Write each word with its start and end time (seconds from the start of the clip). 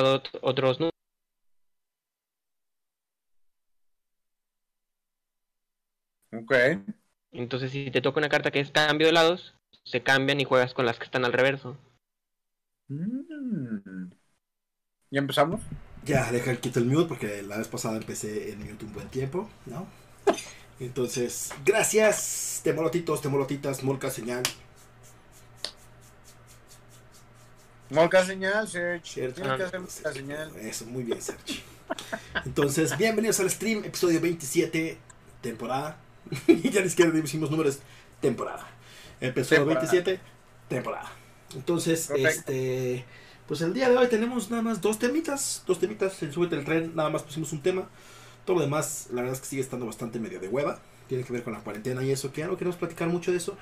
Otro 0.00 0.02
lado 0.02 0.22
otros 0.42 0.80
no. 0.80 0.90
Ok. 6.32 6.52
Entonces, 7.32 7.72
si 7.72 7.90
te 7.90 8.00
toca 8.02 8.20
una 8.20 8.28
carta 8.28 8.50
que 8.50 8.60
es 8.60 8.70
cambio 8.70 9.06
de 9.06 9.12
lados, 9.12 9.54
se 9.84 10.02
cambian 10.02 10.40
y 10.40 10.44
juegas 10.44 10.74
con 10.74 10.86
las 10.86 10.98
que 10.98 11.04
están 11.04 11.24
al 11.24 11.32
reverso. 11.32 11.76
Mm. 12.88 14.12
¿Ya 15.10 15.20
empezamos? 15.20 15.60
Ya, 16.02 16.30
deja 16.32 16.50
el 16.50 16.60
quito 16.60 16.80
el 16.80 16.86
mute 16.86 17.08
porque 17.08 17.42
la 17.42 17.58
vez 17.58 17.68
pasada 17.68 17.96
empecé 17.96 18.52
en 18.52 18.60
mute 18.60 18.84
un 18.84 18.92
buen 18.92 19.10
tiempo, 19.10 19.50
¿no? 19.66 19.92
Entonces, 20.78 21.54
gracias, 21.64 22.60
temolotitos, 22.64 23.20
temolotitas, 23.22 23.84
molca 23.84 24.10
señal. 24.10 24.42
Molca 27.92 28.24
señal, 28.24 28.66
Serge. 28.66 29.06
Cierto. 29.06 29.42
Tienes 29.42 29.56
que 29.58 29.62
hacer 29.64 29.80
molca 29.80 30.12
señal. 30.12 30.56
Eso, 30.56 30.86
muy 30.86 31.02
bien, 31.02 31.20
Sergio. 31.20 31.60
Entonces, 32.46 32.96
bienvenidos 32.96 33.38
al 33.40 33.50
stream, 33.50 33.84
episodio 33.84 34.18
27, 34.18 34.96
temporada. 35.42 35.98
ya 36.46 36.80
ni 36.80 36.88
siquiera 36.88 37.10
decimos 37.10 37.50
números, 37.50 37.80
temporada. 38.20 38.66
Episodio 39.20 39.66
Temporada. 39.66 39.90
27, 39.90 40.20
temporada. 40.68 41.12
Entonces, 41.54 42.10
este. 42.16 43.04
Pues 43.46 43.60
el 43.60 43.74
día 43.74 43.90
de 43.90 43.96
hoy 43.98 44.08
tenemos 44.08 44.50
nada 44.50 44.62
más 44.62 44.80
dos 44.80 44.98
temitas. 44.98 45.62
Dos 45.66 45.78
temitas 45.78 46.22
en 46.22 46.32
Súbete 46.32 46.56
el 46.56 46.64
Tren. 46.64 46.96
Nada 46.96 47.10
más 47.10 47.22
pusimos 47.22 47.52
un 47.52 47.60
tema. 47.60 47.90
Todo 48.46 48.56
lo 48.56 48.62
demás, 48.62 49.08
la 49.10 49.16
verdad 49.16 49.34
es 49.34 49.40
que 49.40 49.48
sigue 49.48 49.62
estando 49.62 49.84
bastante 49.84 50.18
medio 50.18 50.40
de 50.40 50.48
hueva. 50.48 50.80
Tiene 51.08 51.24
que 51.24 51.32
ver 51.34 51.42
con 51.42 51.52
la 51.52 51.60
cuarentena 51.60 52.02
y 52.02 52.10
eso. 52.10 52.32
Que 52.32 52.40
ya 52.40 52.46
no 52.46 52.56
queremos 52.56 52.76
platicar 52.76 53.08
mucho 53.08 53.32
de 53.32 53.36
eso. 53.36 53.58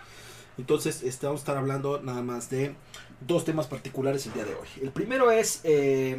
Entonces, 0.57 1.03
este, 1.03 1.27
vamos 1.27 1.41
a 1.41 1.43
estar 1.43 1.57
hablando 1.57 2.01
nada 2.03 2.23
más 2.23 2.51
de 2.51 2.77
dos 3.21 3.45
temas 3.45 3.67
particulares 3.67 4.27
el 4.27 4.33
día 4.33 4.45
de 4.45 4.55
hoy. 4.55 4.69
El 4.83 4.91
primero 4.91 5.31
es 5.31 5.61
eh, 5.65 6.19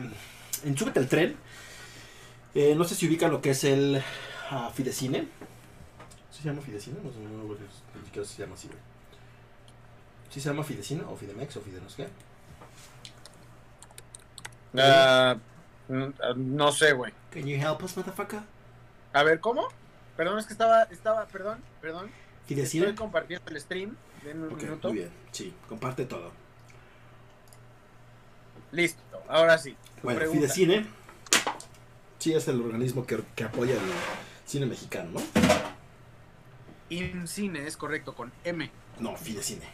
en 0.64 0.78
Súbete 0.78 1.00
el 1.00 1.08
Tren. 1.08 1.36
eh, 2.56 2.76
no 2.76 2.84
sé 2.84 2.96
si 2.96 3.08
ubican 3.08 3.32
lo 3.32 3.42
que 3.42 3.52
es 3.52 3.64
el 3.64 4.02
ah, 4.50 4.72
Fidecine. 4.74 5.28
¿Sí 6.32 6.44
se 6.44 6.50
llama 6.50 6.62
Fidecine? 6.62 6.98
No 7.04 7.12
sé, 7.12 7.20
no, 7.20 7.44
güey, 7.46 7.60
ni 8.00 8.06
siquiera 8.06 8.28
se 8.28 8.42
llama 8.42 8.56
así, 8.56 8.68
güey. 8.68 8.80
¿Sí 10.30 10.40
se 10.40 10.50
llama 10.50 10.64
Fidecine 10.64 11.04
o 11.04 11.16
Fidemex 11.16 11.58
o 11.58 11.62
Fidenos 11.62 11.96
qué? 11.96 12.08
Ah, 14.78 15.36
mm, 15.90 16.04
ah, 16.24 16.34
no 16.36 16.72
sé, 16.72 16.94
güey. 16.94 17.12
Can 17.32 17.46
you 17.46 17.58
help 17.58 17.84
us, 17.84 17.98
motherfucker? 17.98 18.40
A 19.14 19.24
ver, 19.24 19.42
¿cómo? 19.42 19.68
Perdón, 20.16 20.40
es 20.40 20.46
que 20.46 20.54
estaba, 20.54 20.84
estaba, 20.84 21.26
perdón, 21.26 21.62
perdón. 21.82 22.10
Fidecine. 22.46 22.86
Estoy 22.86 22.98
compartiendo 22.98 23.50
el 23.50 23.60
stream. 23.60 23.98
Un 24.24 24.56
minuto. 24.56 24.88
muy 24.90 25.00
bien. 25.00 25.12
Sí, 25.32 25.54
comparte 25.68 26.06
todo. 26.06 26.32
Listo, 28.72 29.02
ahora 29.28 29.58
sí. 29.58 29.76
Bueno, 30.04 30.20
pregunta. 30.20 30.48
Fidecine. 30.48 30.88
Sí, 32.20 32.34
es 32.34 32.48
el 32.48 32.62
organismo 32.62 33.06
que, 33.06 33.20
que 33.36 33.44
apoya 33.44 33.74
el 33.74 33.80
cine 34.46 34.66
mexicano, 34.66 35.12
¿no? 35.12 35.22
IMCINE 36.90 37.66
es 37.66 37.78
correcto, 37.78 38.14
con 38.14 38.32
M. 38.44 38.70
No, 39.00 39.16
Fidecine. 39.16 39.66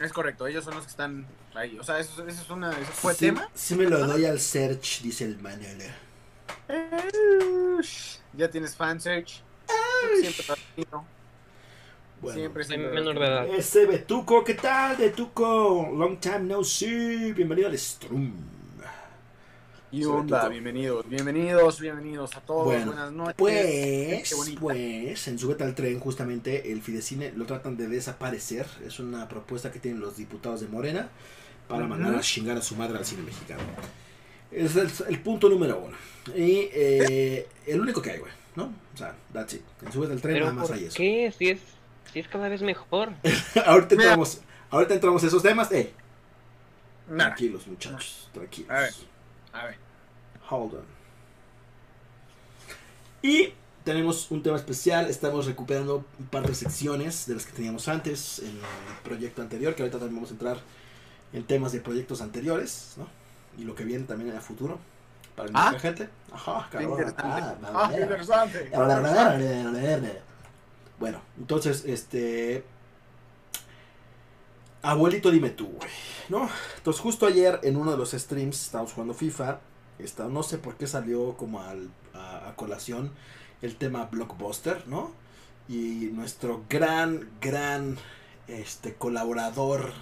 Es 0.00 0.12
correcto, 0.12 0.46
ellos 0.46 0.64
son 0.64 0.74
los 0.74 0.84
que 0.84 0.90
están 0.90 1.26
ahí. 1.54 1.78
O 1.78 1.84
sea, 1.84 1.98
eso, 1.98 2.26
eso 2.26 2.42
es 2.42 2.50
una. 2.50 2.70
¿Eso 2.70 2.92
fue 2.92 3.12
sí, 3.14 3.26
tema? 3.26 3.50
Sí 3.54 3.74
me 3.74 3.84
lo 3.84 4.06
doy 4.06 4.24
al 4.24 4.40
search, 4.40 5.02
dice 5.02 5.24
el 5.24 5.38
Manolo. 5.38 5.84
Ya 8.32 8.48
tienes 8.50 8.76
fan 8.76 9.00
search. 9.00 9.42
Siempre. 10.20 10.44
Bueno, 12.20 12.38
Siempre, 12.38 12.64
Soy 12.64 12.76
siempre. 12.76 12.94
menor 13.00 13.18
de 13.18 13.26
edad. 13.26 13.46
Ese 13.48 13.86
Betuco, 13.86 14.44
¿qué 14.44 14.54
tal, 14.54 14.96
Betuco? 14.96 15.88
Long 15.96 16.18
time 16.20 16.40
no 16.40 16.62
see. 16.62 17.32
Bienvenido 17.32 17.68
al 17.68 17.78
stream. 17.78 18.32
Y 19.92 20.04
onda, 20.04 20.48
bienvenidos, 20.48 21.08
bienvenidos, 21.08 21.80
bienvenidos 21.80 22.36
a 22.36 22.40
todos. 22.42 22.66
Bueno, 22.66 22.86
Buenas 22.92 23.10
noches. 23.12 23.34
Pues, 23.36 24.56
pues, 24.60 25.28
en 25.28 25.38
Súbete 25.38 25.64
al 25.64 25.74
Tren, 25.74 25.98
justamente, 25.98 26.70
el 26.70 26.80
Fidecine 26.80 27.32
lo 27.34 27.44
tratan 27.44 27.76
de 27.76 27.88
desaparecer. 27.88 28.66
Es 28.86 29.00
una 29.00 29.26
propuesta 29.28 29.72
que 29.72 29.80
tienen 29.80 30.00
los 30.00 30.16
diputados 30.16 30.60
de 30.60 30.68
Morena 30.68 31.08
para 31.66 31.80
Ujú. 31.86 31.90
mandar 31.90 32.14
a 32.14 32.20
chingar 32.20 32.56
a 32.56 32.62
su 32.62 32.76
madre 32.76 32.98
al 32.98 33.04
cine 33.04 33.22
mexicano. 33.22 33.62
Es 34.52 34.76
el, 34.76 34.90
el 35.08 35.18
punto 35.22 35.48
número 35.48 35.80
uno. 35.84 35.96
Y 36.36 36.68
eh, 36.72 37.48
el 37.66 37.80
único 37.80 38.00
que 38.00 38.10
hay, 38.12 38.18
güey, 38.20 38.32
¿no? 38.54 38.72
O 38.94 38.96
sea, 38.96 39.16
that's 39.32 39.54
it. 39.54 39.62
En 39.84 39.90
Súbete 39.90 40.12
al 40.12 40.20
Tren 40.20 40.38
nada 40.38 40.52
más 40.52 40.68
¿por 40.68 40.76
hay 40.76 40.84
eso. 40.84 40.96
qué? 40.98 41.32
Si 41.36 41.48
es, 41.48 41.58
si 42.12 42.20
es 42.20 42.28
cada 42.28 42.48
vez 42.48 42.62
mejor. 42.62 43.10
ahorita 43.66 43.94
entramos, 43.94 44.40
ahorita 44.70 44.94
entramos 44.94 45.22
a 45.22 45.26
esos 45.26 45.42
temas. 45.42 45.70
Eh, 45.72 45.92
Nada. 47.08 47.30
tranquilos, 47.30 47.66
muchachos, 47.66 48.28
tranquilos. 48.32 48.70
A 48.70 48.80
ver. 48.80 48.94
A 49.52 49.64
ver. 49.66 49.76
Hold 50.48 50.74
on. 50.74 50.84
Y 53.22 53.52
tenemos 53.84 54.30
un 54.30 54.42
tema 54.42 54.56
especial. 54.56 55.06
Estamos 55.08 55.46
recuperando 55.46 56.04
un 56.18 56.26
par 56.26 56.46
de 56.46 56.54
secciones 56.54 57.26
de 57.26 57.34
las 57.34 57.46
que 57.46 57.52
teníamos 57.52 57.86
antes 57.88 58.38
en 58.40 58.48
el 58.48 58.96
proyecto 59.04 59.42
anterior. 59.42 59.74
Que 59.74 59.82
ahorita 59.82 59.98
también 59.98 60.16
vamos 60.16 60.30
a 60.30 60.34
entrar 60.34 60.58
en 61.32 61.44
temas 61.44 61.72
de 61.72 61.80
proyectos 61.80 62.20
anteriores, 62.22 62.94
¿no? 62.96 63.06
Y 63.58 63.64
lo 63.64 63.74
que 63.74 63.84
viene 63.84 64.04
también 64.04 64.30
en 64.30 64.36
el 64.36 64.42
futuro. 64.42 64.78
Para 65.36 65.50
Ah. 65.54 65.70
nuestra 65.70 65.80
gente. 65.80 66.08
Ajá, 66.32 66.68
cabrón. 66.70 66.90
interesante. 66.92 67.22
Ah, 67.22 67.54
Ah, 67.74 67.90
interesante. 68.00 68.70
Bueno, 71.00 71.20
entonces, 71.38 71.84
este. 71.86 72.62
Abuelito, 74.82 75.30
dime 75.30 75.50
tú, 75.50 75.66
güey. 75.66 75.90
¿No? 76.28 76.48
Entonces, 76.76 77.02
justo 77.02 77.26
ayer 77.26 77.58
en 77.62 77.76
uno 77.76 77.90
de 77.90 77.96
los 77.98 78.12
streams 78.12 78.62
estábamos 78.66 78.92
jugando 78.92 79.14
FIFA. 79.14 79.60
Está, 79.98 80.24
no 80.28 80.42
sé 80.42 80.56
por 80.58 80.76
qué 80.76 80.86
salió 80.86 81.36
como 81.36 81.60
al- 81.60 81.90
a, 82.14 82.48
a 82.48 82.56
colación 82.56 83.10
el 83.60 83.76
tema 83.76 84.06
blockbuster, 84.06 84.88
¿no? 84.88 85.12
Y 85.68 86.08
nuestro 86.14 86.64
gran, 86.70 87.28
gran 87.42 87.98
este, 88.48 88.94
colaborador. 88.94 89.92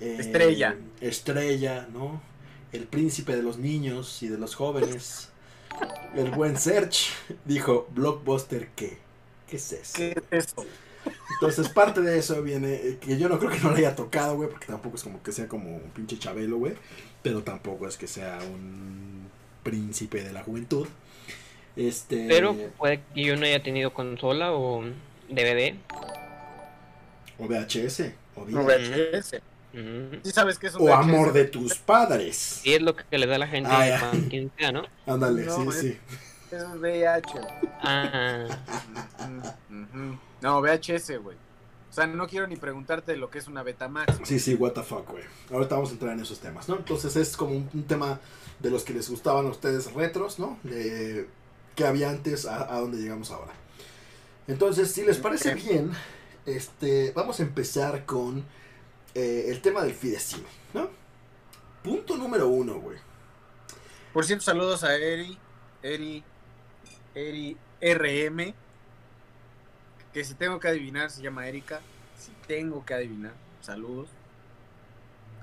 eh, 0.00 0.16
Estrella. 0.20 0.76
Estrella, 1.02 1.86
¿no? 1.92 2.22
El 2.72 2.86
príncipe 2.86 3.36
de 3.36 3.42
los 3.42 3.58
niños 3.58 4.22
y 4.22 4.28
de 4.28 4.38
los 4.38 4.54
jóvenes. 4.54 5.28
El 6.14 6.30
buen 6.30 6.56
Serge 6.56 7.10
dijo, 7.44 7.86
blockbuster, 7.94 8.70
¿qué? 8.74 8.98
¿Qué 9.52 9.56
es 9.58 9.72
eso? 9.72 9.92
¿Qué 9.98 10.10
es 10.30 10.48
eso? 10.48 10.64
Entonces, 11.34 11.68
parte 11.68 12.00
de 12.00 12.18
eso 12.18 12.42
viene, 12.42 12.72
eh, 12.74 12.98
que 12.98 13.18
yo 13.18 13.28
no 13.28 13.38
creo 13.38 13.50
que 13.50 13.58
no 13.58 13.70
le 13.72 13.78
haya 13.80 13.94
tocado, 13.94 14.36
güey, 14.36 14.48
porque 14.48 14.66
tampoco 14.66 14.96
es 14.96 15.02
como 15.02 15.22
que 15.22 15.30
sea 15.30 15.46
como 15.46 15.76
un 15.76 15.90
pinche 15.90 16.18
chabelo, 16.18 16.56
güey, 16.56 16.72
pero 17.22 17.42
tampoco 17.42 17.86
es 17.86 17.98
que 17.98 18.06
sea 18.06 18.38
un 18.50 19.28
príncipe 19.62 20.22
de 20.24 20.32
la 20.32 20.42
juventud. 20.42 20.86
Este. 21.76 22.26
Pero 22.28 22.56
puede 22.78 23.02
que 23.14 23.24
yo 23.24 23.36
no 23.36 23.44
haya 23.44 23.62
tenido 23.62 23.92
consola 23.92 24.52
o 24.52 24.84
DVD. 25.28 25.74
O 27.38 27.46
VHS, 27.46 28.12
o, 28.36 28.44
VHS. 28.46 29.40
Sí 30.22 30.30
sabes 30.32 30.58
que 30.58 30.68
es 30.68 30.74
un 30.76 30.82
o 30.82 30.84
VHS. 30.84 30.92
amor 30.98 31.32
de 31.34 31.44
tus 31.44 31.74
padres. 31.78 32.60
Y 32.64 32.72
es 32.72 32.80
lo 32.82 32.94
que 32.96 33.18
le 33.18 33.26
da 33.26 33.34
a 33.36 33.38
la 33.38 33.48
gente 33.48 33.68
Ah, 33.70 33.96
cuando 34.00 34.28
quien 34.28 34.50
sea, 34.56 34.72
¿no? 34.72 34.84
Ándale, 35.06 35.44
No, 35.44 35.56
sí, 35.56 35.68
es- 35.68 35.80
sí. 35.80 35.98
Es 36.52 36.64
VH. 36.64 37.40
Ah. 37.82 38.46
No, 40.42 40.60
VHS, 40.60 41.22
güey. 41.22 41.36
O 41.90 41.94
sea, 41.94 42.06
no 42.06 42.26
quiero 42.26 42.46
ni 42.46 42.56
preguntarte 42.56 43.16
lo 43.16 43.30
que 43.30 43.38
es 43.38 43.48
una 43.48 43.62
Betamax. 43.62 44.20
Sí, 44.24 44.38
sí, 44.38 44.54
what 44.54 44.72
the 44.72 44.82
fuck, 44.82 45.10
güey. 45.10 45.24
Ahorita 45.50 45.74
vamos 45.76 45.90
a 45.90 45.92
entrar 45.94 46.12
en 46.12 46.20
esos 46.20 46.40
temas, 46.40 46.68
¿no? 46.68 46.76
Entonces 46.76 47.16
es 47.16 47.36
como 47.36 47.56
un, 47.56 47.70
un 47.72 47.84
tema 47.84 48.20
de 48.60 48.70
los 48.70 48.84
que 48.84 48.92
les 48.92 49.08
gustaban 49.08 49.46
a 49.46 49.48
ustedes 49.48 49.92
retros, 49.94 50.38
¿no? 50.38 50.58
De 50.62 51.26
que 51.74 51.86
había 51.86 52.10
antes 52.10 52.44
a, 52.46 52.74
a 52.74 52.80
donde 52.80 52.98
llegamos 52.98 53.30
ahora. 53.30 53.52
Entonces, 54.46 54.92
si 54.92 55.04
les 55.04 55.18
parece 55.18 55.54
bien, 55.54 55.92
este, 56.44 57.12
vamos 57.12 57.40
a 57.40 57.44
empezar 57.44 58.04
con 58.04 58.44
eh, 59.14 59.46
el 59.48 59.62
tema 59.62 59.82
del 59.82 59.94
Fidecine, 59.94 60.44
¿no? 60.74 60.90
Punto 61.82 62.16
número 62.16 62.48
uno, 62.48 62.78
güey. 62.80 62.98
Por 64.12 64.26
cierto, 64.26 64.44
saludos 64.44 64.84
a 64.84 64.94
Eri. 64.96 65.38
Eri, 65.82 66.22
Eri 67.14 67.56
RM, 67.80 68.54
que 70.12 70.24
si 70.24 70.34
tengo 70.34 70.60
que 70.60 70.68
adivinar 70.68 71.10
se 71.10 71.22
llama 71.22 71.46
Erika. 71.46 71.80
Si 72.18 72.30
tengo 72.46 72.84
que 72.84 72.94
adivinar, 72.94 73.32
saludos. 73.60 74.08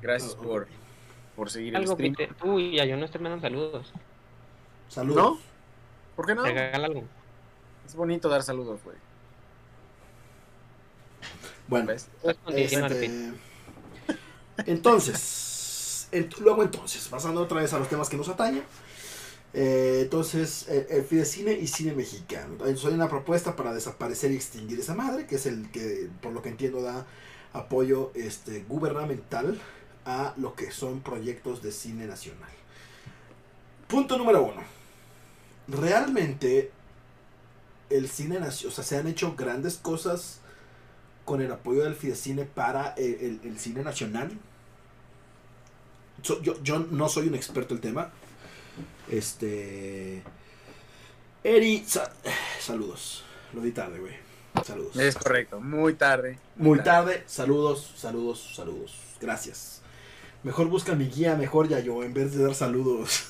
Gracias 0.02 0.36
Oh, 0.40 0.44
por, 0.44 0.68
por 1.36 1.50
seguir 1.50 1.70
el 1.76 1.82
Algo 1.82 1.98
que 1.98 2.12
stream. 2.12 2.30
te... 2.38 2.48
Uy, 2.48 2.76
ya 2.76 2.86
yo 2.86 2.96
no 2.98 3.06
estoy 3.06 3.22
mandando 3.22 3.46
saludos. 3.48 3.92
Saludos. 4.88 5.40
¿Por 6.16 6.26
qué 6.26 6.36
no? 6.36 6.44
Regala 6.44 6.88
algo. 6.88 7.04
Es 7.86 7.96
bonito 7.96 8.30
dar 8.30 8.44
saludos, 8.44 8.80
güey. 8.84 8.98
Bueno. 11.68 11.86
Pues 11.88 12.10
Este, 12.48 13.32
entonces, 14.66 16.10
ent- 16.14 16.38
luego 16.40 16.64
entonces, 16.64 17.08
pasando 17.08 17.42
otra 17.42 17.62
vez 17.62 17.74
a 17.74 17.80
los 17.80 17.88
temas 17.90 18.10
que 18.10 18.18
nos 18.18 18.30
atañen. 18.30 18.64
Eh, 19.54 20.00
entonces, 20.04 20.68
eh, 20.70 20.88
el 20.92 21.04
Fidecine 21.04 21.54
y 21.54 21.68
cine 21.68 21.94
mexicano. 21.94 22.54
Entonces, 22.54 22.86
hay 22.86 22.94
una 22.94 23.10
propuesta 23.10 23.56
para 23.56 23.74
desaparecer 23.74 24.32
y 24.32 24.36
extinguir 24.36 24.80
esa 24.80 24.96
madre, 24.96 25.26
que 25.26 25.36
es 25.36 25.46
el 25.46 25.70
que, 25.72 26.10
por 26.22 26.34
lo 26.34 26.42
que 26.42 26.50
entiendo, 26.50 26.82
da 26.82 27.06
apoyo 27.54 28.12
este, 28.16 28.64
gubernamental 28.68 29.60
a 30.06 30.34
lo 30.38 30.56
que 30.56 30.72
son 30.72 31.02
proyectos 31.02 31.62
de 31.64 31.72
cine 31.72 32.06
nacional. 32.08 32.50
Punto 33.88 34.18
número 34.18 34.44
uno. 34.44 34.62
Realmente, 35.68 36.72
el 37.90 38.08
cine 38.10 38.40
nacional, 38.40 38.72
o 38.72 38.76
sea, 38.76 38.84
se 38.84 38.98
han 38.98 39.08
hecho 39.08 39.36
grandes 39.36 39.78
cosas 39.78 40.40
con 41.26 41.42
el 41.42 41.52
apoyo 41.52 41.84
del 41.84 41.96
Fidecine 41.96 42.46
para 42.46 42.90
el, 42.94 43.14
el- 43.16 43.42
el 43.44 43.60
cine 43.60 43.84
nacional. 43.84 44.32
Yo, 46.24 46.42
yo 46.64 46.80
no 46.80 47.08
soy 47.08 47.28
un 47.28 47.36
experto 47.36 47.74
en 47.74 47.78
el 47.78 47.82
tema. 47.82 48.12
Este. 49.10 50.24
Eri, 51.44 51.84
sa- 51.88 52.12
saludos. 52.60 53.24
Lo 53.54 53.62
di 53.62 53.72
tarde, 53.72 54.00
güey. 54.00 54.14
Saludos. 54.64 54.96
Es 54.98 55.16
correcto, 55.16 55.60
muy 55.62 55.94
tarde. 55.94 56.38
Muy 56.56 56.80
tarde, 56.80 57.24
saludos, 57.28 57.94
saludos, 57.96 58.54
saludos. 58.56 58.98
Gracias. 59.22 59.82
Mejor 60.44 60.68
busca 60.68 60.96
mi 60.96 61.08
guía, 61.08 61.36
mejor 61.36 61.68
ya 61.68 61.80
yo, 61.80 62.04
en 62.04 62.14
vez 62.14 62.34
de 62.36 62.44
dar 62.44 62.56
saludos. 62.56 63.26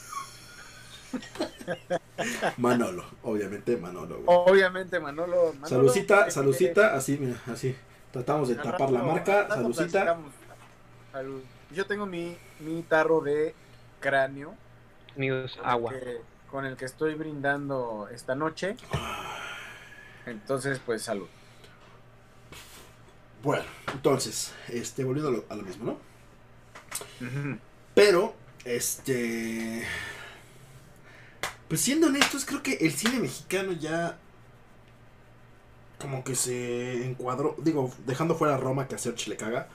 Manolo, 2.58 3.06
obviamente 3.24 3.78
Manolo. 3.78 4.22
güey. 4.22 4.26
Obviamente, 4.28 5.00
Manolo. 5.00 5.54
Manolo 5.54 5.68
Salucita, 5.68 6.30
salucita, 6.30 6.96
así, 6.96 7.18
mira, 7.18 7.40
así. 7.48 7.76
Tratamos 8.12 8.50
de 8.50 8.56
tapar 8.56 8.90
la 8.92 9.04
marca. 9.04 9.48
Salucita. 9.50 10.18
Yo 11.72 11.86
tengo 11.86 12.06
mi, 12.06 12.36
mi 12.60 12.82
tarro 12.84 13.22
de 13.22 13.54
cráneo 14.00 14.56
Amigos, 15.16 15.54
con 15.56 15.66
el 15.66 15.70
agua. 15.72 15.92
que- 15.94 16.22
con 16.50 16.66
el 16.66 16.76
que 16.78 16.86
estoy 16.86 17.14
brindando 17.14 18.08
esta 18.12 18.34
noche. 18.36 18.76
Entonces, 20.26 20.80
pues 20.86 21.04
salud. 21.04 21.28
Bueno, 23.44 23.64
entonces, 23.94 24.54
este, 24.68 25.04
volviendo 25.04 25.30
a 25.30 25.34
lo, 25.34 25.46
a 25.50 25.56
lo 25.56 25.64
mismo, 25.64 25.98
¿no? 27.22 27.60
Pero, 27.94 28.34
este. 28.66 29.84
Pues 31.68 31.82
siendo 31.82 32.08
honestos, 32.08 32.46
creo 32.46 32.64
que 32.64 32.74
el 32.82 32.92
cine 32.94 33.20
mexicano 33.20 33.72
ya. 33.74 34.18
Como 36.00 36.24
que 36.24 36.34
se 36.36 37.06
encuadró. 37.06 37.56
Digo, 37.60 37.94
dejando 38.06 38.36
fuera 38.36 38.56
a 38.56 38.58
Roma 38.58 38.88
que 38.88 38.96
a 38.96 38.98
Serge 38.98 39.30
le 39.30 39.38
caga. 39.38 39.68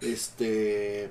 Este. 0.00 1.10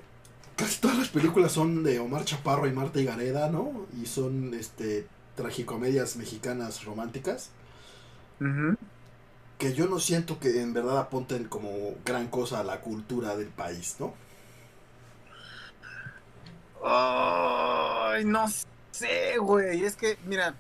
Casi 0.56 0.80
todas 0.80 0.98
las 0.98 1.10
películas 1.10 1.52
son 1.52 1.84
de 1.84 2.00
Omar 2.00 2.24
Chaparro 2.24 2.68
y 2.68 2.72
Marta 2.72 3.00
Higareda, 3.02 3.50
¿no? 3.50 3.86
Y 4.02 4.06
son 4.06 4.54
este 4.54 5.06
tragicomedias 5.36 6.16
mexicanas 6.16 6.86
románticas. 6.86 7.50
Que 9.58 9.74
yo 9.74 9.88
no 9.88 10.00
siento 10.00 10.40
que 10.40 10.62
en 10.62 10.74
verdad 10.74 10.98
apunten 11.00 11.46
como 11.46 11.96
gran 12.06 12.28
cosa 12.28 12.60
a 12.62 12.64
la 12.64 12.80
cultura 12.82 13.36
del 13.36 13.48
país, 13.50 13.98
¿no? 14.00 14.14
Ay, 16.84 18.26
no 18.26 18.46
sé, 18.92 19.38
güey. 19.40 19.84
Es 19.84 19.96
que, 19.96 20.18
mira, 20.26 20.56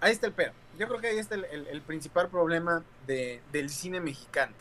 ahí 0.00 0.12
está 0.12 0.26
el 0.26 0.32
pedo. 0.32 0.52
Yo 0.78 0.88
creo 0.88 1.00
que 1.00 1.08
ahí 1.08 1.18
está 1.18 1.34
el, 1.34 1.44
el- 1.46 1.66
el 1.68 1.82
principal 1.82 2.28
problema 2.28 2.82
de- 3.06 3.40
del 3.52 3.70
cine 3.70 4.00
mexicano. 4.00 4.52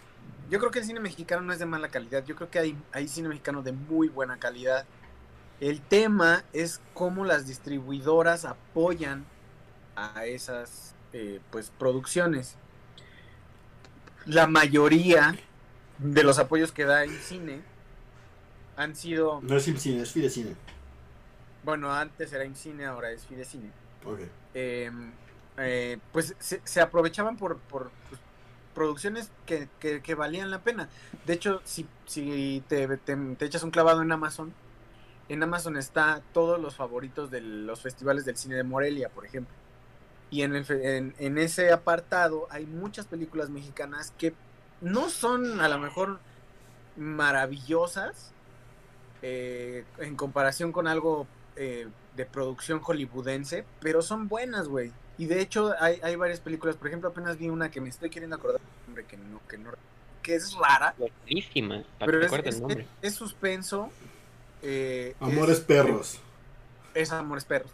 Yo 0.49 0.59
creo 0.59 0.71
que 0.71 0.79
el 0.79 0.85
cine 0.85 0.99
mexicano 0.99 1.41
no 1.41 1.53
es 1.53 1.59
de 1.59 1.65
mala 1.65 1.89
calidad. 1.89 2.23
Yo 2.25 2.35
creo 2.35 2.49
que 2.49 2.59
hay, 2.59 2.77
hay 2.91 3.07
cine 3.07 3.27
mexicano 3.27 3.61
de 3.63 3.73
muy 3.73 4.07
buena 4.07 4.37
calidad. 4.37 4.85
El 5.59 5.81
tema 5.81 6.43
es 6.53 6.79
cómo 6.93 7.25
las 7.25 7.47
distribuidoras 7.47 8.45
apoyan 8.45 9.25
a 9.95 10.25
esas 10.25 10.93
eh, 11.13 11.39
pues 11.51 11.71
producciones. 11.77 12.55
La 14.25 14.47
mayoría 14.47 15.35
de 15.97 16.23
los 16.23 16.37
apoyos 16.37 16.71
que 16.71 16.85
da 16.85 17.03
el 17.03 17.17
cine 17.19 17.61
han 18.75 18.95
sido 18.95 19.41
No 19.41 19.57
es 19.57 19.63
cine, 19.63 20.01
es 20.03 20.11
Fidecine. 20.11 20.55
bueno, 21.63 21.91
antes 21.91 22.31
era 22.31 22.45
Incine, 22.45 22.85
ahora 22.85 23.09
es 23.11 23.25
Fidecine. 23.25 23.71
Ok. 24.05 24.19
Eh, 24.53 24.91
eh, 25.57 25.97
pues 26.11 26.35
se, 26.39 26.61
se 26.63 26.81
aprovechaban 26.81 27.35
por, 27.35 27.57
por, 27.57 27.89
pues, 28.09 28.21
producciones 28.77 29.31
que, 29.47 29.67
que- 29.79 30.15
valían 30.15 30.51
la 30.51 30.59
pena. 30.59 30.87
De 31.25 31.33
hecho, 31.33 31.61
si, 31.65 31.85
si 32.05 32.63
te, 32.69 32.87
te- 32.97 33.45
echas 33.45 33.63
un 33.63 33.71
clavado 33.71 34.01
en 34.03 34.11
Amazon, 34.11 34.53
en 35.29 35.43
Amazon 35.43 35.75
está 35.77 36.21
todos 36.33 36.59
los 36.61 36.75
favoritos 36.75 37.29
de 37.31 37.41
los 37.41 37.81
festivales 37.81 38.23
del 38.25 38.37
cine 38.37 38.55
de 38.55 38.63
Morelia, 38.63 39.09
por 39.09 39.25
ejemplo. 39.25 39.53
Y 40.29 40.43
en, 40.43 40.55
en 41.17 41.37
ese 41.37 41.71
apartado 41.71 42.47
hay 42.49 42.65
muchas 42.65 43.07
películas 43.07 43.49
mexicanas 43.49 44.13
que 44.17 44.33
no 44.81 45.09
son 45.09 45.59
a 45.61 45.67
lo 45.69 45.79
mejor 45.79 46.19
maravillosas 46.97 48.31
eh, 49.21 49.85
en 49.99 50.15
comparación 50.15 50.71
con 50.71 50.87
algo 50.87 51.27
eh, 51.55 51.87
de 52.15 52.25
producción 52.25 52.79
hollywoodense, 52.81 53.65
pero 53.81 54.01
son 54.01 54.27
buenas, 54.27 54.67
güey. 54.67 54.91
Y 55.17 55.25
de 55.25 55.41
hecho 55.41 55.73
hay, 55.79 55.99
hay 56.03 56.15
varias 56.15 56.39
películas, 56.39 56.75
por 56.75 56.87
ejemplo, 56.87 57.09
apenas 57.09 57.37
vi 57.37 57.49
una 57.49 57.71
que 57.71 57.81
me 57.81 57.89
estoy 57.89 58.09
queriendo 58.09 58.35
acordar, 58.35 58.61
hombre, 58.87 59.05
que 59.05 59.17
no, 59.17 59.39
que 59.47 59.57
no, 59.57 59.71
que 60.21 60.35
es 60.35 60.53
rara, 60.53 60.93
Buenísima. 60.97 61.83
Para 61.97 62.05
pero 62.11 62.19
que 62.19 62.25
es, 62.25 62.31
recuerde 62.31 62.49
es- 62.49 62.55
el 62.55 62.61
nombre. 62.61 62.87
es 63.01 63.15
suspenso. 63.15 63.89
eh, 64.61 65.15
Amores 65.19 65.57
es- 65.59 65.63
perros. 65.63 66.19
Es 66.93 67.11
Amores 67.11 67.45
Perros. 67.45 67.71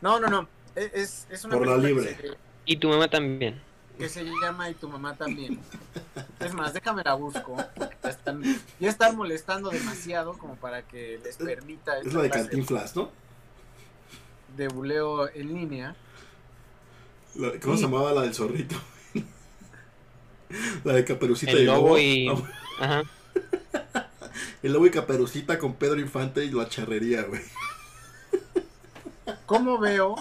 No, 0.00 0.18
no, 0.20 0.28
no. 0.28 0.48
Es, 0.74 0.90
es- 0.94 1.26
es 1.30 1.44
una 1.44 1.56
Por 1.58 1.66
la 1.66 1.76
película 1.76 2.06
libre. 2.10 2.16
Que, 2.16 2.30
Y 2.64 2.76
tu 2.78 2.88
mamá 2.88 3.08
también. 3.08 3.60
que 3.98 4.08
se 4.08 4.24
llama 4.24 4.68
Y 4.70 4.74
tu 4.74 4.88
mamá 4.88 5.14
también. 5.16 5.58
Es 6.40 6.52
más, 6.54 6.72
déjame 6.74 7.02
la 7.04 7.14
busco. 7.14 7.56
Ya 8.02 8.08
están, 8.10 8.42
ya 8.78 8.88
están 8.90 9.16
molestando 9.16 9.68
demasiado 9.70 10.36
como 10.38 10.54
para 10.56 10.82
que 10.82 11.18
les 11.22 11.36
permita 11.36 11.98
Es 11.98 12.12
la 12.12 12.22
de 12.22 12.30
Cantinflas, 12.30 12.94
¿no? 12.96 13.10
de 14.56 14.68
buleo 14.68 15.28
en 15.34 15.48
línea. 15.54 15.94
La- 17.38 17.58
¿Cómo 17.60 17.76
se 17.76 17.82
llamaba 17.82 18.12
la 18.12 18.22
del 18.22 18.34
zorrito? 18.34 18.76
la 20.84 20.92
de 20.94 21.04
Caperucita 21.04 21.52
El 21.52 21.58
y 21.60 21.64
lobo 21.64 21.98
y. 21.98 22.28
Ah, 22.78 22.84
Ajá. 22.84 23.02
El 24.62 24.72
lobo 24.74 24.86
y 24.86 24.90
Caperucita 24.90 25.58
con 25.58 25.74
Pedro 25.74 25.98
Infante 25.98 26.44
y 26.44 26.50
la 26.50 26.68
charrería, 26.68 27.22
güey. 27.22 27.40
¿Cómo 29.46 29.78
veo? 29.78 30.14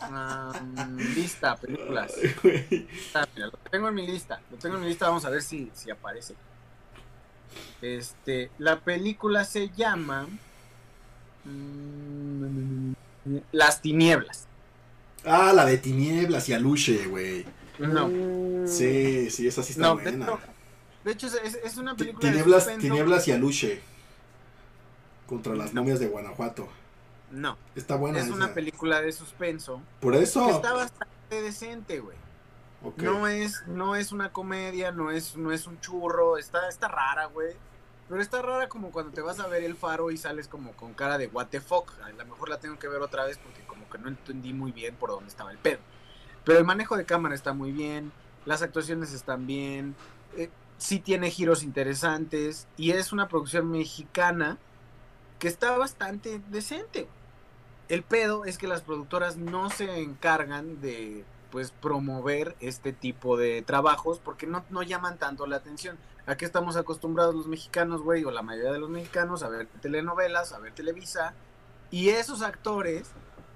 Am, 0.00 0.96
lista, 1.14 1.56
películas. 1.56 2.12
Ay, 2.20 2.34
güey. 2.42 2.88
Ah, 3.14 3.26
mira, 3.34 3.46
lo 3.46 3.58
tengo 3.70 3.88
en 3.88 3.94
mi 3.94 4.06
lista. 4.06 4.40
Lo 4.50 4.56
tengo 4.56 4.76
en 4.76 4.82
mi 4.82 4.88
lista, 4.88 5.06
vamos 5.08 5.24
a 5.24 5.30
ver 5.30 5.42
si, 5.42 5.70
si 5.74 5.90
aparece. 5.90 6.34
Este, 7.82 8.50
la 8.58 8.80
película 8.80 9.44
se 9.44 9.68
llama 9.70 10.26
mm, 11.44 12.92
Las 13.52 13.80
tinieblas. 13.82 14.45
Ah, 15.26 15.52
la 15.52 15.64
de 15.64 15.78
Tinieblas 15.78 16.48
y 16.48 16.54
Aluche, 16.54 17.06
güey. 17.06 17.44
No. 17.78 18.08
Sí, 18.66 19.30
sí, 19.30 19.46
esa 19.46 19.62
sí 19.62 19.72
está 19.72 19.82
No, 19.82 19.96
de 19.96 20.02
buena. 20.04 20.38
de 21.04 21.12
hecho, 21.12 21.26
es, 21.26 21.76
una 21.76 21.94
película 21.94 22.26
de 22.26 22.32
Tinieblas, 22.32 22.62
suspenso. 22.64 22.80
Tinieblas 22.82 23.28
y 23.28 23.32
Aluche. 23.32 23.82
Contra 25.26 25.54
las 25.54 25.74
No. 25.74 25.82
momias 25.82 26.00
de 26.00 26.06
Guanajuato. 26.08 26.68
No, 27.32 27.58
Está 27.74 27.96
buena 27.96 28.20
es 28.20 28.28
una 28.28 28.54
película 28.54 29.02
de 29.02 29.10
suspenso 29.10 29.82
Por 30.00 30.14
eso. 30.14 30.48
está 30.48 30.72
bastante 30.72 31.42
decente, 31.42 31.98
güey. 31.98 32.16
No 32.98 33.26
es, 33.26 33.66
no 33.66 33.96
es 33.96 34.12
una 34.12 34.32
comedia, 34.32 34.92
no 34.92 35.10
es, 35.10 35.36
no 35.36 35.50
es 35.50 35.66
un 35.66 35.80
churro, 35.80 36.38
está, 36.38 36.68
está 36.68 36.86
rara, 36.86 37.26
güey. 37.26 37.54
Pero 38.08 38.20
está 38.20 38.40
rara 38.40 38.68
como 38.68 38.92
cuando 38.92 39.12
te 39.12 39.20
vas 39.20 39.40
a 39.40 39.48
ver 39.48 39.64
el 39.64 39.74
faro 39.74 40.10
y 40.10 40.16
sales 40.16 40.46
como 40.46 40.72
con 40.72 40.94
cara 40.94 41.18
de 41.18 41.26
what. 41.26 41.48
A 41.54 42.08
lo 42.10 42.24
mejor 42.24 42.48
la 42.48 42.60
tengo 42.60 42.78
que 42.78 42.88
ver 42.88 43.02
otra 43.02 43.24
vez 43.24 43.38
porque 43.38 43.62
como 43.62 43.88
que 43.90 43.98
no 43.98 44.08
entendí 44.08 44.52
muy 44.52 44.70
bien 44.70 44.94
por 44.94 45.10
dónde 45.10 45.28
estaba 45.28 45.50
el 45.50 45.58
pedo. 45.58 45.80
Pero 46.44 46.58
el 46.60 46.64
manejo 46.64 46.96
de 46.96 47.04
cámara 47.04 47.34
está 47.34 47.52
muy 47.52 47.72
bien, 47.72 48.12
las 48.44 48.62
actuaciones 48.62 49.12
están 49.12 49.48
bien, 49.48 49.96
eh, 50.36 50.50
sí 50.78 51.00
tiene 51.00 51.30
giros 51.30 51.64
interesantes 51.64 52.68
y 52.76 52.92
es 52.92 53.12
una 53.12 53.26
producción 53.26 53.68
mexicana 53.70 54.58
que 55.40 55.48
está 55.48 55.76
bastante 55.76 56.40
decente. 56.48 57.08
El 57.88 58.04
pedo 58.04 58.44
es 58.44 58.58
que 58.58 58.68
las 58.68 58.82
productoras 58.82 59.36
no 59.36 59.70
se 59.70 60.00
encargan 60.00 60.80
de 60.80 61.24
pues 61.50 61.72
promover 61.72 62.54
este 62.60 62.92
tipo 62.92 63.36
de 63.36 63.62
trabajos 63.62 64.20
porque 64.20 64.46
no, 64.46 64.64
no 64.70 64.82
llaman 64.82 65.18
tanto 65.18 65.46
la 65.46 65.56
atención. 65.56 65.98
¿A 66.26 66.36
qué 66.36 66.44
estamos 66.44 66.76
acostumbrados 66.76 67.34
los 67.34 67.46
mexicanos, 67.46 68.02
güey? 68.02 68.24
O 68.24 68.30
la 68.30 68.42
mayoría 68.42 68.72
de 68.72 68.78
los 68.80 68.90
mexicanos 68.90 69.42
a 69.42 69.48
ver 69.48 69.68
telenovelas, 69.80 70.52
a 70.52 70.58
ver 70.58 70.72
Televisa. 70.74 71.34
Y 71.90 72.08
esos 72.08 72.42
actores 72.42 73.08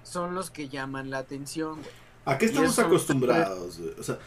son 0.03 0.35
los 0.35 0.49
que 0.51 0.69
llaman 0.69 1.09
la 1.09 1.17
atención, 1.19 1.81
güey. 1.81 1.93
¿A 2.25 2.37
qué 2.37 2.45
estamos 2.45 2.79
acostumbrados? 2.79 3.77
güey? 3.79 3.93
O 3.99 4.03
sea, 4.03 4.19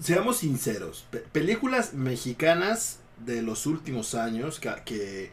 seamos 0.00 0.38
sinceros. 0.38 1.06
pe- 1.10 1.18
películas 1.20 1.94
mexicanas 1.94 2.98
de 3.18 3.42
los 3.42 3.66
últimos 3.66 4.14
años 4.14 4.58
que, 4.58 4.70
que 4.84 5.30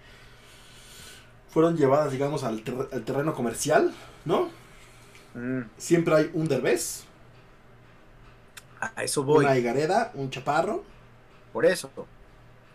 fueron 1.49 1.77
llevadas, 1.77 2.11
digamos, 2.11 2.43
al, 2.43 2.63
ter- 2.63 2.89
al 2.91 3.03
terreno 3.05 3.33
comercial, 3.33 3.93
¿no? 4.25 4.49
Siempre 5.77 6.15
hay 6.15 6.31
un 6.33 6.47
derbez, 6.47 7.03
A 8.79 9.03
eso 9.03 9.23
voy. 9.23 9.43
una 9.45 9.57
higareda, 9.57 10.11
un 10.13 10.29
chaparro. 10.29 10.83
Por 11.51 11.65
eso. 11.65 11.89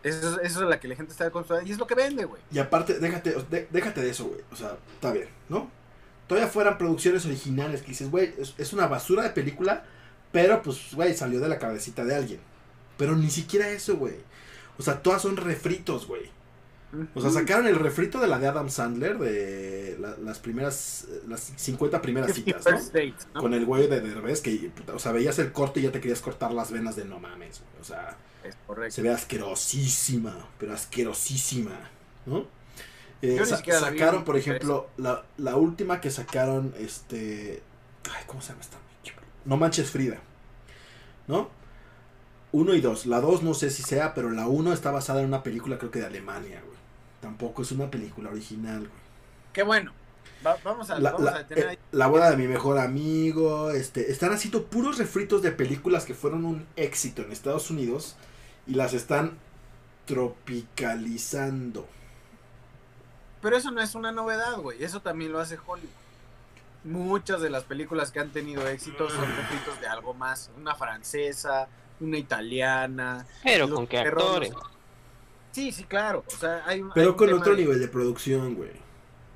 Eso, 0.02 0.40
es- 0.40 0.50
eso 0.50 0.62
es 0.62 0.68
la 0.68 0.80
que 0.80 0.88
la 0.88 0.96
gente 0.96 1.12
está 1.12 1.26
acostumbrada. 1.26 1.66
Y 1.68 1.72
es 1.72 1.78
lo 1.78 1.86
que 1.86 1.94
vende, 1.94 2.24
güey. 2.24 2.40
Y 2.52 2.58
aparte, 2.58 2.98
déjate, 2.98 3.34
de- 3.50 3.68
déjate 3.70 4.00
de 4.00 4.10
eso, 4.10 4.26
güey. 4.26 4.40
O 4.52 4.56
sea, 4.56 4.76
está 4.94 5.12
bien, 5.12 5.28
¿no? 5.48 5.70
Todavía 6.26 6.48
fueran 6.48 6.78
producciones 6.78 7.26
originales 7.26 7.82
que 7.82 7.88
dices, 7.88 8.10
güey, 8.10 8.32
es, 8.38 8.54
es 8.56 8.72
una 8.72 8.86
basura 8.86 9.22
de 9.24 9.30
película, 9.30 9.84
pero 10.32 10.62
pues, 10.62 10.94
güey, 10.94 11.14
salió 11.14 11.40
de 11.40 11.48
la 11.48 11.58
cabecita 11.58 12.04
de 12.04 12.14
alguien. 12.14 12.40
Pero 12.96 13.16
ni 13.16 13.30
siquiera 13.30 13.68
eso, 13.68 13.96
güey. 13.96 14.14
O 14.78 14.82
sea, 14.82 15.02
todas 15.02 15.22
son 15.22 15.36
refritos, 15.36 16.06
güey. 16.06 16.30
O 17.14 17.20
sea, 17.20 17.30
sacaron 17.30 17.66
el 17.68 17.76
refrito 17.76 18.18
de 18.20 18.26
la 18.26 18.38
de 18.40 18.48
Adam 18.48 18.68
Sandler, 18.68 19.16
de 19.18 19.96
la- 20.00 20.16
las 20.18 20.38
primeras, 20.40 21.06
las 21.28 21.52
50 21.56 22.02
primeras 22.02 22.32
citas, 22.34 22.64
¿no? 22.64 22.78
Con 23.40 23.54
el 23.54 23.64
güey 23.64 23.86
de 23.86 24.00
Derbez, 24.00 24.40
que, 24.40 24.72
o 24.92 24.98
sea, 24.98 25.12
veías 25.12 25.38
el 25.38 25.52
corte 25.52 25.78
y 25.78 25.84
ya 25.84 25.92
te 25.92 26.00
querías 26.00 26.20
cortar 26.20 26.52
las 26.52 26.72
venas 26.72 26.96
de 26.96 27.04
no 27.04 27.20
mames, 27.20 27.60
güey. 27.60 27.80
O 27.80 27.84
sea, 27.84 28.16
Es 28.44 28.56
correcto. 28.66 28.94
se 28.94 29.02
ve 29.02 29.10
asquerosísima, 29.10 30.34
pero 30.58 30.72
asquerosísima, 30.74 31.78
¿no? 32.26 32.46
Eh, 33.22 33.36
Yo 33.38 33.44
sa- 33.44 33.60
vi, 33.60 33.70
sacaron, 33.72 34.24
por 34.24 34.36
ejemplo, 34.38 34.88
la, 34.96 35.24
la 35.36 35.56
última 35.56 36.00
que 36.00 36.10
sacaron, 36.10 36.74
este... 36.78 37.62
Ay, 38.10 38.24
¿cómo 38.26 38.40
se 38.40 38.48
llama 38.50 38.62
esta? 38.62 38.78
No 39.44 39.56
manches 39.56 39.90
Frida, 39.90 40.18
¿no? 41.26 41.48
Uno 42.52 42.74
y 42.74 42.80
dos. 42.80 43.06
La 43.06 43.20
dos 43.20 43.42
no 43.42 43.54
sé 43.54 43.70
si 43.70 43.82
sea, 43.82 44.14
pero 44.14 44.30
la 44.30 44.46
uno 44.48 44.72
está 44.72 44.90
basada 44.90 45.20
en 45.20 45.26
una 45.26 45.42
película 45.42 45.78
creo 45.78 45.90
que 45.90 46.00
de 46.00 46.06
Alemania, 46.06 46.60
güey. 46.64 46.78
Tampoco 47.20 47.62
es 47.62 47.72
una 47.72 47.90
película 47.90 48.30
original, 48.30 48.78
güey. 48.80 48.90
Qué 49.52 49.62
bueno. 49.62 49.92
Va- 50.46 50.56
vamos 50.64 50.90
a, 50.90 50.98
La, 50.98 51.12
vamos 51.12 51.26
la- 51.30 51.38
a 51.40 51.46
tener 51.46 51.64
eh, 51.64 51.68
ahí. 51.70 51.78
la 51.92 52.06
boda 52.06 52.30
de 52.30 52.36
mi 52.38 52.48
mejor 52.48 52.78
amigo, 52.78 53.70
este, 53.70 54.10
están 54.10 54.32
haciendo 54.32 54.64
puros 54.66 54.96
refritos 54.98 55.42
de 55.42 55.52
películas 55.52 56.04
que 56.04 56.14
fueron 56.14 56.44
un 56.44 56.66
éxito 56.76 57.22
en 57.22 57.32
Estados 57.32 57.70
Unidos 57.70 58.16
y 58.70 58.74
las 58.74 58.94
están 58.94 59.36
tropicalizando. 60.06 61.86
Pero 63.42 63.56
eso 63.56 63.70
no 63.70 63.80
es 63.80 63.94
una 63.94 64.12
novedad, 64.12 64.58
güey. 64.58 64.82
Eso 64.82 65.00
también 65.00 65.32
lo 65.32 65.40
hace 65.40 65.58
Hollywood. 65.66 65.90
Muchas 66.84 67.40
de 67.42 67.50
las 67.50 67.64
películas 67.64 68.10
que 68.10 68.20
han 68.20 68.30
tenido 68.30 68.66
éxito 68.68 69.10
son 69.10 69.26
refritos 69.36 69.80
de 69.80 69.86
algo 69.86 70.14
más. 70.14 70.50
Una 70.56 70.74
francesa, 70.74 71.68
una 72.00 72.16
italiana. 72.18 73.26
Pero 73.42 73.68
con 73.68 73.86
qué 73.86 74.02
perros, 74.02 74.24
actores. 74.24 74.50
los- 74.52 74.62
Sí, 75.52 75.72
sí, 75.72 75.82
claro. 75.84 76.22
O 76.28 76.30
sea, 76.30 76.62
hay 76.64 76.82
Pero 76.94 77.16
con 77.16 77.32
otro 77.32 77.54
de- 77.56 77.62
nivel 77.62 77.80
de 77.80 77.88
producción, 77.88 78.54
güey. 78.54 78.70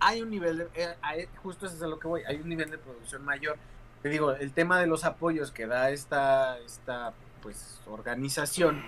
hay 0.01 0.23
un 0.23 0.31
nivel 0.31 0.59
de, 0.59 0.69
eh, 0.75 0.95
hay- 1.03 1.29
justo 1.43 1.67
eso 1.67 1.75
es 1.75 1.83
a 1.83 1.87
lo 1.89 1.99
que 1.99 2.07
voy, 2.07 2.23
hay 2.29 2.37
un 2.37 2.49
nivel 2.49 2.71
de 2.71 2.79
producción 2.79 3.25
mayor. 3.25 3.57
Te 4.03 4.11
digo, 4.11 4.33
el 4.33 4.53
tema 4.53 4.79
de 4.79 4.87
los 4.87 5.05
apoyos 5.05 5.51
que 5.51 5.67
da 5.67 5.91
esta, 5.91 6.59
esta 6.61 7.15
pues 7.43 7.81
organización, 7.87 8.83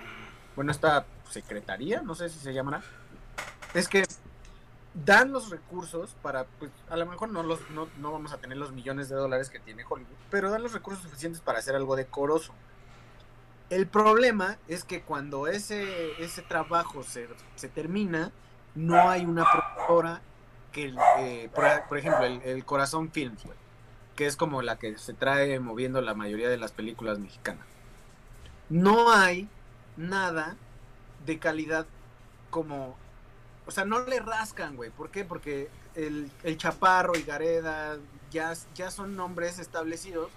bueno, 0.57 0.71
esta 0.71 1.05
secretaría, 1.29 2.01
no 2.01 2.15
sé 2.15 2.29
si 2.29 2.39
se 2.39 2.51
llamará, 2.51 2.81
es 3.75 3.87
que 3.87 4.03
dan 5.05 5.31
los 5.31 5.51
recursos 5.51 6.15
para, 6.23 6.45
pues 6.45 6.71
a 6.89 6.97
lo 6.97 7.05
mejor 7.05 7.29
no, 7.29 7.43
los, 7.43 7.59
no, 7.69 7.87
no 7.99 8.11
vamos 8.11 8.33
a 8.33 8.39
tener 8.39 8.57
los 8.57 8.71
millones 8.71 9.07
de 9.07 9.15
dólares 9.15 9.51
que 9.51 9.59
tiene 9.59 9.85
Hollywood, 9.87 10.17
pero 10.31 10.49
dan 10.49 10.63
los 10.63 10.73
recursos 10.73 11.03
suficientes 11.03 11.41
para 11.41 11.59
hacer 11.59 11.75
algo 11.75 11.95
decoroso. 11.95 12.53
El 13.69 13.85
problema 13.85 14.57
es 14.67 14.83
que 14.83 15.03
cuando 15.03 15.45
ese, 15.45 16.19
ese 16.23 16.41
trabajo 16.41 17.03
se, 17.03 17.27
se 17.55 17.69
termina, 17.69 18.31
no 18.73 19.09
hay 19.09 19.25
una 19.25 19.45
productora 19.51 20.21
que, 20.71 20.91
eh, 21.19 21.51
por, 21.53 21.97
ejemplo, 21.99 22.25
el, 22.25 22.65
Corazón 22.65 23.11
Films, 23.11 23.43
que 24.15 24.25
es 24.25 24.35
como 24.35 24.63
la 24.63 24.79
que 24.79 24.97
se 24.97 25.13
trae 25.13 25.59
moviendo 25.59 26.01
la 26.01 26.15
mayoría 26.15 26.49
de 26.49 26.57
las 26.57 26.71
películas 26.71 27.19
mexicanas. 27.19 27.65
No 28.69 29.11
hay 29.11 29.47
nada 29.97 30.55
de 31.25 31.39
calidad 31.39 31.85
como... 32.49 32.95
O 33.65 33.71
sea, 33.71 33.83
no 33.83 33.99
le 34.05 34.19
rascan, 34.19 34.75
güey. 34.77 34.89
¿Por 34.91 35.09
qué? 35.09 35.25
Porque 35.25 35.69
el, 35.95 36.31
el 36.43 36.57
Chaparro 36.57 37.17
y 37.17 37.23
Gareda 37.23 37.97
ya, 38.31 38.53
ya 38.75 38.91
son 38.91 39.15
nombres 39.15 39.59
establecidos 39.59 40.29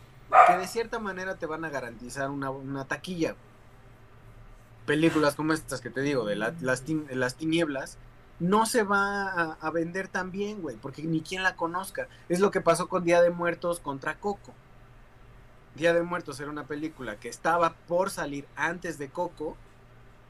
que 0.49 0.57
de 0.57 0.67
cierta 0.67 0.99
manera 0.99 1.37
te 1.37 1.47
van 1.47 1.65
a 1.65 1.71
garantizar 1.71 2.31
una, 2.31 2.51
una 2.51 2.85
taquilla. 2.87 3.37
Películas 4.87 5.35
como 5.37 5.53
estas 5.53 5.81
que 5.81 5.91
te 5.91 6.01
digo, 6.01 6.25
de 6.25 6.37
la- 6.37 6.55
las, 6.61 6.85
tin- 6.85 7.07
las 7.11 7.37
tinieblas, 7.37 7.99
no 8.41 8.67
se 8.67 8.83
va 8.83 9.29
a, 9.29 9.59
a 9.61 9.71
vender 9.71 10.09
tan 10.09 10.31
bien, 10.33 10.63
güey, 10.63 10.77
porque 10.77 11.03
ni 11.03 11.21
quien 11.21 11.43
la 11.43 11.55
conozca. 11.55 12.09
Es 12.29 12.41
lo 12.41 12.51
que 12.51 12.61
pasó 12.61 12.89
con 12.89 13.05
Día 13.05 13.23
de 13.23 13.31
Muertos 13.31 13.79
contra 13.81 14.17
Coco. 14.17 14.53
Día 15.75 15.93
de 15.95 16.03
Muertos 16.03 16.41
era 16.41 16.51
una 16.51 16.65
película 16.65 17.17
que 17.17 17.29
estaba 17.29 17.75
por 17.89 18.11
salir 18.11 18.47
antes 18.57 18.99
de 18.99 19.09
Coco 19.09 19.57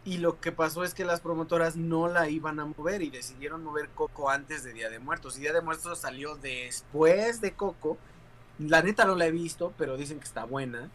y 0.04 0.18
lo 0.18 0.40
que 0.40 0.52
pasó 0.52 0.84
es 0.84 0.94
que 0.94 1.04
las 1.04 1.20
promotoras 1.20 1.76
no 1.76 2.08
la 2.08 2.28
iban 2.28 2.60
a 2.60 2.64
mover 2.66 3.02
y 3.02 3.10
decidieron 3.10 3.64
mover 3.64 3.88
Coco 3.90 4.30
antes 4.30 4.62
de 4.64 4.72
Día 4.72 4.88
de 4.90 4.98
Muertos. 4.98 5.36
Y 5.36 5.40
Día 5.40 5.52
de 5.52 5.60
Muertos 5.60 5.98
salió 5.98 6.36
después 6.36 7.40
de 7.40 7.52
Coco. 7.52 7.98
La 8.58 8.82
neta 8.82 9.04
no 9.04 9.14
la 9.14 9.26
he 9.26 9.30
visto, 9.30 9.72
pero 9.78 9.96
dicen 9.96 10.18
que 10.18 10.24
está 10.26 10.44
buena. 10.44 10.88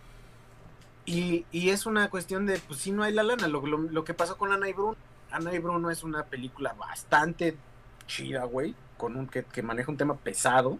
Y, 1.05 1.45
y 1.51 1.69
es 1.69 1.85
una 1.85 2.09
cuestión 2.09 2.45
de, 2.47 2.57
pues 2.59 2.79
si 2.79 2.91
no 2.91 3.03
hay 3.03 3.13
la 3.13 3.23
lana, 3.23 3.47
lo, 3.47 3.61
lo- 3.65 4.03
que 4.03 4.13
pasó 4.13 4.37
con 4.37 4.51
Ana 4.51 4.69
y 4.69 4.73
Bruno. 4.73 4.95
Ana 5.31 5.53
y 5.53 5.59
Bruno 5.59 5.91
es 5.91 6.03
una 6.03 6.23
película 6.23 6.73
bastante 6.73 7.55
chida, 8.07 8.45
güey, 8.45 8.73
con 8.97 9.15
un 9.15 9.27
que, 9.27 9.43
que 9.43 9.61
maneja 9.61 9.91
un 9.91 9.97
tema 9.97 10.15
pesado 10.15 10.79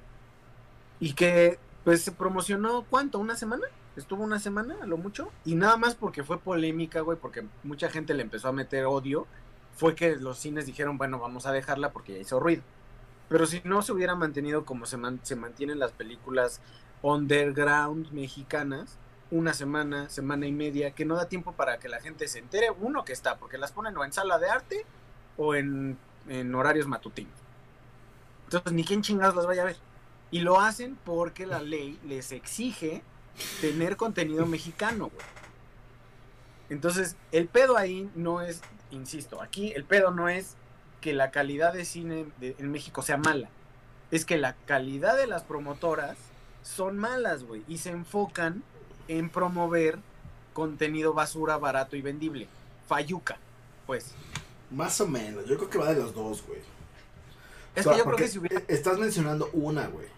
y 0.99 1.13
que 1.13 1.59
pues 1.85 2.03
se 2.03 2.13
promocionó 2.13 2.85
cuánto, 2.89 3.19
una 3.19 3.37
semana, 3.37 3.67
estuvo 3.95 4.23
una 4.25 4.39
semana 4.39 4.77
a 4.83 4.87
lo 4.87 4.97
mucho 4.97 5.31
y 5.45 5.55
nada 5.55 5.77
más 5.77 5.95
porque 5.95 6.23
fue 6.25 6.39
polémica, 6.39 7.01
güey, 7.01 7.19
porque 7.19 7.45
mucha 7.63 7.89
gente 7.89 8.15
le 8.15 8.23
empezó 8.23 8.49
a 8.49 8.53
meter 8.53 8.85
odio, 8.87 9.27
fue 9.75 9.95
que 9.95 10.17
los 10.17 10.39
cines 10.39 10.67
dijeron, 10.67 10.97
bueno, 10.99 11.19
vamos 11.19 11.47
a 11.47 11.53
dejarla 11.53 11.93
porque 11.93 12.13
ya 12.15 12.19
hizo 12.19 12.39
ruido. 12.41 12.63
Pero 13.29 13.45
si 13.47 13.61
no 13.63 13.81
se 13.83 13.93
hubiera 13.93 14.15
mantenido 14.15 14.65
como 14.65 14.85
se, 14.87 14.97
man- 14.97 15.19
se 15.23 15.35
mantienen 15.37 15.79
las 15.79 15.93
películas 15.93 16.61
underground 17.03 18.11
mexicanas, 18.11 18.99
una 19.31 19.53
semana, 19.53 20.09
semana 20.09 20.47
y 20.47 20.51
media, 20.53 20.91
que 20.91 21.05
no 21.05 21.15
da 21.15 21.27
tiempo 21.29 21.53
para 21.53 21.79
que 21.79 21.89
la 21.89 22.01
gente 22.01 22.27
se 22.27 22.39
entere, 22.39 22.71
uno 22.71 23.05
que 23.05 23.13
está, 23.13 23.37
porque 23.37 23.57
las 23.59 23.71
ponen 23.73 23.97
o 23.97 24.05
en 24.05 24.13
sala 24.13 24.39
de 24.39 24.49
arte 24.49 24.85
o 25.37 25.55
en, 25.55 25.99
en 26.27 26.55
horarios 26.55 26.87
matutinos. 26.87 27.33
Entonces, 28.45 28.73
ni 28.73 28.83
quién 28.83 29.01
chingados 29.01 29.35
las 29.35 29.45
vaya 29.45 29.63
a 29.63 29.65
ver. 29.65 29.77
Y 30.35 30.41
lo 30.41 30.59
hacen 30.59 30.97
porque 31.05 31.45
la 31.45 31.61
ley 31.61 31.97
les 32.05 32.33
exige 32.33 33.01
tener 33.61 33.95
contenido 33.95 34.45
mexicano, 34.45 35.05
güey. 35.13 35.25
Entonces, 36.69 37.15
el 37.31 37.47
pedo 37.47 37.77
ahí 37.77 38.09
no 38.15 38.41
es, 38.41 38.59
insisto, 38.91 39.41
aquí 39.41 39.71
el 39.71 39.85
pedo 39.85 40.11
no 40.11 40.27
es 40.27 40.55
que 40.99 41.13
la 41.13 41.31
calidad 41.31 41.71
de 41.71 41.85
cine 41.85 42.25
de- 42.41 42.53
en 42.59 42.69
México 42.69 43.01
sea 43.01 43.15
mala. 43.15 43.47
Es 44.11 44.25
que 44.25 44.37
la 44.37 44.55
calidad 44.65 45.15
de 45.15 45.25
las 45.25 45.43
promotoras 45.43 46.17
son 46.63 46.97
malas, 46.97 47.45
güey. 47.45 47.63
Y 47.69 47.77
se 47.77 47.91
enfocan 47.91 48.61
en 49.07 49.29
promover 49.29 49.99
contenido 50.53 51.13
basura, 51.13 51.57
barato 51.57 51.95
y 51.95 52.01
vendible. 52.01 52.49
Fayuca, 52.89 53.37
pues. 53.87 54.11
Más 54.69 54.99
o 54.99 55.07
menos, 55.07 55.45
yo 55.45 55.55
creo 55.55 55.69
que 55.69 55.77
va 55.77 55.93
de 55.93 56.01
los 56.01 56.13
dos, 56.13 56.45
güey. 56.45 56.59
Es 57.73 57.85
O 57.85 57.89
sea, 57.89 57.91
que 57.93 57.97
yo 57.99 58.03
creo 58.03 58.17
que 58.17 58.27
si 58.27 58.39
hubiera... 58.39 58.61
Estás 58.67 58.97
mencionando 58.97 59.49
una, 59.53 59.87
güey. 59.87 60.13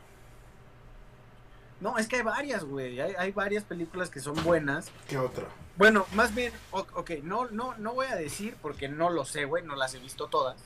No, 1.80 1.98
es 1.98 2.08
que 2.08 2.18
hay 2.18 2.24
varias, 2.24 2.64
güey. 2.64 3.00
Hay, 3.00 3.14
hay 3.18 3.32
varias 3.32 3.64
películas 3.64 4.10
que 4.10 4.20
son 4.20 4.42
buenas. 4.44 4.92
¿Qué 5.08 5.18
otra? 5.18 5.46
Bueno, 5.78 6.08
más 6.14 6.34
bien, 6.34 6.52
ok, 6.72 7.12
no, 7.22 7.48
no, 7.50 7.76
no 7.78 7.94
voy 7.94 8.08
a 8.08 8.16
decir 8.16 8.58
porque 8.62 8.90
no 8.90 9.12
lo 9.12 9.26
sé, 9.26 9.46
güey, 9.46 9.64
no 9.64 9.76
las 9.76 9.94
he 9.94 10.00
visto 10.00 10.28
todas. 10.28 10.58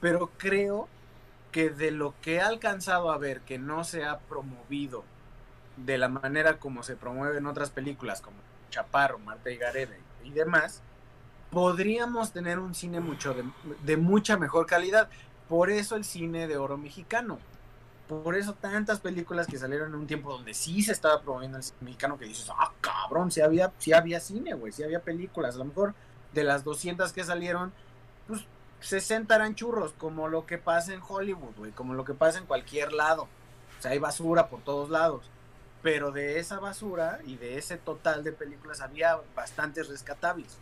Pero 0.00 0.30
creo 0.36 0.88
que 1.50 1.70
de 1.70 1.90
lo 1.90 2.14
que 2.20 2.34
he 2.34 2.40
alcanzado 2.40 3.10
a 3.10 3.18
ver 3.18 3.40
que 3.40 3.58
no 3.58 3.82
se 3.82 4.04
ha 4.04 4.18
promovido 4.18 5.04
de 5.76 5.98
la 5.98 6.08
manera 6.08 6.58
como 6.58 6.82
se 6.84 6.96
promueve 6.96 7.38
en 7.38 7.46
otras 7.46 7.70
películas, 7.70 8.20
como 8.20 8.36
Chaparro, 8.70 9.18
Marta 9.18 9.50
y 9.50 9.56
Gareda 9.56 9.96
y 10.22 10.30
demás, 10.30 10.80
podríamos 11.50 12.32
tener 12.32 12.58
un 12.58 12.74
cine 12.74 13.00
mucho 13.00 13.34
de, 13.34 13.44
de 13.82 13.96
mucha 13.96 14.36
mejor 14.36 14.66
calidad. 14.66 15.08
Por 15.48 15.70
eso 15.70 15.96
el 15.96 16.04
cine 16.04 16.46
de 16.46 16.56
oro 16.56 16.76
mexicano. 16.76 17.38
Por 18.08 18.36
eso 18.36 18.54
tantas 18.54 19.00
películas 19.00 19.48
que 19.48 19.58
salieron 19.58 19.88
en 19.88 19.96
un 19.96 20.06
tiempo 20.06 20.30
donde 20.30 20.54
sí 20.54 20.82
se 20.82 20.92
estaba 20.92 21.20
promoviendo 21.22 21.58
el 21.58 21.64
cine 21.64 21.78
mexicano 21.80 22.18
que 22.18 22.26
dices, 22.26 22.48
ah, 22.56 22.72
cabrón, 22.80 23.32
sí 23.32 23.40
había, 23.40 23.72
sí 23.78 23.92
había 23.92 24.20
cine, 24.20 24.54
güey, 24.54 24.72
sí 24.72 24.84
había 24.84 25.00
películas. 25.00 25.56
A 25.56 25.58
lo 25.58 25.64
mejor 25.64 25.94
de 26.32 26.44
las 26.44 26.62
200 26.62 27.12
que 27.12 27.24
salieron, 27.24 27.72
pues 28.28 28.44
60 28.80 29.34
eran 29.34 29.54
churros, 29.56 29.92
como 29.94 30.28
lo 30.28 30.46
que 30.46 30.58
pasa 30.58 30.94
en 30.94 31.00
Hollywood, 31.06 31.56
güey, 31.56 31.72
como 31.72 31.94
lo 31.94 32.04
que 32.04 32.14
pasa 32.14 32.38
en 32.38 32.46
cualquier 32.46 32.92
lado. 32.92 33.28
O 33.78 33.82
sea, 33.82 33.90
hay 33.90 33.98
basura 33.98 34.48
por 34.48 34.60
todos 34.60 34.88
lados. 34.88 35.28
Pero 35.82 36.12
de 36.12 36.38
esa 36.38 36.60
basura 36.60 37.20
y 37.26 37.36
de 37.36 37.58
ese 37.58 37.76
total 37.76 38.22
de 38.22 38.32
películas 38.32 38.80
había 38.80 39.20
bastantes 39.34 39.88
rescatables. 39.88 40.58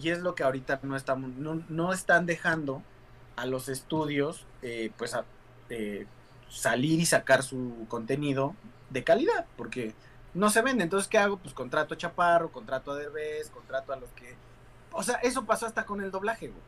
Y 0.00 0.10
es 0.10 0.20
lo 0.20 0.34
que 0.34 0.42
ahorita 0.42 0.80
no, 0.82 0.96
estamos, 0.96 1.30
no, 1.30 1.62
no 1.68 1.92
están 1.92 2.26
dejando 2.26 2.82
a 3.36 3.46
los 3.46 3.68
estudios, 3.68 4.46
eh, 4.62 4.90
pues, 4.96 5.14
a, 5.14 5.24
eh, 5.68 6.06
salir 6.48 7.00
y 7.00 7.06
sacar 7.06 7.42
su 7.42 7.86
contenido 7.88 8.54
de 8.90 9.04
calidad, 9.04 9.46
porque 9.56 9.94
no 10.34 10.50
se 10.50 10.62
vende. 10.62 10.84
Entonces, 10.84 11.08
¿qué 11.08 11.18
hago? 11.18 11.38
Pues 11.38 11.54
contrato 11.54 11.94
a 11.94 11.96
Chaparro, 11.96 12.50
contrato 12.52 12.92
a 12.92 12.96
Derbez, 12.96 13.50
contrato 13.50 13.92
a 13.92 13.96
los 13.96 14.10
que... 14.10 14.34
O 14.92 15.02
sea, 15.02 15.16
eso 15.16 15.44
pasó 15.44 15.66
hasta 15.66 15.84
con 15.84 16.00
el 16.02 16.10
doblaje, 16.10 16.48
güey. 16.48 16.62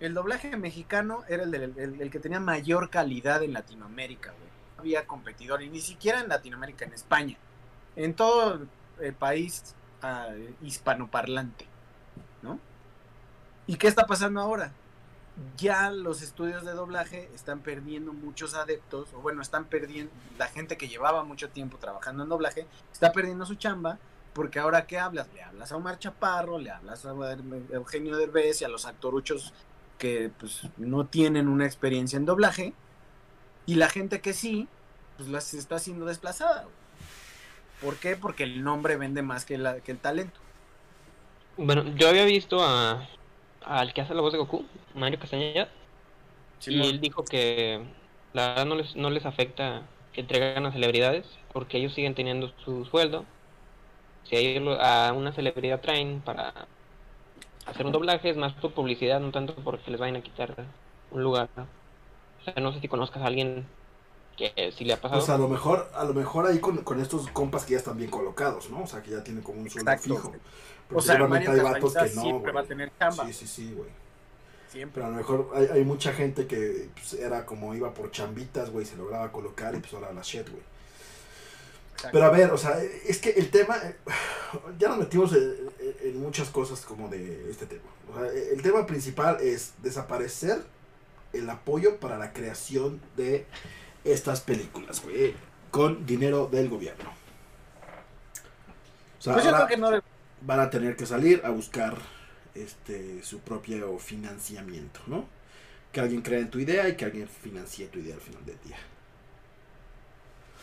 El 0.00 0.14
doblaje 0.14 0.56
mexicano 0.56 1.22
era 1.28 1.44
el, 1.44 1.54
el 1.54 2.10
que 2.10 2.18
tenía 2.18 2.40
mayor 2.40 2.90
calidad 2.90 3.42
en 3.42 3.52
Latinoamérica, 3.52 4.30
güey. 4.30 4.50
No 4.76 4.80
había 4.80 5.06
competidor, 5.06 5.62
y 5.62 5.68
ni 5.68 5.80
siquiera 5.80 6.20
en 6.20 6.28
Latinoamérica, 6.28 6.84
en 6.84 6.92
España. 6.92 7.36
En 7.94 8.14
todo 8.14 8.66
el 9.00 9.14
país 9.14 9.76
ah, 10.02 10.30
hispanoparlante, 10.60 11.66
¿no? 12.42 12.58
¿Y 13.66 13.76
qué 13.76 13.86
está 13.86 14.06
pasando 14.06 14.40
ahora? 14.40 14.72
Ya 15.56 15.90
los 15.90 16.22
estudios 16.22 16.64
de 16.64 16.72
doblaje 16.72 17.30
están 17.34 17.60
perdiendo 17.60 18.12
muchos 18.12 18.54
adeptos, 18.54 19.12
o 19.14 19.20
bueno, 19.20 19.42
están 19.42 19.64
perdiendo, 19.64 20.12
la 20.38 20.46
gente 20.46 20.76
que 20.76 20.88
llevaba 20.88 21.24
mucho 21.24 21.48
tiempo 21.48 21.78
trabajando 21.78 22.22
en 22.22 22.28
doblaje, 22.28 22.66
está 22.92 23.12
perdiendo 23.12 23.46
su 23.46 23.54
chamba, 23.54 23.98
porque 24.34 24.58
ahora 24.58 24.86
¿qué 24.86 24.98
hablas? 24.98 25.28
Le 25.34 25.42
hablas 25.42 25.72
a 25.72 25.76
Omar 25.76 25.98
Chaparro, 25.98 26.58
le 26.58 26.70
hablas 26.70 27.04
a 27.06 27.14
Eugenio 27.70 28.16
Derbez 28.16 28.60
y 28.60 28.64
a 28.64 28.68
los 28.68 28.86
actoruchos 28.86 29.52
que 29.98 30.30
pues 30.38 30.68
no 30.76 31.06
tienen 31.06 31.48
una 31.48 31.64
experiencia 31.64 32.16
en 32.16 32.26
doblaje, 32.26 32.74
y 33.64 33.76
la 33.76 33.88
gente 33.88 34.20
que 34.20 34.32
sí, 34.32 34.68
pues 35.16 35.28
las 35.28 35.54
está 35.54 35.78
siendo 35.78 36.04
desplazada. 36.06 36.66
¿Por 37.80 37.96
qué? 37.96 38.16
Porque 38.16 38.44
el 38.44 38.62
nombre 38.62 38.96
vende 38.96 39.22
más 39.22 39.44
que, 39.44 39.56
que 39.84 39.92
el 39.92 39.98
talento. 39.98 40.40
Bueno, 41.56 41.84
yo 41.96 42.08
había 42.08 42.24
visto 42.24 42.62
a 42.62 43.08
al 43.64 43.92
que 43.92 44.00
hace 44.02 44.14
la 44.14 44.20
voz 44.22 44.32
de 44.32 44.38
Goku, 44.38 44.66
Mario 44.94 45.18
Castañeda, 45.18 45.68
y 46.66 46.88
él 46.90 47.00
dijo 47.00 47.28
que 47.28 47.84
la 48.32 48.48
verdad 48.50 48.66
no 48.66 48.76
les, 48.76 48.96
no 48.96 49.10
les 49.10 49.26
afecta 49.26 49.90
que 50.12 50.22
entregan 50.22 50.66
a 50.66 50.72
celebridades, 50.72 51.26
porque 51.52 51.78
ellos 51.78 51.94
siguen 51.94 52.14
teniendo 52.14 52.48
su 52.64 52.84
sueldo. 52.86 53.26
Si 54.24 54.36
a, 54.36 54.40
ellos 54.40 54.62
lo- 54.64 54.80
a 54.80 55.12
una 55.12 55.32
celebridad 55.32 55.80
traen 55.80 56.22
para 56.22 56.68
hacer 57.66 57.86
un 57.86 57.92
doblaje, 57.92 58.30
es 58.30 58.36
más 58.36 58.54
por 58.54 58.74
publicidad, 58.74 59.20
no 59.20 59.30
tanto 59.32 59.54
porque 59.56 59.90
les 59.90 60.00
vayan 60.00 60.16
a 60.16 60.22
quitar 60.22 60.54
un 61.10 61.22
lugar. 61.22 61.50
¿no? 61.56 61.64
O 62.40 62.44
sea, 62.44 62.54
no 62.62 62.72
sé 62.72 62.80
si 62.80 62.88
conozcas 62.88 63.22
a 63.22 63.26
alguien 63.26 63.66
que 64.36 64.72
si 64.76 64.84
le 64.84 64.94
ha 64.94 65.00
pasado. 65.00 65.20
Pues 65.20 65.30
a 65.30 65.38
lo 65.38 65.48
mejor, 65.48 65.90
a 65.94 66.04
lo 66.04 66.14
mejor 66.14 66.46
ahí 66.46 66.58
con, 66.58 66.78
con 66.78 67.00
estos 67.00 67.28
compas 67.30 67.64
que 67.64 67.72
ya 67.72 67.78
están 67.78 67.96
bien 67.96 68.10
colocados, 68.10 68.70
¿no? 68.70 68.82
O 68.82 68.86
sea, 68.86 69.02
que 69.02 69.10
ya 69.10 69.22
tienen 69.22 69.42
como 69.42 69.60
un 69.60 69.70
sueldo 69.70 69.90
Exacto. 69.90 70.16
fijo. 70.16 70.32
O 70.94 71.00
sea, 71.00 71.14
seguramente 71.14 71.48
Mario 71.48 71.66
hay 71.66 71.72
vatos 71.72 71.94
que 71.94 72.14
no, 72.14 72.22
siempre 72.22 72.52
va 72.52 72.60
a 72.60 72.64
tener 72.64 72.92
chamba. 72.98 73.26
Sí, 73.26 73.32
sí, 73.32 73.46
sí, 73.46 73.74
güey. 73.74 73.90
Siempre. 74.70 74.94
Pero 74.94 75.06
a 75.06 75.10
lo 75.10 75.16
mejor 75.16 75.50
hay, 75.54 75.66
hay 75.78 75.84
mucha 75.84 76.12
gente 76.12 76.46
que 76.46 76.88
pues, 76.94 77.14
era 77.14 77.44
como 77.44 77.74
iba 77.74 77.92
por 77.92 78.10
chambitas, 78.10 78.70
güey, 78.70 78.86
se 78.86 78.96
lograba 78.96 79.30
colocar 79.30 79.74
y 79.74 79.78
pues 79.78 79.92
ahora 79.94 80.12
la 80.12 80.22
shit, 80.22 80.48
güey. 80.48 80.62
Pero 82.10 82.24
a 82.24 82.30
ver, 82.30 82.50
o 82.50 82.58
sea, 82.58 82.82
es 82.82 83.18
que 83.18 83.30
el 83.30 83.50
tema, 83.50 83.76
eh, 83.76 83.94
ya 84.78 84.88
nos 84.88 84.98
metimos 84.98 85.32
en, 85.34 85.70
en 86.02 86.20
muchas 86.20 86.48
cosas 86.48 86.80
como 86.80 87.08
de 87.08 87.50
este 87.50 87.66
tema. 87.66 87.82
O 88.10 88.18
sea, 88.18 88.32
el 88.32 88.60
tema 88.62 88.86
principal 88.86 89.38
es 89.40 89.74
desaparecer 89.82 90.62
el 91.32 91.48
apoyo 91.48 91.98
para 91.98 92.18
la 92.18 92.32
creación 92.32 93.00
de 93.16 93.46
estas 94.04 94.40
películas, 94.40 95.02
güey, 95.02 95.34
con 95.70 96.04
dinero 96.06 96.48
del 96.50 96.68
gobierno. 96.68 97.10
O 99.18 99.22
sea, 99.22 99.34
Pues 99.34 99.44
yo 99.44 99.50
ahora 99.50 99.66
creo 99.66 99.76
que 99.76 99.80
no 99.80 99.90
debe- 99.90 100.02
van 100.40 100.60
a 100.60 100.70
tener 100.70 100.96
que 100.96 101.06
salir 101.06 101.40
a 101.44 101.50
buscar 101.50 101.96
este 102.54 103.22
su 103.22 103.38
propio 103.40 103.98
financiamiento, 103.98 105.00
¿no? 105.06 105.24
Que 105.92 106.00
alguien 106.00 106.22
crea 106.22 106.40
en 106.40 106.50
tu 106.50 106.58
idea 106.58 106.88
y 106.88 106.96
que 106.96 107.04
alguien 107.04 107.28
financie 107.28 107.86
tu 107.86 107.98
idea 108.00 108.14
al 108.14 108.20
final 108.20 108.44
del 108.44 108.58
día. 108.64 108.76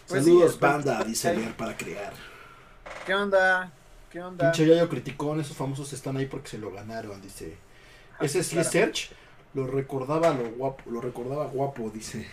Pues 0.07 0.23
sí, 0.23 0.29
Saludos, 0.31 0.53
es- 0.53 0.59
banda, 0.59 1.03
dice 1.03 1.33
Leer 1.35 1.55
para 1.55 1.77
crear. 1.77 2.13
¿Qué 3.05 3.13
onda? 3.15 3.71
¿Qué 4.11 4.21
onda? 4.21 4.51
Pinche 4.51 4.67
Yayo 4.67 4.89
criticón, 4.89 5.39
esos 5.39 5.55
famosos 5.55 5.93
están 5.93 6.17
ahí 6.17 6.25
porque 6.25 6.49
se 6.49 6.57
lo 6.57 6.71
ganaron, 6.71 7.21
dice. 7.21 7.55
Ah, 8.19 8.25
Ese 8.25 8.43
sí 8.43 8.57
es. 8.57 8.67
Serge, 8.67 9.09
lo 9.53 9.67
recordaba 9.67 10.31
lo 10.33 10.49
guapo, 10.51 10.89
lo 10.89 10.99
recordaba 10.99 11.45
guapo, 11.45 11.89
dice. 11.91 12.27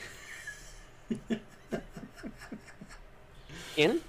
¿Quién? 3.74 4.00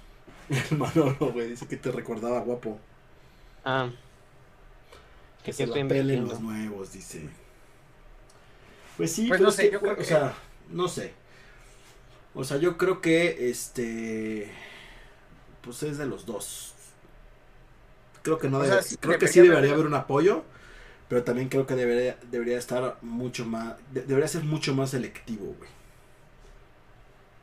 El 0.70 0.78
Manolo, 0.78 1.32
güey, 1.32 1.48
dice 1.50 1.66
que 1.66 1.76
te 1.76 1.90
recordaba 1.92 2.40
guapo. 2.40 2.78
Ah, 3.64 3.90
Que 5.40 5.46
que 5.46 5.52
se 5.52 5.66
la 5.66 5.74
pelen 5.74 6.26
los 6.26 6.40
nuevos, 6.40 6.92
dice. 6.92 7.28
Pues 8.96 9.12
sí, 9.12 9.28
Pues 9.28 9.38
pero 9.38 9.42
no 9.44 9.48
es 9.50 9.54
sé, 9.56 9.62
que, 9.66 9.72
yo 9.72 9.80
creo 9.80 9.92
o 9.92 9.96
que- 9.96 10.04
sea, 10.04 10.34
no 10.70 10.88
sé. 10.88 11.12
O 12.34 12.44
sea, 12.44 12.56
yo 12.56 12.76
creo 12.78 13.00
que 13.00 13.50
este 13.50 14.50
pues 15.62 15.82
es 15.82 15.98
de 15.98 16.06
los 16.06 16.24
dos. 16.24 16.72
Creo 18.22 18.38
que 18.38 18.48
no 18.48 18.58
debe- 18.60 18.72
sea, 18.72 18.82
sí 18.82 18.96
creo 18.96 19.18
que 19.18 19.26
debería 19.26 19.32
sí 19.32 19.40
debería 19.40 19.58
haber- 19.58 19.72
haber 19.74 19.86
un 19.86 19.94
apoyo, 19.94 20.44
pero 21.08 21.24
también 21.24 21.48
creo 21.48 21.66
que 21.66 21.74
debería 21.74 22.18
debería 22.30 22.58
estar 22.58 22.96
mucho 23.02 23.44
más 23.44 23.74
de- 23.92 24.02
debería 24.02 24.28
ser 24.28 24.44
mucho 24.44 24.74
más 24.74 24.90
selectivo, 24.90 25.54
güey. 25.58 25.70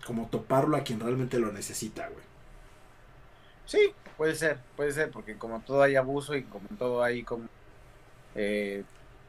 Como 0.05 0.27
toparlo 0.29 0.77
a 0.77 0.83
quien 0.83 0.99
realmente 0.99 1.39
lo 1.39 1.51
necesita, 1.51 2.07
güey. 2.09 2.23
Sí, 3.65 3.93
puede 4.17 4.35
ser, 4.35 4.59
puede 4.75 4.91
ser, 4.91 5.09
porque 5.09 5.35
como 5.37 5.61
todo 5.61 5.81
hay 5.81 5.95
abuso 5.95 6.35
y 6.35 6.43
como 6.43 6.67
todo 6.77 7.03
hay 7.03 7.23
como... 7.23 7.47
eh, 8.35 8.83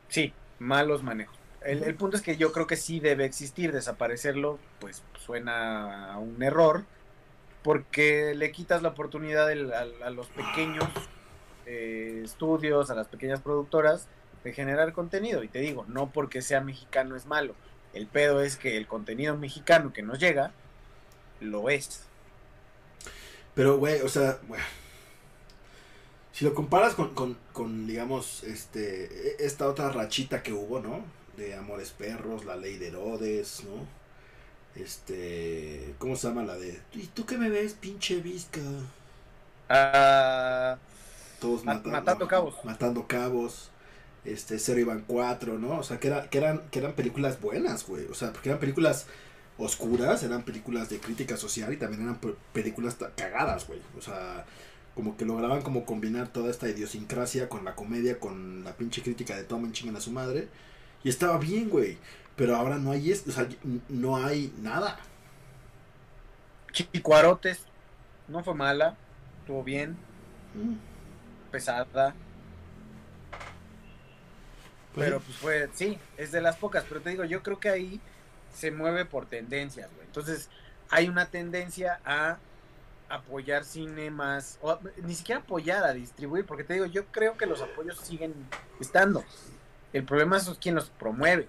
sí, 0.09 0.35
malos 0.59 1.03
manejos. 1.03 1.35
El, 1.63 1.83
el 1.83 1.95
punto 1.95 2.17
es 2.17 2.23
que 2.23 2.37
yo 2.37 2.53
creo 2.53 2.67
que 2.67 2.77
sí 2.77 3.01
debe 3.01 3.25
existir, 3.25 3.73
desaparecerlo, 3.73 4.59
pues 4.79 5.03
suena 5.19 6.13
a 6.13 6.19
un 6.19 6.43
error, 6.43 6.85
porque 7.63 8.35
le 8.37 8.53
quitas 8.53 8.83
la 8.83 8.91
oportunidad 8.91 9.49
a, 9.49 10.07
a 10.07 10.11
los 10.11 10.29
pequeños 10.29 10.85
eh, 11.65 12.21
estudios, 12.23 12.91
a 12.91 12.95
las 12.95 13.09
pequeñas 13.09 13.41
productoras, 13.41 14.09
de 14.45 14.53
generar 14.53 14.93
contenido. 14.93 15.43
Y 15.43 15.49
te 15.49 15.59
digo, 15.59 15.87
no 15.89 16.11
porque 16.11 16.43
sea 16.43 16.61
mexicano 16.61 17.17
es 17.17 17.27
malo. 17.27 17.55
El 17.95 18.07
pedo 18.07 18.43
es 18.43 18.57
que 18.57 18.77
el 18.77 18.87
contenido 18.87 19.37
mexicano 19.37 19.93
que 19.93 20.03
nos 20.03 20.21
llega, 20.21 20.53
lo 21.41 21.71
es. 21.71 22.03
Pero, 23.55 23.79
güey, 23.79 24.01
o 24.03 24.09
sea, 24.09 24.39
bueno, 24.49 24.65
si 26.33 26.45
lo 26.45 26.55
comparas 26.55 26.95
con, 26.95 27.15
con, 27.15 27.37
con, 27.53 27.87
digamos, 27.87 28.45
este, 28.45 29.05
e- 29.05 29.37
esta 29.47 29.69
otra 29.69 29.91
rachita 29.91 30.43
que 30.43 30.53
hubo, 30.53 30.81
¿no? 30.81 31.05
De 31.37 31.55
Amores 31.55 31.91
Perros, 31.93 32.45
La 32.45 32.57
Ley 32.57 32.77
de 32.79 32.89
Herodes, 32.89 33.63
¿no? 33.65 33.87
Este, 34.81 35.95
¿cómo 35.99 36.17
se 36.17 36.29
llama 36.29 36.45
la 36.45 36.57
de? 36.57 36.81
¿Y 36.93 37.07
tú 37.09 37.27
qué 37.27 37.39
me 37.39 37.51
ves, 37.51 37.75
pinche 37.75 38.21
visca? 38.21 38.61
Ah, 39.69 40.79
Todos 41.39 41.65
Ma- 41.65 41.75
matan- 41.75 41.93
matando 41.93 42.27
cabos. 42.29 42.55
Matando 42.63 43.07
cabos. 43.07 43.71
Este, 44.25 44.59
Cero 44.59 44.81
iban 44.81 45.05
cuatro, 45.07 45.59
¿no? 45.59 45.79
O 45.79 45.83
sea, 45.83 46.01
que, 46.01 46.09
era, 46.09 46.29
que, 46.31 46.39
eran, 46.39 46.69
que 46.71 46.81
eran 46.81 46.95
películas 46.95 47.41
buenas, 47.41 47.87
güey. 47.87 48.07
O 48.07 48.15
sea, 48.15 48.33
porque 48.33 48.49
eran 48.51 48.61
películas 48.61 49.07
oscuras, 49.59 50.23
eran 50.23 50.45
películas 50.45 50.89
de 50.91 51.01
crítica 51.01 51.37
social 51.37 51.73
y 51.73 51.77
también 51.79 52.03
eran 52.03 52.21
pe- 52.21 52.37
películas 52.53 52.97
cagadas, 53.17 53.67
güey. 53.67 53.81
O 53.99 54.03
sea, 54.03 54.45
como 54.95 55.17
que 55.17 55.25
lograban 55.25 55.63
como 55.63 55.85
combinar 55.87 56.29
toda 56.33 56.51
esta 56.51 56.69
idiosincrasia 56.69 57.49
con 57.49 57.65
la 57.65 57.75
comedia, 57.75 58.19
con 58.21 58.65
la 58.65 58.77
pinche 58.77 59.03
crítica 59.03 59.37
de 59.37 59.45
tomen 59.45 59.73
chingan 59.73 59.97
a 59.97 60.01
su 60.01 60.13
madre. 60.13 60.49
Y 61.05 61.09
estaba 61.11 61.39
bien, 61.39 61.69
güey. 61.71 61.99
Pero 62.37 62.57
ahora 62.57 62.79
no 62.79 62.91
hay 62.93 63.11
esto, 63.13 63.31
o 63.31 63.33
sea, 63.33 63.49
no 63.89 64.17
hay 64.17 64.53
nada. 64.59 64.99
Chicuarotes, 66.73 67.69
no 68.29 68.45
fue 68.45 68.55
mala, 68.55 69.01
estuvo 69.41 69.65
bien, 69.65 70.07
Mm, 70.55 70.79
pesada, 71.51 72.17
pues, 74.93 75.07
pero 75.07 75.23
pues 75.23 75.37
fue, 75.39 75.71
sí, 75.75 76.03
es 76.17 76.33
de 76.33 76.41
las 76.41 76.57
pocas, 76.57 76.85
pero 76.89 77.03
te 77.03 77.11
digo, 77.11 77.25
yo 77.25 77.43
creo 77.43 77.61
que 77.61 77.69
ahí 77.69 78.03
se 78.57 78.71
mueve 78.71 79.05
por 79.05 79.27
tendencias, 79.27 79.91
güey. 79.95 80.07
Entonces, 80.07 80.49
hay 80.91 81.09
una 81.09 81.27
tendencia 81.27 82.01
a 82.05 82.39
apoyar 83.09 83.65
cine 83.65 84.11
más, 84.11 84.59
o 84.63 84.79
ni 85.05 85.15
siquiera 85.15 85.41
apoyar, 85.41 85.85
a 85.85 85.93
distribuir, 85.93 86.45
porque 86.45 86.65
te 86.65 86.75
digo, 86.75 86.87
yo 86.87 87.07
creo 87.07 87.37
que 87.37 87.47
los 87.47 87.61
apoyos 87.61 87.99
siguen 88.01 88.35
estando. 88.81 89.25
El 89.93 90.05
problema 90.05 90.39
es 90.39 90.51
quien 90.61 90.75
los 90.75 90.91
promueve. 90.91 91.49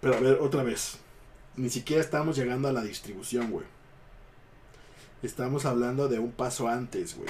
Pero 0.00 0.14
a 0.14 0.20
ver, 0.20 0.38
otra 0.40 0.62
vez. 0.62 0.98
ni 1.56 1.70
siquiera 1.70 2.02
estamos 2.02 2.36
llegando 2.36 2.68
a 2.68 2.72
la 2.72 2.82
distribución, 2.82 3.50
güey. 3.50 3.66
Estamos 5.22 5.64
hablando 5.64 6.08
de 6.08 6.18
un 6.18 6.30
paso 6.30 6.68
antes, 6.68 7.16
güey. 7.16 7.28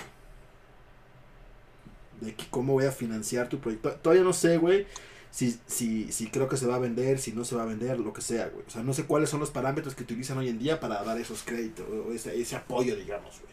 De 2.20 2.34
que 2.34 2.46
cómo 2.50 2.74
voy 2.74 2.84
a 2.84 2.92
financiar 2.92 3.48
tu 3.48 3.58
proyecto. 3.58 3.92
Todavía 3.92 4.24
no 4.24 4.32
sé, 4.32 4.58
güey, 4.58 4.86
si, 5.30 5.58
si, 5.66 6.10
si 6.12 6.30
creo 6.30 6.48
que 6.48 6.56
se 6.56 6.66
va 6.66 6.76
a 6.76 6.78
vender, 6.78 7.18
si 7.18 7.32
no 7.32 7.44
se 7.44 7.54
va 7.56 7.62
a 7.62 7.66
vender, 7.66 7.98
lo 8.00 8.12
que 8.12 8.20
sea, 8.22 8.48
güey. 8.48 8.64
O 8.66 8.70
sea, 8.70 8.82
no 8.82 8.92
sé 8.94 9.04
cuáles 9.04 9.30
son 9.30 9.40
los 9.40 9.50
parámetros 9.50 9.94
que 9.94 10.02
utilizan 10.02 10.38
hoy 10.38 10.48
en 10.48 10.58
día 10.58 10.80
para 10.80 11.02
dar 11.04 11.18
esos 11.18 11.42
créditos, 11.42 11.86
o 11.88 12.12
ese, 12.12 12.40
ese 12.40 12.56
apoyo, 12.56 12.96
digamos, 12.96 13.38
güey. 13.40 13.52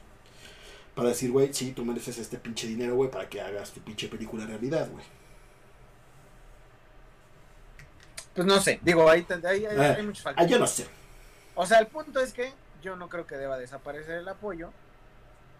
Para 0.96 1.10
decir, 1.10 1.32
güey, 1.32 1.54
sí, 1.54 1.74
tú 1.74 1.84
mereces 1.84 2.18
este 2.18 2.38
pinche 2.38 2.68
dinero, 2.68 2.96
güey, 2.96 3.12
para 3.12 3.28
que 3.28 3.42
hagas 3.42 3.72
tu 3.72 3.82
pinche 3.82 4.08
película 4.08 4.46
realidad, 4.46 4.90
güey. 4.92 5.04
Pues 8.34 8.48
no 8.48 8.60
sé, 8.60 8.80
digo, 8.82 9.10
ahí, 9.10 9.26
hay, 9.46 9.66
hay, 9.66 9.78
Ah, 9.78 9.98
muchos 10.04 10.26
Ah, 10.26 10.30
factores. 10.30 10.52
yo 10.52 10.60
no 10.60 10.68
sé. 10.68 10.86
O 11.56 11.66
sea, 11.66 11.80
el 11.80 11.88
punto 11.88 12.20
es 12.20 12.34
que 12.34 12.52
yo 12.82 12.96
no 12.96 13.08
creo 13.10 13.26
que 13.26 13.36
deba 13.36 13.58
desaparecer 13.58 14.16
el 14.20 14.28
apoyo. 14.28 14.72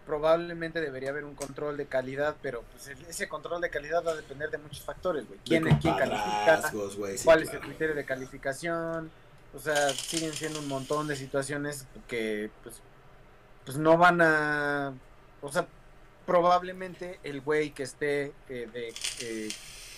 Probablemente 0.06 0.80
debería 0.80 1.10
haber 1.10 1.24
un 1.24 1.34
control 1.34 1.76
de 1.76 1.86
calidad, 1.86 2.36
pero 2.40 2.62
pues 2.70 2.86
ese 2.86 3.28
control 3.28 3.60
de 3.60 3.70
calidad 3.70 4.04
va 4.06 4.12
a 4.12 4.16
depender 4.16 4.50
de 4.50 4.58
muchos 4.58 4.82
factores, 4.82 5.26
güey. 5.26 5.40
¿Quién, 5.44 5.64
quién 5.80 5.96
califica? 5.96 6.70
sí, 6.70 7.24
¿Cuál 7.24 7.42
es 7.42 7.52
el 7.52 7.60
criterio 7.60 7.94
de 7.94 8.04
calificación? 8.04 9.10
O 9.54 9.58
sea, 9.58 9.90
siguen 9.90 10.32
siendo 10.32 10.60
un 10.60 10.68
montón 10.68 11.08
de 11.08 11.16
situaciones 11.16 11.86
que 12.06 12.50
pues, 12.62 12.76
pues 13.64 13.76
no 13.76 13.96
van 13.96 14.20
a... 14.20 14.94
O 15.42 15.50
sea, 15.50 15.66
probablemente 16.24 17.18
el 17.22 17.40
güey 17.40 17.70
que 17.70 17.84
esté 17.84 18.32
eh, 18.48 18.68
de, 18.72 18.94
eh, 19.20 19.48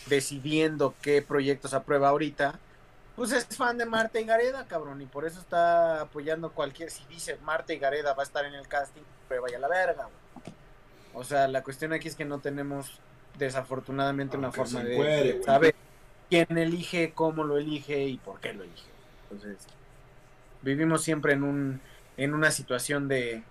decidiendo 0.06 0.94
qué 1.02 1.22
proyectos 1.22 1.74
aprueba 1.74 2.08
ahorita, 2.10 2.58
pues 3.16 3.32
es 3.32 3.46
fan 3.46 3.78
de 3.78 3.84
Marta 3.84 4.20
y 4.20 4.24
Gareda, 4.24 4.66
cabrón, 4.68 5.02
y 5.02 5.06
por 5.06 5.26
eso 5.26 5.40
está 5.40 6.02
apoyando 6.02 6.52
cualquier... 6.52 6.90
Si 6.90 7.04
dice 7.06 7.36
Marta 7.42 7.72
y 7.72 7.78
Gareda 7.78 8.14
va 8.14 8.22
a 8.22 8.26
estar 8.26 8.44
en 8.44 8.54
el 8.54 8.68
casting, 8.68 9.02
pues 9.28 9.40
vaya 9.40 9.58
a 9.58 9.60
la 9.60 9.68
verga, 9.68 10.04
güey. 10.04 10.54
O 11.14 11.24
sea, 11.24 11.48
la 11.48 11.62
cuestión 11.62 11.92
aquí 11.92 12.08
es 12.08 12.14
que 12.14 12.24
no 12.24 12.38
tenemos 12.38 13.00
desafortunadamente 13.38 14.36
una 14.36 14.52
forma 14.52 14.82
de 14.82 15.40
saber 15.44 15.74
quién 16.28 16.58
elige, 16.58 17.12
cómo 17.14 17.44
lo 17.44 17.58
elige 17.58 18.04
y 18.04 18.18
por 18.18 18.40
qué 18.40 18.52
lo 18.52 18.64
elige. 18.64 18.88
Entonces, 19.30 19.58
vivimos 20.62 21.02
siempre 21.02 21.32
en 21.32 21.42
un 21.42 21.80
en 22.16 22.34
una 22.34 22.50
situación 22.50 23.08
de 23.08 23.42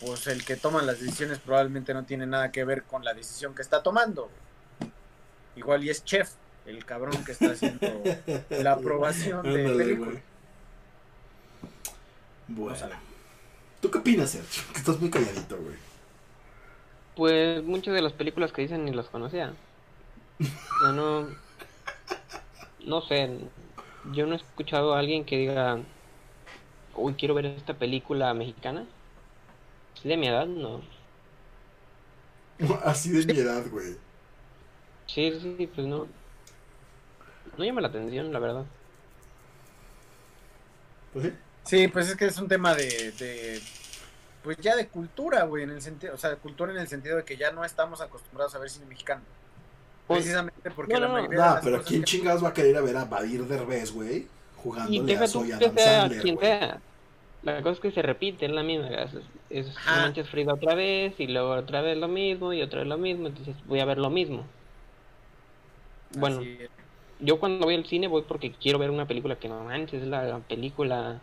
pues 0.00 0.26
el 0.26 0.44
que 0.44 0.56
toma 0.56 0.82
las 0.82 1.00
decisiones 1.00 1.38
probablemente 1.38 1.92
no 1.94 2.04
tiene 2.04 2.26
nada 2.26 2.52
que 2.52 2.64
ver 2.64 2.84
con 2.84 3.04
la 3.04 3.14
decisión 3.14 3.54
que 3.54 3.62
está 3.62 3.82
tomando. 3.82 4.30
Igual 5.56 5.84
y 5.84 5.90
es 5.90 6.04
chef, 6.04 6.30
el 6.66 6.84
cabrón 6.84 7.24
que 7.24 7.32
está 7.32 7.50
haciendo 7.50 7.86
la 8.50 8.72
aprobación 8.72 9.42
de 9.42 9.64
película. 9.64 10.20
Bueno. 12.48 13.11
¿Tú 13.82 13.90
qué 13.90 13.98
opinas, 13.98 14.30
Sergio? 14.30 14.62
Que 14.72 14.78
estás 14.78 15.00
muy 15.00 15.10
calladito, 15.10 15.56
güey. 15.58 15.76
Pues 17.16 17.62
muchas 17.64 17.92
de 17.94 18.00
las 18.00 18.12
películas 18.12 18.52
que 18.52 18.62
dicen 18.62 18.84
ni 18.84 18.92
las 18.92 19.08
conocía. 19.08 19.54
O 20.40 20.80
sea, 20.80 20.92
no. 20.92 21.26
No 22.86 23.02
sé. 23.02 23.38
Yo 24.12 24.26
no 24.26 24.34
he 24.34 24.36
escuchado 24.36 24.94
a 24.94 25.00
alguien 25.00 25.24
que 25.24 25.36
diga. 25.36 25.80
Uy, 26.94 27.14
quiero 27.14 27.34
ver 27.34 27.46
esta 27.46 27.74
película 27.74 28.32
mexicana. 28.34 28.86
¿Es 29.96 30.04
de 30.04 30.16
mi 30.16 30.28
edad? 30.28 30.46
No. 30.46 30.80
Así 32.84 33.10
de 33.10 33.32
mi 33.34 33.40
edad, 33.40 33.64
güey. 33.68 33.96
Sí, 35.06 35.32
sí, 35.40 35.66
pues 35.74 35.86
no. 35.86 36.06
No 37.58 37.64
llama 37.64 37.80
la 37.80 37.88
atención, 37.88 38.32
la 38.32 38.38
verdad. 38.38 38.64
Pues 41.12 41.26
sí. 41.26 41.32
Sí, 41.64 41.88
pues 41.88 42.08
es 42.08 42.16
que 42.16 42.26
es 42.26 42.38
un 42.38 42.48
tema 42.48 42.74
de, 42.74 43.12
de 43.12 43.60
pues 44.42 44.56
ya 44.58 44.74
de 44.76 44.88
cultura, 44.88 45.44
güey, 45.44 45.62
en 45.62 45.70
el 45.70 45.80
sentido, 45.82 46.14
o 46.14 46.16
sea, 46.18 46.34
cultura 46.36 46.72
en 46.72 46.78
el 46.78 46.88
sentido 46.88 47.16
de 47.16 47.24
que 47.24 47.36
ya 47.36 47.52
no 47.52 47.64
estamos 47.64 48.00
acostumbrados 48.00 48.54
a 48.54 48.58
ver 48.58 48.68
cine 48.70 48.86
mexicano. 48.86 49.22
Pues, 50.06 50.20
Precisamente 50.20 50.70
porque 50.72 50.94
no, 50.94 51.00
la 51.00 51.06
no. 51.06 51.12
mayoría 51.14 51.38
de 51.38 51.46
las 51.54 51.64
pero 51.64 51.76
cosas 51.76 51.88
¿quién 51.88 52.00
que- 52.00 52.06
chingados 52.06 52.42
va 52.44 52.48
a 52.48 52.52
querer 52.52 52.76
a 52.76 52.80
ver 52.80 52.96
a 52.96 53.04
Badir 53.04 53.44
Derbez, 53.46 53.92
güey? 53.92 54.26
Jugándole 54.56 55.16
a 55.16 55.26
Soy 55.26 55.52
Adam 55.52 55.76
Sandler, 55.76 56.20
quien 56.22 56.34
güey. 56.34 56.46
sea. 56.46 56.80
La 57.44 57.60
cosa 57.62 57.72
es 57.72 57.80
que 57.80 57.90
se 57.90 58.02
repite, 58.02 58.46
es 58.46 58.52
la 58.52 58.62
misma. 58.62 58.88
Es, 58.88 59.10
es 59.50 59.66
No 59.66 59.72
Ajá. 59.78 60.00
manches 60.02 60.28
Frida 60.28 60.54
otra 60.54 60.74
vez, 60.76 61.14
y 61.18 61.26
luego 61.28 61.50
otra 61.52 61.80
vez 61.80 61.96
lo 61.96 62.06
mismo, 62.08 62.52
y 62.52 62.62
otra 62.62 62.80
vez 62.80 62.88
lo 62.88 62.98
mismo. 62.98 63.28
Entonces 63.28 63.54
voy 63.66 63.80
a 63.80 63.84
ver 63.84 63.98
lo 63.98 64.10
mismo. 64.10 64.44
Bueno, 66.16 66.40
yo 67.20 67.40
cuando 67.40 67.64
voy 67.64 67.74
al 67.74 67.86
cine 67.86 68.06
voy 68.06 68.22
porque 68.22 68.52
quiero 68.52 68.78
ver 68.78 68.90
una 68.90 69.06
película 69.06 69.36
que 69.36 69.48
no 69.48 69.64
manches, 69.64 70.02
es 70.02 70.08
la 70.08 70.38
película 70.40 71.20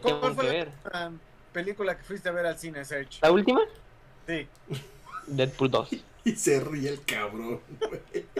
¿Cuál 0.00 0.20
tengo 0.20 0.34
fue 0.34 0.44
que 0.44 0.52
la 0.92 1.00
ver. 1.08 1.10
película 1.52 1.96
que 1.96 2.04
fuiste 2.04 2.28
a 2.28 2.32
ver 2.32 2.46
al 2.46 2.58
cine, 2.58 2.84
Serge? 2.84 3.18
¿La 3.22 3.30
última? 3.32 3.60
Sí. 4.26 4.46
Deadpool 5.26 5.70
2. 5.70 5.88
Y 6.26 6.36
se 6.36 6.58
ríe 6.58 6.88
el 6.88 7.04
cabrón, 7.04 7.60
güey. 7.80 8.24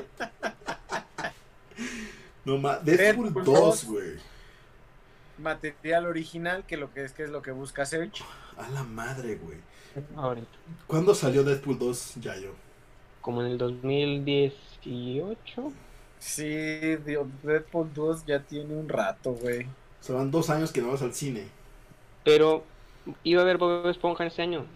No 2.46 2.58
más, 2.58 2.84
Deadpool 2.84 3.32
Deadpool 3.32 3.44
2, 3.44 3.54
2. 3.54 3.84
güey. 3.86 4.16
Material 5.38 6.06
original, 6.06 6.64
que 6.66 6.76
lo 6.76 6.92
que 6.92 7.04
es 7.04 7.12
que 7.12 7.22
es 7.24 7.30
lo 7.30 7.40
que 7.42 7.50
busca 7.52 7.84
Serge. 7.86 8.22
A 8.56 8.68
la 8.70 8.82
madre, 8.84 9.36
güey. 9.36 9.58
Ahorita. 10.16 10.48
¿Cuándo 10.86 11.14
salió 11.14 11.42
Deadpool 11.44 11.78
2, 11.78 12.14
Yayo? 12.20 12.52
Como 13.20 13.42
en 13.42 13.48
el 13.48 13.58
2018. 13.58 15.72
Sí, 16.18 16.96
Dios, 17.04 17.26
Deadpool 17.42 17.92
2 17.92 18.24
ya 18.26 18.40
tiene 18.40 18.74
un 18.74 18.88
rato, 18.88 19.32
güey. 19.32 19.66
O 20.04 20.06
sea, 20.06 20.16
van 20.16 20.30
dos 20.30 20.50
años 20.50 20.70
que 20.70 20.82
no 20.82 20.92
vas 20.92 21.00
al 21.00 21.14
cine. 21.14 21.46
Pero 22.24 22.62
iba 23.22 23.40
a 23.40 23.44
ver 23.46 23.56
Bob 23.56 23.88
Esponja 23.88 24.26
este 24.26 24.42
año. 24.42 24.66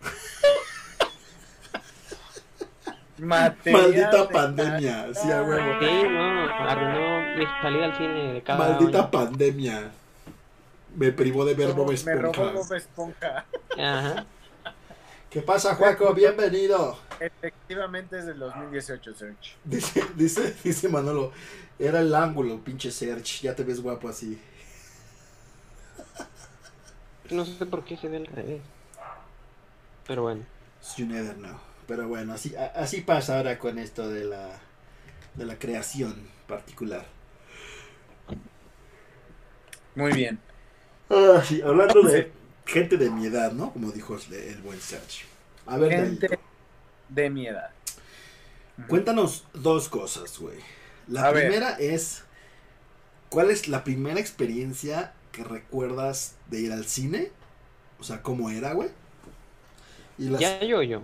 Maldita 3.18 4.22
de 4.22 4.28
pandemia, 4.28 5.12
sí, 5.14 5.32
a 5.32 5.42
huevo. 5.42 5.80
Sí, 5.80 6.08
no, 6.08 6.44
arruinó 6.44 7.36
mi 7.36 7.44
salida 7.60 7.86
al 7.86 7.96
cine 7.96 8.34
de 8.34 8.40
cada 8.40 8.60
Maldita 8.60 9.00
año. 9.00 9.10
pandemia. 9.10 9.90
Me 10.94 11.10
privó 11.10 11.44
de 11.44 11.54
ver 11.54 11.72
Bob 11.72 11.92
Me 12.04 12.14
robó 12.14 12.32
Esponja. 12.32 12.52
Bob 12.52 12.72
Esponja. 12.72 13.46
Ajá. 13.76 14.26
¿Qué 15.28 15.42
pasa, 15.42 15.74
Juaco? 15.74 16.14
Bienvenido. 16.14 16.96
Efectivamente 17.18 18.16
es 18.16 18.26
del 18.26 18.38
2018, 18.38 19.12
Serge. 19.12 19.56
Dice, 19.64 20.06
dice, 20.14 20.54
dice 20.62 20.88
Manolo, 20.88 21.32
era 21.80 21.98
el 21.98 22.14
ángulo, 22.14 22.60
pinche 22.60 22.92
Serge. 22.92 23.42
Ya 23.42 23.56
te 23.56 23.64
ves 23.64 23.82
guapo 23.82 24.08
así. 24.08 24.40
No 27.30 27.44
sé 27.44 27.66
por 27.66 27.84
qué 27.84 27.96
se 27.96 28.08
ve 28.08 28.18
al 28.18 28.26
revés. 28.26 28.62
Pero 30.06 30.22
bueno. 30.22 30.44
You 30.96 31.06
never 31.06 31.34
know. 31.36 31.58
Pero 31.86 32.08
bueno, 32.08 32.34
así, 32.34 32.54
así 32.74 33.00
pasa 33.00 33.36
ahora 33.38 33.58
con 33.58 33.78
esto 33.78 34.08
de 34.08 34.24
la, 34.24 34.60
de 35.34 35.44
la 35.46 35.58
creación 35.58 36.28
particular. 36.46 37.06
Muy 39.94 40.12
bien. 40.12 40.38
Ah, 41.10 41.42
sí, 41.44 41.60
hablando 41.62 42.02
de 42.02 42.32
gente 42.66 42.96
de 42.98 43.10
mi 43.10 43.26
edad, 43.26 43.52
¿no? 43.52 43.72
Como 43.72 43.90
dijo 43.92 44.16
el, 44.30 44.62
buen 44.62 44.80
Serge. 44.80 45.24
A 45.66 45.76
ver, 45.78 45.92
Gente 45.92 46.28
Dayito, 46.28 46.40
de 47.08 47.30
mi 47.30 47.46
edad. 47.48 47.70
cuéntanos 48.86 49.46
dos 49.54 49.88
cosas, 49.88 50.38
güey. 50.38 50.58
La 51.06 51.26
A 51.26 51.32
ver. 51.32 51.48
primera 51.48 51.72
es, 51.78 52.24
¿cuál 53.30 53.50
es 53.50 53.68
la 53.68 53.84
primera 53.84 54.20
experiencia 54.20 55.14
que 55.38 55.44
recuerdas 55.44 56.34
de 56.48 56.60
ir 56.60 56.72
al 56.72 56.84
cine? 56.84 57.30
O 58.00 58.04
sea, 58.04 58.22
¿cómo 58.22 58.50
era, 58.50 58.72
güey? 58.72 58.90
Y 60.18 60.28
las- 60.28 60.40
Ya 60.40 60.62
yo, 60.64 60.82
yo. 60.82 61.00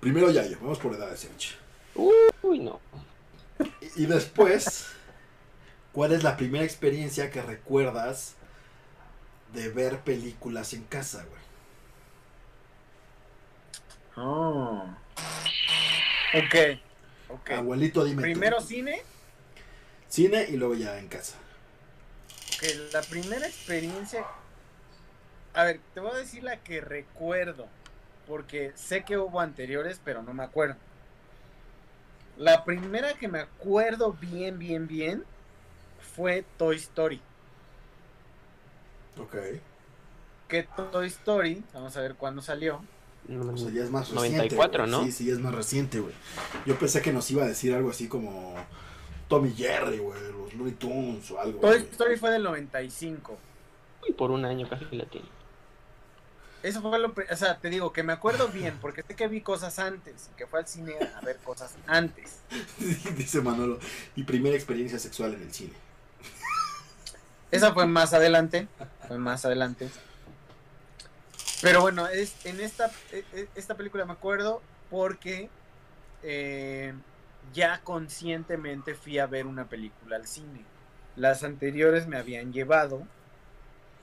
Primero 0.00 0.30
Yayo, 0.30 0.58
vamos 0.60 0.78
por 0.78 0.94
edad 0.94 1.10
de 1.10 1.16
Serge. 1.16 1.56
Uy, 2.42 2.58
no. 2.60 2.80
Y, 3.96 4.02
y 4.04 4.06
después, 4.06 4.86
¿cuál 5.92 6.12
es 6.12 6.22
la 6.22 6.36
primera 6.36 6.64
experiencia 6.64 7.30
que 7.30 7.42
recuerdas 7.42 8.34
de 9.52 9.68
ver 9.70 10.00
películas 10.00 10.72
en 10.74 10.84
casa, 10.84 11.24
güey? 11.24 11.42
Oh. 14.26 14.84
Ok. 16.34 16.54
Ok. 17.30 17.50
Abuelito, 17.50 18.04
dime. 18.04 18.16
tú. 18.16 18.22
Primero 18.22 18.60
cine. 18.60 19.02
Cine 20.08 20.46
y 20.48 20.56
luego 20.56 20.74
ya 20.74 20.98
en 20.98 21.08
casa. 21.08 21.34
Ok, 22.56 22.92
la 22.92 23.02
primera 23.02 23.46
experiencia. 23.46 24.26
A 25.54 25.64
ver, 25.64 25.80
te 25.94 26.00
voy 26.00 26.10
a 26.12 26.16
decir 26.16 26.42
la 26.42 26.62
que 26.62 26.80
recuerdo. 26.80 27.66
Porque 28.26 28.72
sé 28.74 29.04
que 29.04 29.18
hubo 29.18 29.40
anteriores, 29.40 30.00
pero 30.04 30.22
no 30.22 30.34
me 30.34 30.42
acuerdo. 30.42 30.76
La 32.36 32.64
primera 32.64 33.14
que 33.14 33.28
me 33.28 33.40
acuerdo 33.40 34.12
bien, 34.12 34.58
bien, 34.58 34.86
bien 34.86 35.24
fue 36.14 36.44
Toy 36.58 36.76
Story. 36.76 37.20
Ok. 39.18 39.36
Que 40.48 40.64
Toy 40.92 41.06
Story, 41.06 41.64
vamos 41.72 41.96
a 41.96 42.00
ver 42.00 42.14
cuándo 42.16 42.42
salió. 42.42 42.82
O 43.28 43.56
sea, 43.56 43.70
ya 43.70 43.82
es 43.82 43.90
más 43.90 44.10
reciente. 44.10 44.36
94, 44.36 44.84
güey. 44.84 44.90
¿no? 44.90 45.04
Sí, 45.04 45.12
sí, 45.12 45.30
es 45.30 45.38
más 45.38 45.54
reciente, 45.54 46.00
güey. 46.00 46.14
Yo 46.64 46.78
pensé 46.78 47.02
que 47.02 47.12
nos 47.12 47.30
iba 47.30 47.44
a 47.44 47.46
decir 47.46 47.74
algo 47.74 47.90
así 47.90 48.08
como 48.08 48.54
Tommy 49.28 49.52
Jerry, 49.52 49.98
güey, 49.98 50.20
Looney 50.56 50.74
Tunes 50.74 51.30
o 51.30 51.40
algo. 51.40 51.60
Toy 51.60 51.78
Story 51.90 52.16
fue 52.16 52.30
del 52.30 52.42
95. 52.42 53.36
Y 54.08 54.12
por 54.12 54.30
un 54.30 54.44
año 54.44 54.68
casi 54.68 54.84
la 54.96 55.04
tiene. 55.06 55.28
Eso 56.62 56.82
fue 56.82 56.98
lo, 56.98 57.14
o 57.30 57.36
sea, 57.36 57.58
te 57.58 57.70
digo 57.70 57.92
que 57.92 58.02
me 58.02 58.12
acuerdo 58.12 58.48
bien, 58.48 58.76
porque 58.80 59.02
sé 59.02 59.14
que 59.14 59.28
vi 59.28 59.40
cosas 59.40 59.78
antes, 59.78 60.30
que 60.36 60.46
fue 60.46 60.60
al 60.60 60.66
cine 60.66 60.94
a 61.14 61.20
ver 61.20 61.36
cosas 61.38 61.76
antes. 61.86 62.40
Dice 63.16 63.40
Manolo, 63.40 63.78
mi 64.16 64.24
primera 64.24 64.56
experiencia 64.56 64.98
sexual 64.98 65.34
en 65.34 65.42
el 65.42 65.52
cine. 65.52 65.74
Esa 67.50 67.72
fue 67.72 67.86
más 67.86 68.14
adelante, 68.14 68.66
fue 69.06 69.18
más 69.18 69.44
adelante. 69.44 69.88
Pero 71.62 71.82
bueno, 71.82 72.08
es, 72.08 72.34
en 72.44 72.60
esta, 72.60 72.90
e, 73.12 73.24
e, 73.32 73.48
esta 73.54 73.76
película 73.76 74.04
me 74.04 74.12
acuerdo 74.12 74.60
porque 74.90 75.48
eh, 76.22 76.92
ya 77.52 77.80
conscientemente 77.82 78.94
fui 78.94 79.18
a 79.18 79.26
ver 79.26 79.46
una 79.46 79.66
película 79.68 80.16
al 80.16 80.26
cine. 80.26 80.64
Las 81.16 81.42
anteriores 81.42 82.06
me 82.06 82.16
habían 82.16 82.52
llevado 82.52 83.02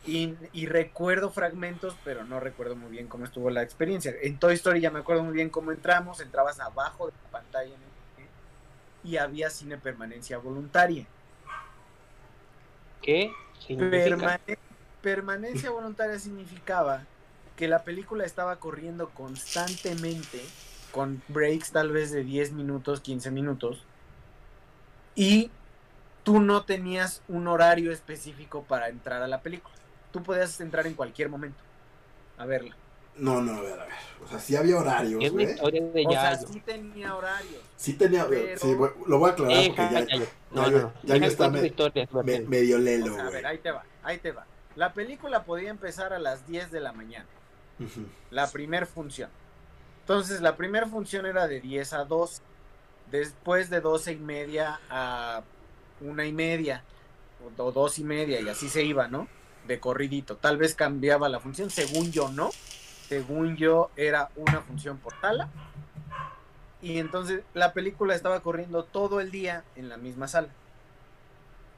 y, 0.05 0.35
recuerdo 0.65 1.29
fragmentos, 1.29 1.95
pero 2.03 2.25
no 2.25 2.39
recuerdo 2.39 2.75
muy 2.75 2.91
bien 2.91 3.07
cómo 3.07 3.25
estuvo 3.25 3.49
la 3.49 3.61
experiencia. 3.61 4.13
En 4.21 4.37
Toy 4.37 4.55
Story 4.55 4.81
ya 4.81 4.91
me 4.91 4.99
acuerdo 4.99 5.23
muy 5.23 5.33
bien 5.33 5.49
cómo 5.49 5.71
entramos, 5.71 6.19
entrabas 6.19 6.59
abajo 6.59 7.07
de 7.07 7.13
la 7.23 7.29
pantalla 7.29 7.75
y 9.03 9.17
había 9.17 9.49
cine 9.49 9.77
permanencia 9.77 10.37
voluntaria. 10.37 11.05
¿Qué 13.01 13.31
permanencia 15.01 15.69
voluntaria 15.69 16.17
significaba 16.17 17.05
que 17.55 17.67
la 17.67 17.83
película 17.83 18.25
estaba 18.25 18.55
corriendo 18.55 19.09
constantemente, 19.09 20.41
con 20.93 21.21
breaks 21.27 21.71
tal 21.71 21.91
vez 21.91 22.11
de 22.11 22.23
10 22.23 22.53
minutos, 22.53 23.01
15 23.01 23.31
minutos, 23.31 23.83
y 25.15 25.51
tú 26.23 26.39
no 26.39 26.63
tenías 26.63 27.21
un 27.27 27.49
horario 27.49 27.91
específico 27.91 28.63
para 28.63 28.87
entrar 28.87 29.21
a 29.21 29.27
la 29.27 29.41
película 29.41 29.73
tú 30.13 30.23
podías 30.23 30.61
entrar 30.61 30.87
en 30.87 30.93
cualquier 30.93 31.27
momento 31.27 31.61
a 32.37 32.45
verla. 32.45 32.77
No, 33.17 33.41
no, 33.41 33.57
a 33.57 33.61
ver, 33.61 33.79
a 33.79 33.85
ver. 33.85 33.93
O 34.23 34.27
sea, 34.27 34.39
sí 34.39 34.55
había 34.55 34.77
horarios, 34.77 35.31
güey. 35.31 35.45
O 35.59 36.11
sea, 36.11 36.35
sí 36.37 36.61
tenía 36.61 37.15
horarios. 37.15 37.61
Sí 37.75 37.93
tenía, 37.93 38.25
sí, 38.57 38.75
lo 39.07 39.19
voy 39.19 39.29
a 39.29 39.33
aclarar 39.33 39.67
porque 39.67 39.81
ya, 39.91 39.99
ya, 40.05 40.25
no, 40.51 40.71
no, 40.71 40.93
ya, 41.03 41.17
ya 41.17 41.27
está 41.27 41.49
medio 41.49 42.77
lelo, 42.79 43.13
güey. 43.13 43.27
a 43.27 43.29
ver, 43.29 43.45
ahí 43.45 43.57
te 43.57 43.71
va, 43.71 43.83
ahí 44.03 44.17
te 44.19 44.31
va. 44.31 44.45
La 44.75 44.93
película 44.93 45.43
podía 45.43 45.69
empezar 45.69 46.13
a 46.13 46.19
las 46.19 46.47
10 46.47 46.71
de 46.71 46.79
la 46.79 46.93
mañana. 46.93 47.27
La 48.31 48.49
primer 48.49 48.87
función. 48.87 49.29
Entonces, 50.03 50.41
la 50.41 50.55
primera 50.55 50.87
función 50.87 51.25
era 51.25 51.47
de 51.47 51.59
10 51.59 51.93
a 51.93 52.05
2. 52.05 52.41
Después 53.11 53.69
de 53.69 53.81
12 53.81 54.13
y 54.13 54.17
media 54.17 54.79
a 54.89 55.43
una 56.01 56.25
y 56.25 56.33
media. 56.33 56.83
O 57.57 57.71
dos 57.71 57.99
y 57.99 58.05
media, 58.05 58.39
y 58.39 58.47
así 58.47 58.69
se 58.69 58.83
iba, 58.83 59.09
¿no? 59.09 59.27
de 59.67 59.79
corridito. 59.79 60.37
Tal 60.37 60.57
vez 60.57 60.75
cambiaba 60.75 61.29
la 61.29 61.39
función, 61.39 61.69
según 61.69 62.11
yo 62.11 62.29
no. 62.29 62.51
Según 63.07 63.57
yo 63.57 63.91
era 63.95 64.29
una 64.35 64.61
función 64.61 64.97
por 64.97 65.13
sala. 65.19 65.49
Y 66.81 66.99
entonces 66.99 67.43
la 67.53 67.73
película 67.73 68.15
estaba 68.15 68.41
corriendo 68.41 68.83
todo 68.83 69.19
el 69.19 69.31
día 69.31 69.63
en 69.75 69.89
la 69.89 69.97
misma 69.97 70.27
sala. 70.27 70.49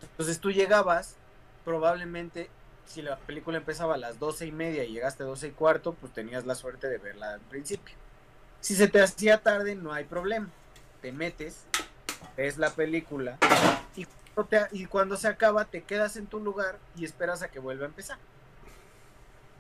Entonces 0.02 0.40
tú 0.40 0.52
llegabas, 0.52 1.16
probablemente 1.64 2.50
si 2.86 3.02
la 3.02 3.18
película 3.18 3.58
empezaba 3.58 3.96
a 3.96 3.98
las 3.98 4.20
doce 4.20 4.46
y 4.46 4.52
media 4.52 4.84
y 4.84 4.94
llegaste 4.94 5.24
a 5.24 5.26
doce 5.26 5.48
y 5.48 5.52
cuarto, 5.52 5.94
pues 5.94 6.14
tenías 6.14 6.46
la 6.46 6.56
suerte 6.56 6.88
de 6.88 7.00
verla 7.00 7.34
al 7.34 7.42
principio. 7.42 7.96
Si 8.66 8.76
se 8.76 8.88
te 8.88 9.00
hacía 9.00 9.44
tarde, 9.44 9.76
no 9.76 9.94
hay 9.94 10.06
problema. 10.06 10.50
Te 11.00 11.12
metes, 11.12 11.66
ves 12.36 12.58
la 12.58 12.72
película 12.72 13.38
y 13.96 14.08
y 14.72 14.86
cuando 14.88 15.18
se 15.18 15.28
acaba 15.28 15.66
te 15.66 15.84
quedas 15.84 16.18
en 16.18 16.26
tu 16.26 16.40
lugar 16.40 16.80
y 16.98 17.06
esperas 17.06 17.44
a 17.44 17.50
que 17.50 17.60
vuelva 17.60 17.84
a 17.84 17.90
empezar. 17.90 18.18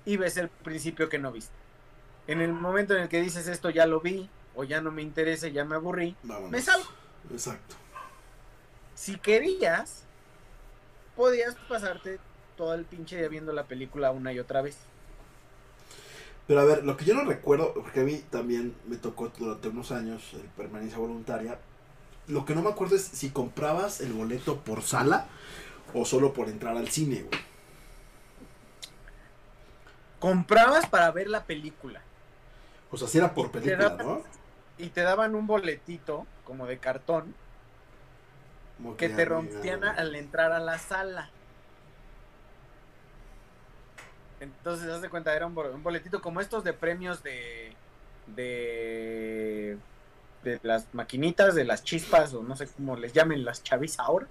Y 0.05 0.17
ves 0.17 0.37
el 0.37 0.49
principio 0.49 1.07
que 1.07 1.19
no 1.19 1.31
viste. 1.31 1.53
En 2.25 2.41
el 2.41 2.51
momento 2.51 2.95
en 2.95 3.03
el 3.03 3.07
que 3.07 3.21
dices 3.21 3.47
esto 3.47 3.69
ya 3.69 3.85
lo 3.85 4.01
vi 4.01 4.27
o 4.55 4.63
ya 4.63 4.81
no 4.81 4.89
me 4.89 5.03
interesa, 5.03 5.49
ya 5.49 5.65
me 5.65 5.75
aburrí, 5.75 6.15
me 6.49 6.59
salgo. 6.59 6.89
Exacto. 7.29 7.75
Si 8.95 9.19
querías, 9.19 10.01
podías 11.15 11.53
pasarte 11.69 12.17
todo 12.57 12.73
el 12.73 12.85
pinche 12.85 13.17
día 13.17 13.27
viendo 13.27 13.53
la 13.53 13.65
película 13.65 14.09
una 14.09 14.33
y 14.33 14.39
otra 14.39 14.63
vez. 14.63 14.79
Pero 16.47 16.59
a 16.59 16.65
ver, 16.65 16.83
lo 16.83 16.95
que 16.95 17.05
yo 17.05 17.15
no 17.15 17.23
recuerdo, 17.23 17.73
porque 17.73 18.01
a 18.01 18.03
mí 18.03 18.21
también 18.29 18.75
me 18.87 18.97
tocó 18.97 19.29
durante 19.29 19.69
unos 19.69 19.91
años 19.91 20.21
el 20.33 20.41
permanencia 20.41 20.97
voluntaria, 20.97 21.57
lo 22.27 22.45
que 22.45 22.53
no 22.53 22.61
me 22.61 22.69
acuerdo 22.69 22.95
es 22.95 23.03
si 23.03 23.29
comprabas 23.29 24.01
el 24.01 24.13
boleto 24.13 24.59
por 24.59 24.83
sala 24.83 25.27
o 25.93 26.05
solo 26.05 26.33
por 26.33 26.49
entrar 26.49 26.77
al 26.77 26.89
cine, 26.89 27.23
güey. 27.23 27.41
Comprabas 30.19 30.87
para 30.87 31.11
ver 31.11 31.29
la 31.29 31.43
película. 31.43 32.01
O 32.91 32.97
sea, 32.97 33.07
si 33.07 33.17
era 33.17 33.33
por 33.33 33.51
película, 33.51 33.97
¿no? 34.01 34.23
Y 34.77 34.89
te 34.89 35.01
daban 35.01 35.35
un 35.35 35.47
boletito, 35.47 36.25
como 36.43 36.65
de 36.65 36.77
cartón, 36.79 37.33
que, 38.97 39.09
te 39.09 39.25
rompían 39.25 39.83
al 39.83 40.15
entrar 40.15 40.51
a 40.51 40.59
la 40.59 40.77
sala. 40.79 41.29
Entonces, 44.39 44.89
haz 44.89 45.01
de 45.01 45.09
cuenta, 45.09 45.35
era 45.35 45.45
un 45.45 45.83
boletito 45.83 46.21
como 46.21 46.41
estos 46.41 46.63
de 46.63 46.73
premios 46.73 47.23
de. 47.23 47.73
de 48.27 49.77
de 50.45 50.59
las 50.63 50.93
maquinitas, 50.93 51.55
de 51.55 51.65
las 51.65 51.83
chispas, 51.83 52.33
o 52.33 52.43
no 52.43 52.55
sé 52.55 52.67
cómo 52.67 52.95
les 52.95 53.11
llamen 53.11 53.43
las 53.43 53.63
chavis 53.63 53.99
ahora. 53.99 54.27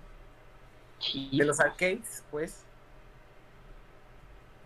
De 1.12 1.44
los 1.44 1.60
arcades, 1.60 2.22
pues. 2.30 2.62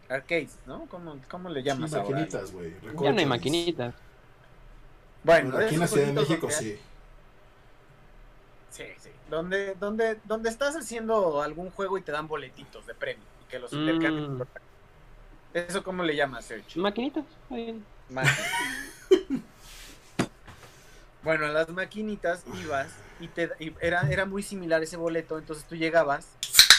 Arcades, 0.09 0.57
¿no? 0.67 0.87
¿Cómo, 0.89 1.49
le 1.49 1.63
llamas 1.63 1.91
sí, 1.91 1.97
maquinitas, 1.97 2.53
güey. 2.53 2.75
Ya 3.03 3.13
no 3.13 3.19
hay 3.19 3.27
maquinitas. 3.27 3.95
Bueno, 5.25 5.57
aquí 5.57 5.75
en 5.75 5.81
la 5.81 5.87
Ciudad 5.89 6.07
de 6.07 6.13
México 6.13 6.49
sí. 6.51 6.79
Sí, 8.71 8.85
sí. 8.99 9.11
Donde, 9.29 9.75
donde, 9.75 10.21
donde 10.25 10.49
estás 10.49 10.77
haciendo 10.77 11.43
algún 11.43 11.71
juego 11.71 11.99
y 11.99 12.03
te 12.03 12.13
dan 12.13 12.29
boletitos 12.29 12.87
de 12.87 12.95
premio 12.95 13.25
y 13.43 13.51
que 13.51 13.59
los 13.59 13.73
mm. 13.73 14.43
¿Eso 15.55 15.83
cómo 15.83 16.03
le 16.03 16.15
llamas, 16.15 16.45
Sergio? 16.45 16.83
Maquinitas. 16.83 17.25
Bueno, 21.23 21.47
a 21.47 21.49
las 21.49 21.69
maquinitas 21.69 22.45
ibas 22.63 22.89
y 23.21 23.29
te 23.29 23.51
era, 23.81 24.03
era 24.09 24.25
muy 24.25 24.43
similar 24.43 24.83
ese 24.83 24.97
boleto, 24.97 25.39
entonces 25.39 25.65
tú 25.65 25.75
llegabas, 25.75 26.29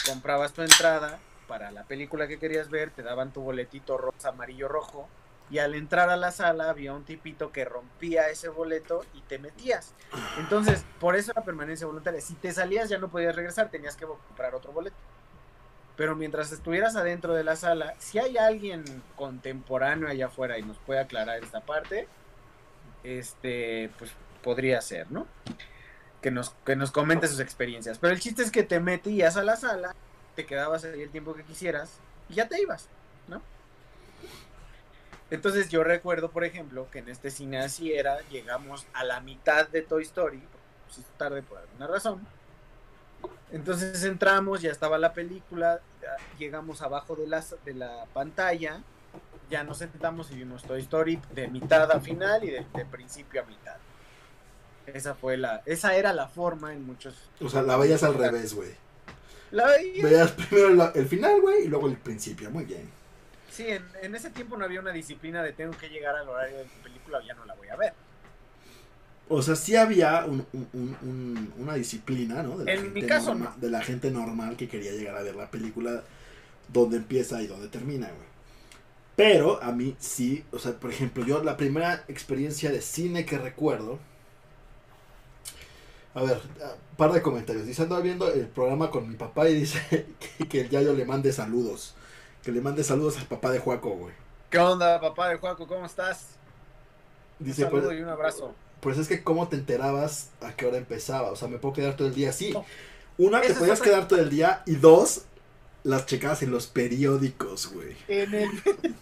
comprabas 0.06 0.52
tu 0.52 0.62
entrada 0.62 1.18
para 1.46 1.70
la 1.70 1.84
película 1.84 2.26
que 2.26 2.38
querías 2.38 2.70
ver, 2.70 2.90
te 2.90 3.02
daban 3.02 3.32
tu 3.32 3.42
boletito 3.42 3.98
rosa, 3.98 4.30
amarillo, 4.30 4.66
rojo, 4.68 5.08
y 5.50 5.58
al 5.58 5.74
entrar 5.74 6.08
a 6.10 6.16
la 6.16 6.30
sala 6.30 6.70
había 6.70 6.94
un 6.94 7.04
tipito 7.04 7.50
que 7.50 7.64
rompía 7.64 8.28
ese 8.28 8.48
boleto 8.48 9.04
y 9.14 9.20
te 9.22 9.38
metías. 9.38 9.94
Entonces, 10.38 10.84
por 11.00 11.16
eso 11.16 11.32
la 11.34 11.42
permanencia 11.42 11.86
voluntaria. 11.86 12.20
Si 12.20 12.34
te 12.34 12.52
salías 12.52 12.88
ya 12.88 12.98
no 12.98 13.08
podías 13.08 13.34
regresar, 13.34 13.68
tenías 13.68 13.96
que 13.96 14.06
comprar 14.06 14.54
otro 14.54 14.72
boleto. 14.72 14.96
Pero 16.00 16.16
mientras 16.16 16.50
estuvieras 16.50 16.96
adentro 16.96 17.34
de 17.34 17.44
la 17.44 17.56
sala, 17.56 17.94
si 17.98 18.18
hay 18.18 18.38
alguien 18.38 18.84
contemporáneo 19.16 20.08
allá 20.08 20.28
afuera 20.28 20.58
y 20.58 20.62
nos 20.62 20.78
puede 20.78 20.98
aclarar 20.98 21.44
esta 21.44 21.60
parte, 21.60 22.08
este, 23.04 23.90
pues 23.98 24.10
podría 24.42 24.80
ser, 24.80 25.12
¿no? 25.12 25.26
Que 26.22 26.30
nos, 26.30 26.54
que 26.64 26.74
nos 26.74 26.90
comente 26.90 27.28
sus 27.28 27.38
experiencias. 27.38 27.98
Pero 27.98 28.14
el 28.14 28.20
chiste 28.20 28.42
es 28.42 28.50
que 28.50 28.62
te 28.62 28.80
metías 28.80 29.36
a 29.36 29.42
la 29.42 29.56
sala, 29.56 29.94
te 30.36 30.46
quedabas 30.46 30.84
ahí 30.84 31.02
el 31.02 31.10
tiempo 31.10 31.34
que 31.34 31.42
quisieras 31.42 31.98
y 32.30 32.36
ya 32.36 32.48
te 32.48 32.62
ibas, 32.62 32.88
¿no? 33.28 33.42
Entonces 35.30 35.68
yo 35.68 35.84
recuerdo, 35.84 36.30
por 36.30 36.44
ejemplo, 36.44 36.90
que 36.90 37.00
en 37.00 37.10
este 37.10 37.30
cine 37.30 37.58
así 37.58 37.92
era, 37.92 38.20
llegamos 38.30 38.86
a 38.94 39.04
la 39.04 39.20
mitad 39.20 39.68
de 39.68 39.82
Toy 39.82 40.04
Story, 40.04 40.42
pues 40.86 41.06
tarde 41.18 41.42
por 41.42 41.58
alguna 41.58 41.88
razón. 41.88 42.26
Entonces 43.52 44.04
entramos, 44.04 44.62
ya 44.62 44.70
estaba 44.70 44.98
la 44.98 45.12
película, 45.12 45.80
llegamos 46.38 46.82
abajo 46.82 47.16
de 47.16 47.26
la, 47.26 47.44
de 47.64 47.74
la 47.74 48.06
pantalla, 48.12 48.82
ya 49.50 49.64
nos 49.64 49.78
sentamos 49.78 50.30
y 50.30 50.36
vimos 50.36 50.62
Toy 50.62 50.80
Story 50.80 51.20
de 51.34 51.48
mitad 51.48 51.90
a 51.90 52.00
final 52.00 52.44
y 52.44 52.50
de 52.50 52.84
principio 52.90 53.42
a 53.42 53.44
mitad. 53.44 53.76
Esa 54.94 55.14
fue 55.14 55.36
la, 55.36 55.62
esa 55.66 55.94
era 55.94 56.12
la 56.12 56.28
forma 56.28 56.72
en 56.72 56.84
muchos. 56.84 57.14
O 57.40 57.48
sea, 57.48 57.62
la 57.62 57.76
veías 57.76 58.02
al 58.02 58.14
revés, 58.14 58.54
güey. 58.54 58.70
La 59.50 59.66
veías. 59.66 60.02
Veías 60.02 60.32
primero 60.32 60.92
el 60.94 61.06
final, 61.06 61.40
güey, 61.40 61.64
y 61.64 61.68
luego 61.68 61.88
el 61.88 61.96
principio, 61.96 62.50
muy 62.50 62.64
bien. 62.64 62.88
Sí, 63.50 63.66
en, 63.68 64.14
ese 64.14 64.30
tiempo 64.30 64.56
no 64.56 64.64
había 64.64 64.80
una 64.80 64.92
disciplina 64.92 65.42
de 65.42 65.52
tengo 65.52 65.76
que 65.76 65.88
llegar 65.88 66.14
al 66.14 66.28
horario 66.28 66.58
de 66.58 66.64
la 66.64 66.82
película, 66.82 67.20
ya 67.26 67.34
no 67.34 67.44
la 67.44 67.54
voy 67.54 67.68
a 67.68 67.76
ver. 67.76 67.92
O 69.32 69.42
sea, 69.42 69.54
sí 69.54 69.76
había 69.76 70.26
una 71.56 71.74
disciplina, 71.74 72.42
¿no? 72.42 72.58
De 72.58 72.64
la 72.64 72.74
en 72.74 72.80
gente 72.80 72.90
mi 72.90 73.06
caso, 73.06 73.34
no. 73.34 73.52
De 73.56 73.70
la 73.70 73.80
gente 73.82 74.10
normal 74.10 74.56
que 74.56 74.68
quería 74.68 74.92
llegar 74.92 75.16
a 75.16 75.22
ver 75.22 75.36
la 75.36 75.50
película 75.50 76.02
donde 76.68 76.96
empieza 76.96 77.40
y 77.42 77.46
donde 77.46 77.68
termina, 77.68 78.08
güey. 78.08 78.28
Pero 79.16 79.62
a 79.62 79.72
mí 79.72 79.96
sí, 80.00 80.44
o 80.52 80.58
sea, 80.58 80.72
por 80.80 80.90
ejemplo, 80.90 81.24
yo 81.24 81.42
la 81.44 81.56
primera 81.56 82.04
experiencia 82.08 82.70
de 82.72 82.82
cine 82.82 83.24
que 83.26 83.38
recuerdo 83.38 84.00
A 86.14 86.22
ver, 86.22 86.40
par 86.96 87.12
de 87.12 87.22
comentarios. 87.22 87.66
Dice, 87.66 87.82
ando 87.82 88.00
viendo 88.02 88.32
el 88.32 88.48
programa 88.48 88.90
con 88.90 89.08
mi 89.08 89.14
papá 89.16 89.48
y 89.48 89.54
dice 89.54 90.06
que, 90.38 90.48
que 90.48 90.60
el 90.62 90.70
Yayo 90.70 90.92
le 90.94 91.04
mande 91.04 91.32
saludos. 91.32 91.94
Que 92.42 92.52
le 92.52 92.60
mande 92.60 92.82
saludos 92.84 93.18
al 93.18 93.26
papá 93.26 93.50
de 93.52 93.60
Juaco, 93.60 93.90
güey. 93.90 94.14
¿Qué 94.50 94.58
onda, 94.58 95.00
papá 95.00 95.28
de 95.28 95.36
Juaco? 95.36 95.66
¿Cómo 95.66 95.86
estás? 95.86 96.38
Dice, 97.40 97.64
un 97.64 97.70
saludo 97.70 97.88
pues, 97.88 97.98
y 97.98 98.02
un 98.02 98.08
abrazo. 98.08 98.54
Pues 98.80 98.98
es 98.98 99.08
que 99.08 99.22
cómo 99.22 99.48
te 99.48 99.56
enterabas 99.56 100.30
a 100.40 100.52
qué 100.56 100.66
hora 100.66 100.78
empezaba. 100.78 101.30
O 101.30 101.36
sea, 101.36 101.48
me 101.48 101.58
puedo 101.58 101.74
quedar 101.74 101.96
todo 101.96 102.08
el 102.08 102.14
día. 102.14 102.32
Sí. 102.32 102.54
Una, 103.18 103.40
Esa 103.40 103.54
te 103.54 103.58
podías 103.60 103.80
otra 103.80 103.92
quedar 103.92 104.08
todo 104.08 104.20
el 104.20 104.30
día. 104.30 104.62
Y 104.66 104.76
dos, 104.76 105.22
las 105.84 106.06
checabas 106.06 106.42
en 106.42 106.50
los 106.50 106.66
periódicos, 106.66 107.72
güey. 107.72 107.96
En 108.08 108.34
el... 108.34 108.50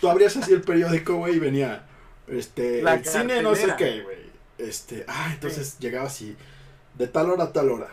Tú 0.00 0.08
abrías 0.08 0.36
así 0.36 0.52
el 0.52 0.60
periódico, 0.62 1.14
güey, 1.16 1.36
y 1.36 1.38
venía, 1.38 1.86
este, 2.28 2.82
La 2.82 2.94
el 2.94 3.04
cine 3.04 3.42
no 3.42 3.54
sé 3.54 3.74
qué, 3.78 4.02
güey. 4.02 4.26
Este, 4.58 5.04
ah, 5.08 5.30
entonces 5.32 5.78
llegabas 5.78 6.12
así, 6.12 6.36
de 6.94 7.06
tal 7.06 7.30
hora 7.30 7.44
a 7.44 7.52
tal 7.52 7.70
hora, 7.70 7.88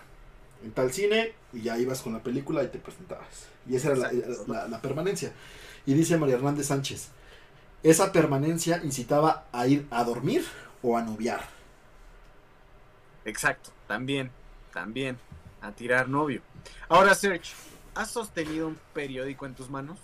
en 0.63 0.71
tal 0.71 0.91
cine, 0.91 1.33
y 1.53 1.61
ya 1.61 1.77
ibas 1.77 2.01
con 2.01 2.13
la 2.13 2.23
película 2.23 2.63
y 2.63 2.67
te 2.67 2.79
presentabas. 2.79 3.47
Y 3.69 3.75
esa 3.75 3.89
era 3.91 3.97
la, 3.97 4.11
la- 4.47 4.67
la 4.67 4.81
permanencia. 4.81 5.31
Y 5.85 5.93
dice 5.93 6.17
María 6.17 6.35
Hernández 6.35 6.67
Sánchez, 6.67 7.07
esa 7.84 8.12
permanencia 8.12 8.82
incitaba 8.84 9.46
a 9.52 9.67
ir 9.67 9.88
a 9.91 10.04
dormir 10.04 10.46
o 10.82 10.98
a 10.98 11.02
noviar. 11.02 11.41
Exacto, 13.26 13.72
también, 13.88 14.32
también, 14.74 15.17
a 15.62 15.72
tirar 15.72 16.10
novio. 16.10 16.41
Ahora, 16.89 17.13
Serge, 17.13 17.54
¿has 17.93 18.10
sostenido 18.10 18.67
un 18.67 18.80
periódico 18.93 19.46
en 19.46 19.54
tus 19.54 19.69
manos? 19.69 20.00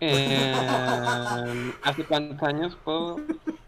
Eh, 0.00 1.72
¿Hace 1.82 2.04
cuántos 2.04 2.42
años 2.42 2.76
puedo? 2.84 3.20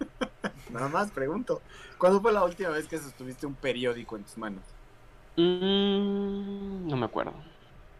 Nada 0.70 0.88
más 0.88 1.10
pregunto. 1.10 1.60
¿Cuándo 1.98 2.20
fue 2.20 2.32
la 2.32 2.44
última 2.44 2.70
vez 2.70 2.86
que 2.86 2.98
sostuviste 2.98 3.46
un 3.46 3.54
periódico 3.54 4.16
en 4.16 4.24
tus 4.24 4.38
manos? 4.38 4.62
Mm, 5.36 6.88
no 6.88 6.96
me 6.96 7.06
acuerdo. 7.06 7.34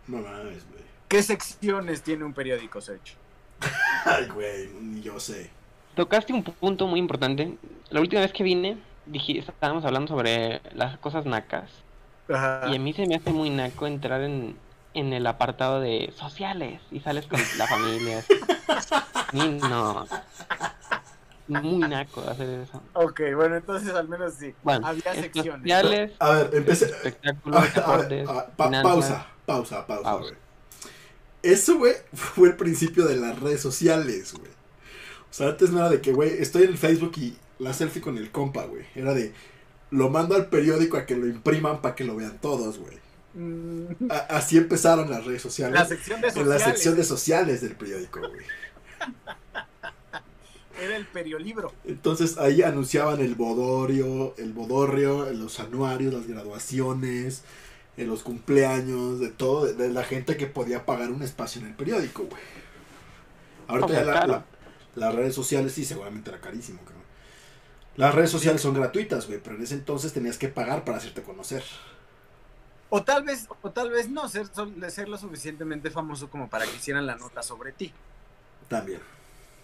No 0.07 0.19
mames, 0.19 0.67
güey. 0.71 0.85
¿Qué 1.09 1.23
secciones 1.23 2.03
tiene 2.03 2.25
un 2.25 2.33
periódico, 2.33 2.81
Serge? 2.81 3.17
Ay, 4.05 4.27
güey, 4.29 4.69
ni 4.81 5.01
yo 5.03 5.19
sé. 5.21 5.51
Tocaste 5.95 6.33
un 6.33 6.43
punto 6.43 6.87
muy 6.87 6.99
importante. 7.01 7.57
La 7.91 8.01
última 8.01 8.23
vez 8.23 8.33
que 8.33 8.43
vine, 8.43 8.79
dije, 9.07 9.39
estábamos 9.39 9.85
hablando 9.85 10.09
sobre 10.09 10.61
las 10.75 10.97
cosas 10.99 11.27
nacas. 11.27 11.71
Ajá. 12.33 12.69
Y 12.71 12.77
a 12.77 12.79
mí 12.79 12.93
se 12.93 13.07
me 13.07 13.17
hace 13.17 13.31
muy 13.31 13.51
naco 13.51 13.87
entrar 13.87 14.21
en, 14.23 14.57
en 14.95 15.13
el 15.13 15.27
apartado 15.27 15.81
de 15.81 16.13
sociales 16.17 16.81
y 16.91 17.01
sales 17.01 17.27
con 17.27 17.41
la 17.59 17.67
familia. 17.67 18.25
No. 19.33 20.07
Muy 21.47 21.79
naco 21.79 22.21
hacer 22.29 22.49
eso. 22.61 22.81
Ok, 22.95 23.21
bueno, 23.37 23.57
entonces 23.57 23.93
al 23.95 24.09
menos 24.09 24.35
sí. 24.35 24.55
Bueno, 24.63 24.87
Había 24.87 25.13
es 25.13 25.21
secciones. 25.21 25.63
sociales, 25.63 26.13
A 26.21 26.31
ver, 26.31 26.51
empecé, 26.53 26.85
espectáculos, 26.87 27.57
A 27.61 27.63
ver, 27.63 27.71
a 27.85 27.97
ver, 27.97 28.09
deportes, 28.09 28.29
a 28.29 28.33
ver, 28.33 28.45
pa- 28.57 28.67
finanzas. 28.67 28.93
pausa, 28.93 29.27
pausa, 29.47 29.87
pausa, 29.87 30.03
Pausa. 30.03 30.19
güey. 30.29 30.35
Eso, 31.43 31.79
güey, 31.79 31.95
fue 32.13 32.49
el 32.49 32.57
principio 32.57 33.07
de 33.07 33.17
las 33.17 33.39
redes 33.39 33.61
sociales, 33.61 34.35
güey. 34.35 34.51
O 35.31 35.33
sea, 35.33 35.49
antes 35.49 35.71
no 35.71 35.79
era 35.79 35.89
de 35.89 36.01
que, 36.01 36.13
güey, 36.13 36.43
estoy 36.43 36.65
en 36.65 36.71
el 36.71 36.79
Facebook 36.79 37.13
y 37.17 37.37
la 37.59 37.73
selfie 37.73 38.03
con 38.03 38.19
el 38.19 38.31
compa, 38.31 38.65
güey. 38.65 38.85
Era 38.95 39.15
de, 39.15 39.33
lo 39.91 40.11
mando 40.11 40.35
al 40.35 40.47
periódico 40.47 40.97
a 40.97 41.07
que 41.07 41.17
lo 41.17 41.27
impriman 41.27 41.81
para 41.81 41.95
que 41.95 42.05
lo 42.05 42.17
vean 42.17 42.39
todos, 42.41 42.79
güey. 42.79 42.99
Mm, 43.35 44.09
Así 44.29 44.57
empezaron 44.57 45.09
las 45.09 45.25
redes 45.25 45.41
sociales. 45.43 45.79
La 45.79 45.87
sección 45.87 46.21
de 46.21 46.29
en 46.29 46.35
sociales. 46.35 46.61
la 46.61 46.67
sección 46.67 46.97
de 46.97 47.05
sociales 47.05 47.61
del 47.61 47.77
periódico, 47.77 48.21
güey. 48.21 48.45
Era 50.83 50.97
el 50.97 51.07
periolibro. 51.07 51.73
Entonces 51.85 52.39
ahí 52.39 52.63
anunciaban 52.63 53.21
el 53.21 53.35
bodorio, 53.35 54.35
el 54.39 54.53
bodorrio, 54.53 55.31
los 55.33 55.61
anuarios, 55.61 56.15
las 56.15 56.27
graduaciones, 56.27 57.43
en 58.01 58.09
los 58.09 58.23
cumpleaños, 58.23 59.21
de 59.21 59.29
todo, 59.31 59.67
de, 59.67 59.75
de 59.75 59.89
la 59.91 60.05
gente 60.05 60.37
que 60.37 60.47
podía 60.47 60.87
pagar 60.87 61.11
un 61.11 61.23
espacio 61.23 61.61
en 61.61 61.69
el 61.69 61.75
periódico, 61.75 62.25
güey. 62.25 62.43
Ahorita 63.69 63.87
O 63.87 63.89
sea, 63.91 64.01
ya 64.01 64.05
la- 64.07 64.13
caro. 64.21 64.33
la- 64.33 64.45
las 64.97 65.15
redes 65.15 65.35
sociales 65.35 65.73
sí, 65.73 65.85
seguramente 65.85 66.31
era 66.31 66.41
carísimo, 66.41 66.81
cabrón. 66.81 67.01
Las 67.97 68.15
redes 68.15 68.31
sociales 68.31 68.61
son 68.63 68.75
gratuitas, 68.75 69.27
güey, 69.27 69.41
pero 69.43 69.57
en 69.57 69.63
ese 69.63 69.75
entonces 69.75 70.13
tenías 70.13 70.39
que 70.39 70.49
pagar 70.49 70.85
para 70.85 70.99
hacerte 70.99 71.23
conocer. 71.23 71.63
O 72.89 73.05
tal 73.05 73.23
vez, 73.23 73.47
o 73.63 73.71
tal 73.71 73.91
vez 73.91 74.09
no, 74.09 74.29
ser, 74.29 74.49
ser 74.89 75.09
lo 75.09 75.17
suficientemente 75.19 75.91
famoso 75.91 76.29
como 76.29 76.49
para 76.51 76.65
que 76.67 76.75
hicieran 76.77 77.07
la 77.07 77.15
nota 77.17 77.43
sobre 77.43 77.71
ti, 77.73 77.93
También. 78.69 79.01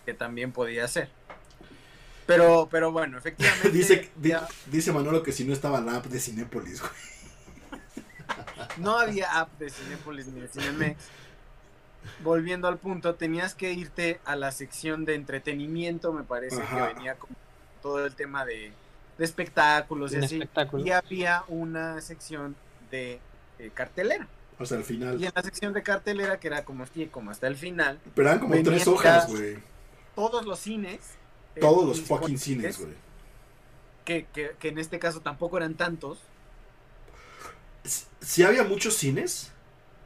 que 0.05 0.15
también 0.15 0.53
podía 0.53 0.87
ser. 0.87 1.11
Pero, 2.27 2.69
pero 2.71 2.93
bueno, 2.93 3.19
efectivamente. 3.19 3.71
dice, 3.73 4.11
di- 4.17 4.33
dice 4.67 4.93
Manolo 4.93 5.23
que 5.23 5.33
si 5.33 5.45
no 5.45 5.53
estaba 5.53 5.81
la 5.81 5.97
app 5.97 6.07
de 6.07 6.21
Cinépolis, 6.21 6.81
güey. 6.81 6.93
No 8.79 8.99
había 8.99 9.39
app 9.41 9.59
de 9.59 9.71
Cinepolis 9.71 10.27
ni 10.29 10.41
de 10.41 10.49
Cinemex. 10.49 11.05
Volviendo 12.23 12.69
al 12.69 12.79
punto, 12.79 13.15
tenías 13.17 13.55
que 13.55 13.73
irte 13.73 14.21
a 14.25 14.37
la 14.37 14.53
sección 14.53 15.05
de 15.05 15.15
entretenimiento, 15.17 16.13
me 16.13 16.23
parece 16.23 16.63
Ajá. 16.63 16.89
que 16.89 16.95
venía 16.95 17.17
con 17.17 17.31
todo 17.83 18.05
el 18.07 18.15
tema 18.15 18.45
de, 18.45 18.73
de 19.19 19.25
espectáculos 19.25 20.13
y 20.13 20.19
así. 20.19 20.37
espectáculo. 20.37 20.85
Y 20.87 20.91
había 20.93 21.43
una 21.49 22.01
sección 22.01 22.55
de 22.93 23.19
eh, 23.59 23.71
cartelera. 23.75 24.29
O 24.59 24.65
sea, 24.65 24.79
al 24.79 24.85
final. 24.85 25.21
Y 25.21 25.27
en 25.27 25.33
la 25.35 25.43
sección 25.43 25.73
de 25.73 25.83
cartelera, 25.83 26.39
que 26.39 26.47
era 26.47 26.65
como, 26.65 26.85
así, 26.85 27.07
como 27.07 27.31
hasta 27.33 27.47
el 27.49 27.57
final, 27.57 27.99
Pero 28.15 28.29
eran 28.29 28.41
como 28.41 28.55
tres 28.63 28.87
hojas, 28.87 29.29
güey. 29.29 29.59
todos 30.15 30.47
los 30.47 30.61
cines. 30.61 31.01
eh, 31.57 31.61
Todos 31.61 31.87
los 31.87 32.01
fucking 32.01 32.39
cines, 32.39 32.79
güey. 32.79 32.93
Que, 34.05 34.27
que, 34.33 34.55
que 34.61 34.69
en 34.69 34.79
este 34.79 35.01
caso 35.01 35.21
tampoco 35.21 35.57
eran 35.57 35.75
tantos. 35.75 36.21
Sí 38.21 38.43
había 38.43 38.65
muchos 38.65 38.97
cines, 38.97 39.53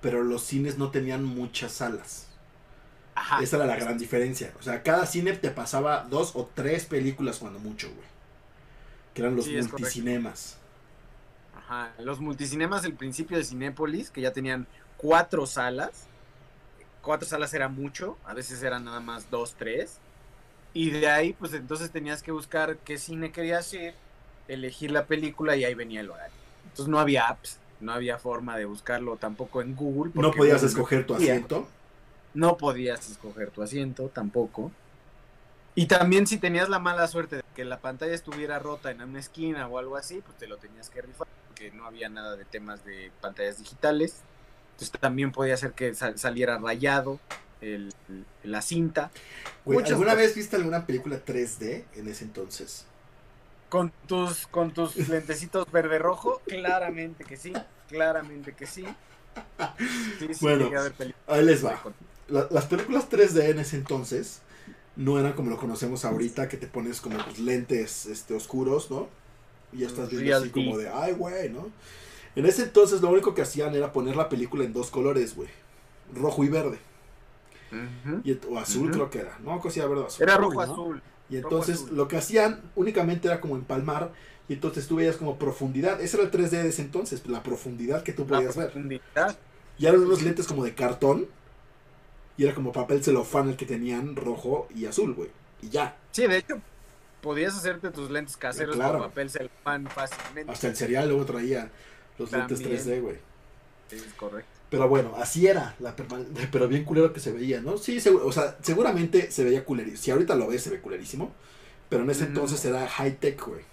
pero 0.00 0.22
los 0.22 0.42
cines 0.44 0.78
no 0.78 0.90
tenían 0.90 1.24
muchas 1.24 1.72
salas. 1.72 2.28
Ajá. 3.14 3.38
Esa 3.38 3.56
era 3.56 3.66
la 3.66 3.76
gran 3.76 3.98
diferencia. 3.98 4.54
O 4.60 4.62
sea, 4.62 4.82
cada 4.84 5.04
cine 5.06 5.32
te 5.32 5.50
pasaba 5.50 6.04
dos 6.08 6.32
o 6.36 6.46
tres 6.54 6.84
películas 6.86 7.38
cuando 7.38 7.58
mucho, 7.58 7.88
güey. 7.92 8.06
Que 9.14 9.22
eran 9.22 9.36
los 9.36 9.46
Sí, 9.46 9.52
multicinemas. 9.52 10.58
Ajá. 11.52 11.94
Los 11.98 12.20
multicinemas 12.20 12.82
del 12.82 12.96
principio 12.96 13.36
de 13.38 13.44
Cinépolis, 13.44 14.10
que 14.10 14.20
ya 14.20 14.32
tenían 14.32 14.68
cuatro 14.96 15.46
salas. 15.46 16.10
Cuatro 17.00 17.28
salas 17.28 17.54
era 17.54 17.68
mucho, 17.68 18.20
a 18.24 18.34
veces 18.34 18.62
eran 18.62 18.84
nada 18.84 19.00
más 19.00 19.30
dos, 19.30 19.56
tres. 19.56 20.02
Y 20.74 20.90
de 20.90 21.08
ahí, 21.10 21.34
pues 21.34 21.54
entonces 21.54 21.92
tenías 21.92 22.22
que 22.22 22.32
buscar 22.32 22.78
qué 22.80 22.98
cine 22.98 23.32
querías 23.32 23.72
ir, 23.74 24.00
elegir 24.48 24.90
la 24.92 25.06
película 25.06 25.56
y 25.56 25.64
ahí 25.64 25.74
venía 25.74 26.00
el 26.02 26.10
horario. 26.10 26.38
Entonces 26.64 26.90
no 26.90 27.00
había 27.00 27.28
apps, 27.28 27.62
no 27.80 27.92
había 27.92 28.18
forma 28.18 28.56
de 28.56 28.64
buscarlo 28.64 29.16
tampoco 29.16 29.62
en 29.62 29.74
Google. 29.74 30.12
No 30.14 30.30
podías 30.32 30.62
escoger 30.62 31.06
tu 31.06 31.14
asiento. 31.14 31.68
No 32.34 32.56
podías 32.56 33.10
escoger 33.10 33.50
tu 33.50 33.62
asiento 33.62 34.08
tampoco. 34.08 34.70
Y 35.74 35.86
también 35.86 36.26
si 36.26 36.36
tenías 36.38 36.68
la 36.68 36.78
mala 36.78 37.06
suerte 37.08 37.36
de 37.36 37.42
que 37.54 37.64
la 37.64 37.80
pantalla 37.80 38.12
estuviera 38.14 38.58
rota 38.58 38.90
en 38.90 39.00
una 39.02 39.18
esquina 39.20 39.66
o 39.68 39.78
algo 39.78 39.96
así, 39.96 40.20
pues 40.24 40.36
te 40.36 40.46
lo 40.46 40.56
tenías 40.58 40.90
que 40.90 41.00
rifar, 41.02 41.26
porque 41.46 41.70
no 41.70 41.86
había 41.86 42.08
nada 42.08 42.36
de 42.36 42.44
temas 42.44 42.84
de 42.84 43.10
pantallas 43.20 43.58
digitales. 43.58 44.16
Entonces 44.72 45.00
también 45.00 45.30
podía 45.32 45.56
ser 45.56 45.72
que 45.72 45.94
sal- 45.94 46.18
saliera 46.18 46.58
rayado 46.58 47.20
el- 47.60 47.94
la 48.42 48.62
cinta. 48.62 49.10
Güey, 49.64 49.78
¿alguna 49.86 50.12
cosas. 50.12 50.16
vez 50.16 50.34
viste 50.34 50.56
alguna 50.56 50.86
película 50.86 51.24
3D 51.24 51.84
en 51.94 52.08
ese 52.08 52.24
entonces? 52.24 52.86
Con 53.70 53.90
tus, 54.06 54.46
con 54.48 54.72
tus 54.74 54.96
lentecitos 55.08 55.70
verde 55.72 55.98
rojo, 55.98 56.42
claramente 56.46 57.24
que 57.24 57.38
sí, 57.38 57.52
claramente 57.88 58.54
que 58.54 58.66
sí. 58.66 58.84
Sí, 60.18 60.34
sí, 60.34 60.44
Bueno, 60.44 60.64
llegué 60.64 60.76
a 60.76 60.82
ver 60.82 60.92
películas 60.94 61.38
Ahí 61.38 61.44
les 61.44 61.64
va. 61.64 61.80
La- 62.28 62.48
las 62.50 62.66
películas 62.66 63.08
3D 63.08 63.50
en 63.50 63.58
ese 63.60 63.76
entonces 63.76 64.42
no 64.96 65.18
eran 65.18 65.32
como 65.34 65.50
lo 65.50 65.56
conocemos 65.58 66.04
ahorita, 66.04 66.48
que 66.48 66.56
te 66.58 66.66
pones 66.66 67.00
como 67.00 67.18
pues, 67.24 67.38
lentes 67.38 68.06
este, 68.06 68.34
oscuros, 68.34 68.90
¿no? 68.90 69.08
Y 69.72 69.78
ya 69.80 69.86
estás 69.88 70.10
viendo 70.10 70.32
así 70.32 70.50
como 70.50 70.76
de, 70.78 70.88
ay, 70.90 71.12
güey, 71.14 71.50
¿no? 71.50 71.68
En 72.36 72.46
ese 72.46 72.64
entonces 72.64 73.02
lo 73.02 73.10
único 73.10 73.34
que 73.34 73.42
hacían 73.42 73.74
era 73.74 73.92
poner 73.92 74.16
la 74.16 74.28
película 74.28 74.64
en 74.64 74.72
dos 74.72 74.90
colores, 74.90 75.36
güey. 75.36 75.48
Rojo 76.14 76.44
y 76.44 76.48
verde. 76.48 76.78
Y, 78.24 78.32
o 78.48 78.58
azul 78.58 78.90
creo 78.90 79.10
que 79.10 79.20
era. 79.20 79.38
No, 79.42 79.60
cosía 79.60 79.86
verde 79.86 80.06
azul. 80.06 80.24
Era 80.24 80.34
Azul, 80.34 80.42
rojo 80.44 80.62
¿no? 80.66 80.72
azul. 80.72 81.02
Y 81.30 81.36
entonces 81.36 81.90
lo 81.92 82.08
que 82.08 82.16
hacían 82.16 82.60
únicamente 82.74 83.28
era 83.28 83.40
como 83.40 83.56
empalmar. 83.56 84.12
Y 84.48 84.54
entonces 84.54 84.88
tú 84.88 84.96
veías 84.96 85.16
como 85.16 85.38
profundidad. 85.38 86.00
Ese 86.00 86.16
era 86.16 86.26
el 86.26 86.32
3D 86.32 86.50
de 86.62 86.68
ese 86.68 86.82
entonces, 86.82 87.24
la 87.26 87.42
profundidad 87.42 88.02
que 88.02 88.12
tú 88.12 88.26
podías 88.26 88.56
ver. 88.56 88.66
profundidad. 88.72 89.36
Y 89.78 89.86
eran 89.86 90.00
unos 90.00 90.22
lentes 90.22 90.46
como 90.46 90.64
de 90.64 90.74
cartón. 90.74 91.28
Y 92.36 92.44
era 92.44 92.54
como 92.54 92.72
papel 92.72 93.04
celofán 93.04 93.48
el 93.48 93.56
que 93.56 93.66
tenían 93.66 94.16
rojo 94.16 94.66
y 94.74 94.86
azul, 94.86 95.14
güey. 95.14 95.30
Y 95.62 95.68
ya. 95.68 95.96
Sí, 96.10 96.26
de 96.26 96.38
hecho, 96.38 96.60
podías 97.20 97.54
hacerte 97.56 97.90
tus 97.90 98.10
lentes 98.10 98.36
caseros 98.36 98.76
Claro. 98.76 98.98
con 98.98 99.08
papel 99.08 99.30
celofán 99.30 99.86
fácilmente. 99.86 100.50
Hasta 100.50 100.68
el 100.68 100.76
cereal 100.76 101.08
luego 101.08 101.24
traía 101.26 101.70
los 102.18 102.32
lentes 102.32 102.60
También. 102.60 102.80
3D, 102.80 103.00
güey. 103.02 103.16
Sí, 103.88 103.96
es 103.96 104.14
correcto. 104.14 104.59
Pero 104.70 104.88
bueno, 104.88 105.14
así 105.16 105.46
era, 105.48 105.74
la 105.80 105.96
pero 106.52 106.68
bien 106.68 106.84
culero 106.84 107.12
que 107.12 107.20
se 107.20 107.32
veía, 107.32 107.60
¿no? 107.60 107.76
Sí, 107.78 108.00
seguro, 108.00 108.26
o 108.26 108.32
sea, 108.32 108.56
seguramente 108.62 109.30
se 109.30 109.44
veía 109.44 109.64
culerísimo. 109.64 109.98
Si 110.02 110.10
ahorita 110.12 110.36
lo 110.36 110.46
ves, 110.48 110.62
se 110.62 110.70
ve 110.70 110.80
culerísimo. 110.80 111.32
Pero 111.88 112.04
en 112.04 112.10
ese 112.10 112.24
entonces 112.24 112.64
era 112.64 112.88
high 112.88 113.18
tech, 113.18 113.40
güey. 113.46 113.64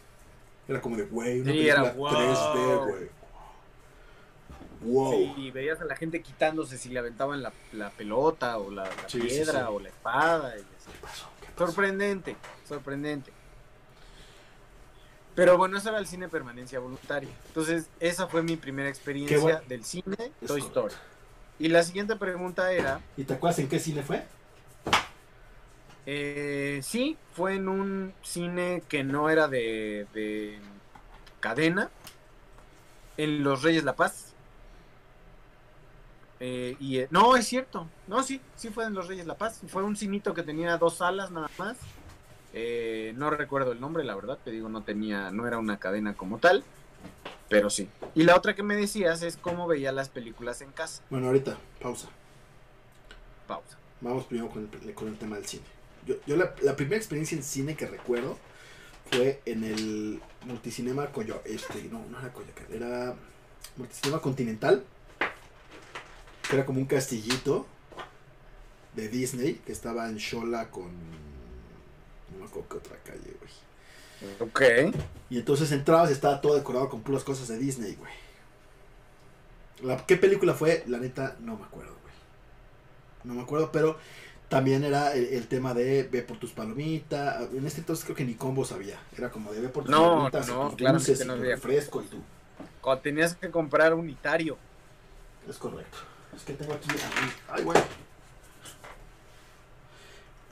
Era 0.67 0.81
como 0.81 0.97
de, 0.97 1.03
güey, 1.05 1.41
una 1.41 1.53
Sí, 1.53 1.57
película 1.59 1.89
era, 1.89 1.93
wow. 1.93 2.09
3D, 2.11 2.77
güey. 2.89 3.09
Wow. 4.79 5.11
Sí, 5.11 5.33
y 5.37 5.51
veías 5.51 5.81
a 5.81 5.85
la 5.85 5.95
gente 5.95 6.21
quitándose 6.21 6.77
si 6.77 6.89
le 6.89 6.99
aventaban 6.99 7.41
la, 7.41 7.51
la 7.71 7.89
pelota 7.91 8.57
o 8.59 8.69
la, 8.69 8.83
la 8.95 9.09
Sí, 9.09 9.29
sí, 9.29 9.43
piedra 9.43 9.69
o 9.71 9.79
la 9.79 9.89
espada. 9.89 10.55
y 10.57 10.61
así. 10.61 10.91
¿Qué 10.91 10.97
pasó? 10.99 11.27
¿Qué 11.41 11.47
pasó? 11.55 11.71
Sorprendente, 11.71 12.35
sorprendente. 12.63 13.33
Pero 15.37 15.55
bueno, 15.55 15.77
eso 15.77 15.89
era 15.89 15.99
el 15.99 16.07
cine 16.07 16.27
permanencia 16.27 16.79
voluntaria. 16.79 17.29
Entonces, 17.49 17.91
esa 17.99 18.25
fue 18.25 18.41
mi 18.41 18.57
primera 18.57 18.89
experiencia 18.89 19.37
bueno. 19.37 19.59
del 19.67 19.85
cine 19.85 20.31
Toy. 20.47 20.61
Story. 20.61 20.95
Y 21.59 21.67
la 21.67 21.83
siguiente 21.83 22.15
pregunta 22.15 22.71
era, 22.71 23.01
¿Y 23.15 23.23
te 23.23 23.35
acuerdas 23.35 23.59
en 23.59 23.69
qué 23.69 23.77
cine 23.77 24.01
fue? 24.01 24.25
eh, 26.07 26.79
sí, 26.81 27.17
fue 27.35 27.53
en 27.53 27.69
un 27.69 28.15
cine 28.23 28.81
que 28.89 29.03
no 29.03 29.29
era 29.29 29.47
de, 29.47 30.07
de 30.15 30.57
cadena, 31.39 31.91
en 33.17 33.43
Los 33.43 33.61
Reyes 33.61 33.83
La 33.83 33.95
Paz. 33.95 34.33
Eh, 36.39 36.75
y 36.79 36.97
eh, 36.97 37.07
no, 37.11 37.35
es 37.35 37.45
cierto, 37.45 37.87
no, 38.07 38.23
sí, 38.23 38.41
sí 38.55 38.69
fue 38.69 38.85
en 38.85 38.95
Los 38.95 39.07
Reyes 39.07 39.27
La 39.27 39.37
Paz. 39.37 39.61
Fue 39.67 39.83
un 39.83 39.95
cinito 39.95 40.33
que 40.33 40.41
tenía 40.41 40.79
dos 40.79 40.97
salas 40.97 41.29
nada 41.29 41.51
más. 41.59 41.77
Eh, 42.53 43.13
no 43.17 43.29
recuerdo 43.29 43.71
el 43.71 43.79
nombre, 43.79 44.03
la 44.03 44.15
verdad, 44.15 44.39
te 44.43 44.51
digo, 44.51 44.69
no 44.69 44.83
tenía, 44.83 45.31
no 45.31 45.47
era 45.47 45.57
una 45.59 45.77
cadena 45.77 46.15
como 46.15 46.39
tal, 46.39 46.63
pero 47.49 47.69
sí. 47.69 47.89
Y 48.15 48.23
la 48.23 48.35
otra 48.35 48.55
que 48.55 48.63
me 48.63 48.75
decías 48.75 49.21
es 49.21 49.37
cómo 49.37 49.67
veía 49.67 49.91
las 49.91 50.09
películas 50.09 50.61
en 50.61 50.71
casa. 50.71 51.03
Bueno, 51.09 51.27
ahorita, 51.27 51.57
pausa. 51.81 52.09
Pausa. 53.47 53.77
Vamos 54.01 54.25
primero 54.25 54.49
con 54.49 54.69
el, 54.71 54.93
con 54.93 55.07
el 55.07 55.17
tema 55.17 55.35
del 55.37 55.45
cine. 55.45 55.63
Yo, 56.05 56.15
yo 56.25 56.35
la, 56.35 56.53
la 56.61 56.75
primera 56.75 56.97
experiencia 56.97 57.37
en 57.37 57.43
cine 57.43 57.75
que 57.75 57.85
recuerdo 57.85 58.37
fue 59.11 59.41
en 59.45 59.63
el 59.63 60.21
multicinema 60.45 61.07
Coyo, 61.07 61.41
este, 61.45 61.83
no, 61.85 62.05
no 62.09 62.19
era 62.19 62.31
Coyoacán, 62.33 62.65
era 62.71 63.15
multicinema 63.75 64.21
Continental, 64.21 64.83
que 66.47 66.55
era 66.55 66.65
como 66.65 66.79
un 66.79 66.85
castillito 66.85 67.65
de 68.95 69.09
Disney 69.09 69.55
que 69.65 69.71
estaba 69.71 70.09
en 70.09 70.17
Shola 70.17 70.69
con 70.69 70.91
no 72.31 72.39
me 72.39 72.45
acuerdo 72.45 72.69
qué 72.69 72.77
otra 72.77 72.97
calle, 73.03 73.35
güey. 73.39 73.51
Ok. 74.39 74.95
Y 75.29 75.37
entonces 75.39 75.71
entrabas 75.71 76.09
y 76.09 76.13
estaba 76.13 76.41
todo 76.41 76.55
decorado 76.55 76.89
con 76.89 77.01
puras 77.01 77.23
cosas 77.23 77.47
de 77.47 77.57
Disney, 77.57 77.95
güey. 77.95 78.11
La- 79.83 80.05
¿Qué 80.05 80.17
película 80.17 80.53
fue? 80.55 80.83
La 80.87 80.97
neta, 80.97 81.35
no 81.39 81.55
me 81.55 81.63
acuerdo, 81.65 81.91
güey. 82.01 82.13
No 83.23 83.33
me 83.35 83.41
acuerdo, 83.43 83.71
pero 83.71 83.97
también 84.49 84.83
era 84.83 85.13
el, 85.13 85.25
el 85.25 85.47
tema 85.47 85.73
de 85.75 86.03
ve 86.03 86.23
por 86.23 86.37
tus 86.39 86.51
palomitas. 86.51 87.43
En 87.53 87.65
este 87.67 87.81
entonces 87.81 88.03
creo 88.05 88.15
que 88.17 88.25
ni 88.25 88.33
combos 88.35 88.71
había. 88.71 88.97
Era 89.15 89.29
como 89.29 89.51
de 89.51 89.61
ve 89.61 89.69
por 89.69 89.83
tus 89.83 89.91
No, 89.91 90.01
palomitas, 90.31 90.47
no, 90.47 90.69
tus 90.69 90.77
dulces, 90.77 91.25
no 91.27 91.35
refresco 91.35 92.01
y 92.01 92.05
tú. 92.05 92.17
Cuando 92.81 93.01
tenías 93.03 93.35
que 93.35 93.51
comprar 93.51 93.93
unitario. 93.93 94.57
Es 95.47 95.57
correcto. 95.57 95.97
Es 96.35 96.41
que 96.43 96.53
tengo 96.53 96.73
aquí. 96.73 96.89
aquí- 96.89 97.33
Ay, 97.49 97.63
güey. 97.63 97.77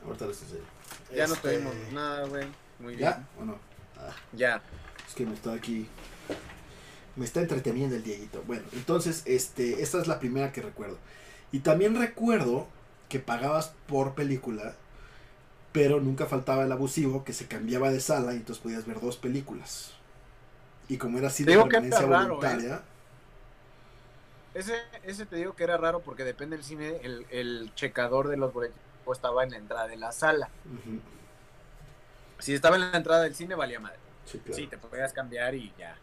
Ahorita 0.05 0.27
les 0.27 0.41
enseño. 0.41 0.61
Ya 1.09 1.27
no 1.27 1.35
Este, 1.35 1.49
tuvimos 1.49 1.75
nada, 1.91 2.27
güey. 2.27 2.55
Muy 2.79 2.95
bien. 2.95 2.99
¿Ya 2.99 3.27
o 3.39 3.45
no? 3.45 3.59
Ah. 3.97 4.15
Ya. 4.31 4.61
Es 5.07 5.15
que 5.15 5.25
me 5.25 5.33
está 5.33 5.53
aquí. 5.53 5.89
Me 7.15 7.25
está 7.25 7.41
entreteniendo 7.41 7.95
el 7.95 8.03
Dieguito. 8.03 8.43
Bueno, 8.45 8.63
entonces, 8.73 9.23
este, 9.25 9.81
esta 9.81 9.99
es 10.01 10.07
la 10.07 10.19
primera 10.19 10.51
que 10.51 10.61
recuerdo. 10.61 10.99
Y 11.51 11.59
también 11.61 11.95
recuerdo 11.95 12.67
que 13.09 13.19
pagabas 13.19 13.73
por 13.87 14.15
película, 14.15 14.75
pero 15.71 16.01
nunca 16.01 16.25
faltaba 16.25 16.63
el 16.65 16.71
abusivo 16.71 17.23
que 17.23 17.33
se 17.33 17.47
cambiaba 17.47 17.91
de 17.91 17.99
sala 17.99 18.33
y 18.33 18.37
entonces 18.37 18.63
podías 18.63 18.85
ver 18.85 19.01
dos 19.01 19.17
películas. 19.17 19.93
Y 20.89 20.97
como 20.97 21.17
era 21.19 21.27
así 21.27 21.45
de 21.45 21.57
permanencia 21.57 22.07
raro, 22.07 22.37
voluntaria, 22.37 22.83
Ese, 24.53 24.73
ese 25.03 25.25
te 25.25 25.35
digo 25.35 25.55
que 25.55 25.63
era 25.63 25.77
raro 25.77 26.01
porque 26.01 26.23
depende 26.23 26.55
del 26.55 26.65
cine, 26.65 26.99
el, 27.03 27.25
el 27.29 27.71
checador 27.75 28.27
de 28.29 28.37
los 28.37 28.53
boletos 28.53 28.79
estaba 29.13 29.43
en 29.43 29.51
la 29.51 29.57
entrada 29.57 29.87
de 29.87 29.97
la 29.97 30.11
sala. 30.11 30.49
Si 32.39 32.53
estaba 32.53 32.75
en 32.75 32.91
la 32.91 32.97
entrada 32.97 33.23
del 33.23 33.35
cine, 33.35 33.55
valía 33.55 33.79
madre. 33.79 33.97
sí, 34.25 34.39
claro. 34.39 34.55
Sí, 34.55 34.67
te 34.67 34.77
podías 34.77 35.13
cambiar 35.13 35.55
y 35.55 35.73
ya. 35.77 35.95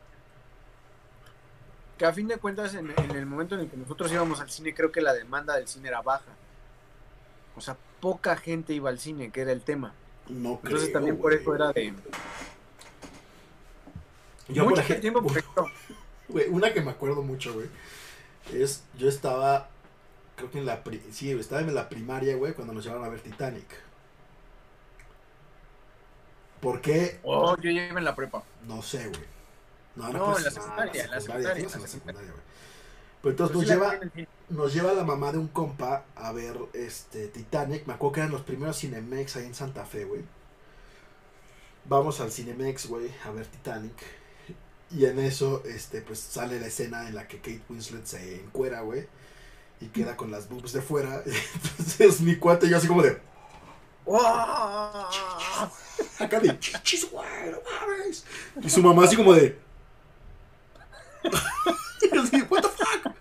Que 1.99 2.07
a 2.07 2.13
fin 2.13 2.27
de 2.29 2.39
cuentas, 2.39 2.75
en, 2.75 2.91
en 2.97 3.11
el 3.13 3.27
momento 3.27 3.55
en 3.55 3.63
el 3.63 3.71
que 3.71 3.77
nosotros 3.77 4.11
íbamos 4.11 4.41
al 4.41 4.51
cine, 4.51 4.75
creo 4.75 4.91
que 4.91 5.01
la 5.01 5.13
demanda 5.13 5.57
del 5.57 5.69
cine 5.69 5.89
era 5.89 6.01
baja. 6.03 6.33
O 7.57 7.61
sea, 7.61 7.77
poca 8.01 8.37
gente 8.37 8.73
iba 8.73 8.91
al 8.91 8.99
cine, 8.99 9.31
que 9.31 9.43
era 9.43 9.53
el 9.53 9.63
tema. 9.63 9.95
No 10.29 10.61
Entonces 10.63 10.89
creo, 10.89 10.93
también 10.93 11.19
por 11.19 11.33
eso 11.33 11.55
era 11.55 11.73
de... 11.73 11.95
Yo, 14.49 14.65
por 14.65 14.71
mucho 14.71 14.83
ejemplo, 14.83 15.01
tiempo, 15.01 15.23
porque 15.23 15.45
Güey, 16.29 16.49
una 16.49 16.73
que 16.73 16.81
me 16.81 16.91
acuerdo 16.91 17.23
mucho, 17.23 17.53
güey. 17.55 17.69
Es, 18.53 18.83
yo 18.99 19.09
estaba, 19.09 19.69
creo 20.37 20.51
que 20.51 20.59
en 20.59 20.67
la, 20.67 20.83
pri- 20.85 21.03
sí, 21.13 21.31
estaba 21.33 21.61
en 21.63 21.75
la 21.75 21.89
primaria, 21.89 22.37
güey, 22.37 22.55
cuando 22.55 22.73
nos 22.75 22.85
llevaron 22.85 23.05
a 23.05 23.09
ver 23.09 23.21
Titanic. 23.21 23.67
¿Por 26.61 26.81
qué? 26.81 27.19
Oh, 27.23 27.57
yo 27.61 27.71
iba 27.71 27.99
en 27.99 28.05
la 28.05 28.15
prepa. 28.15 28.45
No 28.67 28.83
sé, 28.83 29.09
güey. 29.09 29.27
No, 29.97 30.13
No, 30.13 30.25
pues, 30.27 30.39
en 30.39 30.45
la 30.45 30.51
no, 30.51 30.55
secundaria, 30.63 31.05
en 31.05 31.11
la 31.11 31.21
secundaria, 31.21 31.67
en 31.75 31.81
la 31.83 31.89
secundaria, 31.89 32.31
güey. 32.31 32.43
Pero 33.23 33.31
entonces 33.33 33.57
Pero 33.57 33.61
nos 33.61 33.67
lleva, 33.69 34.01
nos 34.49 34.75
lleva 34.75 34.93
la 34.95 35.05
mamá 35.05 35.33
de 35.33 35.39
un 35.39 35.49
compa 35.49 36.05
a 36.17 36.33
ver 36.33 36.57
este 36.73 37.29
Titanic. 37.29 37.87
Me 37.87 37.95
acuerdo 37.95 38.13
que 38.15 38.21
eran 38.21 38.33
los 38.33 38.43
primeros 38.43 38.79
Cinemex 38.79 39.37
ahí 39.37 39.47
en 39.47 39.55
Santa 39.55 39.85
Fe, 39.85 40.05
güey. 40.05 40.23
Vamos 41.85 42.21
al 42.21 42.31
Cinemex, 42.31 42.87
güey, 42.87 43.11
a 43.25 43.31
ver 43.31 43.47
Titanic. 43.47 43.95
Y 44.91 45.07
en 45.07 45.19
eso, 45.19 45.63
este, 45.65 46.03
pues 46.03 46.19
sale 46.21 46.61
la 46.61 46.67
escena 46.67 47.09
en 47.09 47.15
la 47.15 47.27
que 47.27 47.39
Kate 47.39 47.63
Winslet 47.69 48.05
se 48.07 48.37
encuera, 48.41 48.83
güey. 48.83 49.07
Y 49.83 49.89
queda 49.89 50.17
con 50.17 50.31
las 50.31 50.49
boobs 50.49 50.73
de 50.73 50.81
fuera. 50.81 51.23
Entonces 51.79 52.21
mi 52.21 52.37
cuate 52.37 52.69
yo 52.69 52.77
así 52.77 52.87
como 52.87 53.03
de. 53.03 53.21
Acá 56.19 56.39
de 56.41 56.59
chichis, 56.59 57.11
güey, 57.11 57.27
no 57.51 57.59
mames. 57.65 58.25
Y 58.63 58.71
su 58.71 58.83
mamá 58.83 59.05
así 59.05 59.17
como 59.17 59.33
de. 59.35 59.59
y 62.13 62.17
así, 62.19 62.43
what 62.49 62.63
the 62.63 62.69
fuck? 62.69 63.13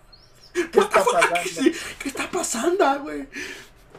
¿Qué 0.71 0.79
What 0.79 0.85
está 0.87 1.03
pasando? 1.03 1.35
Sí, 1.51 1.73
¿Qué 1.99 2.09
está 2.09 2.29
pasando, 2.31 3.01
güey? 3.03 3.27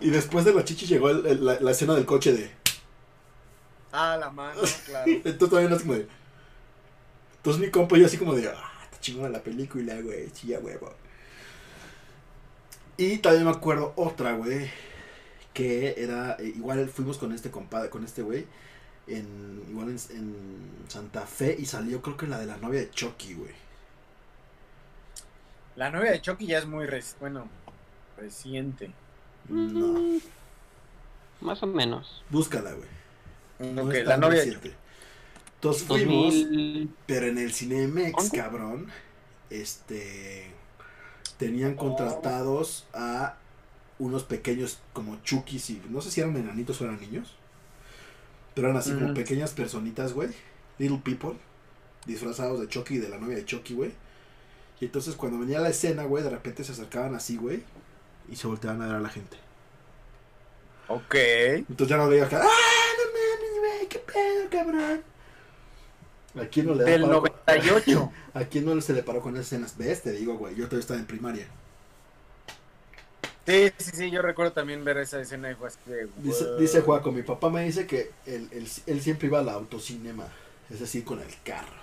Y 0.00 0.10
después 0.10 0.44
de 0.44 0.52
la 0.54 0.64
chichi 0.64 0.86
llegó 0.86 1.10
el- 1.10 1.26
el- 1.26 1.44
la, 1.44 1.60
la 1.60 1.70
escena 1.70 1.94
del 1.94 2.04
coche 2.06 2.32
de. 2.32 2.52
Ah, 3.92 4.16
la 4.18 4.30
mano, 4.30 4.60
claro. 4.86 5.10
Entonces 5.10 5.38
todavía 5.38 5.68
no 5.68 5.76
así 5.76 5.84
como 5.84 5.98
de. 5.98 6.08
Entonces 7.36 7.60
mi 7.62 7.70
compa 7.70 7.96
y 7.96 8.00
yo 8.00 8.06
así 8.06 8.18
como 8.18 8.34
de. 8.34 8.48
Ah, 8.48 8.72
está 8.84 9.00
chingona 9.00 9.28
la 9.28 9.42
película, 9.42 10.00
güey. 10.00 10.30
Ya 10.44 10.58
huevo. 10.58 10.92
Y 12.96 13.18
también 13.18 13.44
me 13.44 13.50
acuerdo 13.50 13.92
otra, 13.96 14.32
güey. 14.34 14.70
Que 15.54 15.94
era. 15.98 16.36
eh, 16.38 16.52
igual 16.56 16.88
fuimos 16.88 17.18
con 17.18 17.32
este 17.32 17.50
compadre, 17.50 17.90
con 17.90 18.04
este 18.04 18.22
güey. 18.22 18.46
En, 19.06 19.62
igual 19.68 19.88
en, 19.90 19.96
en 20.16 20.36
Santa 20.88 21.26
Fe. 21.26 21.56
Y 21.58 21.66
salió, 21.66 22.00
creo 22.02 22.16
que 22.16 22.26
la 22.26 22.38
de 22.38 22.46
la 22.46 22.56
novia 22.58 22.80
de 22.80 22.90
Chucky, 22.90 23.34
güey. 23.34 23.52
La 25.76 25.90
novia 25.90 26.12
de 26.12 26.20
Chucky 26.20 26.46
ya 26.46 26.58
es 26.58 26.66
muy, 26.66 26.86
reci- 26.86 27.16
bueno, 27.20 27.48
reciente. 28.16 28.92
No. 29.48 30.20
Más 31.40 31.62
o 31.62 31.66
menos. 31.66 32.22
Búscala, 32.30 32.72
güey. 32.72 32.88
No 33.74 33.82
Ok, 33.84 33.94
es 33.94 34.04
la 34.04 34.10
tan 34.12 34.20
novia 34.20 34.44
de 34.44 34.44
reciente. 34.46 34.76
Entonces 35.56 35.84
fuimos. 35.84 36.34
2000. 36.34 36.90
Pero 37.06 37.26
en 37.26 37.38
el 37.38 37.52
Cinemex, 37.52 38.30
cabrón, 38.30 38.88
este 39.50 40.50
tenían 41.42 41.74
contratados 41.74 42.86
a 42.94 43.34
unos 43.98 44.22
pequeños 44.22 44.78
como 44.92 45.20
chukis 45.24 45.70
y 45.70 45.82
no 45.88 46.00
sé 46.00 46.12
si 46.12 46.20
eran 46.20 46.36
enanitos 46.36 46.80
o 46.80 46.84
eran 46.84 47.00
niños. 47.00 47.34
Pero 48.54 48.68
eran 48.68 48.78
así 48.78 48.92
como 48.92 49.12
pequeñas 49.12 49.50
personitas, 49.50 50.12
güey. 50.12 50.28
Little 50.78 51.00
people. 51.02 51.32
Disfrazados 52.06 52.60
de 52.60 52.68
Chucky 52.68 52.94
y 52.94 52.98
de 52.98 53.08
la 53.08 53.18
novia 53.18 53.36
de 53.36 53.44
Chucky, 53.44 53.74
güey. 53.74 53.92
Y 54.80 54.84
entonces 54.84 55.16
cuando 55.16 55.40
venía 55.40 55.58
la 55.58 55.70
escena, 55.70 56.04
güey, 56.04 56.22
de 56.22 56.30
repente 56.30 56.62
se 56.62 56.72
acercaban 56.72 57.16
así, 57.16 57.36
güey. 57.36 57.64
Y 58.30 58.36
se 58.36 58.46
volteaban 58.46 58.80
a 58.82 58.86
ver 58.86 58.96
a 58.96 59.00
la 59.00 59.08
gente. 59.08 59.36
Ok. 60.86 61.14
Entonces 61.14 61.88
ya 61.88 61.96
no 61.96 62.08
veía 62.08 62.26
acá. 62.26 62.40
¡Ah, 62.40 62.90
no 62.98 63.04
mames, 63.12 63.58
güey! 63.58 63.88
¡Qué 63.88 63.98
pedo, 63.98 64.48
cabrón! 64.48 65.02
¿A 66.40 66.46
quién 66.46 66.66
no 66.66 66.74
le 66.74 66.84
Del 66.84 67.02
paro 67.02 67.20
con- 67.22 67.30
98. 67.46 68.12
¿A 68.34 68.44
quién 68.44 68.64
no 68.64 68.80
se 68.80 68.92
le 68.94 69.02
paró 69.02 69.20
con 69.20 69.34
esas 69.34 69.46
escenas? 69.46 69.76
¿Ves? 69.76 70.02
Te 70.02 70.12
digo, 70.12 70.34
güey. 70.38 70.54
Yo 70.54 70.64
todavía 70.64 70.80
estaba 70.80 70.98
en 71.00 71.06
primaria. 71.06 71.46
Sí, 73.46 73.72
sí, 73.76 73.90
sí, 73.94 74.10
yo 74.10 74.22
recuerdo 74.22 74.52
también 74.52 74.84
ver 74.84 74.98
esa 74.98 75.20
escena 75.20 75.48
de... 75.48 75.56
Dice, 76.18 76.44
wow. 76.44 76.58
dice 76.60 76.80
Juaco, 76.80 77.10
mi 77.10 77.22
papá 77.22 77.50
me 77.50 77.64
dice 77.64 77.86
que 77.88 78.12
él, 78.24 78.48
él- 78.52 78.68
él 78.86 79.00
siempre 79.02 79.26
iba 79.26 79.40
al 79.40 79.48
autocinema. 79.48 80.26
Es 80.70 80.78
decir, 80.80 81.04
con 81.04 81.18
el 81.20 81.34
carro. 81.44 81.82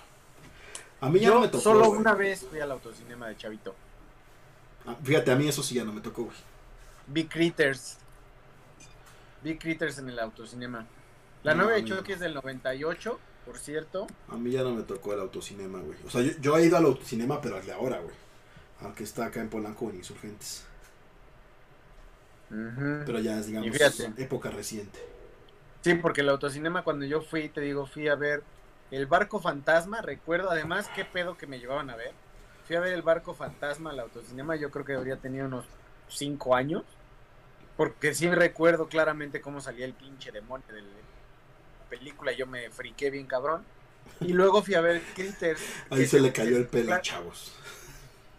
A 1.02 1.08
mí 1.10 1.20
ya 1.20 1.28
Yo 1.28 1.34
no 1.34 1.40
me 1.42 1.48
tocó. 1.48 1.62
solo 1.62 1.86
güey. 1.88 2.00
una 2.00 2.14
vez 2.14 2.46
fui 2.48 2.60
al 2.60 2.70
autocinema 2.72 3.28
de 3.28 3.36
Chavito. 3.36 3.74
Ah, 4.86 4.96
Fíjate, 5.04 5.30
a 5.30 5.36
mí 5.36 5.46
eso 5.48 5.62
sí 5.62 5.74
ya 5.74 5.84
no 5.84 5.92
me 5.92 6.00
tocó, 6.00 6.24
güey. 6.24 6.36
Vi 7.06 7.26
Critters. 7.26 7.98
Vi 9.42 9.56
Critters 9.58 9.98
en 9.98 10.08
el 10.08 10.18
autocinema. 10.18 10.86
La 11.42 11.54
No, 11.54 11.64
novia 11.64 11.76
de. 11.76 11.84
Chucky 11.84 12.12
es 12.12 12.20
del 12.20 12.34
98 12.34 13.18
por 13.50 13.58
cierto. 13.58 14.06
A 14.28 14.36
mí 14.36 14.52
ya 14.52 14.62
no 14.62 14.70
me 14.70 14.84
tocó 14.84 15.12
el 15.12 15.18
autocinema, 15.18 15.80
güey. 15.80 15.98
O 16.06 16.10
sea, 16.10 16.22
yo, 16.22 16.56
he 16.56 16.66
ido 16.66 16.76
al 16.76 16.84
autocinema, 16.84 17.40
pero 17.40 17.56
al 17.56 17.66
de 17.66 17.72
ahora, 17.72 17.98
güey. 17.98 18.14
Aunque 18.80 19.02
está 19.02 19.26
acá 19.26 19.40
en 19.40 19.48
Polanco 19.48 19.90
en 19.90 19.96
Insurgentes. 19.96 20.64
Pero 22.48 23.18
ya 23.18 23.40
es, 23.40 23.48
digamos, 23.48 23.76
época 24.16 24.50
reciente. 24.50 25.00
Sí, 25.80 25.94
porque 25.94 26.20
el 26.20 26.28
autocinema 26.28 26.84
cuando 26.84 27.06
yo 27.06 27.22
fui, 27.22 27.48
te 27.48 27.60
digo, 27.60 27.86
fui 27.86 28.06
a 28.06 28.14
ver 28.14 28.44
el 28.92 29.06
barco 29.06 29.40
fantasma, 29.40 30.00
recuerdo 30.00 30.52
además 30.52 30.88
qué 30.94 31.04
pedo 31.04 31.36
que 31.36 31.48
me 31.48 31.58
llevaban 31.58 31.90
a 31.90 31.96
ver. 31.96 32.12
Fui 32.68 32.76
a 32.76 32.80
ver 32.80 32.92
el 32.92 33.02
barco 33.02 33.34
fantasma 33.34 33.90
al 33.90 33.98
autocinema, 33.98 34.54
yo 34.54 34.70
creo 34.70 34.84
que 34.84 34.94
habría 34.94 35.16
tenido 35.16 35.46
unos 35.46 35.64
cinco 36.08 36.54
años. 36.54 36.84
Porque 37.76 38.14
sí 38.14 38.30
recuerdo 38.30 38.86
claramente 38.86 39.40
cómo 39.40 39.60
salía 39.60 39.86
el 39.86 39.94
pinche 39.94 40.30
demonio 40.30 40.66
de 40.68 40.82
la 40.82 40.88
película, 41.90 42.32
yo 42.32 42.46
me 42.46 42.70
friqué 42.70 43.10
bien 43.10 43.26
cabrón. 43.26 43.64
Y 44.20 44.32
luego 44.32 44.62
fui 44.62 44.74
a 44.74 44.80
ver 44.80 45.02
Critters. 45.14 45.60
Ahí 45.90 46.06
se 46.06 46.20
le 46.20 46.32
cayó 46.32 46.56
el 46.56 46.66
pelo, 46.66 46.98
chavos. 47.02 47.52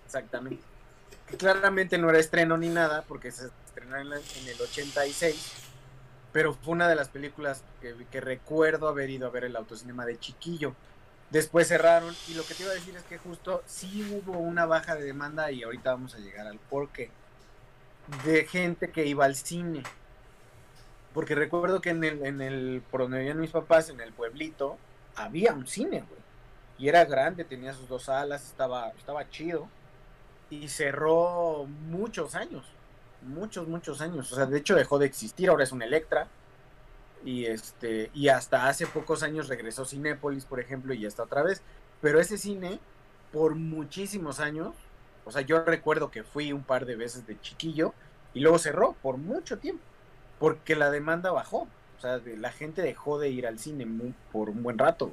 Exactamente. 0.06 0.64
claramente 1.38 1.98
no 1.98 2.10
era 2.10 2.20
estreno 2.20 2.58
ni 2.58 2.70
nada, 2.70 3.04
porque 3.08 3.32
se 3.32 3.50
estrenó 3.66 3.98
en, 3.98 4.08
el 4.12 4.62
86. 4.62 5.54
Pero 6.34 6.54
fue 6.54 6.74
una 6.74 6.88
de 6.88 6.96
las 6.96 7.10
películas 7.10 7.64
que, 7.82 8.22
recuerdo 8.22 8.88
haber 8.88 9.10
ido 9.10 9.28
a 9.28 9.30
ver 9.30 9.44
el 9.44 9.56
autocinema 9.56 10.06
de 10.06 10.18
chiquillo. 10.18 10.74
Después 11.30 11.68
cerraron 11.68 12.14
y 12.28 12.34
lo 12.34 12.44
que 12.44 12.54
te 12.54 12.64
iba 12.64 12.72
a 12.72 12.76
decir 12.76 12.96
es 12.96 13.04
que 13.04 13.18
justo 13.18 13.64
sí 13.66 14.04
hubo 14.12 14.38
una 14.38 14.66
baja 14.66 14.96
de 14.96 15.04
demanda 15.04 15.52
y 15.52 15.64
ahorita 15.64 15.92
vamos 15.92 16.14
a 16.16 16.20
llegar 16.20 16.48
al 16.48 16.60
porqué 16.60 17.10
de 18.26 18.46
gente 18.46 18.92
que 18.92 19.06
iba 19.06 19.26
al 19.26 19.36
cine. 19.36 19.84
Porque 21.14 21.36
recuerdo 21.36 21.82
que 21.82 21.90
en 21.90 22.04
el, 22.04 22.26
en 22.26 22.42
el, 22.42 22.82
por 22.90 23.02
donde 23.02 23.20
vivían 23.20 23.40
mis 23.40 23.52
papás, 23.52 23.90
en 23.90 24.00
el 24.00 24.14
pueblito, 24.14 24.78
había 25.16 25.54
un 25.54 25.68
cine, 25.68 26.04
güey. 26.08 26.22
Y 26.78 26.90
era 26.90 27.06
grande, 27.06 27.44
tenía 27.44 27.74
sus 27.74 27.88
dos 27.88 28.04
salas, 28.04 28.46
estaba, 28.46 28.90
estaba 28.98 29.30
chido. 29.30 29.68
Y 30.50 30.68
cerró 30.68 31.66
muchos 31.66 32.36
años. 32.36 32.66
Muchos, 33.22 33.68
muchos 33.68 34.02
años. 34.02 34.32
O 34.32 34.36
sea, 34.36 34.46
de 34.46 34.58
hecho 34.58 34.76
dejó 34.76 34.98
de 34.98 35.06
existir, 35.06 35.50
ahora 35.50 35.64
es 35.64 35.72
un 35.72 35.82
Electra. 35.82 36.28
Y 37.24 37.46
este, 37.46 38.10
y 38.14 38.30
hasta 38.30 38.68
hace 38.68 38.88
pocos 38.88 39.22
años 39.22 39.48
regresó 39.48 39.86
Cinépolis, 39.86 40.46
por 40.46 40.60
ejemplo, 40.60 40.94
y 40.94 41.02
ya 41.02 41.08
está 41.08 41.24
otra 41.24 41.44
vez. 41.44 41.62
Pero 42.02 42.20
ese 42.20 42.38
cine, 42.38 42.80
por 43.32 43.56
muchísimos 43.56 44.40
años, 44.40 44.74
o 45.26 45.32
sea, 45.32 45.42
yo 45.42 45.64
recuerdo 45.64 46.10
que 46.10 46.24
fui 46.24 46.52
un 46.52 46.64
par 46.64 46.86
de 46.86 46.96
veces 46.96 47.28
de 47.28 47.40
chiquillo 47.40 47.94
y 48.34 48.40
luego 48.40 48.58
cerró 48.58 48.94
por 49.02 49.18
mucho 49.18 49.60
tiempo, 49.60 49.84
porque 50.42 50.76
la 50.76 50.90
demanda 50.90 51.32
bajó. 51.32 51.68
O 51.98 52.02
sea, 52.02 52.20
la 52.26 52.52
gente 52.52 52.82
dejó 52.82 53.20
de 53.20 53.30
ir 53.30 53.46
al 53.46 53.60
cine 53.60 53.88
por 54.32 54.50
un 54.50 54.64
buen 54.64 54.80
rato. 54.80 55.12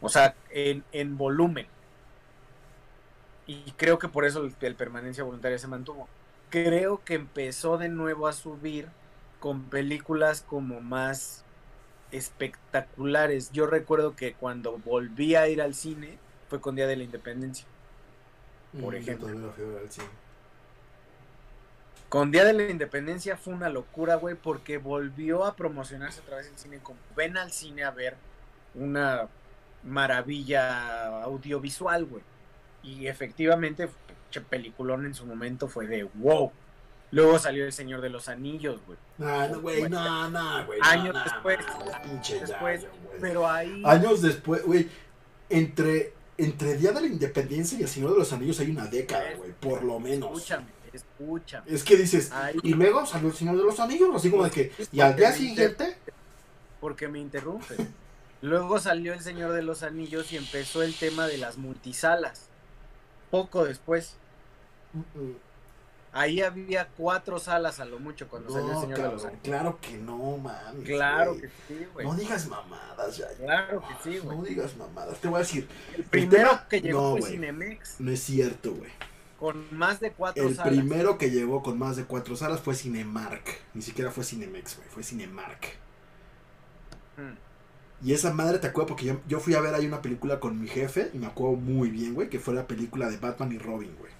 O 0.00 0.08
sea, 0.08 0.34
en, 0.48 0.82
en 0.92 1.18
volumen. 1.18 1.66
Y 3.46 3.72
creo 3.76 3.98
que 3.98 4.08
por 4.08 4.24
eso 4.24 4.48
el, 4.60 4.74
permanencia 4.74 5.24
voluntaria 5.24 5.58
se 5.58 5.68
mantuvo. 5.68 6.08
Creo 6.48 7.04
que 7.04 7.14
empezó 7.14 7.76
de 7.76 7.90
nuevo 7.90 8.26
a 8.26 8.32
subir 8.32 8.88
con 9.40 9.64
películas 9.64 10.40
como 10.40 10.80
más 10.80 11.44
espectaculares. 12.10 13.52
Yo 13.52 13.66
recuerdo 13.66 14.16
que 14.16 14.32
cuando 14.32 14.78
volví 14.78 15.34
a 15.34 15.48
ir 15.48 15.60
al 15.60 15.74
cine 15.74 16.18
fue 16.48 16.62
con 16.62 16.76
Día 16.76 16.86
de 16.86 16.96
la 16.96 17.04
Independencia 17.04 17.66
por 18.78 18.94
ejemplo. 18.94 19.28
Con 22.10 22.32
Día 22.32 22.44
de 22.44 22.52
la 22.52 22.68
Independencia 22.68 23.36
fue 23.36 23.54
una 23.54 23.68
locura, 23.68 24.16
güey, 24.16 24.34
porque 24.34 24.78
volvió 24.78 25.44
a 25.44 25.54
promocionarse 25.54 26.20
otra 26.20 26.38
vez 26.38 26.48
el 26.48 26.58
cine 26.58 26.80
como 26.80 26.98
ven 27.14 27.38
al 27.38 27.52
cine 27.52 27.84
a 27.84 27.92
ver 27.92 28.16
una 28.74 29.28
maravilla 29.84 31.22
audiovisual, 31.22 32.04
güey. 32.06 32.24
Y 32.82 33.06
efectivamente, 33.06 33.88
peliculón 34.48 35.06
en 35.06 35.14
su 35.14 35.24
momento 35.24 35.68
fue 35.68 35.86
de 35.86 36.02
wow. 36.02 36.50
Luego 37.12 37.38
salió 37.38 37.64
El 37.64 37.72
Señor 37.72 38.00
de 38.00 38.10
los 38.10 38.28
Anillos, 38.28 38.80
güey. 38.86 38.98
Ah, 39.20 39.46
no, 39.48 39.60
güey, 39.60 39.88
no, 39.88 40.30
no, 40.30 40.66
güey. 40.66 40.80
Años 40.82 41.16
después. 41.24 41.58
después 42.40 42.86
pero 43.20 43.48
ahí. 43.48 43.84
Años 43.86 44.20
después, 44.20 44.64
güey. 44.64 44.88
Entre 45.48 46.12
entre 46.38 46.76
Día 46.76 46.90
de 46.92 47.02
la 47.02 47.06
Independencia 47.06 47.78
y 47.78 47.82
El 47.82 47.88
Señor 47.88 48.12
de 48.12 48.18
los 48.18 48.32
Anillos 48.32 48.58
hay 48.60 48.70
una 48.70 48.86
década, 48.86 49.34
güey, 49.36 49.52
por 49.52 49.84
lo 49.84 50.00
menos. 50.00 50.30
Escúchame, 50.30 50.66
escúchame. 50.92 51.72
Es 51.72 51.84
que 51.84 51.96
dices, 51.96 52.32
y 52.62 52.74
luego 52.74 53.06
salió 53.06 53.28
El 53.28 53.34
Señor 53.34 53.56
de 53.56 53.64
los 53.64 53.78
Anillos, 53.80 54.14
así 54.14 54.30
como 54.30 54.44
de 54.44 54.50
que, 54.50 54.72
y 54.92 55.00
al 55.00 55.16
día 55.16 55.32
siguiente... 55.32 55.96
Porque 56.80 57.08
me 57.08 57.18
interrumpe. 57.18 57.76
luego 58.42 58.78
salió 58.78 59.12
El 59.12 59.20
Señor 59.20 59.52
de 59.52 59.62
los 59.62 59.82
Anillos 59.82 60.32
y 60.32 60.36
empezó 60.36 60.82
el 60.82 60.94
tema 60.94 61.26
de 61.26 61.38
las 61.38 61.58
multisalas. 61.58 62.48
Poco 63.30 63.64
después. 63.64 64.16
Ahí 66.12 66.40
había 66.40 66.88
cuatro 66.96 67.38
salas 67.38 67.78
a 67.78 67.84
lo 67.84 68.00
mucho 68.00 68.28
cuando 68.28 68.50
salió 68.50 68.72
el 68.72 68.80
Señor 68.80 68.98
de 68.98 69.12
los 69.12 69.24
Anillos. 69.24 69.42
Claro 69.44 69.78
que 69.80 69.96
no, 69.98 70.38
mami. 70.38 70.82
Claro 70.84 71.36
que 71.36 71.48
sí, 71.68 71.86
güey. 71.92 72.06
No 72.06 72.14
digas 72.14 72.48
mamadas, 72.48 73.16
ya. 73.16 73.28
Claro 73.36 73.82
que 73.82 74.10
sí, 74.10 74.18
güey. 74.18 74.36
No 74.36 74.42
digas 74.42 74.76
mamadas. 74.76 75.20
Te 75.20 75.28
voy 75.28 75.36
a 75.36 75.40
decir. 75.40 75.68
El 75.96 76.04
primero 76.04 76.60
que 76.68 76.80
llegó 76.80 77.16
fue 77.16 77.30
Cinemex. 77.30 78.00
No 78.00 78.10
es 78.10 78.20
cierto, 78.20 78.74
güey. 78.74 78.90
Con 79.40 79.76
más 79.76 79.98
de 79.98 80.12
cuatro 80.12 80.46
el 80.46 80.54
salas. 80.54 80.72
El 80.72 80.78
primero 80.80 81.18
que 81.18 81.30
llegó 81.30 81.62
con 81.62 81.78
más 81.78 81.96
de 81.96 82.04
cuatro 82.04 82.36
salas 82.36 82.60
fue 82.60 82.74
Cinemark. 82.74 83.42
Ni 83.74 83.82
siquiera 83.82 84.12
fue 84.12 84.22
Cinemex, 84.22 84.76
güey. 84.76 84.88
Fue 84.88 85.02
Cinemark. 85.02 85.66
Hmm. 87.16 88.06
Y 88.06 88.12
esa 88.12 88.32
madre 88.32 88.58
te 88.58 88.68
acuerdo 88.68 88.88
porque 88.88 89.06
yo, 89.06 89.20
yo 89.26 89.40
fui 89.40 89.54
a 89.54 89.60
ver 89.60 89.74
ahí 89.74 89.86
una 89.86 90.00
película 90.00 90.38
con 90.38 90.60
mi 90.60 90.68
jefe 90.68 91.10
y 91.12 91.18
me 91.18 91.26
acuerdo 91.26 91.56
muy 91.56 91.90
bien, 91.90 92.14
güey, 92.14 92.30
que 92.30 92.38
fue 92.38 92.54
la 92.54 92.66
película 92.66 93.10
de 93.10 93.16
Batman 93.16 93.52
y 93.52 93.58
Robin, 93.58 93.94
güey 93.98 94.12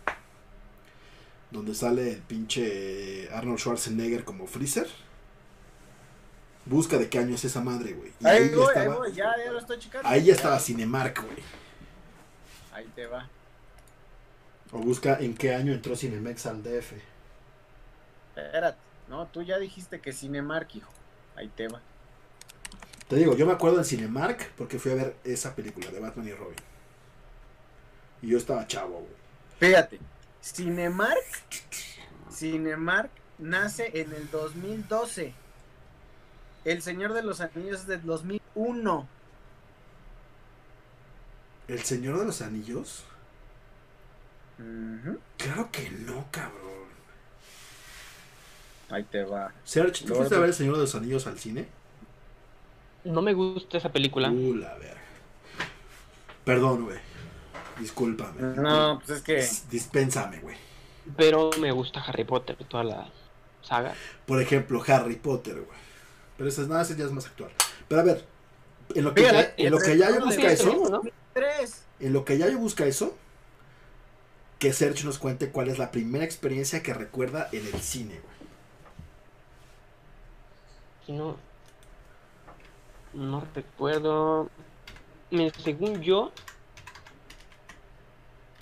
donde 1.51 1.75
sale 1.75 2.13
el 2.13 2.23
pinche 2.23 3.29
Arnold 3.33 3.59
Schwarzenegger 3.59 4.25
como 4.25 4.47
Freezer. 4.47 4.89
Busca 6.65 6.99
de 6.99 7.09
qué 7.09 7.19
año 7.19 7.35
es 7.35 7.45
esa 7.45 7.61
madre, 7.61 7.95
güey. 7.95 8.13
Ahí, 8.23 8.45
ahí, 8.45 8.55
voy, 8.55 8.75
ahí 8.77 8.89
voy, 8.89 9.13
ya, 9.13 9.35
ya 9.45 9.51
lo 9.51 9.59
estoy 9.59 9.79
checando. 9.79 10.09
Ahí 10.09 10.25
ya 10.25 10.35
estaba 10.35 10.59
Cinemark, 10.59 11.23
güey. 11.23 11.43
Ahí 12.73 12.87
te 12.95 13.07
va. 13.07 13.29
O 14.73 14.79
busca 14.79 15.19
en 15.19 15.35
qué 15.35 15.55
año 15.55 15.73
entró 15.73 15.97
Cinemex 15.97 16.47
al 16.47 16.63
DF. 16.63 16.93
Espérate, 18.37 18.79
no, 19.09 19.27
tú 19.27 19.43
ya 19.43 19.59
dijiste 19.59 20.01
que 20.01 20.13
Cinemark, 20.13 20.75
hijo. 20.77 20.93
Ahí 21.37 21.49
te 21.49 21.69
va. 21.69 21.81
Te 23.09 23.17
digo, 23.17 23.37
yo 23.37 23.45
me 23.45 23.53
acuerdo 23.53 23.79
en 23.79 23.85
Cinemark 23.85 24.53
porque 24.57 24.79
fui 24.79 24.93
a 24.93 24.95
ver 24.95 25.17
esa 25.25 25.55
película 25.55 25.91
de 25.91 25.99
Batman 25.99 26.29
y 26.29 26.33
Robin. 26.33 26.57
Y 28.23 28.29
yo 28.29 28.39
estaba 28.39 28.67
chavo, 28.67 29.01
güey. 29.01 29.21
Fíjate, 29.59 29.99
Cinemark, 30.41 31.19
Cinemark 32.31 33.11
nace 33.39 33.91
en 34.01 34.13
el 34.13 34.31
2012. 34.31 35.35
El 36.65 36.83
Señor 36.83 37.15
de 37.15 37.23
los 37.23 37.41
Anillos 37.41 37.81
es 37.81 37.87
del 37.87 38.05
2001. 38.05 39.09
¿El 41.69 41.83
Señor 41.83 42.19
de 42.19 42.27
los 42.27 42.43
Anillos? 42.43 43.05
Claro 45.37 45.71
que 45.71 45.91
no, 45.91 46.27
cabrón. 46.31 46.61
Ahí 48.91 49.05
te 49.05 49.23
va. 49.25 49.53
Serge, 49.65 50.05
¿tú 50.05 50.15
fuiste 50.15 50.35
a 50.35 50.39
ver 50.39 50.49
El 50.49 50.55
Señor 50.55 50.75
de 50.75 50.83
los 50.83 50.95
Anillos 50.95 51.27
al 51.27 51.39
cine? 51.39 51.69
No 53.05 53.23
me 53.23 53.33
gusta 53.33 53.79
esa 53.79 53.91
película. 53.91 54.31
Uh, 54.31 54.55
la 54.57 54.75
verga. 54.75 55.01
Perdón, 56.45 56.85
güey. 56.85 56.99
Discúlpame. 57.79 58.43
No, 58.57 59.01
pues 59.05 59.19
es 59.19 59.23
que. 59.23 59.49
Dispénsame, 59.71 60.41
güey. 60.41 60.57
Pero 61.17 61.51
me 61.59 61.73
gusta 61.73 62.01
Harry 62.03 62.25
Potter, 62.25 62.57
toda 62.69 62.85
la 62.85 63.09
saga. 63.63 63.95
Por 64.27 64.43
ejemplo, 64.43 64.83
Harry 64.87 65.17
Potter, 65.17 65.55
güey. 65.55 65.79
Pero 66.37 66.49
eso 66.49 66.63
es 66.63 66.69
nada, 66.69 66.83
ese 66.83 66.97
ya 66.97 67.05
es 67.05 67.13
más 67.13 67.27
actual. 67.27 67.51
Pero 67.89 68.01
a 68.01 68.05
ver, 68.05 68.25
en 68.95 69.05
lo 69.05 69.15
que, 69.15 69.23
ya, 69.23 69.55
en 69.57 69.71
lo 69.71 69.79
que 69.79 69.97
ya 69.97 70.11
yo 70.11 70.25
busca 70.25 70.53
eso. 70.53 71.03
En 72.01 72.13
lo 72.13 72.25
que 72.25 72.39
ya 72.39 72.49
yo 72.49 72.59
busca 72.59 72.87
eso. 72.87 73.17
Que 74.61 74.73
Sergio 74.73 75.07
nos 75.07 75.19
cuente 75.19 75.51
cuál 75.51 75.69
es 75.69 75.79
la 75.79 75.91
primera 75.91 76.25
experiencia 76.25 76.83
que 76.83 76.95
recuerda 76.95 77.49
en 77.51 77.67
el 77.67 77.81
cine, 77.81 78.21
güey. 78.21 78.41
No. 81.19 81.37
No 83.13 83.45
recuerdo. 83.55 84.49
Según 85.65 86.03
yo, 86.03 86.33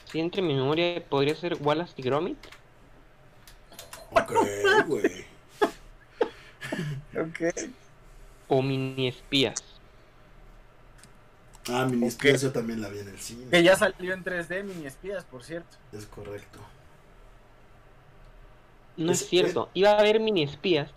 si 0.04 0.20
entre 0.20 0.40
mi 0.40 0.54
memoria 0.54 1.04
podría 1.06 1.34
ser 1.34 1.58
Wallace 1.60 1.94
y 1.96 2.02
Gromit. 2.02 2.38
Ok, 4.10 4.32
güey. 4.86 5.26
ok. 7.18 7.40
O 8.48 8.62
mini 8.62 9.08
espías. 9.08 9.67
Ah, 11.70 11.86
mini 11.86 12.06
espías 12.06 12.40
yo 12.40 12.52
también 12.52 12.80
la 12.80 12.88
vi 12.88 13.00
en 13.00 13.08
el 13.08 13.18
cine. 13.18 13.46
Que 13.50 13.62
ya 13.62 13.76
salió 13.76 14.14
en 14.14 14.24
3D, 14.24 14.64
mini 14.64 14.86
espías, 14.86 15.24
por 15.24 15.44
cierto. 15.44 15.76
Es 15.92 16.06
correcto. 16.06 16.58
No 18.96 19.12
es, 19.12 19.26
cierto. 19.26 19.70
Iba 19.74 19.92
a 19.92 19.98
haber 19.98 20.18
mini 20.18 20.42
espías 20.42 20.90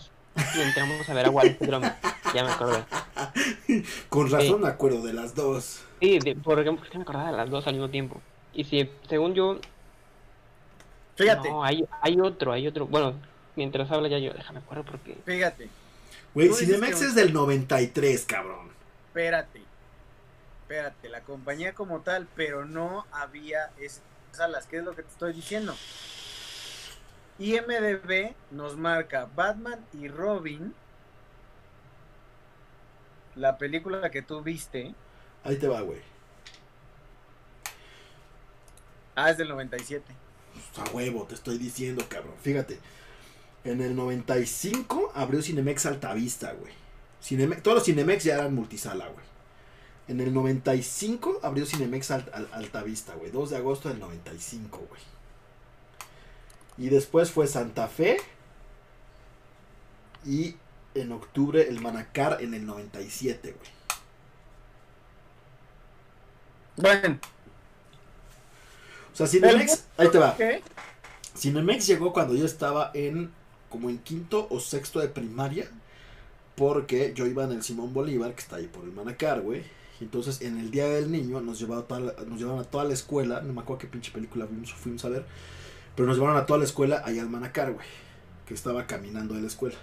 y 0.56 0.62
entramos 0.62 1.08
a 1.08 1.14
ver 1.14 1.28
a 1.28 1.30
Wallace. 1.30 1.58
Ya 2.34 2.44
me 2.44 2.52
acordé. 2.52 2.84
Con 4.10 4.32
razón 4.32 4.62
me 4.62 4.68
acuerdo 4.68 5.02
de 5.02 5.14
las 5.14 5.36
dos. 5.36 5.82
Sí, 6.00 6.20
por 6.44 6.60
ejemplo, 6.60 6.84
es 6.84 6.92
que 6.92 6.98
me 6.98 7.04
acordaba 7.04 7.32
de 7.32 7.38
las 7.38 7.50
dos 7.50 7.68
al 7.68 7.74
mismo 7.74 7.90
tiempo. 7.90 8.22
Y 8.54 8.64
si, 8.64 8.90
según 9.08 9.34
yo... 9.34 9.60
Fíjate. 11.16 11.50
No, 11.50 11.64
hay, 11.64 11.86
hay 12.02 12.20
otro, 12.20 12.54
hay 12.54 12.68
otro. 12.68 12.88
Bueno, 12.88 13.14
mientras 13.56 13.92
habla 13.92 14.08
ya 14.08 14.18
yo, 14.18 14.34
déjame 14.34 14.60
acuerdo 14.60 14.84
porque... 14.84 15.18
Fíjate. 15.26 15.70
Güey, 16.34 16.50
Cinemex 16.54 17.02
es 17.02 17.14
del 17.14 17.34
93, 17.34 18.26
cabrón. 18.26 18.70
Espérate. 19.08 19.71
Espérate, 20.72 21.10
la 21.10 21.20
compañía 21.20 21.74
como 21.74 22.00
tal, 22.00 22.30
pero 22.34 22.64
no 22.64 23.06
había 23.12 23.72
esas 23.78 24.04
salas. 24.32 24.68
¿Qué 24.68 24.78
es 24.78 24.86
lo 24.86 24.96
que 24.96 25.04
te 25.04 25.10
estoy 25.10 25.34
diciendo? 25.34 25.76
IMDB 27.40 28.34
nos 28.52 28.78
marca 28.78 29.28
Batman 29.36 29.86
y 29.92 30.08
Robin, 30.08 30.74
la 33.36 33.58
película 33.58 34.10
que 34.12 34.22
tú 34.22 34.42
viste. 34.42 34.96
Ahí 35.44 35.58
te 35.58 35.68
va, 35.68 35.82
güey. 35.82 36.00
Ah, 39.16 39.30
es 39.30 39.38
del 39.38 39.50
97. 39.50 40.06
A 40.78 40.90
huevo, 40.92 41.26
te 41.26 41.36
estoy 41.36 41.58
diciendo, 41.58 42.06
cabrón. 42.08 42.36
Fíjate. 42.42 42.80
En 43.66 43.82
el 43.82 43.94
95 43.94 45.12
abrió 45.16 45.42
Cinemex 45.42 45.86
Altavista, 45.86 46.54
güey. 46.54 46.72
todos 47.62 47.76
los 47.76 47.84
Cinemex 47.86 48.24
ya 48.24 48.36
eran 48.36 48.56
multisala, 48.56 49.10
güey. 49.10 49.31
En 50.08 50.20
el 50.20 50.34
95 50.34 51.40
abrió 51.44 51.66
Cinemex 51.66 52.12
Altavista, 52.12 53.16
güey. 53.16 53.32
2 53.32 53.52
de 53.52 53.58
agosto 53.58 53.90
del 53.90 54.00
95, 54.00 54.86
güey. 54.90 55.02
Y 56.78 56.90
después 56.90 57.32
fue 57.32 57.48
Santa 57.48 57.88
Fe. 57.88 58.18
Y 60.26 60.56
en 60.96 61.12
octubre 61.12 61.68
el 61.68 61.80
Manacar 61.80 62.42
en 62.42 62.54
el 62.54 62.66
97, 62.66 63.56
güey. 63.58 63.72
Bueno. 66.78 67.20
O 69.14 69.16
sea, 69.16 69.28
Cinemex, 69.28 69.86
ahí 69.98 70.10
te 70.10 70.18
va. 70.18 70.36
Cinemex 71.38 71.88
llegó 71.88 72.12
cuando 72.12 72.36
yo 72.36 72.46
estaba 72.46 72.92
en 72.94 73.32
como 73.70 73.90
en 73.90 74.00
quinto 74.00 74.48
o 74.50 74.60
sexto 74.60 75.00
de 75.00 75.08
primaria. 75.08 75.70
Porque 76.56 77.14
yo 77.16 77.26
iba 77.28 77.46
en 77.46 77.54
el 77.54 77.64
Simón 77.64 77.94
Bolívar, 77.94 78.34
que 78.34 78.42
está 78.42 78.58
ahí 78.58 78.68
por 78.68 78.84
el 78.84 78.92
Manacar, 78.92 79.42
güey. 79.42 79.64
Entonces, 80.02 80.42
en 80.42 80.60
el 80.60 80.72
Día 80.72 80.88
del 80.88 81.12
Niño 81.12 81.40
nos, 81.42 81.60
llevaban 81.60 82.06
nos 82.28 82.40
llevaban 82.40 82.62
a 82.62 82.64
toda 82.64 82.84
la 82.84 82.94
escuela. 82.94 83.42
No 83.42 83.54
me 83.54 83.62
acuerdo 83.62 83.82
qué 83.82 83.88
pinche 83.88 84.12
película 84.12 84.48
fuimos, 84.48 84.74
fuimos 84.74 85.06
a 85.06 85.10
ver. 85.10 85.26
Pero 85.96 86.08
nos 86.08 86.18
llevaron 86.18 86.38
a 86.38 86.46
toda 86.46 86.60
la 86.60 86.66
escuela 86.66 87.04
allá 87.06 87.22
al 87.22 87.30
Manacar, 87.30 87.72
güey. 87.74 87.86
Que 88.48 88.56
estaba 88.56 88.88
caminando 88.88 89.36
de 89.36 89.42
la 89.42 89.48
escuela. 89.48 89.78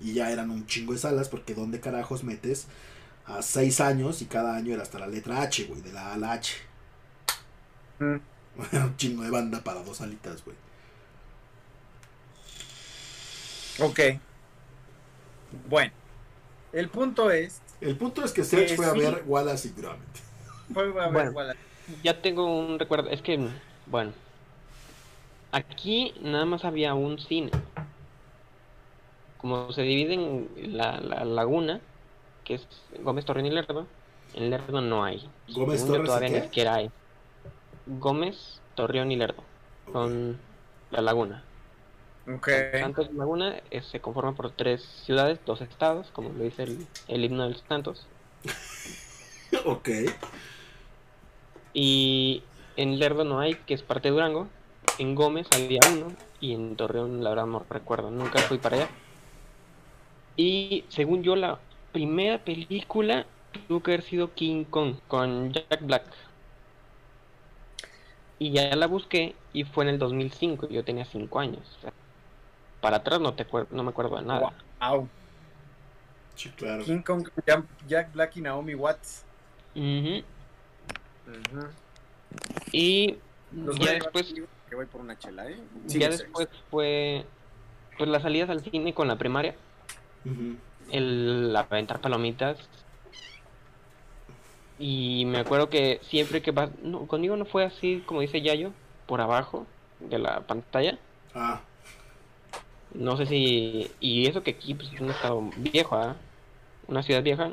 Y 0.00 0.14
ya 0.14 0.30
eran 0.30 0.50
un 0.50 0.66
chingo 0.66 0.92
de 0.92 1.00
salas, 1.00 1.28
porque 1.28 1.54
¿dónde 1.54 1.80
carajos 1.80 2.22
metes 2.22 2.68
a 3.26 3.42
seis 3.42 3.80
años 3.80 4.22
y 4.22 4.26
cada 4.26 4.56
año 4.56 4.72
era 4.72 4.82
hasta 4.82 4.98
la 4.98 5.06
letra 5.08 5.42
H, 5.42 5.64
güey, 5.64 5.80
de 5.80 5.92
la 5.92 6.08
A 6.08 6.14
a 6.14 6.18
la 6.18 6.32
H? 6.32 6.54
Mm. 7.98 8.16
un 8.76 8.96
chingo 8.96 9.22
de 9.22 9.30
banda 9.30 9.62
para 9.64 9.82
dos 9.82 9.96
salitas, 9.96 10.44
güey. 10.44 10.56
Ok. 13.80 14.20
Bueno, 15.68 15.92
el 16.72 16.88
punto 16.88 17.30
es. 17.30 17.60
El 17.82 17.96
punto 17.96 18.24
es 18.24 18.32
que 18.32 18.44
Serge 18.44 18.76
fue 18.76 18.86
a 18.86 18.92
ver 18.92 19.24
Wallace 19.26 19.68
y 19.68 19.72
Gromit. 19.72 20.00
Fue 20.72 20.84
a 20.84 21.08
ver 21.08 21.30
Wallace. 21.30 21.58
Ya 22.02 22.22
tengo 22.22 22.58
un 22.58 22.78
recuerdo. 22.78 23.10
Es 23.10 23.20
que, 23.20 23.48
bueno, 23.86 24.12
Aquí 25.52 26.14
nada 26.22 26.46
más 26.46 26.64
había 26.64 26.94
un 26.94 27.18
cine. 27.18 27.50
Como 29.36 29.70
se 29.72 29.82
divide 29.82 30.14
en 30.14 30.78
la, 30.78 30.98
laguna, 31.26 31.80
que 32.42 32.54
es 32.54 32.66
Gómez 33.00 33.26
Torreón 33.26 33.46
y 33.46 33.50
Lerdo, 33.50 33.86
en 34.32 34.48
Lerdo 34.48 34.80
no 34.80 35.04
hay. 35.04 35.28
Gómez 35.52 35.84
Torreón 35.84 36.06
todavía 36.06 36.30
ni 36.30 36.40
siquiera 36.40 36.76
hay. 36.76 36.90
Gómez, 37.86 38.60
Torreón 38.74 39.12
y 39.12 39.16
Lerdo. 39.16 39.44
Son 39.92 40.38
la 40.90 41.02
laguna. 41.02 41.44
Okay. 42.26 42.80
Santos 42.80 43.08
y 43.12 43.16
Laguna 43.16 43.60
eh, 43.70 43.82
se 43.82 44.00
conforma 44.00 44.32
por 44.32 44.52
tres 44.52 44.82
ciudades, 45.04 45.40
dos 45.44 45.60
estados, 45.60 46.08
como 46.12 46.30
lo 46.30 46.44
dice 46.44 46.62
el, 46.64 46.86
el 47.08 47.24
himno 47.24 47.44
de 47.44 47.50
los 47.50 47.64
Santos. 47.68 48.06
ok. 49.64 49.88
Y 51.74 52.42
en 52.76 52.98
Lerdo 52.98 53.24
no 53.24 53.40
hay, 53.40 53.54
que 53.54 53.74
es 53.74 53.82
parte 53.82 54.08
de 54.08 54.12
Durango, 54.12 54.48
en 54.98 55.14
Gómez 55.14 55.46
había 55.52 55.80
uno 55.90 56.08
y 56.40 56.54
en 56.54 56.76
Torreón 56.76 57.24
la 57.24 57.30
verdad 57.30 57.46
no 57.46 57.64
recuerdo, 57.68 58.10
nunca 58.10 58.38
fui 58.40 58.58
para 58.58 58.76
allá. 58.76 58.88
Y 60.36 60.84
según 60.88 61.22
yo 61.22 61.36
la 61.36 61.58
primera 61.92 62.38
película 62.38 63.26
tuvo 63.68 63.82
que 63.82 63.92
haber 63.92 64.02
sido 64.02 64.34
King 64.34 64.64
Kong 64.64 64.96
con 65.08 65.52
Jack 65.52 65.82
Black. 65.82 66.04
Y 68.38 68.50
ya 68.50 68.74
la 68.74 68.86
busqué 68.86 69.34
y 69.52 69.64
fue 69.64 69.84
en 69.84 69.90
el 69.90 69.98
2005, 69.98 70.68
yo 70.68 70.84
tenía 70.84 71.04
5 71.04 71.38
años. 71.38 71.78
Para 72.82 72.98
atrás 72.98 73.20
no 73.20 73.32
te 73.32 73.46
no 73.70 73.82
me 73.82 73.90
acuerdo 73.90 74.16
de 74.16 74.22
nada. 74.26 74.52
Wow. 74.80 75.08
Sí, 76.34 76.50
claro. 76.50 76.84
King 76.84 77.00
Kong, 77.00 77.28
Jack 77.88 78.12
Black 78.12 78.36
y 78.36 78.40
Naomi 78.42 78.74
Watts. 78.74 79.24
Y 82.72 83.16
ya 83.52 83.92
después 83.92 84.34
voy 84.74 84.86
por 84.86 85.00
una 85.00 85.18
chela, 85.18 85.48
¿eh? 85.48 85.58
ya 85.86 86.08
después 86.08 86.48
fue 86.70 87.24
pues 87.98 88.08
las 88.08 88.22
salidas 88.22 88.50
al 88.50 88.62
cine 88.62 88.94
con 88.94 89.08
la 89.08 89.16
primaria. 89.16 89.54
El 90.90 91.54
aventar 91.54 92.00
palomitas. 92.00 92.58
Y 94.78 95.24
me 95.26 95.38
acuerdo 95.38 95.68
que 95.68 96.00
siempre 96.02 96.42
que 96.42 96.50
vas, 96.50 96.70
no, 96.82 97.06
conmigo 97.06 97.36
no 97.36 97.44
fue 97.44 97.64
así 97.64 98.02
como 98.04 98.20
dice 98.20 98.42
Yayo, 98.42 98.72
por 99.06 99.20
abajo 99.20 99.66
de 100.00 100.18
la 100.18 100.40
pantalla. 100.40 100.98
Ah. 101.34 101.60
No 102.94 103.16
sé 103.16 103.26
si 103.26 103.90
y 104.00 104.26
eso 104.26 104.42
que 104.42 104.52
aquí 104.52 104.74
pues, 104.74 104.92
es 104.92 105.00
un 105.00 105.10
estado 105.10 105.50
viejo, 105.56 105.96
¿ah? 105.96 106.16
una 106.88 107.02
ciudad 107.02 107.22
vieja. 107.22 107.52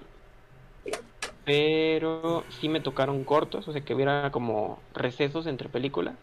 Pero 1.46 2.44
sí 2.60 2.70
me 2.70 2.80
tocaron 2.80 3.24
cortos, 3.24 3.68
o 3.68 3.74
sea 3.74 3.82
que 3.82 3.96
hubiera 3.96 4.32
como 4.32 4.80
recesos 4.94 5.48
entre 5.48 5.68
películas 5.68 6.16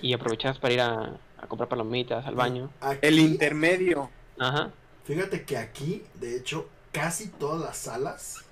y 0.00 0.12
aprovechabas 0.12 0.58
para 0.58 0.74
ir 0.74 0.80
a, 0.80 1.18
comprar 1.48 1.68
palomitas 1.68 2.26
al 2.26 2.34
baño. 2.34 2.70
el 3.02 3.18
intermedio. 3.18 4.10
Ajá. 4.38 4.70
Fíjate 5.04 5.44
que 5.44 5.56
aquí, 5.56 6.02
de 6.14 6.36
hecho, 6.36 6.68
casi 6.92 7.28
todas 7.28 7.60
las 7.60 7.76
salas 7.76 8.44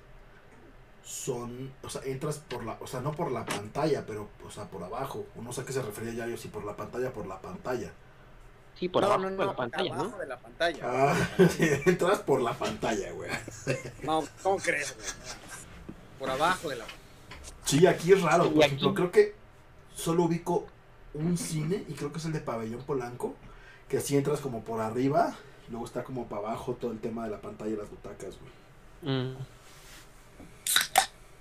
son, 1.05 1.73
o 1.83 1.89
sea, 1.89 2.03
entras 2.05 2.39
por 2.39 2.65
la, 2.65 2.79
o 2.81 2.87
sea, 2.87 3.01
no 3.01 3.13
por 3.13 3.33
la 3.33 3.45
pantalla, 3.45 4.05
pero, 4.07 4.29
o 4.47 4.51
sea, 4.51 4.65
por 4.65 4.83
abajo. 4.83 5.27
No 5.41 5.53
sé 5.53 5.63
a 5.63 5.65
qué 5.65 5.73
se 5.73 5.83
refería 5.83 6.15
ya 6.15 6.27
yo, 6.27 6.37
si 6.37 6.49
por 6.49 6.65
la 6.65 6.77
pantalla, 6.77 7.13
por 7.13 7.27
la 7.27 7.41
pantalla. 7.41 7.93
Sí, 8.79 8.89
por 8.89 9.05
abajo 9.05 9.31
de 9.31 9.37
la 9.37 9.55
pantalla, 9.55 9.95
abajo 9.95 10.19
de 10.19 10.27
la 10.27 10.39
pantalla. 10.39 10.79
Ah, 10.83 11.29
entras 11.87 12.19
por 12.21 12.41
la 12.43 12.53
pantalla, 12.55 13.13
güey. 13.13 13.31
No, 14.03 14.25
¿cómo 14.43 14.57
crees, 14.57 14.95
güey? 14.97 15.09
Por 16.19 16.31
abajo 16.31 16.69
de 16.69 16.77
la 16.77 16.85
Sí, 17.65 17.87
aquí 17.87 18.13
es 18.13 18.21
raro, 18.21 18.51
por 18.51 18.65
ejemplo, 18.65 18.95
creo 18.95 19.11
que 19.11 19.35
solo 19.95 20.25
ubico 20.25 20.67
un 21.15 21.39
cine, 21.39 21.85
y 21.89 21.95
creo 21.95 22.13
que 22.13 22.19
es 22.19 22.25
el 22.25 22.33
de 22.33 22.41
Pabellón 22.41 22.83
Polanco, 22.83 23.35
que 23.89 23.99
así 23.99 24.17
entras 24.17 24.41
como 24.41 24.63
por 24.63 24.81
arriba, 24.81 25.35
y 25.67 25.71
luego 25.71 25.87
está 25.87 26.05
como 26.05 26.27
para 26.27 26.49
abajo 26.49 26.75
todo 26.75 26.93
el 26.93 27.01
tema 27.01 27.25
de 27.25 27.31
la 27.31 27.41
pantalla 27.41 27.73
y 27.73 27.77
las 27.77 27.89
butacas, 27.89 28.37
güey. 28.41 29.15
Mm. 29.15 29.37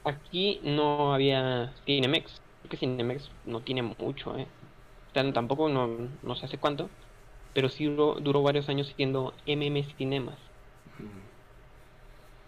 Aquí 0.06 0.60
no 0.64 1.14
había 1.14 1.74
Cinemex, 1.86 2.42
que 2.70 2.78
Cinemex 2.78 3.30
no 3.46 3.62
tiene 3.62 3.82
mucho, 3.82 4.38
¿eh? 4.38 4.48
tampoco 5.34 5.70
no, 5.70 6.10
no 6.24 6.36
sé 6.36 6.46
hace 6.46 6.58
cuánto, 6.58 6.90
pero 7.54 7.70
sí 7.70 7.86
duró, 7.86 8.16
duró 8.20 8.42
varios 8.42 8.70
años 8.70 8.92
siendo 8.96 9.34
MM 9.48 9.84
Cinemas. 9.98 10.38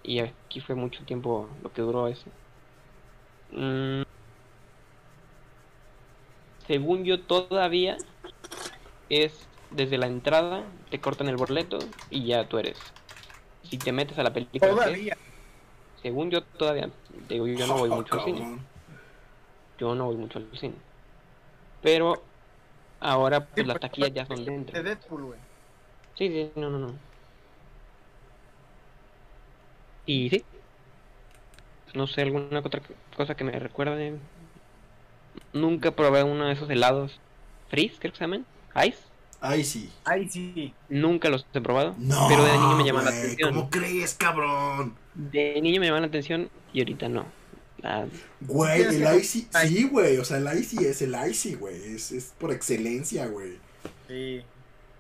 Y 0.03 0.19
aquí 0.19 0.61
fue 0.61 0.75
mucho 0.75 1.03
tiempo 1.03 1.49
lo 1.63 1.73
que 1.73 1.81
duró 1.81 2.07
eso. 2.07 2.25
Mm, 3.51 4.03
según 6.67 7.05
yo 7.05 7.21
todavía 7.21 7.97
es 9.09 9.47
desde 9.71 9.97
la 9.97 10.07
entrada, 10.07 10.63
te 10.89 10.99
cortan 10.99 11.27
el 11.27 11.37
boleto 11.37 11.79
y 12.09 12.25
ya 12.25 12.47
tú 12.47 12.57
eres. 12.57 12.77
Si 13.63 13.77
te 13.77 13.91
metes 13.91 14.17
a 14.19 14.23
la 14.23 14.33
película. 14.33 14.71
Todavía. 14.71 15.17
según 16.01 16.29
yo 16.29 16.43
todavía, 16.43 16.89
digo, 17.27 17.47
yo 17.47 17.65
no 17.65 17.77
voy 17.77 17.89
mucho 17.89 18.15
al 18.15 18.25
cine. 18.25 18.59
Yo 19.79 19.95
no 19.95 20.05
voy 20.05 20.17
mucho 20.17 20.39
al 20.39 20.47
cine. 20.57 20.75
Pero 21.81 22.23
ahora 23.05 23.45
pues 23.45 23.65
las 23.65 23.79
taquillas 23.79 24.13
ya 24.13 24.25
son 24.25 24.43
dentro. 24.43 24.75
De 24.75 24.83
Deadpool, 24.83 25.23
güey. 25.23 25.39
Sí, 26.17 26.27
sí, 26.27 26.51
no, 26.55 26.69
no, 26.69 26.79
no. 26.79 26.93
Y 30.05 30.29
sí. 30.29 30.43
No 31.93 32.07
sé, 32.07 32.21
alguna 32.21 32.59
otra 32.59 32.81
cosa 33.15 33.35
que 33.35 33.43
me 33.43 33.57
recuerde 33.57 34.17
Nunca 35.53 35.91
probé 35.91 36.23
uno 36.23 36.45
de 36.45 36.53
esos 36.53 36.69
helados. 36.69 37.19
Freeze, 37.69 37.97
creo 37.99 38.11
que 38.11 38.17
se 38.17 38.23
llaman. 38.25 38.45
Ice. 38.85 38.97
Sí. 39.63 39.89
Ahí 40.03 40.27
sí. 40.27 40.73
Nunca 40.89 41.29
los 41.29 41.45
he 41.53 41.61
probado. 41.61 41.95
No. 41.97 42.27
pero 42.27 42.43
de 42.43 42.53
niño 42.53 42.75
me 42.75 42.83
llaman 42.83 43.05
la 43.05 43.11
atención. 43.11 43.53
¿Cómo 43.53 43.69
crees, 43.69 44.13
cabrón? 44.15 44.95
De 45.13 45.61
niño 45.61 45.79
me 45.79 45.87
llaman 45.87 46.01
la 46.01 46.07
atención 46.07 46.49
y 46.73 46.79
ahorita 46.79 47.09
no. 47.09 47.25
Ah, 47.87 48.05
Güey, 48.41 48.81
el 48.81 49.17
Icy. 49.19 49.47
Sí, 49.67 49.83
güey. 49.83 50.17
O 50.17 50.25
sea, 50.25 50.37
el 50.37 50.59
Icy 50.59 50.85
es 50.85 51.01
el 51.03 51.15
Icy, 51.29 51.53
güey. 51.55 51.75
Es, 51.95 52.11
es 52.11 52.33
por 52.39 52.51
excelencia, 52.51 53.27
güey. 53.27 53.57
Sí. 54.07 54.41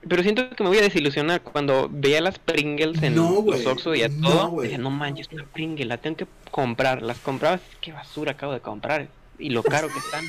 pero 0.07 0.21
siento 0.21 0.49
que 0.51 0.61
me 0.63 0.69
voy 0.69 0.77
a 0.77 0.81
desilusionar 0.83 1.41
cuando 1.41 1.89
veía 1.91 2.21
las 2.21 2.37
Pringles 2.37 3.01
en 3.01 3.15
No, 3.15 3.43
los 3.45 3.65
Oxxo 3.65 3.95
y 3.95 4.03
a 4.03 4.09
No, 4.09 4.49
todo. 4.49 4.61
decía, 4.61 4.77
no 4.77 4.91
manches, 4.91 5.29
una 5.31 5.45
Pringle, 5.45 5.85
la 5.85 5.97
tengo 5.97 6.17
que 6.17 6.27
comprar. 6.51 7.01
Las 7.01 7.17
comprabas, 7.19 7.61
qué 7.81 7.91
basura 7.91 8.33
acabo 8.33 8.53
de 8.53 8.59
comprar. 8.59 9.07
Y 9.39 9.49
lo 9.49 9.63
caro 9.63 9.87
que 9.87 9.99
están. 9.99 10.25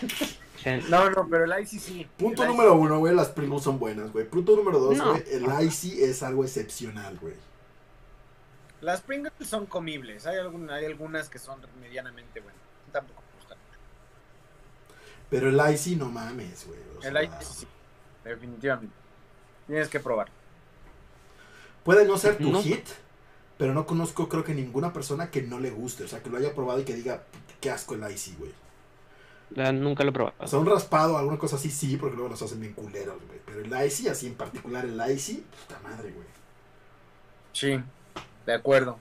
O 0.58 0.60
sea, 0.60 0.76
No, 0.88 1.08
no, 1.10 1.28
pero 1.30 1.44
el 1.44 1.62
Icy 1.62 1.78
sí. 1.78 2.06
Punto 2.16 2.42
El 2.42 2.48
número 2.48 2.74
uno, 2.74 2.98
güey. 2.98 3.14
Las 3.14 3.28
Pringles 3.28 3.62
son 3.62 3.78
buenas, 3.78 4.12
güey. 4.12 4.28
Punto 4.28 4.56
número 4.56 4.80
dos, 4.80 4.96
No. 4.96 5.10
güey. 5.12 5.22
El 5.30 5.46
Icy 5.66 6.02
es 6.02 6.22
algo 6.24 6.42
excepcional, 6.44 7.16
güey. 7.20 7.34
Las 8.80 9.00
Pringles 9.00 9.32
son 9.44 9.66
comibles. 9.66 10.26
Hay, 10.26 10.38
algún, 10.38 10.70
hay 10.70 10.84
algunas 10.84 11.28
que 11.28 11.38
son 11.38 11.60
medianamente 11.80 12.40
buenas. 12.40 12.60
Tampoco 12.92 13.22
me 13.32 13.38
gustan. 13.40 13.58
Pero 15.30 15.48
el 15.50 15.74
Icy, 15.74 15.96
no 15.96 16.06
mames, 16.10 16.66
güey. 16.66 16.78
o 16.98 17.02
El 17.02 17.24
Icy 17.24 17.44
sí. 17.60 17.68
Definitivamente. 18.24 18.94
Tienes 19.66 19.88
que 19.88 20.00
probar. 20.00 20.28
Puede 21.84 22.04
no 22.06 22.16
ser 22.18 22.38
tu 22.38 22.50
No. 22.50 22.62
hit, 22.62 22.86
pero 23.56 23.72
no 23.74 23.86
conozco, 23.86 24.28
creo 24.28 24.44
que 24.44 24.54
ninguna 24.54 24.92
persona 24.92 25.30
que 25.30 25.42
no 25.42 25.58
le 25.58 25.70
guste. 25.70 26.04
O 26.04 26.08
sea, 26.08 26.22
que 26.22 26.30
lo 26.30 26.36
haya 26.38 26.54
probado 26.54 26.80
y 26.80 26.84
que 26.84 26.94
diga, 26.94 27.24
qué 27.60 27.70
asco 27.70 27.94
el 27.94 28.10
Icy, 28.10 28.36
güey. 28.38 28.52
la- 29.50 29.72
nunca 29.72 30.04
lo 30.04 30.10
he 30.10 30.12
probado. 30.12 30.36
O 30.38 30.46
sea, 30.46 30.58
un 30.58 30.66
raspado, 30.66 31.16
alguna 31.18 31.38
cosa 31.38 31.56
así, 31.56 31.70
sí, 31.70 31.96
porque 31.96 32.14
luego 32.16 32.28
los 32.30 32.42
hacen 32.42 32.60
bien 32.60 32.74
culeros, 32.74 33.16
güey. 33.26 33.40
Pero 33.46 33.60
el 33.60 33.86
Icy, 33.86 34.08
así 34.08 34.26
en 34.26 34.34
particular 34.34 34.84
el 34.84 35.00
Icy, 35.10 35.44
puta 35.66 35.80
madre, 35.80 36.10
güey. 36.12 36.26
Sí. 37.52 37.82
De 38.48 38.54
acuerdo. 38.54 38.98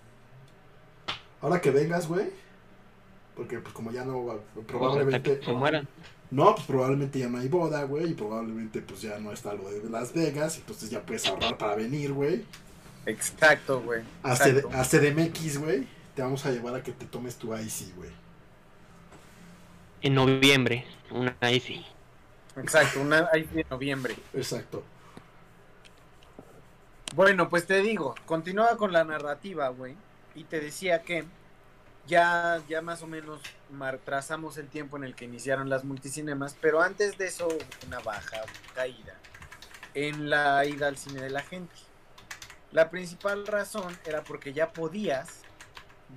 Ahora 1.39 1.61
que 1.61 1.71
vengas, 1.71 2.05
güey. 2.09 2.31
Porque 3.33 3.59
pues 3.59 3.73
como 3.73 3.93
ya 3.93 4.03
no 4.03 4.41
probablemente... 4.67 5.39
que 5.39 5.45
se 5.45 5.53
mueran. 5.53 5.87
No, 6.29 6.53
pues 6.53 6.67
probablemente 6.67 7.17
ya 7.19 7.29
no 7.29 7.37
hay 7.37 7.47
boda, 7.47 7.83
güey. 7.83 8.11
Y 8.11 8.13
probablemente 8.13 8.81
pues 8.81 9.03
ya 9.03 9.17
no 9.19 9.31
está 9.31 9.53
lo 9.53 9.69
de 9.69 9.89
Las 9.89 10.13
Vegas. 10.13 10.57
Entonces 10.57 10.89
ya 10.89 11.01
puedes 11.01 11.25
ahorrar 11.27 11.57
para 11.57 11.75
venir, 11.75 12.11
güey. 12.11 12.43
Exacto, 13.05 13.79
güey. 13.79 14.01
A, 14.21 14.33
a 14.33 14.83
CDMX, 14.83 15.59
güey. 15.59 15.87
Te 16.13 16.23
vamos 16.23 16.45
a 16.45 16.51
llevar 16.51 16.75
a 16.75 16.83
que 16.83 16.91
te 16.91 17.05
tomes 17.05 17.37
tu 17.37 17.55
Icy, 17.55 17.93
güey. 17.95 18.09
En 20.01 20.13
noviembre, 20.13 20.83
una 21.09 21.37
Icy. 21.49 21.85
Exacto. 22.57 22.99
Una 22.99 23.29
Icy 23.33 23.55
de 23.55 23.65
noviembre. 23.69 24.13
Exacto. 24.33 24.83
Bueno, 27.15 27.49
pues 27.49 27.65
te 27.65 27.81
digo, 27.81 28.15
continuaba 28.25 28.77
con 28.77 28.91
la 28.91 29.03
narrativa, 29.03 29.69
güey, 29.69 29.95
y 30.35 30.43
te 30.43 30.59
decía 30.59 31.01
que 31.01 31.25
ya, 32.05 32.61
ya 32.69 32.81
más 32.81 33.01
o 33.01 33.07
menos 33.07 33.41
trazamos 34.05 34.57
el 34.57 34.67
tiempo 34.67 34.97
en 34.97 35.03
el 35.03 35.15
que 35.15 35.25
iniciaron 35.25 35.69
las 35.69 35.83
multicinemas, 35.83 36.55
pero 36.61 36.81
antes 36.81 37.17
de 37.17 37.27
eso 37.27 37.47
una 37.87 37.99
baja 37.99 38.41
caída 38.75 39.15
en 39.93 40.29
la 40.29 40.63
ida 40.65 40.87
al 40.87 40.97
cine 40.97 41.21
de 41.21 41.29
la 41.29 41.41
gente. 41.41 41.73
La 42.71 42.89
principal 42.89 43.47
razón 43.47 43.97
era 44.05 44.23
porque 44.23 44.53
ya 44.53 44.71
podías 44.71 45.41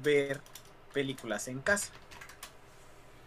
ver 0.03 0.41
películas 0.93 1.49
en 1.49 1.61
casa. 1.61 1.91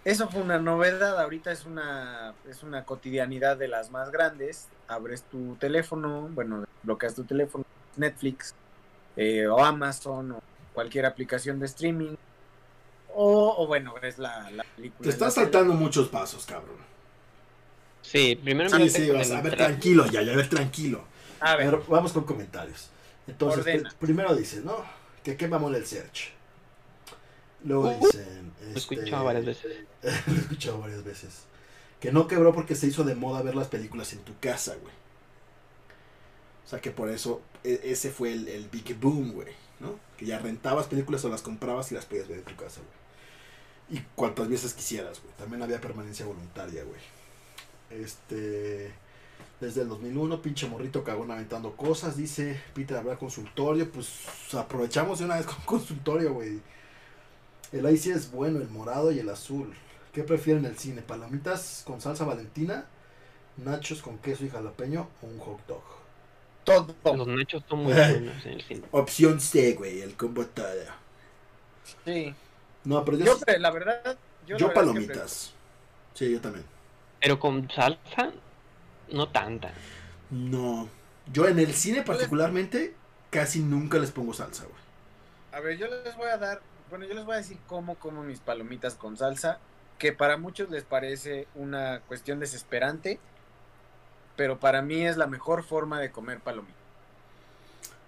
Eso 0.06 0.28
fue 0.28 0.42
una 0.42 0.60
novedad, 0.60 1.20
ahorita 1.20 1.52
es 1.52 1.66
una, 1.66 2.34
es 2.48 2.62
una 2.62 2.86
cotidianidad 2.86 3.58
de 3.58 3.70
las 3.70 3.90
más 3.90 4.12
grandes. 4.12 4.68
Abres 4.88 5.24
tu 5.24 5.56
teléfono, 5.56 6.30
bueno, 6.34 6.66
bloqueas 6.84 7.16
tu 7.16 7.24
teléfono, 7.24 7.64
Netflix, 7.96 8.54
eh, 9.16 9.48
o 9.48 9.64
Amazon, 9.64 10.32
o 10.34 10.42
cualquier 10.74 11.06
aplicación 11.06 11.60
de 11.60 11.66
streaming, 11.68 12.16
o, 13.16 13.56
o 13.58 13.68
bueno, 13.68 13.94
ves 14.02 14.18
la, 14.18 14.50
la 14.52 14.64
película. 14.76 15.04
Te 15.04 15.10
estás 15.10 15.34
tele. 15.36 15.46
saltando 15.46 15.74
muchos 15.74 16.10
pasos, 16.10 16.46
cabrón. 16.46 16.78
Sí, 18.02 18.36
primero 18.44 18.70
Sí, 18.70 18.90
sí, 18.90 19.10
vas 19.12 19.32
a 19.32 19.42
ver, 19.42 19.54
tra- 19.54 19.58
tranquilo, 19.58 20.06
ya, 20.08 20.22
ya, 20.24 20.34
a 20.34 20.36
ver, 20.36 20.50
tranquilo. 20.50 21.04
A 21.40 21.52
A 21.54 21.56
ver, 21.56 21.80
vamos 21.88 22.12
con 22.12 22.24
comentarios. 22.26 22.90
Entonces, 23.28 23.84
primero 24.00 24.36
dicen, 24.36 24.66
¿no? 24.66 24.84
Que 25.24 25.38
qué 25.38 25.48
mamón 25.48 25.74
el 25.76 25.86
search. 25.86 26.32
Luego 27.64 27.90
Uh, 27.92 28.06
dicen. 28.06 28.52
Lo 28.60 28.66
he 28.68 28.74
este, 28.74 28.96
escuchado 28.96 29.24
varias 29.24 29.46
veces. 29.46 29.86
Lo 30.28 30.34
he 30.34 30.38
escuchado 30.40 30.80
varias 30.80 31.04
veces. 31.04 31.46
Que 32.04 32.12
no 32.12 32.28
quebró 32.28 32.54
porque 32.54 32.76
se 32.76 32.88
hizo 32.88 33.06
de 33.06 33.16
moda 33.16 33.42
ver 33.44 33.56
las 33.56 33.70
películas 33.70 34.12
en 34.12 34.20
tu 34.20 34.38
casa, 34.42 34.76
güey. 34.76 34.94
O 36.66 36.68
sea 36.68 36.82
que 36.82 36.92
por 36.92 37.08
eso 37.08 37.42
e- 37.64 37.80
ese 37.86 38.12
fue 38.12 38.34
el, 38.34 38.50
el 38.50 38.68
big 38.68 39.00
boom, 39.00 39.32
güey. 39.32 39.54
¿No? 39.80 39.98
Que 40.18 40.26
ya 40.26 40.38
rentabas 40.38 40.88
películas 40.88 41.24
o 41.24 41.30
las 41.30 41.42
comprabas 41.42 41.94
y 41.94 41.96
las 41.96 42.04
podías 42.04 42.28
ver 42.28 42.40
en 42.40 42.44
tu 42.44 42.58
casa, 42.58 42.82
güey. 42.82 43.98
Y 44.02 44.06
cuantas 44.16 44.50
veces 44.50 44.74
quisieras, 44.74 45.22
güey. 45.22 45.34
También 45.38 45.64
había 45.64 45.80
permanencia 45.80 46.26
voluntaria, 46.26 46.84
güey. 46.84 47.00
Este. 47.90 48.92
Desde 49.62 49.84
el 49.84 49.88
2001, 49.88 50.42
pinche 50.42 50.68
morrito 50.68 51.06
cagón 51.06 51.32
aventando 51.32 51.78
cosas. 51.78 52.18
Dice 52.18 52.62
Peter, 52.74 52.98
habrá 52.98 53.16
consultorio. 53.16 53.90
Pues 53.90 54.10
aprovechamos 54.54 55.20
de 55.20 55.26
una 55.26 55.38
vez 55.38 55.46
con 55.46 55.56
consultorio, 55.66 56.34
güey. 56.34 56.60
El 57.72 57.90
ice 57.90 58.12
es 58.12 58.30
bueno, 58.30 58.60
el 58.60 58.68
morado 58.68 59.10
y 59.14 59.20
el 59.20 59.30
azul. 59.30 59.74
¿Qué 60.14 60.24
prefieren 60.24 60.66
en 60.66 60.72
el 60.72 60.78
cine? 60.78 61.02
¿Palomitas 61.02 61.84
con 61.86 62.00
salsa 62.00 62.24
valentina? 62.24 62.86
¿Nachos 63.58 64.02
con 64.02 64.20
queso 64.20 64.46
y 64.46 64.50
jalapeño? 64.50 65.10
¿O 65.22 65.26
un 65.26 65.40
hot 65.40 65.66
dog? 65.68 65.84
todo. 66.64 66.96
Los 67.04 67.28
nachos 67.28 67.64
son 67.68 67.84
muy 67.84 67.94
buenos 67.94 68.46
en 68.46 68.54
el 68.54 68.62
cine. 68.62 68.84
Opción 68.92 69.40
C, 69.40 69.74
güey, 69.74 70.02
el 70.02 70.16
combo 70.16 70.46
todo. 70.46 70.68
Sí. 72.06 72.34
No, 72.86 73.04
pero 73.04 73.18
yo, 73.18 73.26
Yo, 73.26 73.58
la 73.58 73.72
verdad, 73.72 74.18
yo, 74.46 74.58
yo 74.58 74.68
la 74.68 74.74
verdad 74.74 74.74
palomitas. 74.74 75.54
Sí, 76.14 76.32
yo 76.32 76.42
también. 76.42 76.66
Pero 77.20 77.40
con 77.40 77.70
salsa, 77.70 78.32
no 79.12 79.30
tanta. 79.30 79.72
No. 80.30 80.90
Yo 81.32 81.48
en 81.48 81.60
el 81.60 81.74
cine 81.74 82.04
particularmente 82.04 82.94
casi 83.30 83.60
nunca 83.60 83.98
les 83.98 84.12
pongo 84.12 84.34
salsa, 84.34 84.64
güey. 84.66 84.84
A 85.54 85.60
ver, 85.60 85.78
yo 85.78 85.88
les 85.88 86.16
voy 86.18 86.28
a 86.28 86.38
dar, 86.38 86.62
bueno, 86.90 87.06
yo 87.06 87.14
les 87.14 87.26
voy 87.26 87.36
a 87.36 87.38
decir 87.38 87.58
cómo 87.68 87.96
como 87.96 88.24
mis 88.24 88.40
palomitas 88.40 88.96
con 88.96 89.18
salsa, 89.18 89.60
que 89.98 90.12
para 90.12 90.38
muchos 90.38 90.70
les 90.70 90.84
parece 90.84 91.48
una 91.56 92.02
cuestión 92.08 92.40
desesperante, 92.40 93.20
pero 94.36 94.60
para 94.60 94.82
mí 94.82 95.06
es 95.06 95.18
la 95.18 95.28
mejor 95.28 95.64
forma 95.64 96.00
de 96.00 96.12
comer 96.12 96.40
palomitas. 96.40 96.76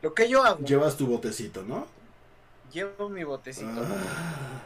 Lo 0.01 0.13
que 0.13 0.27
yo 0.29 0.43
hago, 0.43 0.65
Llevas 0.65 0.97
tu 0.97 1.07
botecito, 1.07 1.63
¿no? 1.63 1.87
llevo 2.71 3.09
mi 3.09 3.23
botecito, 3.23 3.69
Ah, 3.81 4.61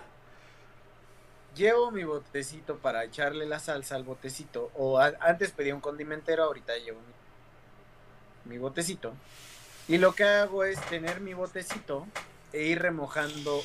llevo 1.55 1.91
mi 1.91 2.03
botecito 2.03 2.78
para 2.78 3.03
echarle 3.03 3.45
la 3.45 3.59
salsa 3.59 3.95
al 3.95 4.03
botecito, 4.03 4.72
o 4.76 4.97
a- 4.99 5.13
antes 5.20 5.51
pedía 5.51 5.76
un 5.76 5.82
condimentero, 5.82 6.43
ahorita 6.45 6.78
llevo 6.78 6.99
mi, 8.45 8.53
mi 8.53 8.57
botecito, 8.57 9.13
y 9.88 9.97
lo 9.97 10.13
que 10.15 10.24
hago 10.24 10.63
es 10.63 10.80
tener 10.88 11.20
mi 11.20 11.34
botecito 11.34 12.07
e 12.53 12.63
ir 12.63 12.82
remojando 12.82 13.61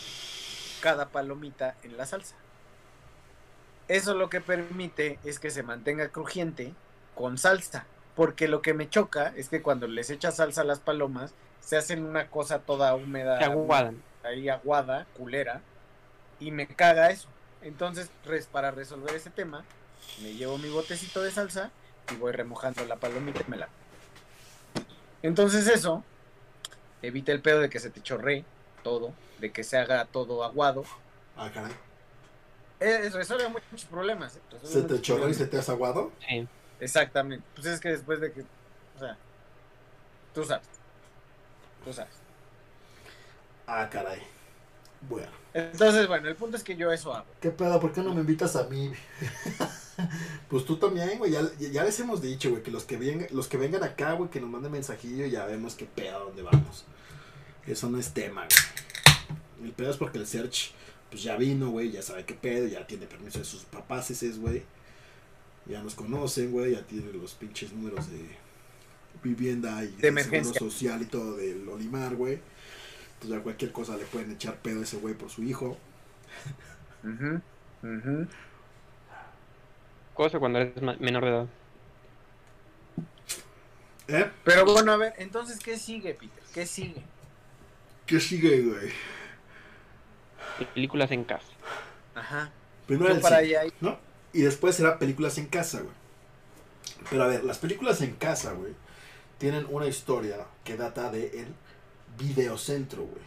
cada 0.81 1.09
palomita 1.09 1.77
en 1.83 1.97
la 1.97 2.05
salsa. 2.07 2.35
Eso 3.89 4.15
lo 4.15 4.31
que 4.31 4.41
permite 4.41 5.19
es 5.25 5.39
que 5.39 5.51
se 5.51 5.63
mantenga 5.63 6.09
crujiente 6.09 6.73
con 7.15 7.37
salsa, 7.39 7.87
porque 8.17 8.49
lo 8.49 8.63
que 8.63 8.75
me 8.75 8.89
choca 8.89 9.33
es 9.37 9.49
que 9.49 9.63
cuando 9.63 9.87
les 9.87 10.11
echas 10.11 10.37
salsa 10.37 10.63
a 10.63 10.65
las 10.65 10.81
palomas, 10.81 11.33
se 11.61 11.77
hacen 11.77 12.05
una 12.05 12.29
cosa 12.29 12.61
toda 12.61 12.95
húmeda, 12.95 13.39
aguadan. 13.45 14.03
ahí 14.23 14.49
aguada, 14.49 15.07
culera, 15.17 15.61
y 16.41 16.51
me 16.51 16.67
caga 16.67 17.11
eso. 17.11 17.29
Entonces, 17.63 18.11
res- 18.25 18.47
para 18.47 18.71
resolver 18.71 19.15
ese 19.15 19.31
tema, 19.31 19.65
me 20.23 20.35
llevo 20.35 20.59
mi 20.59 20.69
botecito 20.69 21.23
de 21.23 21.31
salsa 21.31 21.71
y 22.13 22.17
voy 22.17 22.33
remojando 22.33 22.85
la 22.87 22.97
palomita 22.97 23.41
y 23.47 23.51
me 23.51 23.57
la... 23.59 23.69
Entonces 25.23 25.67
eso 25.69 26.03
evita 27.03 27.33
el 27.33 27.41
pedo 27.41 27.61
de 27.61 27.71
que 27.71 27.79
se 27.81 27.91
te 27.91 28.03
chorree 28.03 28.45
todo, 28.83 29.13
de 29.39 29.51
que 29.53 29.65
se 29.65 29.79
haga 29.79 30.05
todo 30.07 30.45
aguado. 30.45 30.85
Ah, 31.37 31.51
caray. 31.53 31.73
Eh, 32.81 33.11
resuelve 33.13 33.49
muchos 33.49 33.85
problemas. 33.89 34.37
eh, 34.37 34.41
resuelve 34.51 34.89
¿Se 34.89 34.95
te 34.95 35.03
chorró 35.03 35.29
y 35.29 35.35
se 35.35 35.47
te 35.47 35.59
has 35.59 35.69
aguado? 35.69 36.13
Sí. 36.29 36.47
Exactamente. 36.81 37.47
Pues 37.55 37.67
es 37.67 37.81
que 37.81 37.91
después 37.91 38.21
de 38.21 38.33
que... 38.33 38.41
O 38.41 38.99
sea, 38.99 39.17
tú 40.35 40.45
sabes. 40.45 40.67
Tú 41.85 41.93
sabes. 41.93 42.15
Ah, 43.67 43.89
caray. 43.91 44.23
Bueno. 45.09 45.31
Entonces, 45.53 46.09
bueno, 46.09 46.29
el 46.29 46.35
punto 46.37 46.57
es 46.57 46.65
que 46.65 46.77
yo 46.77 46.91
eso 46.93 47.15
hago. 47.15 47.27
¿Qué 47.41 47.51
pedo? 47.51 47.79
¿Por 47.79 47.93
qué 47.93 48.03
no 48.03 48.15
me 48.15 48.21
invitas 48.21 48.57
a 48.57 48.65
mí? 48.65 48.93
pues 50.49 50.65
tú 50.65 50.77
también, 50.77 51.19
güey. 51.19 51.31
Ya, 51.31 51.43
ya 51.59 51.85
les 51.85 51.99
hemos 52.01 52.21
dicho, 52.21 52.51
güey, 52.51 52.63
que 52.63 52.71
los 52.71 52.85
que, 52.85 52.97
vengan, 52.97 53.29
los 53.31 53.47
que 53.47 53.57
vengan 53.57 53.85
acá, 53.85 54.13
güey, 54.13 54.31
que 54.31 54.41
nos 54.41 54.51
manden 54.51 54.73
mensajillo, 54.73 55.27
ya 55.27 55.47
vemos 55.47 55.75
qué 55.75 55.87
pedo, 55.87 56.17
a 56.17 56.21
dónde 56.21 56.43
vamos. 56.43 56.85
Eso 57.67 57.89
no 57.89 57.99
es 57.99 58.13
tema, 58.13 58.47
güey. 58.47 59.69
El 59.69 59.73
pedo 59.73 59.91
es 59.91 59.97
porque 59.97 60.19
el 60.19 60.27
search, 60.27 60.73
pues 61.15 61.23
ya 61.23 61.37
vino, 61.37 61.71
güey, 61.71 61.93
ya 61.93 62.03
sabe 62.03 62.25
qué 62.25 62.35
pedo, 62.35 62.67
ya 62.67 62.85
tiene 62.89 63.07
permiso 63.07 63.39
de 63.39 63.45
sus 63.45 63.63
papás, 63.63 64.11
ese 64.11 64.29
es, 64.29 64.41
güey. 64.41 64.65
Ya 65.65 65.81
nos 65.81 65.95
conocen, 65.95 66.51
güey, 66.51 66.73
ya 66.73 66.85
tienen 66.85 67.17
los 67.23 67.35
pinches 67.35 67.73
números 67.73 68.11
de 68.11 68.19
vivienda 69.23 69.85
y 69.85 69.93
de, 69.93 70.09
emergencia 70.09 70.59
social 70.59 71.01
y 71.03 71.05
todo 71.05 71.37
del 71.37 71.69
Olimar, 71.69 72.17
güey. 72.17 72.41
Entonces 73.13 73.39
a 73.39 73.43
cualquier 73.45 73.71
cosa 73.71 73.97
le 73.97 74.07
pueden 74.07 74.33
echar 74.33 74.57
pedo 74.57 74.81
a 74.81 74.83
ese 74.83 74.97
güey 74.97 75.15
por 75.15 75.31
su 75.31 75.45
hijo. 75.45 75.79
Cosa 80.15 80.41
cuando 80.41 80.59
eres 80.59 80.83
menor 80.99 81.25
de 81.25 81.31
edad. 81.31 81.47
¿Eh? 84.09 84.31
Pero 84.43 84.65
bueno, 84.65 84.91
a 84.91 84.97
ver, 84.97 85.15
entonces, 85.19 85.61
¿qué 85.61 85.79
sigue, 85.79 86.15
Peter? 86.15 86.43
¿Qué 86.53 86.67
sigue? 86.67 87.05
¿Qué 88.05 88.19
sigue, 88.19 88.63
güey? 88.63 88.91
Películas 90.75 91.11
en 91.11 91.25
casa. 91.25 91.47
Ajá. 92.15 92.51
Primero 92.87 93.21
para 93.21 93.39
allá. 93.39 93.63
¿no? 93.81 93.99
Y 94.33 94.43
después 94.43 94.75
será 94.77 94.99
películas 94.99 95.39
en 95.39 95.47
casa, 95.47 95.81
güey. 95.81 95.95
Pero 97.11 97.25
a 97.25 97.29
ver, 97.29 97.45
las 97.45 97.59
películas 97.59 98.01
en 98.01 98.15
casa, 98.17 98.53
güey, 98.53 98.75
tienen 99.39 99.67
una 99.71 99.87
historia 99.87 100.47
que 100.65 100.77
data 100.77 101.11
de 101.11 101.41
el 101.41 101.55
videocentro, 102.19 103.07
güey. 103.07 103.23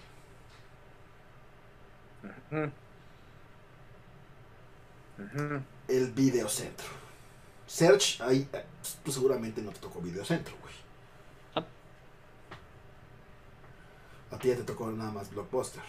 El 5.88 6.12
videocentro. 6.12 6.88
Search, 7.66 8.22
ahí, 8.22 8.48
eh, 8.54 8.64
tú 9.04 9.12
seguramente 9.12 9.62
no 9.62 9.72
te 9.72 9.80
tocó 9.80 10.00
videocentro, 10.00 10.56
güey. 10.62 10.74
Ah. 11.56 11.66
A 14.36 14.40
ti 14.40 14.48
ya 14.48 14.56
te 14.56 14.64
tocó 14.64 14.90
nada 14.92 15.12
más 15.12 15.30
Blockbuster. 15.30 15.84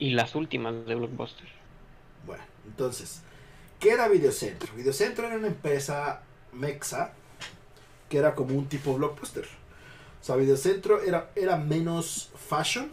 Y 0.00 0.10
las 0.10 0.34
últimas 0.34 0.86
de 0.86 0.94
Blockbuster. 0.94 1.46
Bueno, 2.26 2.42
entonces, 2.66 3.20
¿qué 3.78 3.90
era 3.90 4.08
Videocentro? 4.08 4.74
Videocentro 4.74 5.26
era 5.26 5.36
una 5.36 5.48
empresa 5.48 6.22
mexa 6.52 7.12
que 8.08 8.16
era 8.16 8.34
como 8.34 8.56
un 8.56 8.66
tipo 8.66 8.94
blockbuster. 8.94 9.44
O 9.44 10.24
sea, 10.24 10.36
Videocentro 10.36 11.02
era, 11.02 11.30
era 11.36 11.56
menos 11.56 12.30
fashion. 12.34 12.90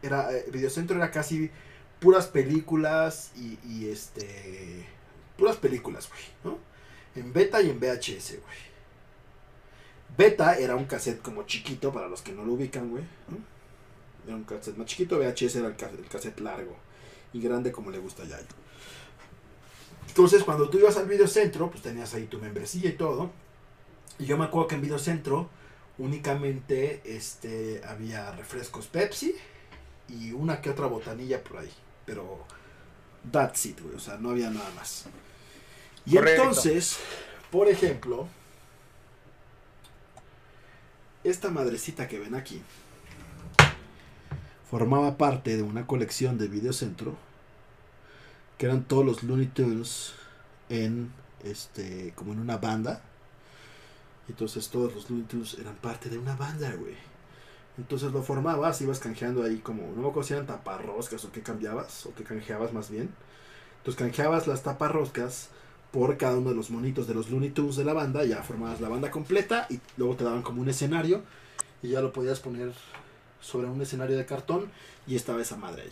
Era, 0.00 0.32
eh, 0.32 0.46
Videocentro 0.52 0.96
era 0.96 1.10
casi 1.10 1.50
puras 1.98 2.28
películas 2.28 3.32
y, 3.36 3.88
este. 3.88 4.86
Puras 5.36 5.56
películas, 5.56 6.08
güey, 6.08 6.22
¿no? 6.44 6.58
En 7.16 7.32
beta 7.32 7.60
y 7.60 7.70
en 7.70 7.80
VHS, 7.80 8.40
güey. 8.40 8.74
Beta 10.16 10.56
era 10.56 10.76
un 10.76 10.84
cassette 10.84 11.20
como 11.20 11.42
chiquito, 11.42 11.92
para 11.92 12.06
los 12.06 12.22
que 12.22 12.32
no 12.32 12.44
lo 12.44 12.52
ubican, 12.52 12.90
güey. 12.90 13.02
Era 14.26 14.36
un 14.36 14.44
cassette 14.44 14.76
más 14.76 14.86
chiquito, 14.86 15.18
VHS 15.18 15.56
era 15.56 15.68
el 15.68 15.76
cassette, 15.76 16.40
largo 16.40 16.76
y 17.32 17.40
grande 17.40 17.72
como 17.72 17.90
le 17.90 17.98
gusta 17.98 18.22
a 18.22 18.26
Yayo. 18.26 18.46
Entonces, 20.08 20.44
cuando 20.44 20.70
tú 20.70 20.78
ibas 20.78 20.96
al 20.96 21.06
videocentro, 21.06 21.70
pues 21.70 21.82
tenías 21.82 22.14
ahí 22.14 22.26
tu 22.26 22.38
membresía 22.38 22.88
y 22.88 22.92
todo. 22.92 23.30
Y 24.18 24.26
yo 24.26 24.38
me 24.38 24.44
acuerdo 24.44 24.68
que 24.68 24.74
en 24.76 24.82
videocentro 24.82 25.50
únicamente 25.98 27.02
este, 27.04 27.82
había 27.86 28.30
refrescos 28.32 28.86
Pepsi 28.86 29.34
y 30.08 30.32
una 30.32 30.60
que 30.60 30.70
otra 30.70 30.86
botanilla 30.86 31.42
por 31.42 31.58
ahí. 31.58 31.72
Pero 32.06 32.44
that's 33.30 33.66
it, 33.66 33.80
güey. 33.80 33.96
O 33.96 34.00
sea, 34.00 34.16
no 34.18 34.30
había 34.30 34.50
nada 34.50 34.70
más. 34.76 35.06
Y 36.06 36.16
entonces, 36.16 36.98
por 37.50 37.68
ejemplo, 37.68 38.28
esta 41.24 41.50
madrecita 41.50 42.06
que 42.06 42.18
ven 42.18 42.34
aquí 42.34 42.62
formaba 44.74 45.16
parte 45.16 45.56
de 45.56 45.62
una 45.62 45.86
colección 45.86 46.36
de 46.36 46.48
videocentro 46.48 47.14
que 48.58 48.66
eran 48.66 48.82
todos 48.82 49.06
los 49.06 49.22
Looney 49.22 49.46
Tunes 49.46 50.14
en 50.68 51.12
este 51.44 52.12
como 52.16 52.32
en 52.32 52.40
una 52.40 52.56
banda 52.56 53.00
entonces 54.28 54.68
todos 54.70 54.92
los 54.92 55.08
Looney 55.08 55.26
Tunes 55.26 55.54
eran 55.60 55.76
parte 55.76 56.08
de 56.08 56.18
una 56.18 56.34
banda, 56.34 56.74
güey. 56.74 56.96
Entonces 57.78 58.10
lo 58.10 58.24
formabas, 58.24 58.80
ibas 58.80 58.98
canjeando 58.98 59.44
ahí 59.44 59.58
como, 59.58 59.82
no 59.94 60.02
me 60.02 60.08
acuerdo 60.08 60.24
si 60.24 60.32
eran 60.32 60.46
taparroscas 60.46 61.24
o 61.24 61.30
qué 61.30 61.40
cambiabas, 61.40 62.06
o 62.06 62.14
qué 62.16 62.24
canjeabas 62.24 62.72
más 62.72 62.90
bien. 62.90 63.10
Entonces 63.78 63.96
canjeabas 64.02 64.48
las 64.48 64.64
taparroscas 64.64 65.50
por 65.92 66.16
cada 66.16 66.36
uno 66.36 66.50
de 66.50 66.56
los 66.56 66.70
monitos 66.70 67.06
de 67.06 67.14
los 67.14 67.30
Looney 67.30 67.50
Tunes 67.50 67.76
de 67.76 67.84
la 67.84 67.92
banda, 67.92 68.24
ya 68.24 68.42
formabas 68.42 68.80
la 68.80 68.88
banda 68.88 69.12
completa 69.12 69.68
y 69.70 69.78
luego 69.96 70.16
te 70.16 70.24
daban 70.24 70.42
como 70.42 70.62
un 70.62 70.68
escenario 70.68 71.22
y 71.80 71.90
ya 71.90 72.00
lo 72.00 72.12
podías 72.12 72.40
poner 72.40 72.72
sobre 73.44 73.66
un 73.66 73.80
escenario 73.82 74.16
de 74.16 74.24
cartón 74.24 74.70
y 75.06 75.16
estaba 75.16 75.42
esa 75.42 75.56
madre 75.56 75.82
ahí. 75.82 75.90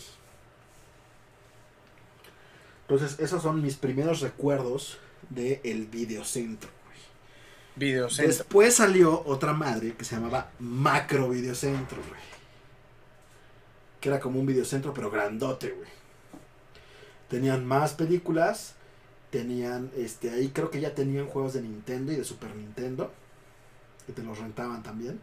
Entonces 2.89 3.21
esos 3.21 3.43
son 3.43 3.63
mis 3.63 3.77
primeros 3.77 4.21
recuerdos 4.21 4.99
del 5.29 5.61
el 5.63 5.87
videocentro. 5.87 6.71
Videocentro. 7.77 8.27
Después 8.27 8.75
salió 8.75 9.23
otra 9.27 9.53
madre 9.53 9.95
que 9.95 10.05
se 10.05 10.17
llamaba 10.17 10.51
Macro 10.59 11.29
Videocentro, 11.29 11.99
güey. 12.09 12.21
Que 14.01 14.09
era 14.09 14.19
como 14.19 14.41
un 14.41 14.47
videocentro, 14.47 14.93
pero 14.93 15.11
grandote, 15.11 15.71
güey. 15.71 15.89
Tenían 17.29 17.65
más 17.65 17.93
películas. 17.93 18.75
Tenían, 19.31 19.91
este, 19.97 20.31
ahí 20.31 20.49
creo 20.49 20.71
que 20.71 20.81
ya 20.81 20.95
tenían 20.95 21.27
juegos 21.27 21.55
de 21.55 21.63
Nintendo 21.63 22.13
y 22.13 22.17
de 22.17 22.25
Super 22.25 22.55
Nintendo. 22.55 23.13
Que 24.07 24.13
te 24.13 24.23
los 24.23 24.39
rentaban 24.39 24.83
también. 24.83 25.21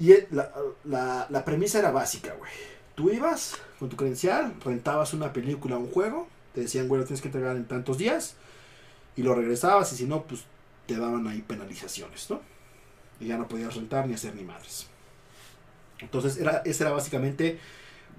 Y 0.00 0.14
la, 0.30 1.28
la, 1.28 1.44
premisa 1.44 1.78
era 1.78 1.90
básica, 1.90 2.32
güey. 2.32 2.50
Tú 2.94 3.10
ibas 3.10 3.58
con 3.78 3.90
tu 3.90 3.96
credencial, 3.96 4.54
rentabas 4.64 5.12
una 5.12 5.30
película 5.30 5.76
un 5.76 5.90
juego. 5.90 6.26
Te 6.54 6.62
decían, 6.62 6.88
güey, 6.88 7.02
lo 7.02 7.06
tienes 7.06 7.20
que 7.20 7.28
entregar 7.28 7.54
en 7.54 7.66
tantos 7.66 7.98
días. 7.98 8.34
Y 9.14 9.22
lo 9.22 9.34
regresabas. 9.34 9.92
Y 9.92 9.96
si 9.96 10.06
no, 10.06 10.22
pues 10.22 10.44
te 10.86 10.96
daban 10.96 11.28
ahí 11.28 11.42
penalizaciones, 11.42 12.30
¿no? 12.30 12.40
Y 13.20 13.26
ya 13.26 13.36
no 13.36 13.46
podías 13.46 13.76
rentar 13.76 14.08
ni 14.08 14.14
hacer 14.14 14.34
ni 14.34 14.42
madres. 14.42 14.86
Entonces, 15.98 16.38
era, 16.38 16.62
esa 16.64 16.84
era 16.84 16.94
básicamente 16.94 17.58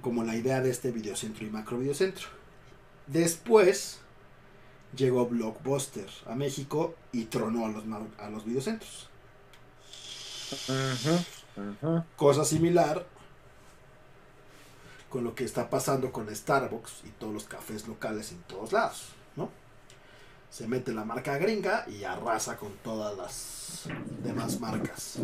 como 0.04 0.24
la 0.24 0.36
idea 0.36 0.62
de 0.62 0.70
este 0.70 0.92
videocentro 0.92 1.48
y 1.48 1.50
macro 1.50 1.80
videocentro. 1.80 2.28
Después 3.08 3.98
llegó 4.96 5.26
Blockbuster 5.26 6.10
a 6.28 6.36
México 6.36 6.94
y 7.12 7.26
tronó 7.26 7.66
a 7.66 7.70
los, 7.70 7.84
a 8.20 8.30
los 8.30 8.46
videocentros. 8.46 9.10
Cosa 12.16 12.46
similar 12.46 13.06
con 15.10 15.24
lo 15.24 15.36
que 15.36 15.44
está 15.44 15.70
pasando 15.70 16.12
con 16.12 16.34
Starbucks 16.34 17.04
y 17.06 17.10
todos 17.10 17.34
los 17.34 17.44
cafés 17.44 17.88
locales 17.88 18.32
en 18.32 18.42
todos 18.44 18.72
lados, 18.72 19.10
¿no? 19.36 19.50
se 20.52 20.68
mete 20.68 20.94
la 20.94 21.06
marca 21.06 21.38
gringa 21.38 21.86
y 21.88 22.04
arrasa 22.04 22.58
con 22.58 22.74
todas 22.84 23.18
las 23.18 23.84
demás 24.22 24.60
marcas. 24.60 25.18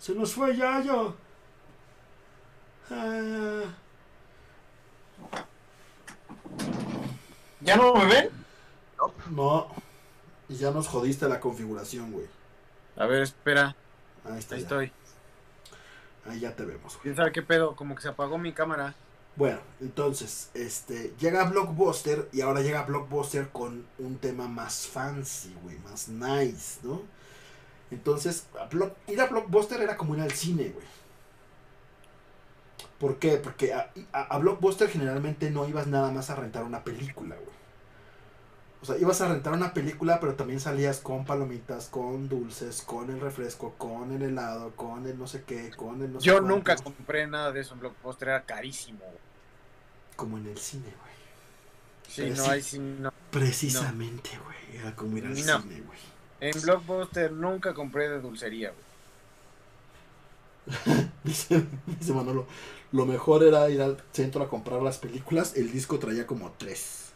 Se 0.00 0.14
nos 0.14 0.34
fue 0.34 0.56
Yayo. 0.56 1.14
Ah. 2.90 3.62
¿Ya 7.60 7.76
no 7.76 7.94
me 7.94 8.06
ven? 8.06 8.30
No. 9.30 9.68
Y 10.48 10.56
ya 10.56 10.72
nos 10.72 10.88
jodiste 10.88 11.28
la 11.28 11.38
configuración, 11.38 12.10
güey. 12.10 12.26
A 12.96 13.06
ver, 13.06 13.22
espera. 13.22 13.76
Ahí, 14.30 14.38
está 14.38 14.54
Ahí 14.54 14.62
estoy. 14.62 14.92
Ahí 16.26 16.40
ya 16.40 16.54
te 16.54 16.64
vemos, 16.64 16.94
güey. 16.94 17.02
¿Quién 17.02 17.16
sabe 17.16 17.32
qué 17.32 17.42
pedo? 17.42 17.74
Como 17.74 17.94
que 17.94 18.02
se 18.02 18.08
apagó 18.08 18.38
mi 18.38 18.52
cámara. 18.52 18.94
Bueno, 19.36 19.60
entonces, 19.80 20.50
este, 20.54 21.14
llega 21.20 21.44
Blockbuster 21.44 22.28
y 22.32 22.40
ahora 22.40 22.60
llega 22.60 22.82
Blockbuster 22.82 23.50
con 23.50 23.86
un 23.98 24.18
tema 24.18 24.48
más 24.48 24.88
fancy, 24.88 25.54
güey, 25.62 25.78
más 25.78 26.08
nice, 26.08 26.80
¿no? 26.82 27.02
Entonces, 27.90 28.46
ir 29.06 29.20
a 29.20 29.26
Blockbuster 29.26 29.80
era 29.80 29.96
como 29.96 30.16
ir 30.16 30.22
al 30.22 30.32
cine, 30.32 30.70
güey. 30.70 30.86
¿Por 32.98 33.18
qué? 33.18 33.36
Porque 33.36 33.72
a, 33.72 34.38
Blockbuster 34.38 34.88
generalmente 34.88 35.50
no 35.50 35.68
ibas 35.68 35.86
nada 35.86 36.10
más 36.10 36.30
a 36.30 36.34
rentar 36.34 36.64
una 36.64 36.82
película, 36.82 37.36
güey. 37.36 37.56
O 38.80 38.86
sea, 38.86 38.96
ibas 38.96 39.20
a 39.20 39.28
rentar 39.28 39.52
una 39.52 39.74
película, 39.74 40.20
pero 40.20 40.34
también 40.34 40.60
salías 40.60 41.00
con 41.00 41.24
palomitas, 41.24 41.88
con 41.88 42.28
dulces, 42.28 42.82
con 42.82 43.10
el 43.10 43.20
refresco, 43.20 43.74
con 43.76 44.12
el 44.12 44.22
helado, 44.22 44.70
con 44.76 45.04
el 45.06 45.18
no 45.18 45.26
sé 45.26 45.42
qué, 45.42 45.70
con 45.70 46.00
el 46.00 46.12
no 46.12 46.20
sé 46.20 46.26
Yo 46.26 46.40
nunca 46.40 46.76
compré 46.76 47.26
nada 47.26 47.50
de 47.50 47.60
eso 47.60 47.74
en 47.74 47.80
Blockbuster, 47.80 48.28
era 48.28 48.44
carísimo, 48.44 49.00
como 50.14 50.38
en 50.38 50.46
el 50.46 50.58
cine, 50.58 50.84
güey. 50.84 51.08
Sí, 52.08 52.30
no 52.36 52.50
hay 52.50 52.62
cine. 52.62 53.10
Precisamente, 53.30 54.30
güey. 54.44 54.80
Era 54.80 54.94
como 54.94 55.16
ir 55.18 55.26
al 55.26 55.36
cine, 55.36 55.82
güey. 55.82 55.98
En 56.40 56.60
Blockbuster 56.62 57.32
nunca 57.32 57.74
compré 57.74 58.08
de 58.08 58.20
dulcería, 58.20 58.70
güey. 58.70 58.88
dice, 61.24 61.64
dice 61.86 62.12
Manolo, 62.12 62.46
lo 62.92 63.06
mejor 63.06 63.42
era 63.42 63.68
ir 63.70 63.80
al 63.82 64.02
centro 64.12 64.42
a 64.42 64.48
comprar 64.48 64.82
las 64.82 64.98
películas. 64.98 65.56
El 65.56 65.72
disco 65.72 65.98
traía 65.98 66.26
como 66.26 66.52
tres. 66.52 67.07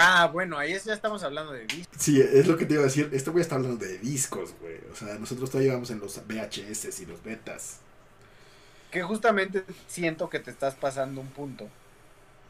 Ah, 0.00 0.30
bueno, 0.32 0.56
ahí 0.56 0.78
ya 0.84 0.94
estamos 0.94 1.24
hablando 1.24 1.52
de 1.52 1.66
discos. 1.66 1.96
Sí, 1.98 2.20
es 2.20 2.46
lo 2.46 2.56
que 2.56 2.66
te 2.66 2.74
iba 2.74 2.82
a 2.82 2.86
decir. 2.86 3.10
Este 3.12 3.30
güey 3.30 3.42
está 3.42 3.56
hablando 3.56 3.84
de 3.84 3.98
discos, 3.98 4.54
güey. 4.60 4.76
O 4.92 4.94
sea, 4.94 5.18
nosotros 5.18 5.50
todavía 5.50 5.72
íbamos 5.72 5.90
en 5.90 5.98
los 5.98 6.20
VHS 6.24 7.00
y 7.00 7.06
los 7.06 7.20
betas. 7.24 7.80
Que 8.92 9.02
justamente 9.02 9.64
siento 9.88 10.30
que 10.30 10.38
te 10.38 10.52
estás 10.52 10.76
pasando 10.76 11.20
un 11.20 11.26
punto. 11.26 11.68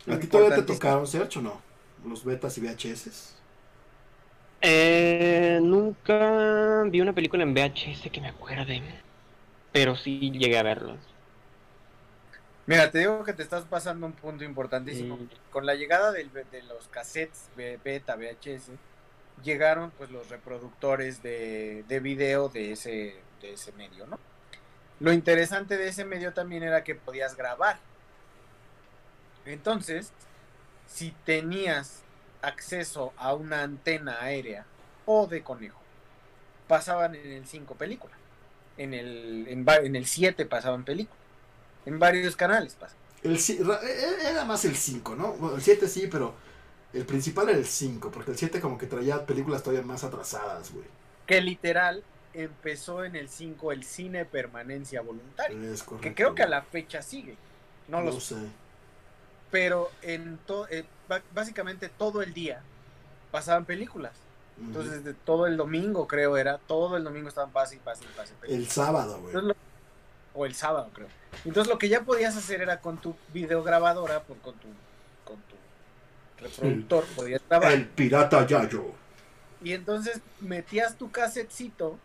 ¿A 0.07 0.19
ti 0.19 0.27
todavía 0.27 0.57
te 0.57 0.63
tocaron 0.63 1.07
Search 1.07 1.39
o 1.39 1.41
no? 1.41 1.63
Los 2.05 2.23
betas 2.23 2.59
y 2.59 2.61
VHS. 2.61 3.35
Eh, 4.61 5.59
nunca 5.63 6.83
vi 6.85 7.01
una 7.01 7.15
película 7.15 7.45
en 7.45 7.55
VHS 7.55 8.11
que 8.13 8.21
me 8.21 8.29
acuerde, 8.29 8.83
pero 9.73 9.97
sí 9.97 10.31
llegué 10.33 10.59
a 10.59 10.63
verlos. 10.63 10.99
Mira, 12.69 12.91
te 12.91 12.99
digo 12.99 13.25
que 13.25 13.33
te 13.33 13.43
estás 13.43 13.65
pasando 13.65 14.05
un 14.07 14.13
punto 14.13 14.45
importantísimo. 14.45 15.17
Con 15.51 15.65
la 15.65 15.75
llegada 15.75 16.13
del- 16.13 16.31
de 16.33 16.63
los 16.65 16.87
cassettes 16.89 17.49
beta, 17.83 18.15
VHS, 18.15 18.73
llegaron 19.43 19.91
pues 19.93 20.11
los 20.11 20.29
reproductores 20.29 21.23
de, 21.23 21.85
de 21.89 22.01
video 22.01 22.51
de 22.51 22.73
ese, 22.73 23.17
de 23.41 23.55
ese 23.55 23.73
medio, 23.73 24.07
¿no? 24.07 24.19
Lo 25.01 25.13
interesante 25.15 25.79
de 25.79 25.89
ese 25.89 26.05
medio 26.05 26.35
también 26.35 26.63
era 26.63 26.85
que 26.85 26.95
podías 26.95 27.37
grabar. 27.37 27.79
Entonces, 29.47 30.13
si 30.87 31.13
tenías 31.25 32.03
acceso 32.43 33.15
a 33.17 33.33
una 33.35 33.63
antena 33.63 34.21
aérea 34.21 34.67
o 35.07 35.27
de 35.27 35.43
conejo, 35.43 35.81
pasaban 36.67 37.15
en 37.15 37.33
el 37.33 37.47
5 37.47 37.77
película. 37.77 38.15
En 38.77 38.93
el, 38.93 39.47
en, 39.49 39.65
en 39.69 39.97
el 39.97 40.05
7 40.07 40.45
pasaban 40.45 40.85
película. 40.85 41.18
En 41.89 41.99
varios 41.99 42.37
canales 42.37 42.75
pasaban. 42.75 43.03
El, 43.23 43.37
e- 43.37 44.21
e- 44.21 44.31
era 44.31 44.45
más 44.45 44.65
el 44.65 44.77
5, 44.77 45.17
¿no? 45.17 45.33
Bueno, 45.33 45.57
el 45.57 45.63
7 45.63 45.89
sí, 45.89 46.09
pero 46.11 46.35
el 46.93 47.05
principal 47.05 47.49
era 47.49 47.59
el 47.59 47.67
5, 47.67 48.11
porque 48.11 48.31
el 48.33 48.39
7 48.39 48.61
como 48.61 48.79
que 48.79 48.87
traía 48.87 49.25
películas 49.27 49.63
todavía 49.63 49.85
más 49.85 50.05
atrasadas, 50.05 50.73
güey. 50.73 50.85
Que 51.27 51.41
literal 51.41 52.05
empezó 52.35 53.05
en 53.05 53.17
el 53.17 53.29
5 53.29 53.73
el 53.73 53.85
cine 53.85 54.25
permanencia 54.25 55.01
voluntaria. 55.01 55.57
Es 55.71 55.83
correcto. 55.83 56.03
Que 56.09 56.15
creo 56.15 56.35
que 56.35 56.43
a 56.43 56.49
la 56.49 56.63
fecha 56.63 57.03
sigue. 57.03 57.37
No 57.89 58.01
No 58.01 58.11
lo 58.11 58.21
sé. 58.21 58.37
Pero 59.51 59.91
en 60.03 60.39
to- 60.47 60.69
eh, 60.69 60.85
básicamente 61.35 61.89
todo 61.89 62.23
el 62.23 62.35
día 62.35 62.61
pasaban 63.31 63.65
películas. 63.65 64.13
Entonces, 64.61 65.05
de 65.05 65.15
todo 65.15 65.47
el 65.47 65.57
domingo, 65.57 66.07
creo 66.09 66.37
era, 66.37 66.59
todo 66.59 66.97
el 66.97 67.05
domingo 67.05 67.29
estaban 67.29 67.51
pase 67.53 67.77
y 67.77 67.79
pase 67.79 68.05
y 68.05 68.09
pase. 68.17 68.33
El 68.49 68.69
sábado, 68.69 69.21
güey. 69.21 69.27
Entonces, 69.35 69.49
lo- 69.49 69.57
o 70.39 70.47
el 70.47 70.55
sábado, 70.55 70.89
creo. 70.95 71.09
Entonces, 71.45 71.69
lo 71.69 71.79
que 71.79 71.89
ya 71.89 72.03
podías 72.03 72.37
hacer 72.37 72.63
era 72.63 72.81
con 72.81 72.99
tu 72.99 73.17
videograbadora, 73.35 74.23
por, 74.23 74.37
con 74.39 74.55
tu, 74.55 74.69
con 75.25 75.37
tu 75.43 75.57
reproductor, 76.41 77.05
podías 77.17 77.43
grabar. 77.49 77.73
El 77.73 77.87
pirata 77.87 78.47
Yayo. 78.47 78.93
Y 79.63 79.73
entonces 79.73 80.21
metías 80.41 80.95
tu 80.97 81.11
casetcito, 81.11 81.99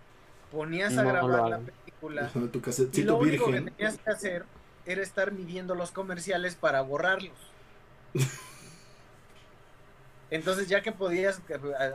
ponías 0.51 0.97
a 0.97 1.03
No 1.03 1.09
grabar 1.09 1.49
la 1.49 1.59
película. 1.59 2.31
Tu 2.31 2.61
Y 2.99 3.03
lo 3.03 3.17
único 3.17 3.51
que 3.51 3.61
tenías 3.61 3.99
que 3.99 4.09
hacer 4.09 4.45
era 4.87 5.03
estar 5.03 5.31
midiendo 5.31 5.75
los 5.75 5.91
comerciales 5.91 6.55
para 6.55 6.81
borrarlos. 6.81 7.37
Entonces, 10.31 10.67
ya 10.67 10.81
que 10.81 10.91
podías 10.91 11.39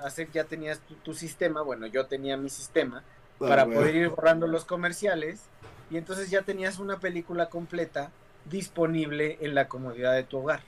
hacer, 0.05 0.31
ya 0.31 0.45
tenías 0.45 0.79
tu, 0.79 0.95
tu 0.95 1.13
sistema, 1.13 1.63
bueno, 1.63 1.89
yo 1.89 2.07
tenía 2.07 2.37
mi 2.37 2.51
sistema, 2.51 3.03
Ah, 3.41 3.49
para 3.49 3.67
poder 3.67 3.95
ir 3.95 4.09
borrando 4.09 4.49
los 4.49 4.65
comerciales, 4.65 5.43
y 5.91 5.97
entonces 5.97 6.31
ya 6.31 6.43
tenías 6.43 6.79
una 6.79 6.99
película 7.01 7.49
completa 7.49 8.11
disponible 8.45 9.39
en 9.41 9.55
la 9.55 9.69
comodidad 9.69 10.15
de 10.15 10.25
tu 10.25 10.39
hogar. 10.39 10.61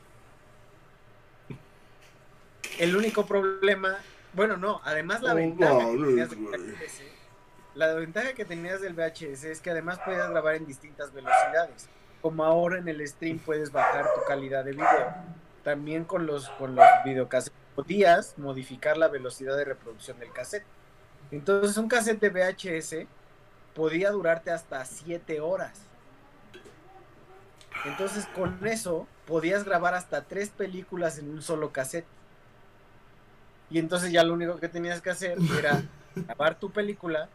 El 2.78 2.96
único 2.96 3.26
problema, 3.26 3.98
bueno, 4.32 4.56
no, 4.56 4.80
además 4.84 5.22
la 5.22 5.32
Oh, 5.32 5.36
ventaja 5.36 5.78
que 5.78 5.96
tenías 5.96 6.30
del. 6.30 6.38
VHS, 6.40 7.02
la 7.74 7.94
ventaja 7.94 8.32
que 8.32 8.44
tenías 8.44 8.80
del 8.80 8.94
VHS 8.94 9.44
es 9.44 9.60
que 9.60 9.70
además 9.70 9.98
podías 10.00 10.30
grabar 10.30 10.54
en 10.54 10.66
distintas 10.66 11.12
velocidades. 11.12 11.88
Como 12.22 12.44
ahora 12.44 12.78
en 12.78 12.88
el 12.88 13.06
stream 13.06 13.38
puedes 13.38 13.70
bajar 13.72 14.06
tu 14.14 14.20
calidad 14.26 14.64
de 14.64 14.72
video. 14.72 15.14
También 15.62 16.04
con 16.04 16.26
los 16.26 16.48
con 16.50 16.74
los 16.74 16.86
videocassettes 17.04 17.58
podías 17.74 18.38
modificar 18.38 18.96
la 18.96 19.08
velocidad 19.08 19.56
de 19.56 19.64
reproducción 19.64 20.18
del 20.18 20.32
cassette. 20.32 20.64
Entonces 21.30 21.76
un 21.76 21.88
cassette 21.88 22.20
de 22.20 22.30
VHS 22.30 23.06
podía 23.74 24.10
durarte 24.10 24.50
hasta 24.50 24.84
7 24.84 25.40
horas. 25.40 25.72
Entonces 27.84 28.26
con 28.34 28.66
eso 28.66 29.06
podías 29.26 29.64
grabar 29.64 29.94
hasta 29.94 30.22
tres 30.22 30.50
películas 30.50 31.18
en 31.18 31.30
un 31.30 31.42
solo 31.42 31.72
cassette. 31.72 32.06
Y 33.70 33.78
entonces 33.78 34.12
ya 34.12 34.24
lo 34.24 34.34
único 34.34 34.58
que 34.58 34.68
tenías 34.68 35.00
que 35.00 35.10
hacer 35.10 35.38
era 35.58 35.82
grabar 36.14 36.58
tu 36.58 36.70
película, 36.70 37.28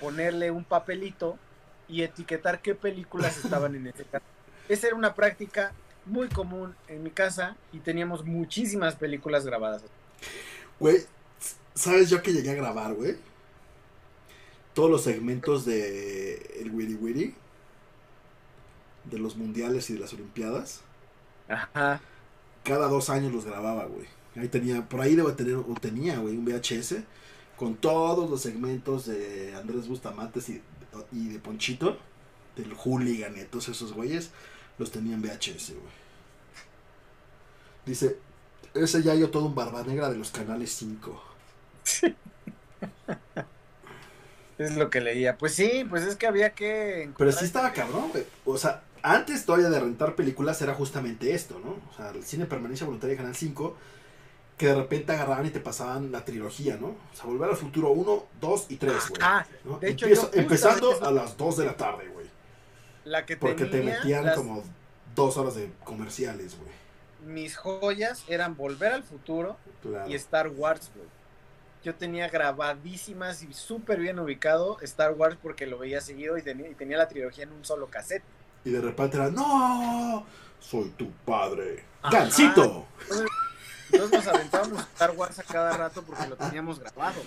ponerle 0.00 0.50
un 0.50 0.64
papelito 0.64 1.38
y 1.86 2.02
etiquetar 2.02 2.60
qué 2.60 2.74
películas 2.74 3.36
estaban 3.44 3.74
en 3.74 3.88
ese 3.88 4.04
cassette. 4.04 4.22
Esa 4.68 4.86
era 4.88 4.96
una 4.96 5.14
práctica 5.14 5.72
muy 6.06 6.28
común 6.28 6.74
en 6.88 7.02
mi 7.02 7.10
casa 7.10 7.56
y 7.72 7.78
teníamos 7.78 8.24
muchísimas 8.24 8.96
películas 8.96 9.44
grabadas. 9.44 9.82
Güey, 10.80 11.04
¿sabes 11.74 12.10
yo 12.10 12.22
que 12.22 12.32
llegué 12.32 12.50
a 12.50 12.54
grabar, 12.54 12.94
güey? 12.94 13.16
Todos 14.74 14.90
los 14.90 15.02
segmentos 15.02 15.64
de 15.64 16.58
el 16.60 16.70
Wiri 16.72 16.94
Wiri. 16.94 17.34
De 19.04 19.18
los 19.18 19.36
mundiales 19.36 19.88
y 19.90 19.94
de 19.94 20.00
las 20.00 20.12
olimpiadas. 20.12 20.80
Ajá. 21.48 22.00
Cada 22.64 22.88
dos 22.88 23.10
años 23.10 23.32
los 23.32 23.44
grababa, 23.44 23.84
güey. 23.84 24.06
Ahí 24.36 24.48
tenía, 24.48 24.88
por 24.88 25.00
ahí 25.00 25.14
debo 25.14 25.32
tener, 25.34 25.56
o 25.56 25.74
tenía, 25.80 26.18
güey, 26.18 26.36
un 26.36 26.44
VHS. 26.44 26.96
Con 27.56 27.76
todos 27.76 28.28
los 28.28 28.42
segmentos 28.42 29.06
de 29.06 29.54
Andrés 29.54 29.86
Bustamante 29.86 30.40
y, 30.48 30.60
y 31.12 31.28
de 31.28 31.38
Ponchito. 31.38 31.98
Del 32.56 32.74
Hooligan 32.74 33.36
y 33.36 33.44
todos 33.44 33.68
esos 33.68 33.92
güeyes. 33.92 34.30
Los 34.78 34.90
tenía 34.90 35.14
en 35.14 35.22
VHS, 35.22 35.70
güey. 35.70 36.04
Dice, 37.86 38.18
ese 38.74 39.02
ya 39.02 39.14
yo 39.14 39.30
todo 39.30 39.46
un 39.46 39.54
barba 39.54 39.84
negra 39.84 40.10
de 40.10 40.16
los 40.16 40.30
canales 40.30 40.72
5. 40.72 41.22
Es 44.58 44.76
lo 44.76 44.88
que 44.90 45.00
leía. 45.00 45.36
Pues 45.36 45.54
sí, 45.54 45.84
pues 45.88 46.04
es 46.04 46.16
que 46.16 46.26
había 46.26 46.50
que... 46.50 47.10
Pero 47.18 47.32
sí 47.32 47.44
estaba 47.44 47.72
cabrón, 47.72 48.10
güey. 48.12 48.24
O 48.44 48.56
sea, 48.56 48.82
antes 49.02 49.44
todavía 49.44 49.68
de 49.68 49.80
rentar 49.80 50.14
películas 50.14 50.60
era 50.62 50.74
justamente 50.74 51.34
esto, 51.34 51.58
¿no? 51.58 51.76
O 51.90 51.96
sea, 51.96 52.10
el 52.10 52.24
cine 52.24 52.46
permanencia 52.46 52.86
voluntaria 52.86 53.14
de 53.14 53.18
Canal 53.18 53.34
5, 53.34 53.76
que 54.56 54.66
de 54.68 54.74
repente 54.76 55.12
agarraban 55.12 55.46
y 55.46 55.50
te 55.50 55.58
pasaban 55.60 56.12
la 56.12 56.24
trilogía, 56.24 56.76
¿no? 56.76 56.86
O 56.88 57.16
sea, 57.16 57.24
Volver 57.26 57.50
al 57.50 57.56
Futuro 57.56 57.90
1, 57.90 58.26
2 58.40 58.66
y 58.68 58.76
3, 58.76 58.94
güey. 59.08 59.20
Ah, 59.22 59.44
¿no? 59.64 59.78
de 59.80 59.90
hecho, 59.90 60.06
Empiezo- 60.06 60.30
yo 60.32 60.40
empezando 60.40 61.04
a 61.04 61.10
las 61.10 61.36
2 61.36 61.56
de 61.56 61.64
la 61.66 61.76
tarde, 61.76 62.06
güey. 62.08 62.26
la 63.04 63.26
que 63.26 63.36
Porque 63.36 63.64
te 63.66 63.82
metían 63.82 64.24
las- 64.24 64.36
como 64.36 64.62
dos 65.14 65.36
horas 65.36 65.56
de 65.56 65.70
comerciales, 65.84 66.56
güey. 66.56 66.70
mis 67.34 67.56
joyas 67.56 68.22
eran 68.28 68.56
Volver 68.56 68.92
al 68.92 69.02
Futuro 69.02 69.56
Claro. 69.82 70.08
y 70.08 70.14
Star 70.14 70.48
Wars, 70.48 70.90
güey. 70.94 71.06
Yo 71.84 71.94
tenía 71.94 72.30
grabadísimas 72.30 73.42
y 73.42 73.52
súper 73.52 74.00
bien 74.00 74.18
ubicado 74.18 74.78
Star 74.80 75.12
Wars 75.12 75.36
porque 75.42 75.66
lo 75.66 75.78
veía 75.78 76.00
seguido 76.00 76.38
y 76.38 76.42
tenía, 76.42 76.70
y 76.70 76.74
tenía 76.74 76.96
la 76.96 77.08
trilogía 77.08 77.44
en 77.44 77.52
un 77.52 77.62
solo 77.62 77.88
cassette. 77.88 78.24
Y 78.64 78.70
de 78.70 78.80
repente 78.80 79.18
era, 79.18 79.30
¡No! 79.30 80.24
Soy 80.58 80.88
tu 80.96 81.10
padre. 81.10 81.84
¡Gancito! 82.10 82.86
Entonces 83.92 84.24
nos 84.24 84.34
aventábamos 84.34 84.80
Star 84.94 85.10
Wars 85.10 85.38
a 85.38 85.42
cada 85.42 85.76
rato 85.76 86.02
porque 86.02 86.26
lo 86.26 86.36
teníamos 86.36 86.80
grabado. 86.80 87.20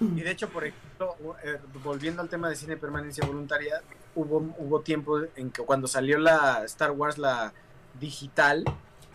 Y 0.00 0.20
de 0.20 0.30
hecho, 0.32 0.48
por 0.48 0.64
ejemplo, 0.64 1.16
eh, 1.44 1.60
volviendo 1.84 2.20
al 2.20 2.28
tema 2.28 2.48
de 2.48 2.56
cine 2.56 2.76
permanencia 2.76 3.24
voluntaria, 3.24 3.80
hubo, 4.16 4.38
hubo 4.58 4.80
tiempo 4.80 5.20
en 5.36 5.52
que 5.52 5.62
cuando 5.62 5.86
salió 5.86 6.18
la 6.18 6.64
Star 6.64 6.90
Wars, 6.90 7.16
la 7.16 7.52
digital, 8.00 8.64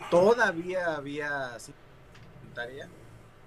todavía 0.10 0.96
había 0.96 1.60
cine 1.60 1.78
voluntaria. 2.40 2.88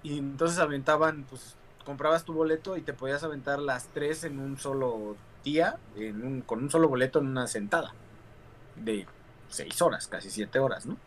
Y 0.03 0.17
entonces 0.19 0.59
aventaban, 0.59 1.25
pues 1.29 1.55
comprabas 1.85 2.23
tu 2.23 2.33
boleto 2.33 2.77
y 2.77 2.81
te 2.81 2.93
podías 2.93 3.23
aventar 3.23 3.59
las 3.59 3.87
tres 3.87 4.23
en 4.23 4.39
un 4.39 4.57
solo 4.57 5.15
día, 5.43 5.77
en 5.95 6.25
un, 6.25 6.41
con 6.41 6.63
un 6.63 6.69
solo 6.69 6.87
boleto 6.89 7.19
en 7.19 7.27
una 7.27 7.47
sentada. 7.47 7.93
De 8.75 9.07
seis 9.49 9.81
horas, 9.81 10.07
casi 10.07 10.29
siete 10.29 10.59
horas, 10.59 10.85
¿no? 10.85 10.97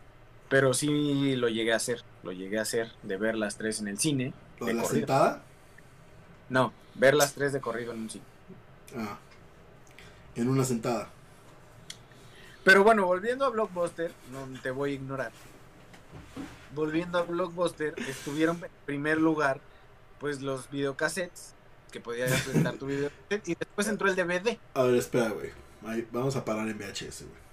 Pero 0.49 0.73
sí 0.73 1.35
lo 1.35 1.49
llegué 1.49 1.73
a 1.73 1.77
hacer, 1.77 2.03
lo 2.23 2.31
llegué 2.31 2.59
a 2.59 2.61
hacer, 2.61 2.91
de 3.03 3.17
ver 3.17 3.35
las 3.35 3.57
tres 3.57 3.81
en 3.81 3.87
el 3.87 3.99
cine. 3.99 4.33
¿Lo 4.59 4.65
de 4.65 4.71
de 4.71 4.77
la 4.77 4.83
corrido. 4.83 4.99
sentada? 4.99 5.43
No, 6.49 6.73
ver 6.95 7.13
las 7.13 7.33
tres 7.33 7.53
de 7.53 7.59
corrido 7.59 7.93
en 7.93 7.99
un 7.99 8.09
cine. 8.09 8.25
Ah. 8.95 9.17
En 10.35 10.47
una 10.47 10.63
sentada. 10.63 11.09
Pero 12.63 12.83
bueno, 12.83 13.05
volviendo 13.05 13.45
a 13.45 13.49
Blockbuster, 13.49 14.11
no 14.31 14.61
te 14.61 14.71
voy 14.71 14.91
a 14.91 14.93
ignorar. 14.95 15.31
Volviendo 16.73 17.17
a 17.17 17.23
Blockbuster, 17.23 17.95
estuvieron 18.07 18.57
en 18.63 18.71
primer 18.85 19.17
lugar, 19.17 19.59
pues 20.19 20.41
los 20.41 20.69
videocassettes, 20.69 21.53
que 21.91 21.99
podías 21.99 22.45
rentar 22.45 22.75
tu 22.75 22.87
videocassette, 22.87 23.47
y 23.47 23.55
después 23.55 23.87
entró 23.87 24.09
el 24.09 24.15
DVD. 24.15 24.57
A 24.73 24.83
ver, 24.83 24.95
espera, 24.95 25.29
güey. 25.29 25.51
Vamos 26.11 26.35
a 26.35 26.43
parar 26.43 26.67
en 26.67 26.77
VHS, 26.77 27.23
güey. 27.23 27.47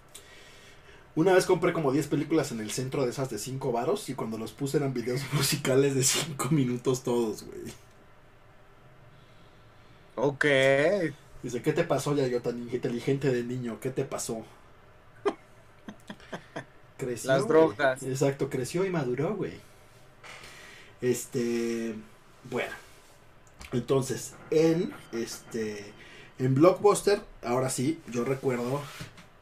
Una 1.16 1.32
vez 1.32 1.46
compré 1.46 1.72
como 1.72 1.92
10 1.92 2.08
películas 2.08 2.50
en 2.50 2.58
el 2.58 2.72
centro 2.72 3.04
de 3.04 3.10
esas 3.10 3.30
de 3.30 3.38
5 3.38 3.70
varos 3.70 4.08
y 4.08 4.14
cuando 4.14 4.36
los 4.36 4.52
puse 4.52 4.78
eran 4.78 4.92
videos 4.92 5.20
musicales 5.32 5.94
de 5.94 6.02
5 6.02 6.48
minutos 6.50 7.04
todos, 7.04 7.44
güey. 7.44 7.72
Ok. 10.16 10.44
Dice, 11.42 11.62
¿qué 11.62 11.72
te 11.72 11.84
pasó 11.84 12.16
ya 12.16 12.26
yo 12.26 12.40
tan 12.42 12.58
inteligente 12.58 13.30
de 13.30 13.44
niño? 13.44 13.78
¿Qué 13.80 13.90
te 13.90 14.04
pasó? 14.04 14.44
Creció. 16.96 17.30
Las 17.30 17.48
drogas. 17.48 18.02
Exacto, 18.02 18.48
creció 18.48 18.84
y 18.84 18.90
maduró, 18.90 19.34
güey. 19.34 19.54
Este, 21.00 21.94
bueno. 22.50 22.72
Entonces, 23.72 24.34
en 24.50 24.92
este 25.12 25.92
en 26.38 26.54
Blockbuster, 26.54 27.20
ahora 27.42 27.70
sí, 27.70 28.00
yo 28.10 28.24
recuerdo 28.24 28.82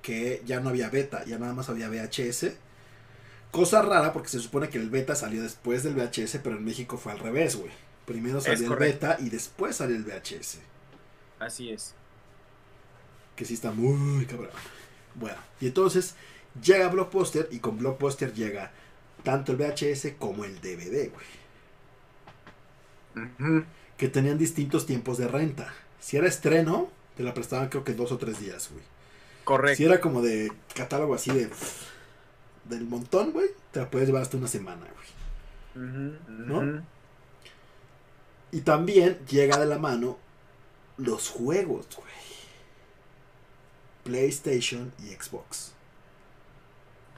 que 0.03 0.42
ya 0.44 0.61
no 0.61 0.68
había 0.68 0.90
beta, 0.90 1.24
ya 1.24 1.38
nada 1.38 1.55
más 1.55 1.68
había 1.68 1.88
VHS. 1.88 2.53
Cosa 3.50 3.82
rara 3.82 4.12
porque 4.12 4.28
se 4.28 4.40
supone 4.40 4.68
que 4.68 4.78
el 4.78 4.90
beta 4.90 5.14
salió 5.14 5.42
después 5.42 5.82
del 5.82 5.94
VHS, 5.94 6.38
pero 6.42 6.57
en 6.57 6.64
México 6.64 6.98
fue 6.98 7.12
al 7.12 7.18
revés, 7.18 7.57
güey. 7.57 7.70
Primero 8.07 8.40
salió 8.40 8.72
el 8.72 8.78
beta 8.78 9.16
y 9.20 9.30
después 9.30 9.76
salió 9.76 9.96
el 9.96 10.05
VHS. 10.05 10.59
Así 11.38 11.70
es. 11.70 11.94
Que 13.36 13.44
sí 13.44 13.55
está 13.55 13.70
muy 13.70 14.26
cabrón. 14.26 14.50
Bueno, 15.14 15.36
y 15.61 15.66
entonces 15.66 16.14
llega 16.61 16.88
Blockbuster 16.88 17.48
y 17.50 17.59
con 17.61 17.78
Blockbuster 17.78 18.32
llega 18.32 18.72
tanto 19.22 19.53
el 19.53 19.59
VHS 19.59 20.14
como 20.18 20.44
el 20.44 20.61
DVD, 20.61 21.11
güey. 21.11 21.26
Que 23.96 24.09
tenían 24.09 24.38
distintos 24.38 24.86
tiempos 24.86 25.18
de 25.18 25.28
renta. 25.28 25.72
Si 26.00 26.16
era 26.16 26.26
estreno, 26.26 26.90
te 27.16 27.22
la 27.22 27.34
prestaban 27.34 27.68
creo 27.68 27.84
que 27.84 27.94
dos 27.94 28.11
o 28.12 28.18
tres 28.18 28.40
días, 28.40 28.70
güey. 28.72 28.82
Correcto. 29.44 29.76
Si 29.76 29.84
era 29.84 30.00
como 30.00 30.22
de 30.22 30.53
catálogo 30.74 31.14
así 31.14 31.30
de 31.30 31.50
del 32.64 32.84
montón, 32.84 33.32
güey, 33.32 33.48
te 33.72 33.80
la 33.80 33.90
puedes 33.90 34.09
llevar 34.09 34.22
hasta 34.22 34.36
una 34.36 34.48
semana, 34.48 34.86
güey. 34.86 35.09
¿No? 36.28 36.82
Y 38.53 38.61
también 38.61 39.18
llega 39.26 39.59
de 39.59 39.66
la 39.66 39.78
mano 39.78 40.18
los 40.96 41.28
juegos, 41.28 41.86
güey. 41.96 42.12
PlayStation 44.05 44.92
y 45.03 45.07
Xbox. 45.09 45.72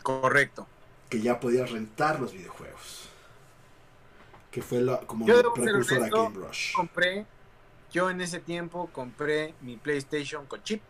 Correcto. 0.04 0.66
Que 1.08 1.20
ya 1.20 1.40
podías 1.40 1.70
rentar 1.70 2.20
los 2.20 2.34
videojuegos. 2.34 3.08
Que 4.50 4.60
fue 4.60 4.82
lo, 4.82 5.04
como 5.06 5.26
el 5.26 5.42
precursor 5.54 6.04
a 6.04 6.08
Game 6.10 6.34
Rush. 6.34 6.74
Compré, 6.74 7.24
yo 7.90 8.10
en 8.10 8.20
ese 8.20 8.38
tiempo 8.38 8.90
compré 8.92 9.54
mi 9.62 9.76
PlayStation 9.76 10.44
con 10.44 10.62
chip. 10.62 10.82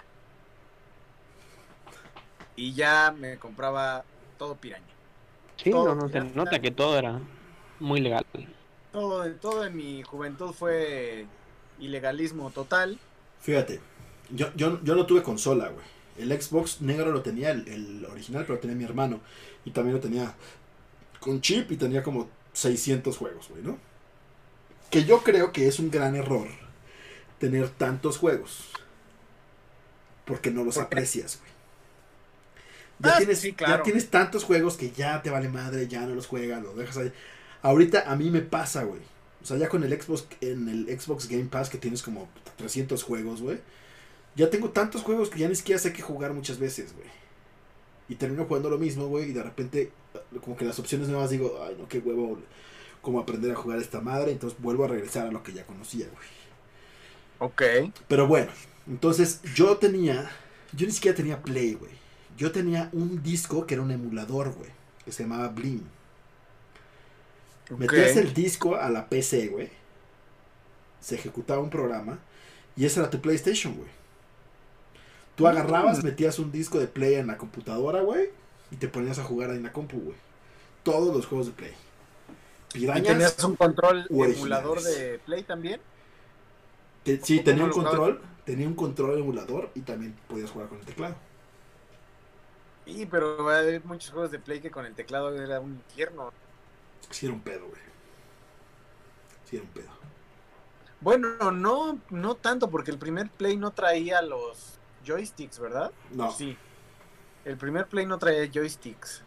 Y 2.57 2.75
ya 2.75 3.15
me 3.17 3.39
compraba 3.39 4.05
todo 4.37 4.57
piraña. 4.57 4.85
Sí, 5.63 5.71
no, 5.71 5.95
no, 5.95 6.09
se 6.09 6.21
nota 6.21 6.61
que 6.61 6.73
todo 6.73 6.99
era 6.99 7.21
muy 7.79 8.01
legal. 8.01 8.27
Todo, 8.91 9.31
todo 9.37 9.65
en 9.65 9.77
mi 9.77 10.03
juventud 10.03 10.53
fue 10.53 11.27
ilegalismo 11.79 12.51
total. 12.51 12.99
Fíjate, 13.39 13.81
yo, 14.31 14.53
yo, 14.57 14.83
yo 14.83 14.97
no 14.97 15.07
tuve 15.07 15.23
consola, 15.23 15.69
güey. 15.69 15.94
El 16.17 16.31
Xbox 16.41 16.81
negro 16.81 17.11
lo 17.11 17.23
tenía, 17.23 17.51
el, 17.51 18.07
original, 18.11 18.45
pero 18.47 18.59
tenía 18.59 18.77
mi 18.77 18.85
hermano. 18.85 19.21
Y 19.65 19.71
también 19.71 19.95
lo 19.97 20.01
tenía 20.01 20.35
con 21.21 21.41
chip 21.41 21.73
y 21.73 21.77
tenía 21.77 22.03
como 22.03 22.29
600 22.53 23.17
juegos, 23.17 23.49
güey, 23.49 23.63
¿no? 23.63 23.79
Que 24.91 25.05
yo 25.05 25.23
creo 25.23 25.53
que 25.53 25.67
es 25.67 25.79
un 25.79 25.91
gran 25.91 26.15
error 26.15 26.49
tener 27.39 27.69
tantos 27.69 28.19
juegos. 28.19 28.71
Porque 30.25 30.51
no 30.51 30.65
los 30.65 30.79
aprecias, 30.79 31.39
güey. 31.41 31.53
Ya, 33.01 33.15
ah, 33.15 33.19
tienes, 33.19 33.43
ya 33.43 33.83
tienes 33.83 34.09
tantos 34.09 34.45
juegos 34.45 34.77
que 34.77 34.91
ya 34.91 35.21
te 35.21 35.31
vale 35.31 35.49
madre, 35.49 35.89
ya 35.89 36.07
no 36.07 36.15
los 36.15 36.27
juegas, 36.27 36.63
los 36.63 36.77
dejas 36.77 36.97
ahí. 36.97 37.13
Ahorita 37.63 38.11
a 38.11 38.15
mí 38.17 38.31
me 38.31 38.41
pasa, 38.41 38.85
güey. 38.85 39.01
O 39.43 39.47
sea, 39.47 39.59
ya 39.59 39.69
con 39.69 39.85
el 39.85 40.01
Xbox, 40.01 40.27
en 40.41 40.69
el 40.69 41.01
Xbox 41.01 41.29
Game 41.29 41.47
Pass 41.47 41.69
que 41.69 41.77
tienes 41.77 42.03
como 42.03 42.29
300 42.57 43.03
juegos, 43.03 43.43
güey. 43.43 43.59
Ya 44.37 44.51
tengo 44.51 44.71
tantos 44.71 45.03
juegos 45.03 45.31
que 45.31 45.39
ya 45.39 45.49
ni 45.49 45.55
siquiera 45.55 45.81
sé 45.81 45.93
qué 45.93 46.03
jugar 46.03 46.33
muchas 46.33 46.59
veces, 46.59 46.95
güey. 46.95 47.09
Y 48.09 48.17
termino 48.17 48.45
jugando 48.45 48.69
lo 48.69 48.79
mismo, 48.79 49.07
güey. 49.07 49.31
Y 49.31 49.33
de 49.33 49.43
repente, 49.43 49.93
como 50.43 50.57
que 50.57 50.65
las 50.65 50.79
opciones 50.79 51.09
nuevas 51.09 51.31
digo, 51.31 51.63
ay, 51.67 51.77
no, 51.79 51.89
qué 51.89 51.99
huevo, 51.99 52.39
como 53.01 53.21
aprender 53.21 53.53
a 53.53 53.57
jugar 53.57 53.79
esta 53.79 54.01
madre. 54.01 54.33
Entonces 54.33 54.59
vuelvo 54.61 54.85
a 54.85 54.89
regresar 54.89 55.29
a 55.29 55.33
lo 55.33 55.43
que 55.43 55.53
ya 55.53 55.65
conocía, 55.65 56.07
güey. 56.07 56.29
Ok. 57.39 57.93
Pero 58.09 58.27
bueno, 58.27 58.51
entonces 58.87 59.41
yo 59.55 59.77
tenía, 59.77 60.31
yo 60.73 60.87
ni 60.87 60.93
siquiera 60.93 61.17
tenía 61.17 61.43
Play, 61.43 61.75
güey. 61.75 61.93
Yo 62.37 62.51
tenía 62.51 62.91
un 62.93 63.23
disco 63.23 63.67
que 63.67 63.75
era 63.75 63.83
un 63.83 63.93
emulador, 63.93 64.53
güey. 64.53 64.71
Que 65.05 65.13
se 65.13 65.23
llamaba 65.23 65.49
Blim. 65.49 65.83
Metías 67.79 68.17
el 68.17 68.35
disco 68.35 68.77
a 68.77 68.91
la 68.91 69.09
PC, 69.09 69.49
güey. 69.49 69.71
Se 71.01 71.15
ejecutaba 71.15 71.61
un 71.61 71.71
programa. 71.71 72.19
Y 72.77 72.85
ese 72.85 73.01
era 73.01 73.11
tu 73.11 73.21
PlayStation, 73.21 73.75
güey. 73.75 73.89
Tú 75.37 75.49
agarrabas, 75.49 76.03
mm. 76.03 76.07
metías 76.07 76.39
un 76.39 76.53
disco 76.53 76.79
de 76.79 76.87
Play 76.87 77.15
en 77.15 77.27
la 77.27 77.37
computadora, 77.37 78.03
güey. 78.03 78.31
Y 78.71 78.77
te 78.77 78.89
ponías 78.89 79.19
a 79.19 79.25
jugar 79.25 79.51
ahí 79.51 79.57
en 79.57 79.65
la 79.65 79.73
compu, 79.73 79.99
güey. 79.99 80.17
Todos 80.83 81.15
los 81.15 81.27
juegos 81.27 81.47
de 81.47 81.53
Play. 81.53 81.73
¿Y 82.75 82.87
tenías 82.87 83.43
un 83.45 83.57
control 83.57 84.07
emulador 84.11 84.83
de 84.83 85.21
Play 85.25 85.43
también? 85.45 85.81
sí, 87.23 87.41
tenía 87.41 87.65
un 87.65 87.71
control. 87.71 88.21
Tenía 88.45 88.69
un 88.69 88.75
control 88.75 89.19
emulador 89.19 89.71
y 89.75 89.81
también 89.81 90.15
podías 90.29 90.51
jugar 90.51 90.69
con 90.69 90.79
el 90.79 90.85
teclado. 90.85 91.17
Sí, 92.85 93.07
pero 93.11 93.49
hay 93.49 93.81
muchos 93.85 94.11
juegos 94.11 94.31
de 94.31 94.39
Play 94.39 94.61
que 94.61 94.71
con 94.71 94.85
el 94.85 94.95
teclado 94.95 95.35
era 95.35 95.61
un 95.61 95.75
infierno. 95.89 96.31
Sí, 97.09 97.27
era 97.27 97.35
un 97.35 97.41
pedo, 97.41 97.67
güey. 97.67 97.81
Sí, 99.49 99.57
era 99.57 99.65
un 99.65 99.71
pedo. 99.71 99.89
Bueno, 101.01 101.51
no, 101.51 101.99
no 102.11 102.35
tanto, 102.35 102.71
porque 102.71 102.91
el 102.91 102.99
primer 102.99 103.31
Play 103.31 103.57
no 103.57 103.71
traía 103.71 104.21
los 104.21 104.79
joysticks, 105.05 105.59
¿verdad? 105.59 105.93
No. 106.13 106.33
Sí. 106.33 106.57
El 107.45 107.57
primer 107.57 107.87
Play 107.87 108.07
no 108.07 108.19
traía 108.19 108.51
joysticks. 108.53 109.23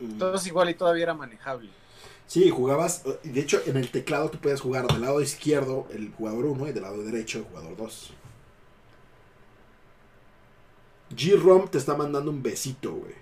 Entonces 0.00 0.46
igual 0.48 0.70
y 0.70 0.74
todavía 0.74 1.04
era 1.04 1.14
manejable. 1.14 1.70
Sí, 2.26 2.50
jugabas, 2.50 3.04
de 3.22 3.40
hecho 3.40 3.60
en 3.64 3.76
el 3.76 3.90
teclado 3.90 4.28
tú 4.28 4.38
puedes 4.38 4.60
jugar 4.60 4.86
del 4.86 5.00
lado 5.00 5.20
izquierdo 5.22 5.86
el 5.90 6.12
jugador 6.12 6.44
1 6.44 6.68
y 6.68 6.72
del 6.72 6.82
lado 6.82 7.02
derecho 7.02 7.38
el 7.38 7.44
jugador 7.44 7.76
2. 7.76 8.12
G-Rom 11.10 11.68
te 11.68 11.78
está 11.78 11.96
mandando 11.96 12.30
un 12.30 12.42
besito, 12.42 12.92
güey. 12.92 13.14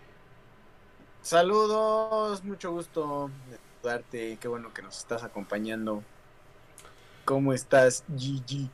Saludos, 1.22 2.43
mucho 2.43 2.72
gusto 2.72 3.31
de 3.51 3.59
saludarte, 3.59 4.39
qué 4.41 4.49
bueno 4.49 4.72
que 4.74 4.83
nos 4.83 4.99
estás 4.99 5.22
acompañando. 5.22 6.03
¿Cómo 7.24 7.53
estás, 7.53 8.03
GG? 8.09 8.68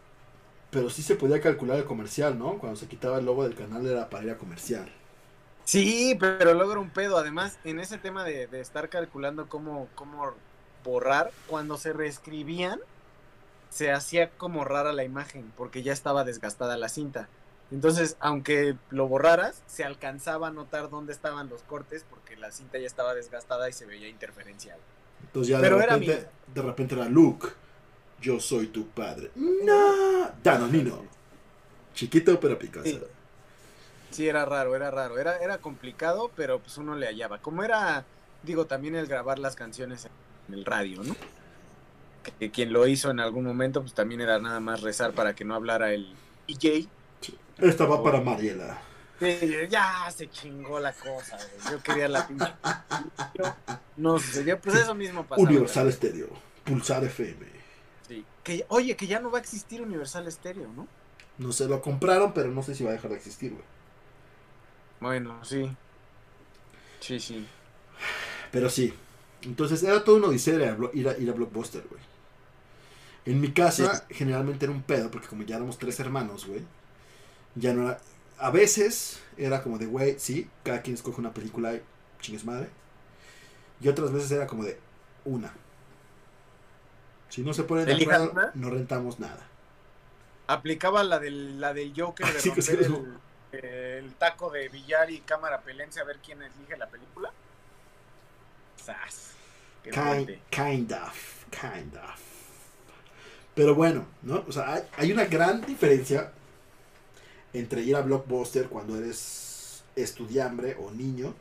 Pero 0.72 0.90
sí 0.90 1.02
se 1.02 1.14
podía 1.14 1.40
calcular 1.40 1.76
el 1.76 1.84
comercial, 1.84 2.38
¿no? 2.38 2.58
Cuando 2.58 2.76
se 2.76 2.88
quitaba 2.88 3.18
el 3.18 3.26
logo 3.26 3.44
del 3.44 3.54
canal 3.54 3.86
era 3.86 4.08
para 4.08 4.24
ir 4.24 4.30
a 4.30 4.38
comercial. 4.38 4.90
Sí, 5.64 6.16
pero 6.18 6.54
luego 6.54 6.72
era 6.72 6.80
un 6.80 6.90
pedo. 6.90 7.18
Además, 7.18 7.58
en 7.62 7.78
ese 7.78 7.98
tema 7.98 8.24
de, 8.24 8.48
estar 8.58 8.88
calculando 8.88 9.48
cómo, 9.48 9.88
cómo 9.94 10.32
borrar, 10.82 11.30
cuando 11.46 11.76
se 11.76 11.92
reescribían, 11.92 12.80
se 13.68 13.92
hacía 13.92 14.30
como 14.30 14.64
rara 14.64 14.94
la 14.94 15.04
imagen, 15.04 15.52
porque 15.56 15.82
ya 15.82 15.92
estaba 15.92 16.24
desgastada 16.24 16.78
la 16.78 16.88
cinta. 16.88 17.28
Entonces, 17.70 18.16
aunque 18.20 18.76
lo 18.88 19.08
borraras, 19.08 19.62
se 19.66 19.84
alcanzaba 19.84 20.48
a 20.48 20.50
notar 20.50 20.88
dónde 20.88 21.12
estaban 21.12 21.50
los 21.50 21.62
cortes, 21.62 22.04
porque 22.08 22.36
la 22.36 22.50
cinta 22.50 22.78
ya 22.78 22.86
estaba 22.86 23.14
desgastada 23.14 23.68
y 23.68 23.74
se 23.74 23.84
veía 23.84 24.08
interferencial. 24.08 24.78
Entonces 25.22 25.50
ya 25.50 25.60
de, 25.60 25.70
repente, 25.70 26.26
de 26.54 26.62
repente 26.62 26.94
era 26.94 27.08
Luke, 27.08 27.48
yo 28.22 28.40
soy 28.40 28.68
tu 28.68 28.86
padre. 28.86 29.30
No, 29.34 30.30
Danonino. 30.42 31.02
Chiquito 31.92 32.38
pero 32.40 32.58
picoso. 32.58 33.00
Sí. 34.10 34.28
era 34.28 34.44
raro, 34.44 34.74
era 34.74 34.90
raro. 34.90 35.18
Era, 35.18 35.38
era 35.38 35.58
complicado, 35.58 36.30
pero 36.34 36.60
pues 36.60 36.78
uno 36.78 36.94
le 36.94 37.06
hallaba. 37.06 37.38
Como 37.38 37.64
era, 37.64 38.04
digo, 38.42 38.66
también 38.66 38.94
el 38.94 39.06
grabar 39.06 39.38
las 39.38 39.56
canciones 39.56 40.08
en 40.48 40.54
el 40.54 40.64
radio, 40.64 41.02
¿no? 41.02 41.14
Que, 42.38 42.50
quien 42.50 42.72
lo 42.72 42.86
hizo 42.86 43.10
en 43.10 43.20
algún 43.20 43.44
momento, 43.44 43.82
pues 43.82 43.94
también 43.94 44.20
era 44.20 44.38
nada 44.38 44.60
más 44.60 44.80
rezar 44.80 45.12
para 45.12 45.34
que 45.34 45.44
no 45.44 45.54
hablara 45.54 45.92
el 45.92 46.14
EJ. 46.46 46.88
Esta 47.58 47.84
va 47.84 48.02
para 48.02 48.20
Mariela. 48.20 48.80
ya 49.68 50.10
se 50.14 50.30
chingó 50.30 50.80
la 50.80 50.92
cosa, 50.92 51.38
Yo 51.70 51.82
quería 51.82 52.08
la 52.08 52.26
pinche. 52.26 52.52
no 53.96 54.18
sé, 54.18 54.56
pues 54.56 54.76
eso 54.76 54.94
mismo 54.94 55.24
pasó. 55.26 55.42
Universal 55.42 55.92
Stereo, 55.92 56.28
Pulsar 56.64 57.04
FM. 57.04 57.51
Que, 58.42 58.64
oye, 58.68 58.96
que 58.96 59.06
ya 59.06 59.20
no 59.20 59.30
va 59.30 59.38
a 59.38 59.40
existir 59.40 59.80
Universal 59.82 60.30
Stereo, 60.30 60.68
¿no? 60.74 60.88
No 61.38 61.52
se 61.52 61.66
lo 61.66 61.80
compraron, 61.80 62.32
pero 62.32 62.50
no 62.50 62.62
sé 62.62 62.74
si 62.74 62.84
va 62.84 62.90
a 62.90 62.94
dejar 62.94 63.10
de 63.10 63.16
existir, 63.16 63.52
güey. 63.52 63.64
Bueno, 65.00 65.44
sí. 65.44 65.70
Sí, 67.00 67.18
sí. 67.18 67.46
Pero 68.50 68.70
sí. 68.70 68.94
Entonces 69.42 69.82
era 69.82 70.04
todo 70.04 70.16
un 70.16 70.24
odisea 70.24 70.54
ir 70.92 71.08
a, 71.08 71.18
ir 71.18 71.30
a, 71.30 71.32
Blockbuster, 71.32 71.84
güey. 71.88 72.00
En 73.24 73.40
mi 73.40 73.52
casa, 73.52 74.06
generalmente 74.10 74.64
era 74.64 74.72
un 74.72 74.82
pedo, 74.82 75.10
porque 75.10 75.28
como 75.28 75.42
ya 75.42 75.56
éramos 75.56 75.78
tres 75.78 75.98
hermanos, 76.00 76.46
güey. 76.46 76.62
Ya 77.54 77.72
no 77.72 77.88
era. 77.88 78.00
A 78.38 78.50
veces 78.50 79.20
era 79.36 79.62
como 79.62 79.78
de, 79.78 79.86
güey, 79.86 80.16
sí, 80.18 80.48
cada 80.62 80.82
quien 80.82 80.94
escoge 80.94 81.20
una 81.20 81.32
película 81.32 81.74
y 81.74 81.82
chingues 82.20 82.44
madre. 82.44 82.68
Y 83.80 83.88
otras 83.88 84.12
veces 84.12 84.30
era 84.30 84.46
como 84.46 84.64
de 84.64 84.78
una. 85.24 85.52
Si 87.32 87.40
no 87.40 87.54
se 87.54 87.62
ponen 87.62 87.86
de 87.86 87.94
acuerdo, 87.94 88.50
no 88.52 88.68
rentamos 88.68 89.18
nada. 89.18 89.48
Aplicaba 90.48 91.02
la 91.02 91.18
del, 91.18 91.58
la 91.62 91.72
del 91.72 91.94
Joker 91.96 92.26
de 92.26 92.88
romper 92.88 93.64
el, 93.64 94.12
taco 94.16 94.50
de 94.50 94.68
billar 94.68 95.10
y 95.10 95.20
cámara 95.20 95.62
pelense 95.62 95.98
a 95.98 96.04
ver 96.04 96.18
quién 96.18 96.42
elige 96.42 96.76
la 96.76 96.90
película. 96.90 97.32
Kind, 99.82 100.40
kind 100.50 100.92
of, 100.92 101.46
kind 101.50 101.96
of. 101.96 102.20
Pero 103.54 103.74
bueno, 103.74 104.04
¿no? 104.20 104.44
O 104.46 104.52
sea, 104.52 104.86
hay, 104.94 105.10
una 105.10 105.24
gran 105.24 105.64
diferencia 105.64 106.32
entre 107.54 107.80
ir 107.80 107.96
a 107.96 108.02
Blockbuster 108.02 108.68
cuando 108.68 108.98
eres 108.98 109.84
estudiambre 109.96 110.76
o 110.78 110.90
niño 110.90 111.34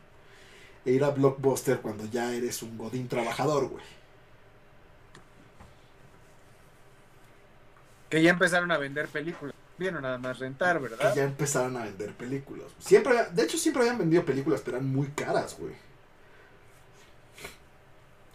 e 0.85 0.91
ir 0.91 1.03
a 1.03 1.09
Blockbuster 1.09 1.81
cuando 1.81 2.05
ya 2.05 2.33
eres 2.33 2.63
un 2.63 2.77
godín 2.77 3.09
trabajador, 3.09 3.67
güey. 3.67 3.83
Que 8.11 8.21
ya 8.21 8.29
empezaron 8.29 8.71
a 8.71 8.77
vender 8.77 9.07
películas. 9.07 9.55
Vieron 9.79 10.03
nada 10.03 10.19
más 10.19 10.37
rentar, 10.37 10.79
¿verdad? 10.79 11.11
Que 11.11 11.19
ya 11.19 11.23
empezaron 11.23 11.77
a 11.77 11.85
vender 11.85 12.11
películas. 12.13 12.67
Siempre, 12.77 13.15
de 13.31 13.43
hecho, 13.43 13.57
siempre 13.57 13.81
habían 13.81 13.97
vendido 13.97 14.23
películas, 14.23 14.61
pero 14.63 14.77
eran 14.77 14.89
muy 14.89 15.07
caras, 15.07 15.57
güey. 15.57 15.73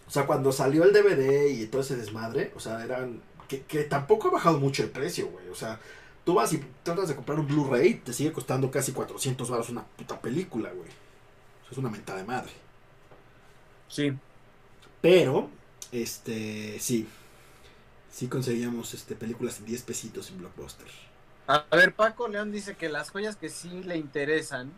O 0.09 0.11
sea, 0.11 0.27
cuando 0.27 0.51
salió 0.51 0.83
el 0.83 0.93
DVD 0.93 1.47
y 1.49 1.67
todo 1.67 1.83
ese 1.83 1.95
desmadre, 1.97 2.53
o 2.57 2.61
sea, 2.61 2.83
eran 2.83 3.21
que, 3.47 3.85
tampoco 3.85 4.29
ha 4.29 4.33
bajado 4.33 4.59
mucho 4.59 4.83
el 4.83 4.91
precio, 4.91 5.29
güey. 5.29 5.49
O 5.49 5.55
sea, 5.55 5.79
tú 6.25 6.35
vas 6.35 6.53
y 6.53 6.65
tratas 6.83 7.09
de 7.09 7.15
comprar 7.15 7.39
un 7.39 7.47
Blu-ray, 7.47 7.95
te 7.95 8.13
sigue 8.13 8.33
costando 8.33 8.71
casi 8.71 8.93
400 8.93 9.51
baros 9.51 9.69
una 9.69 9.85
puta 9.85 10.19
película, 10.21 10.71
güey. 10.71 10.89
Eso 10.89 11.73
es 11.73 11.79
una 11.79 11.91
mentada 11.91 12.19
de 12.19 12.25
madre. 12.25 12.53
Sí. 13.89 14.13
Pero, 15.01 15.51
este, 15.93 16.79
sí. 16.81 17.07
Sí 18.17 18.29
conseguíamos 18.29 18.95
este, 18.95 19.15
películas 19.15 19.59
en 19.59 19.67
10 19.67 19.83
pesitos 19.83 20.31
en 20.31 20.39
Blockbuster. 20.39 20.87
A 21.47 21.67
ver, 21.71 21.95
Paco 21.95 22.29
León 22.29 22.51
dice 22.51 22.75
que 22.75 22.89
las 22.89 23.11
joyas 23.11 23.37
que 23.37 23.51
sí 23.51 23.83
le 23.83 23.99
interesan 23.99 24.73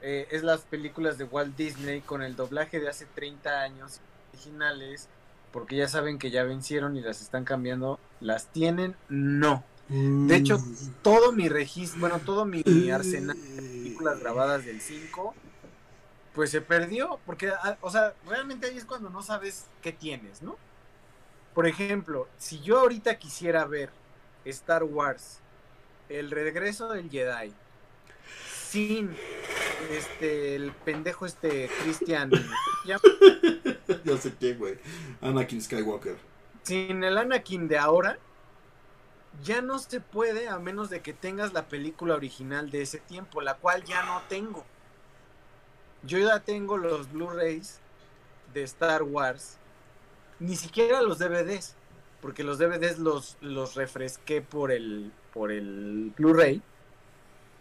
eh, 0.00 0.28
es 0.30 0.44
las 0.44 0.60
películas 0.60 1.18
de 1.18 1.24
Walt 1.24 1.56
Disney 1.56 2.02
con 2.02 2.22
el 2.22 2.36
doblaje 2.36 2.78
de 2.78 2.88
hace 2.88 3.06
30 3.06 3.62
años 3.62 4.00
originales 4.32 5.08
porque 5.52 5.74
ya 5.74 5.88
saben 5.88 6.20
que 6.20 6.30
ya 6.30 6.44
vencieron 6.44 6.96
y 6.96 7.00
las 7.00 7.20
están 7.20 7.42
cambiando, 7.42 7.98
¿las 8.20 8.46
tienen? 8.46 8.94
No. 9.08 9.64
De 9.88 10.36
hecho, 10.36 10.62
todo 11.02 11.32
mi 11.32 11.48
registro, 11.48 11.98
bueno, 11.98 12.20
todo 12.20 12.44
mi 12.44 12.62
arsenal 12.92 13.36
de 13.36 13.60
películas 13.60 14.20
grabadas 14.20 14.64
del 14.64 14.80
5, 14.80 15.34
pues 16.32 16.50
se 16.50 16.60
perdió, 16.60 17.18
porque, 17.26 17.48
ah, 17.48 17.76
o 17.80 17.90
sea, 17.90 18.14
realmente 18.24 18.68
ahí 18.68 18.76
es 18.76 18.84
cuando 18.84 19.10
no 19.10 19.20
sabes 19.20 19.64
qué 19.82 19.90
tienes, 19.92 20.42
¿no? 20.42 20.56
Por 21.54 21.66
ejemplo, 21.66 22.28
si 22.38 22.60
yo 22.60 22.78
ahorita 22.78 23.18
quisiera 23.18 23.64
ver 23.64 23.90
Star 24.44 24.84
Wars, 24.84 25.40
El 26.08 26.30
regreso 26.30 26.88
del 26.88 27.08
Jedi, 27.10 27.52
sin 28.68 29.16
este 29.90 30.54
el 30.54 30.72
pendejo 30.72 31.26
este 31.26 31.68
Christian 31.82 32.30
ya, 32.84 32.98
sé 34.18 34.34
qué, 34.38 34.54
güey. 34.54 34.78
Anakin 35.20 35.60
Skywalker. 35.62 36.16
Sin 36.62 37.02
el 37.02 37.18
Anakin 37.18 37.68
de 37.68 37.78
ahora 37.78 38.18
ya 39.42 39.62
no 39.62 39.78
se 39.78 40.00
puede 40.00 40.48
a 40.48 40.58
menos 40.58 40.90
de 40.90 41.00
que 41.00 41.12
tengas 41.12 41.52
la 41.52 41.66
película 41.66 42.14
original 42.14 42.70
de 42.70 42.82
ese 42.82 42.98
tiempo, 42.98 43.40
la 43.40 43.54
cual 43.54 43.84
ya 43.84 44.02
no 44.04 44.22
tengo. 44.28 44.64
Yo 46.02 46.18
ya 46.18 46.40
tengo 46.40 46.76
los 46.76 47.10
Blu-rays 47.12 47.80
de 48.52 48.62
Star 48.64 49.02
Wars, 49.02 49.58
ni 50.40 50.56
siquiera 50.56 51.02
los 51.02 51.18
DVDs, 51.18 51.74
porque 52.20 52.42
los 52.42 52.58
DVDs 52.58 52.98
los, 52.98 53.36
los 53.40 53.76
refresqué 53.76 54.42
por 54.42 54.72
el, 54.72 55.12
por 55.32 55.52
el 55.52 56.12
Blu-ray 56.16 56.62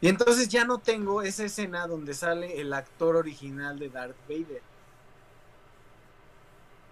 y 0.01 0.07
entonces 0.07 0.47
ya 0.47 0.64
no 0.65 0.80
tengo 0.80 1.22
esa 1.22 1.43
escena 1.43 1.85
donde 1.85 2.14
sale 2.14 2.60
el 2.61 2.73
actor 2.73 3.15
original 3.15 3.77
de 3.77 3.89
Darth 3.89 4.15
Vader. 4.27 4.61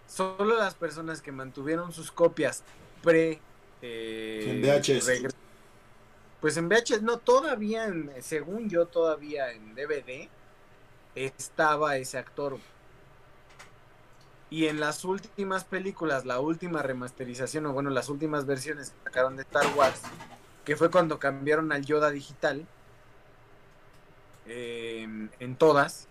Solo 0.07 0.57
las 0.57 0.75
personas 0.75 1.21
que 1.21 1.31
mantuvieron 1.31 1.91
sus 1.91 2.11
copias 2.11 2.63
pre... 3.01 3.39
Eh, 3.81 4.45
en 4.47 4.61
VHS. 4.61 5.33
Pues 6.41 6.57
en 6.57 6.67
VHS, 6.67 7.01
no, 7.01 7.17
todavía, 7.17 7.91
según 8.19 8.69
yo, 8.69 8.87
todavía 8.87 9.51
en 9.51 9.73
DVD 9.73 10.27
estaba 11.15 11.97
ese 11.97 12.17
actor. 12.17 12.57
Y 14.49 14.67
en 14.67 14.79
las 14.79 15.03
últimas 15.03 15.65
películas, 15.65 16.25
la 16.25 16.39
última 16.39 16.81
remasterización, 16.81 17.65
o 17.65 17.73
bueno, 17.73 17.89
las 17.89 18.07
últimas 18.09 18.45
versiones 18.45 18.91
que 18.91 19.03
sacaron 19.03 19.35
de 19.35 19.41
Star 19.43 19.65
Wars, 19.75 20.01
que 20.63 20.75
fue 20.75 20.89
cuando 20.89 21.19
cambiaron 21.19 21.71
al 21.71 21.85
Yoda 21.85 22.11
digital, 22.11 22.65
en 24.45 25.55
todas, 25.57 26.07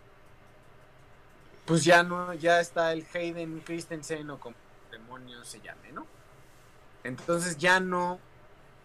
pues 1.64 1.84
ya 1.84 2.02
no, 2.02 2.34
ya 2.34 2.60
está 2.60 2.92
el 2.92 3.06
Hayden 3.14 3.60
Christensen 3.60 4.28
o 4.28 4.38
como 4.38 4.54
demonios 4.90 5.48
se 5.48 5.60
llame, 5.60 5.92
¿no? 5.92 6.06
Entonces 7.02 7.56
ya 7.56 7.80
no, 7.80 8.20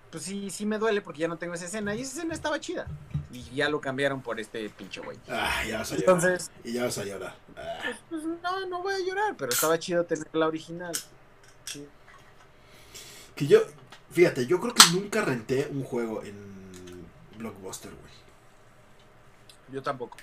pues 0.10 0.24
sí, 0.24 0.50
sí 0.50 0.66
me 0.66 0.78
duele 0.78 1.02
porque 1.02 1.20
ya 1.20 1.28
no 1.28 1.38
tengo 1.38 1.54
esa 1.54 1.66
escena 1.66 1.94
y 1.94 2.02
esa 2.02 2.20
escena 2.20 2.34
estaba 2.34 2.60
chida. 2.62 2.88
Y 3.34 3.56
ya 3.56 3.70
lo 3.70 3.80
cambiaron 3.80 4.22
por 4.22 4.40
este 4.40 4.70
pinche 4.70 5.02
güey. 5.02 5.18
Ah, 5.30 5.64
ya 5.68 5.80
vas 5.80 5.92
a 5.92 5.96
Entonces, 5.96 6.48
llorar. 6.48 6.68
Y 6.68 6.74
ya 6.74 6.84
vas 6.84 6.98
a 6.98 7.06
llorar. 7.06 7.36
Ah. 7.56 7.80
Pues, 7.84 7.98
pues, 8.10 8.24
no, 8.24 8.66
no 8.68 8.82
voy 8.82 8.94
a 8.94 9.00
llorar, 9.00 9.36
pero 9.38 9.52
estaba 9.52 9.80
chido 9.80 10.04
tener 10.06 10.28
la 10.34 10.48
original. 10.48 10.94
Que 13.36 13.48
yo, 13.48 13.62
fíjate, 14.12 14.46
yo 14.46 14.60
creo 14.60 14.74
que 14.74 14.84
nunca 14.94 15.22
renté 15.22 15.68
un 15.72 15.84
juego 15.84 16.24
en 16.24 16.36
Blockbuster, 17.38 17.92
güey. 17.92 18.12
Yo 19.72 19.82
tampoco. 19.82 20.18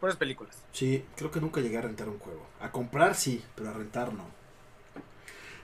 Puras 0.00 0.16
películas. 0.16 0.56
Sí, 0.72 1.04
creo 1.16 1.30
que 1.30 1.40
nunca 1.40 1.60
llegué 1.60 1.78
a 1.78 1.82
rentar 1.82 2.08
un 2.08 2.18
juego. 2.18 2.46
A 2.60 2.70
comprar 2.70 3.14
sí, 3.14 3.42
pero 3.54 3.70
a 3.70 3.72
rentar 3.72 4.12
no. 4.12 4.24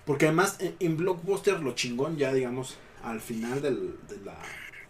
Porque 0.04 0.26
además 0.26 0.58
en, 0.58 0.96
Blockbuster 0.96 1.60
lo 1.60 1.74
chingón 1.74 2.16
ya, 2.16 2.32
digamos, 2.32 2.78
al 3.04 3.20
final 3.20 3.62
de, 3.62 3.70
la, 4.24 4.36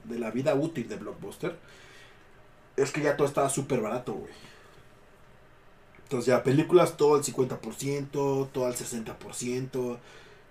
de 0.05 0.18
la 0.18 0.31
vida 0.31 0.55
útil 0.55 0.89
de 0.89 0.97
Blockbuster, 0.97 1.56
es 2.77 2.90
que 2.93 3.02
ya 3.02 3.16
todo 3.16 3.27
estaba 3.27 3.48
súper 3.48 3.81
barato, 3.81 4.14
güey. 4.14 4.32
Entonces 6.05 6.27
ya 6.27 6.43
películas 6.43 6.97
todo 6.97 7.14
al 7.14 7.22
50%, 7.22 8.10
todo 8.51 8.66
al 8.66 8.74
60%, 8.74 9.98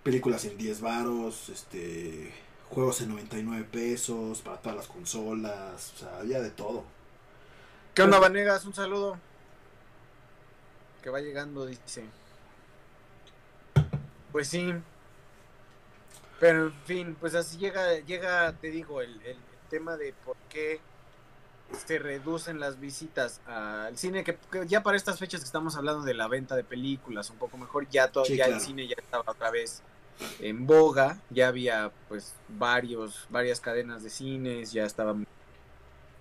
películas 0.03 0.45
en 0.45 0.57
10 0.57 0.81
varos, 0.81 1.49
este, 1.49 2.33
juegos 2.69 3.01
en 3.01 3.09
99 3.09 3.67
pesos 3.69 4.41
para 4.41 4.57
todas 4.57 4.77
las 4.77 4.87
consolas, 4.87 5.93
o 5.95 5.97
sea, 5.99 6.19
había 6.19 6.39
de 6.39 6.51
todo. 6.51 6.83
¿Qué 7.93 8.03
onda, 8.03 8.19
Vanegas? 8.19 8.63
Un 8.65 8.73
saludo. 8.73 9.17
Que 11.03 11.09
va 11.09 11.19
llegando, 11.19 11.65
dice. 11.65 12.05
Pues 14.31 14.47
sí. 14.47 14.73
Pero 16.39 16.67
en 16.67 16.73
fin, 16.85 17.17
pues 17.19 17.35
así 17.35 17.57
llega, 17.57 17.99
llega, 17.99 18.53
te 18.53 18.71
digo, 18.71 19.01
el, 19.01 19.19
tema 19.69 19.97
de 19.97 20.13
por 20.25 20.35
qué 20.49 20.79
se 21.85 21.99
reducen 21.99 22.59
las 22.59 22.79
visitas 22.79 23.39
al 23.45 23.95
cine, 23.97 24.23
que, 24.23 24.37
ya 24.65 24.81
para 24.81 24.97
estas 24.97 25.19
fechas 25.19 25.41
que 25.41 25.45
estamos 25.45 25.75
hablando 25.75 26.01
de 26.03 26.15
la 26.15 26.27
venta 26.27 26.55
de 26.55 26.63
películas, 26.63 27.29
un 27.29 27.37
poco 27.37 27.57
mejor, 27.57 27.87
ya, 27.89 28.07
todo, 28.07 28.25
ya 28.25 28.45
el 28.45 28.59
cine 28.59 28.87
ya 28.87 28.95
estaba 28.97 29.23
otra 29.27 29.51
vez 29.51 29.83
en 30.39 30.65
boga, 30.65 31.19
ya 31.29 31.49
había 31.49 31.91
pues 32.07 32.33
varios, 32.47 33.27
varias 33.29 33.59
cadenas 33.59 34.01
de 34.01 34.09
cines, 34.09 34.71
ya 34.71 34.85
estaban 34.85 35.27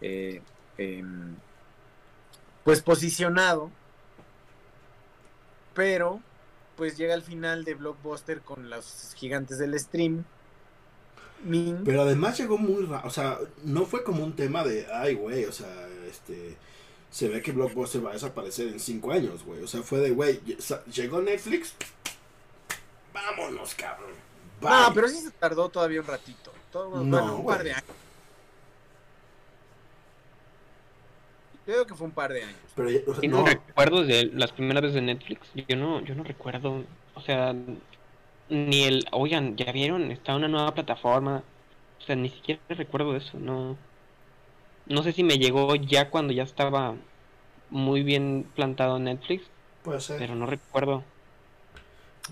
eh, 0.00 0.42
em, 0.76 1.36
pues 2.64 2.82
posicionado. 2.82 3.70
Pero 5.74 6.20
pues 6.78 6.96
llega 6.96 7.12
el 7.14 7.22
final 7.22 7.64
de 7.64 7.74
Blockbuster 7.74 8.40
con 8.40 8.70
los 8.70 9.12
gigantes 9.16 9.58
del 9.58 9.78
stream. 9.78 10.24
Pero 11.84 12.02
además 12.02 12.38
llegó 12.38 12.56
muy 12.56 12.88
o 13.04 13.10
sea, 13.10 13.38
no 13.64 13.84
fue 13.84 14.02
como 14.02 14.24
un 14.24 14.34
tema 14.34 14.64
de, 14.64 14.86
ay, 14.92 15.14
güey, 15.14 15.44
o 15.44 15.52
sea, 15.52 15.68
este, 16.08 16.56
se 17.10 17.28
ve 17.28 17.42
que 17.42 17.52
Blockbuster 17.52 18.04
va 18.04 18.10
a 18.10 18.14
desaparecer 18.14 18.68
en 18.68 18.80
cinco 18.80 19.12
años, 19.12 19.44
güey. 19.44 19.62
O 19.62 19.66
sea, 19.66 19.82
fue 19.82 19.98
de, 19.98 20.10
güey, 20.12 20.40
llegó 20.92 21.20
Netflix, 21.20 21.74
vámonos, 23.12 23.74
cabrón. 23.74 24.12
No, 24.60 24.92
pero 24.94 25.08
sí 25.08 25.16
se 25.16 25.30
tardó 25.32 25.68
todavía 25.68 26.00
un 26.00 26.06
ratito. 26.06 26.52
Todo, 26.72 26.90
bueno, 26.90 27.36
un 27.36 27.46
par 27.46 27.64
de 27.64 27.72
años. 27.72 27.84
Creo 31.68 31.86
que 31.86 31.94
fue 31.94 32.06
un 32.06 32.14
par 32.14 32.32
de 32.32 32.44
años. 32.44 32.56
Pero, 32.74 32.88
no. 33.28 33.44
recuerdo 33.44 34.02
de 34.02 34.30
las 34.32 34.52
primeras 34.52 34.82
veces 34.82 34.94
de 34.94 35.02
Netflix. 35.02 35.46
Yo 35.54 35.76
no, 35.76 36.00
yo 36.00 36.14
no 36.14 36.24
recuerdo. 36.24 36.84
O 37.14 37.20
sea, 37.20 37.54
ni 38.48 38.84
el. 38.84 39.06
Oigan, 39.12 39.54
ya 39.56 39.70
vieron, 39.70 40.10
está 40.10 40.34
una 40.34 40.48
nueva 40.48 40.72
plataforma. 40.72 41.42
O 42.00 42.02
sea, 42.02 42.16
ni 42.16 42.30
siquiera 42.30 42.62
recuerdo 42.70 43.14
eso. 43.16 43.38
No. 43.38 43.76
No 44.86 45.02
sé 45.02 45.12
si 45.12 45.22
me 45.22 45.38
llegó 45.38 45.74
ya 45.74 46.08
cuando 46.08 46.32
ya 46.32 46.44
estaba 46.44 46.94
muy 47.68 48.02
bien 48.02 48.46
plantado 48.54 48.98
Netflix. 48.98 49.44
Puede 49.82 50.00
ser. 50.00 50.18
Pero 50.18 50.34
no 50.34 50.46
recuerdo. 50.46 51.04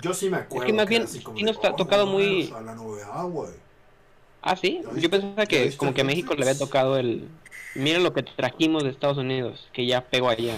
Yo 0.01 0.15
sí 0.15 0.31
me 0.31 0.39
acuerdo. 0.39 0.65
Es 0.65 0.67
que 0.67 0.73
más 0.73 0.89
bien, 0.89 1.07
sí 1.07 1.23
nos 1.43 1.63
ha 1.63 1.77
tocado 1.77 2.07
muy. 2.07 2.51
Ah, 4.41 4.57
sí. 4.57 4.81
Yo 4.97 5.11
pensaba 5.11 5.45
que 5.45 5.77
como 5.77 5.93
que 5.93 6.01
a 6.01 6.05
México 6.05 6.33
le 6.35 6.43
había 6.43 6.59
tocado 6.59 6.97
el, 6.97 7.29
Mira 7.77 7.99
lo 7.99 8.13
que 8.13 8.23
trajimos 8.23 8.83
de 8.83 8.91
Estados 8.91 9.19
Unidos, 9.19 9.69
que 9.73 9.87
ya 9.87 10.03
pegó 10.03 10.29
allá. 10.29 10.57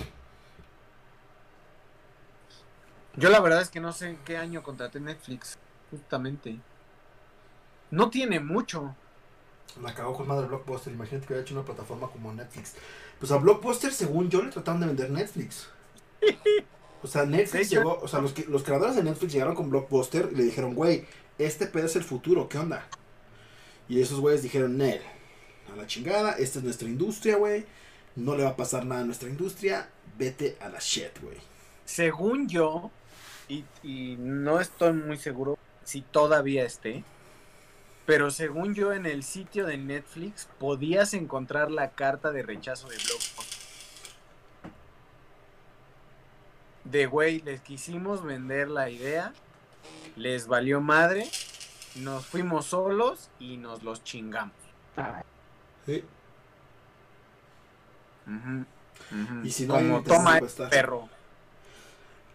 Yo 3.16 3.31
la 3.31 3.40
verdad 3.40 3.62
es 3.62 3.69
que 3.69 3.81
no 3.81 3.93
sé 3.93 4.11
en 4.11 4.16
qué 4.19 4.36
año 4.36 4.62
contraté 4.62 5.01
Netflix. 5.01 5.59
justamente. 5.90 6.59
No 7.90 8.11
tiene 8.11 8.39
mucho. 8.39 8.95
La 9.82 9.95
cagó 9.95 10.15
con 10.15 10.28
madre 10.28 10.47
Blockbuster. 10.47 10.93
Imagínate 10.93 11.27
que 11.27 11.32
hubiera 11.32 11.45
hecho 11.45 11.55
una 11.55 11.65
plataforma 11.65 12.09
como 12.09 12.32
Netflix. 12.32 12.74
Pues 13.19 13.32
a 13.32 13.39
Blockbuster, 13.39 13.93
según 13.93 14.28
yo, 14.31 14.43
le 14.43 14.51
trataron 14.51 14.81
de 14.81 14.86
vender 14.86 15.11
Netflix. 15.11 15.69
O 17.01 17.07
sea, 17.07 17.24
Netflix 17.24 17.70
llegó, 17.70 17.97
o 18.01 18.09
sea, 18.09 18.20
los, 18.20 18.36
los 18.49 18.65
creadores 18.65 18.97
de 18.97 19.05
Netflix 19.05 19.32
llegaron 19.32 19.55
con 19.55 19.70
Blockbuster 19.70 20.31
y 20.32 20.35
le 20.35 20.43
dijeron, 20.43 20.74
güey, 20.74 21.07
este 21.39 21.69
pedo 21.69 21.86
es 21.86 21.95
el 21.95 22.03
futuro, 22.03 22.49
¿qué 22.49 22.59
onda? 22.59 22.89
Y 23.89 24.01
esos 24.01 24.19
güeyes 24.19 24.43
dijeron, 24.43 24.77
Nel, 24.77 25.01
a 25.73 25.77
la 25.77 25.86
chingada, 25.86 26.32
esta 26.32 26.59
es 26.59 26.65
nuestra 26.65 26.89
industria, 26.89 27.36
güey. 27.36 27.66
No 28.16 28.36
le 28.36 28.45
va 28.45 28.51
a 28.51 28.57
pasar 28.57 28.85
nada 28.85 29.03
a 29.03 29.05
nuestra 29.05 29.28
industria, 29.28 29.89
vete 30.16 30.57
a 30.61 30.69
la 30.69 30.78
shit, 30.78 31.20
güey. 31.20 31.36
Según 31.85 32.49
yo, 32.49 32.90
y, 33.49 33.65
y 33.82 34.16
no 34.19 34.61
estoy 34.61 34.93
muy 34.93 35.16
seguro 35.16 35.59
si 35.85 36.03
todavía 36.03 36.65
esté, 36.65 37.05
pero 38.09 38.31
según 38.31 38.74
yo 38.74 38.93
en 38.93 39.07
el 39.07 39.23
sitio 39.23 39.66
de 39.66 39.77
Netflix 39.77 40.49
podías 40.59 41.15
encontrar 41.15 41.70
la 41.70 41.90
carta 41.90 42.32
de 42.32 42.43
rechazo 42.43 42.89
de 42.89 42.97
Blockbuster. 42.97 43.59
De 46.85 47.07
güey, 47.07 47.43
les 47.43 47.61
quisimos 47.61 48.24
vender 48.24 48.69
la 48.69 48.89
idea, 48.89 49.35
les 50.16 50.47
valió 50.47 50.81
madre, 50.81 51.28
nos 51.97 52.24
fuimos 52.24 52.66
solos 52.66 53.28
y 53.39 53.59
nos 53.59 53.82
los 53.82 54.03
chingamos. 54.05 54.57
Sí. 55.89 56.05
Y 59.43 59.51
si 59.51 59.66
no 59.66 59.74
Como 59.74 60.02
toma 60.02 60.36
está. 60.36 60.69
perro. 60.69 61.09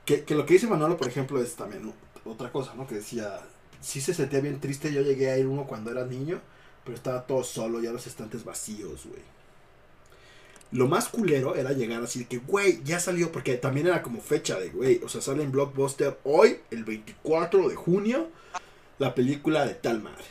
Que, 0.05 0.23
que 0.23 0.33
lo 0.33 0.45
que 0.47 0.55
dice 0.55 0.65
Manolo, 0.65 0.97
por 0.97 1.07
ejemplo, 1.07 1.39
es 1.39 1.55
también 1.55 1.85
¿no? 1.85 1.93
otra 2.25 2.51
cosa, 2.51 2.73
¿no? 2.73 2.87
Que 2.87 2.95
decía, 2.95 3.41
sí 3.79 4.01
se 4.01 4.15
sentía 4.15 4.39
bien 4.39 4.59
triste, 4.59 4.91
yo 4.91 5.03
llegué 5.03 5.29
a 5.29 5.37
ir 5.37 5.45
uno 5.45 5.67
cuando 5.67 5.91
era 5.91 6.03
niño, 6.03 6.41
pero 6.83 6.95
estaba 6.95 7.27
todo 7.27 7.43
solo, 7.43 7.79
ya 7.79 7.91
los 7.91 8.07
estantes 8.07 8.43
vacíos, 8.43 9.05
güey. 9.05 9.21
Lo 10.71 10.87
más 10.87 11.07
culero 11.07 11.53
era 11.55 11.73
llegar 11.73 12.01
así 12.01 12.19
de 12.19 12.25
que, 12.25 12.39
güey, 12.39 12.81
ya 12.83 12.99
salió, 12.99 13.31
porque 13.31 13.55
también 13.57 13.85
era 13.85 14.01
como 14.01 14.19
fecha 14.19 14.59
de, 14.59 14.69
güey, 14.69 14.99
o 15.03 15.09
sea, 15.09 15.21
sale 15.21 15.43
en 15.43 15.51
Blockbuster 15.51 16.17
hoy, 16.23 16.57
el 16.71 16.83
24 16.83 17.69
de 17.69 17.75
junio, 17.75 18.29
la 18.97 19.13
película 19.13 19.67
de 19.67 19.75
tal 19.75 20.01
madre. 20.01 20.25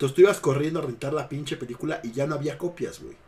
Entonces 0.00 0.14
tú 0.16 0.22
ibas 0.22 0.40
corriendo 0.40 0.78
a 0.80 0.82
rentar 0.82 1.12
la 1.12 1.28
pinche 1.28 1.58
película 1.58 2.00
y 2.02 2.12
ya 2.12 2.26
no 2.26 2.34
había 2.34 2.56
copias, 2.56 3.02
güey. 3.02 3.18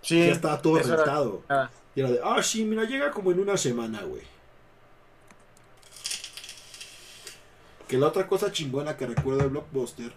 Sí, 0.00 0.20
ya 0.24 0.32
estaba 0.32 0.62
todo 0.62 0.78
era- 0.78 0.94
rentado. 0.94 1.42
ah, 1.48 1.68
Y 1.96 2.00
era 2.00 2.10
de, 2.12 2.20
ah, 2.22 2.40
sí, 2.44 2.64
mira, 2.64 2.84
llega 2.84 3.10
como 3.10 3.32
en 3.32 3.40
una 3.40 3.56
semana, 3.56 4.02
güey. 4.02 4.22
Que 7.88 7.98
la 7.98 8.06
otra 8.06 8.28
cosa 8.28 8.52
chingona 8.52 8.96
que 8.96 9.06
recuerdo 9.06 9.40
de 9.40 9.48
Blockbuster 9.48 10.12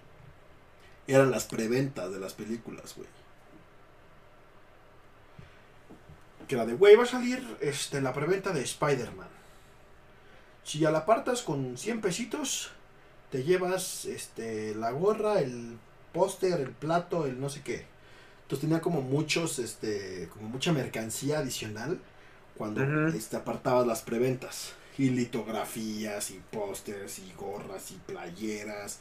eran 1.07 1.31
las 1.31 1.45
preventas 1.45 2.11
de 2.11 2.19
las 2.19 2.33
películas, 2.33 2.93
güey. 2.95 3.07
Que 6.47 6.53
era 6.53 6.67
de, 6.67 6.73
güey, 6.73 6.95
va 6.95 7.03
a 7.03 7.07
salir 7.07 7.57
este, 7.61 7.99
la 8.01 8.13
preventa 8.13 8.51
de 8.53 8.61
Spider-Man. 8.61 9.27
Si 10.63 10.77
ya 10.77 10.91
la 10.91 10.99
apartas 10.99 11.41
con 11.41 11.77
100 11.77 12.01
pesitos, 12.01 12.71
te 13.31 13.43
llevas 13.43 14.05
este, 14.05 14.73
la 14.75 14.91
gorra, 14.91 15.39
el 15.39 15.77
póster, 16.13 16.59
el 16.59 16.71
plato, 16.71 17.25
el 17.25 17.39
no 17.39 17.49
sé 17.49 17.61
qué. 17.61 17.85
Entonces 18.43 18.61
tenía 18.61 18.81
como 18.81 19.01
muchos, 19.01 19.59
este, 19.59 20.27
como 20.33 20.49
mucha 20.49 20.73
mercancía 20.73 21.39
adicional 21.39 21.99
cuando 22.57 23.07
este, 23.09 23.37
apartabas 23.37 23.85
las 23.85 24.01
preventas. 24.01 24.73
Y 24.97 25.11
litografías, 25.11 26.31
y 26.31 26.41
pósters, 26.51 27.19
y 27.19 27.31
gorras, 27.37 27.91
y 27.91 27.95
playeras, 28.05 28.99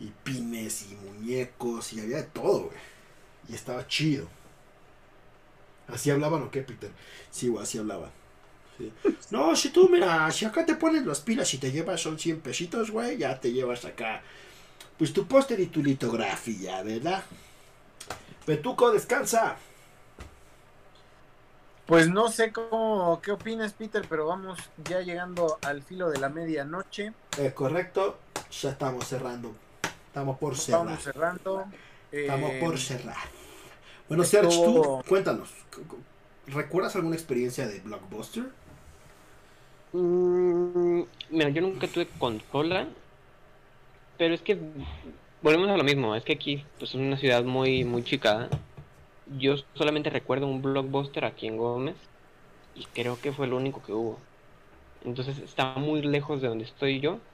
y 0.00 0.06
pines, 0.24 0.86
y 0.90 0.96
muñecos, 0.96 1.92
y 1.92 2.00
había 2.00 2.16
de 2.16 2.22
todo, 2.24 2.64
güey. 2.64 2.78
Y 3.48 3.54
estaba 3.54 3.86
chido. 3.86 4.26
¿Así 5.86 6.10
hablaban 6.10 6.42
o 6.42 6.50
qué, 6.50 6.62
Peter? 6.62 6.90
Sí, 7.30 7.48
güey, 7.48 7.62
así 7.62 7.78
hablaban. 7.78 8.10
Sí. 8.80 8.92
No, 9.30 9.54
si 9.54 9.68
tú, 9.70 9.88
mira, 9.90 10.30
si 10.30 10.44
acá 10.46 10.64
te 10.64 10.74
pones 10.74 11.04
las 11.04 11.20
pilas 11.20 11.52
y 11.54 11.58
te 11.58 11.70
llevas 11.70 12.00
son 12.00 12.18
100 12.18 12.40
pesitos, 12.40 12.90
güey, 12.90 13.18
ya 13.18 13.38
te 13.38 13.52
llevas 13.52 13.84
acá, 13.84 14.22
pues 14.98 15.12
tu 15.12 15.26
póster 15.26 15.60
y 15.60 15.66
tu 15.66 15.82
litografía, 15.82 16.82
¿verdad? 16.82 17.22
Petuco, 18.46 18.90
descansa. 18.90 19.56
Pues 21.86 22.08
no 22.08 22.28
sé 22.28 22.52
cómo, 22.52 23.20
qué 23.22 23.32
opinas, 23.32 23.72
Peter, 23.72 24.04
pero 24.08 24.26
vamos 24.26 24.58
ya 24.88 25.00
llegando 25.00 25.58
al 25.62 25.82
filo 25.82 26.08
de 26.08 26.18
la 26.18 26.28
medianoche. 26.28 27.12
Es 27.36 27.52
correcto, 27.52 28.18
ya 28.62 28.70
estamos 28.70 29.06
cerrando. 29.08 29.54
Estamos 30.06 30.38
por 30.38 30.56
cerrar. 30.56 30.84
Vamos 30.86 31.02
cerrando. 31.02 31.64
Estamos 32.12 32.50
Eh, 32.52 32.60
por 32.60 32.78
cerrar. 32.78 33.16
Bueno, 34.08 34.24
Serge, 34.24 34.50
tú, 34.64 35.02
cuéntanos. 35.08 35.50
cu- 35.74 35.84
cu- 35.86 35.98
¿Recuerdas 36.48 36.96
alguna 36.96 37.14
experiencia 37.14 37.66
de 37.68 37.78
Blockbuster? 37.80 38.44
Mm, 39.92 41.02
mira, 41.30 41.50
yo 41.50 41.62
nunca 41.62 41.86
tuve 41.90 42.08
consola, 42.18 42.96
pero 44.16 44.34
es 44.34 44.42
que 44.42 44.54
volvemos 45.40 45.70
a 45.70 45.76
lo 45.76 45.84
mismo, 45.84 46.14
es 46.14 46.24
que 46.24 46.32
aquí 46.34 46.70
pues 46.78 46.90
es 46.90 46.94
una 46.96 47.16
ciudad 47.18 47.44
muy 47.44 47.84
muy 47.84 48.02
chica. 48.04 48.54
Yo 49.26 49.56
solamente 49.74 50.10
recuerdo 50.10 50.48
un 50.48 50.62
blockbuster 50.62 51.24
aquí 51.24 51.46
en 51.48 51.56
Gómez 51.58 52.10
y 52.74 52.86
creo 52.92 53.20
que 53.20 53.32
fue 53.32 53.46
el 53.46 53.54
único 53.54 53.82
que 53.82 53.92
hubo. 53.94 54.28
Entonces 55.00 55.38
está 55.40 55.76
muy 55.76 56.02
lejos 56.02 56.42
de 56.42 56.48
donde 56.48 56.64
estoy 56.64 57.00
yo. 57.00 57.26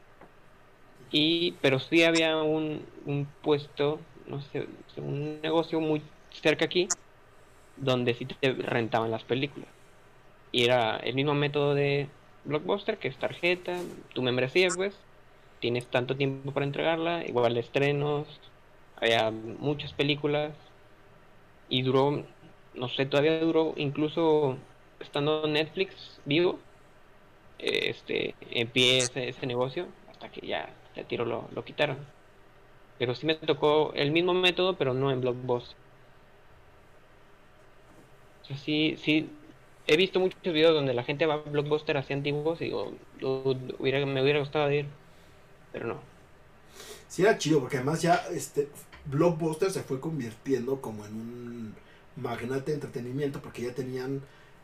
Y 1.08 1.58
pero 1.60 1.78
sí 1.78 2.02
había 2.04 2.36
un, 2.42 2.90
un 3.04 3.34
puesto, 3.40 4.08
no 4.24 4.40
sé, 4.40 4.68
un 4.96 5.40
negocio 5.40 5.80
muy 5.80 6.12
cerca 6.30 6.64
aquí 6.66 6.98
donde 7.76 8.14
sí 8.14 8.26
te 8.26 8.54
rentaban 8.54 9.10
las 9.10 9.24
películas. 9.24 9.74
Y 10.52 10.64
era 10.64 10.98
el 10.98 11.14
mismo 11.14 11.34
método 11.34 11.74
de 11.74 12.16
Blockbuster, 12.46 12.98
que 12.98 13.08
es 13.08 13.16
tarjeta, 13.18 13.76
tu 14.14 14.22
membresía, 14.22 14.72
pues. 14.74 14.94
Tienes 15.60 15.86
tanto 15.88 16.16
tiempo 16.16 16.52
para 16.52 16.66
entregarla, 16.66 17.24
igual 17.26 17.56
estrenos, 17.56 18.26
había 18.96 19.30
muchas 19.30 19.92
películas. 19.92 20.52
Y 21.68 21.82
duró, 21.82 22.24
no 22.74 22.88
sé, 22.88 23.06
todavía 23.06 23.40
duró, 23.40 23.74
incluso 23.76 24.56
estando 25.00 25.46
Netflix 25.46 26.20
vivo, 26.24 26.58
este, 27.58 28.34
en 28.40 28.68
pie 28.70 29.04
ese, 29.04 29.28
ese 29.28 29.46
negocio, 29.46 29.86
hasta 30.08 30.30
que 30.30 30.46
ya 30.46 30.70
de 30.94 31.04
tiro 31.04 31.24
lo, 31.24 31.48
lo 31.52 31.64
quitaron. 31.64 31.98
Pero 32.98 33.14
sí 33.14 33.26
me 33.26 33.34
tocó 33.34 33.92
el 33.94 34.10
mismo 34.10 34.34
método, 34.34 34.76
pero 34.76 34.94
no 34.94 35.10
en 35.10 35.20
Blockbuster. 35.20 35.76
O 38.42 38.44
sea, 38.46 38.56
sí, 38.56 38.96
sí, 38.96 39.28
he 39.86 39.96
visto 39.96 40.18
muchos 40.20 40.40
videos 40.42 40.74
donde 40.74 40.94
la 40.94 41.04
gente 41.04 41.26
va 41.26 41.34
a 41.34 41.36
Blockbuster 41.38 41.96
así 41.96 42.12
antiguos 42.12 42.60
y 42.60 42.66
digo, 42.66 42.92
"Dude, 43.20 43.74
hubiera, 43.78 44.04
me 44.04 44.22
hubiera 44.22 44.40
gustado 44.40 44.70
ir, 44.72 44.86
pero 45.72 45.86
no. 45.86 46.00
Sí, 47.08 47.22
era 47.22 47.38
chido, 47.38 47.60
porque 47.60 47.76
además 47.76 48.02
ya 48.02 48.16
este 48.32 48.68
Blockbuster 49.06 49.70
se 49.70 49.82
fue 49.82 50.00
convirtiendo 50.00 50.80
como 50.80 51.06
en 51.06 51.12
un 51.14 51.74
magnate 52.16 52.72
de 52.72 52.74
entretenimiento, 52.74 53.40
porque 53.40 53.62
ya 53.62 53.72
tenían 53.74 54.22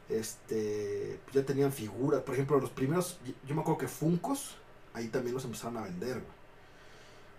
este 0.08 1.18
ya 1.32 1.42
tenían 1.44 1.72
figuras. 1.72 2.22
Por 2.22 2.34
ejemplo, 2.34 2.58
los 2.60 2.70
primeros, 2.70 3.18
yo 3.46 3.54
me 3.54 3.60
acuerdo 3.62 3.78
que 3.78 3.88
Funcos, 3.88 4.56
ahí 4.94 5.08
también 5.08 5.34
los 5.34 5.44
empezaron 5.44 5.76
a 5.78 5.82
vender, 5.82 6.14
güey. 6.14 6.42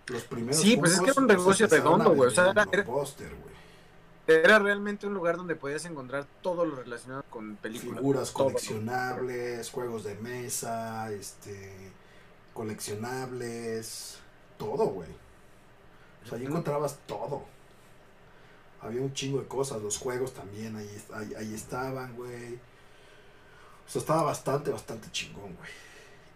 Los 0.08 0.22
primeros 0.24 0.56
Sí, 0.60 0.76
pues 0.76 0.92
es 0.92 1.00
que 1.00 1.10
era 1.10 1.20
un 1.20 1.26
negocio 1.26 1.66
redondo, 1.66 2.14
güey, 2.14 2.28
o 2.28 2.30
sea, 2.30 2.50
era- 2.50 2.64
Blockbuster, 2.64 3.28
güey. 3.28 3.53
Era 4.26 4.58
realmente 4.58 5.06
un 5.06 5.14
lugar 5.14 5.36
donde 5.36 5.54
podías 5.54 5.84
encontrar 5.84 6.26
todo 6.40 6.64
lo 6.64 6.76
relacionado 6.76 7.24
con 7.28 7.56
películas. 7.56 7.98
figuras 7.98 8.32
todo. 8.32 8.44
coleccionables, 8.44 9.70
juegos 9.70 10.04
de 10.04 10.14
mesa, 10.16 11.10
este 11.12 11.92
coleccionables, 12.54 14.18
todo, 14.56 14.86
güey. 14.86 15.10
O 16.24 16.28
sea, 16.28 16.38
ahí 16.38 16.46
encontrabas 16.46 16.98
todo. 17.06 17.44
Había 18.80 19.02
un 19.02 19.12
chingo 19.12 19.40
de 19.40 19.46
cosas, 19.48 19.82
los 19.82 19.98
juegos 19.98 20.32
también 20.32 20.76
ahí, 20.76 21.04
ahí, 21.12 21.34
ahí 21.34 21.54
estaban, 21.54 22.14
güey. 22.16 22.54
O 22.54 23.90
sea, 23.90 24.00
estaba 24.00 24.22
bastante, 24.22 24.70
bastante 24.70 25.10
chingón, 25.10 25.54
güey. 25.54 25.70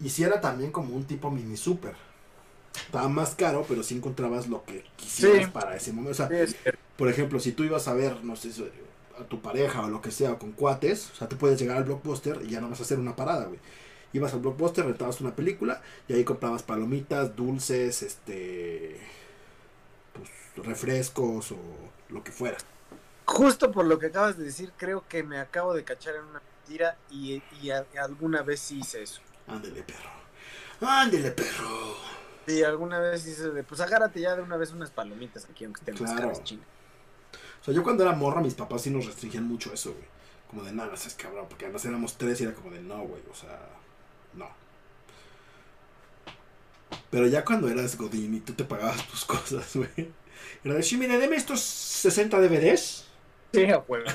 Y 0.01 0.11
si 0.11 0.25
era 0.25 0.41
también 0.41 0.71
como 0.71 0.95
un 0.95 1.05
tipo 1.05 1.31
mini 1.31 1.57
super. 1.57 1.95
Estaba 2.75 3.09
más 3.09 3.35
caro, 3.35 3.65
pero 3.69 3.83
sí 3.83 3.97
encontrabas 3.97 4.49
lo 4.49 4.65
que 4.65 4.85
quisieras 4.97 5.45
Sí. 5.47 5.51
para 5.53 5.77
ese 5.77 5.93
momento. 5.93 6.23
O 6.23 6.27
sea, 6.29 6.47
Sí, 6.47 6.55
por 6.97 7.09
ejemplo, 7.09 7.39
si 7.41 7.53
tú 7.53 7.65
ibas 7.65 7.87
a 7.89 7.95
ver, 7.95 8.25
no 8.25 8.35
sé, 8.37 8.51
a 9.19 9.25
tu 9.25 9.41
pareja 9.41 9.83
o 9.83 9.89
lo 9.89 10.01
que 10.01 10.11
sea, 10.11 10.33
o 10.33 10.39
con 10.39 10.53
cuates, 10.53 11.11
o 11.13 11.15
sea, 11.17 11.29
tú 11.29 11.37
puedes 11.37 11.59
llegar 11.59 11.77
al 11.77 11.85
blockbuster 11.85 12.41
y 12.45 12.51
ya 12.51 12.61
no 12.61 12.69
vas 12.71 12.81
a 12.81 12.83
hacer 12.85 12.99
una 12.99 13.17
parada, 13.17 13.47
güey. 13.47 13.59
Ibas 14.13 14.33
al 14.33 14.41
blockbuster, 14.41 14.87
rentabas 14.87 15.21
una 15.21 15.35
película 15.37 15.83
y 16.09 16.15
ahí 16.15 16.25
comprabas 16.25 16.63
palomitas, 16.63 17.37
dulces, 17.37 18.03
este. 18.03 18.99
Pues 20.15 20.67
refrescos 20.67 21.53
o 21.53 21.59
lo 22.09 22.23
que 22.25 22.33
fuera. 22.33 22.57
Justo 23.27 23.71
por 23.71 23.85
lo 23.85 23.99
que 23.99 24.07
acabas 24.07 24.39
de 24.39 24.45
decir, 24.45 24.73
creo 24.77 25.05
que 25.09 25.23
me 25.23 25.39
acabo 25.39 25.75
de 25.75 25.85
cachar 25.85 26.15
en 26.15 26.23
una 26.25 26.41
mentira 26.67 26.97
y, 27.11 27.43
y 27.61 27.71
a- 27.71 27.85
alguna 28.03 28.43
vez 28.43 28.61
sí 28.61 28.79
hice 28.79 29.03
eso. 29.03 29.21
Ándele, 29.47 29.83
perro. 29.83 30.11
Ándele, 30.81 31.31
perro. 31.33 31.97
Sí, 32.49 32.65
alguna 32.65 32.99
vez 32.99 33.27
dices 33.27 33.53
de, 33.53 33.63
pues 33.63 33.79
agárrate 33.83 34.21
ya 34.21 34.35
de 34.35 34.41
una 34.41 34.57
vez 34.57 34.73
unas 34.73 34.89
palomitas 34.89 35.47
aquí, 35.51 35.67
aunque 35.67 35.81
estén 35.81 35.97
claro. 35.97 36.29
las 36.29 36.43
chinas. 36.43 36.65
O 37.61 37.65
sea, 37.65 37.75
yo 37.75 37.83
cuando 37.83 38.05
era 38.05 38.13
morra, 38.13 38.41
mis 38.41 38.55
papás 38.55 38.81
sí 38.81 38.91
nos 38.91 39.05
restringían 39.05 39.45
mucho 39.45 39.71
eso, 39.71 39.93
güey. 39.93 40.07
Como 40.49 40.63
de 40.63 40.73
nada, 40.73 40.95
es 40.95 41.13
cabrón, 41.13 41.45
porque 41.47 41.67
además 41.67 41.85
éramos 41.85 42.17
tres 42.17 42.41
y 42.41 42.45
era 42.45 42.55
como 42.55 42.71
de 42.71 42.81
no, 42.81 43.03
güey, 43.03 43.21
o 43.31 43.35
sea, 43.35 43.69
no. 44.33 44.49
Pero 47.11 47.27
ya 47.27 47.45
cuando 47.45 47.69
eras 47.69 47.99
Godín 47.99 48.37
y 48.37 48.41
tú 48.41 48.55
te 48.55 48.65
pagabas 48.65 49.07
tus 49.09 49.27
cosas, 49.27 49.77
güey. 49.77 50.11
Era 50.65 50.75
de, 50.75 50.83
sí, 50.83 50.97
mire, 50.97 51.19
deme 51.19 51.37
estos 51.37 51.61
60 51.61 52.41
DVDs. 52.41 53.09
Sí, 53.53 53.65
acuerdo. 53.65 54.11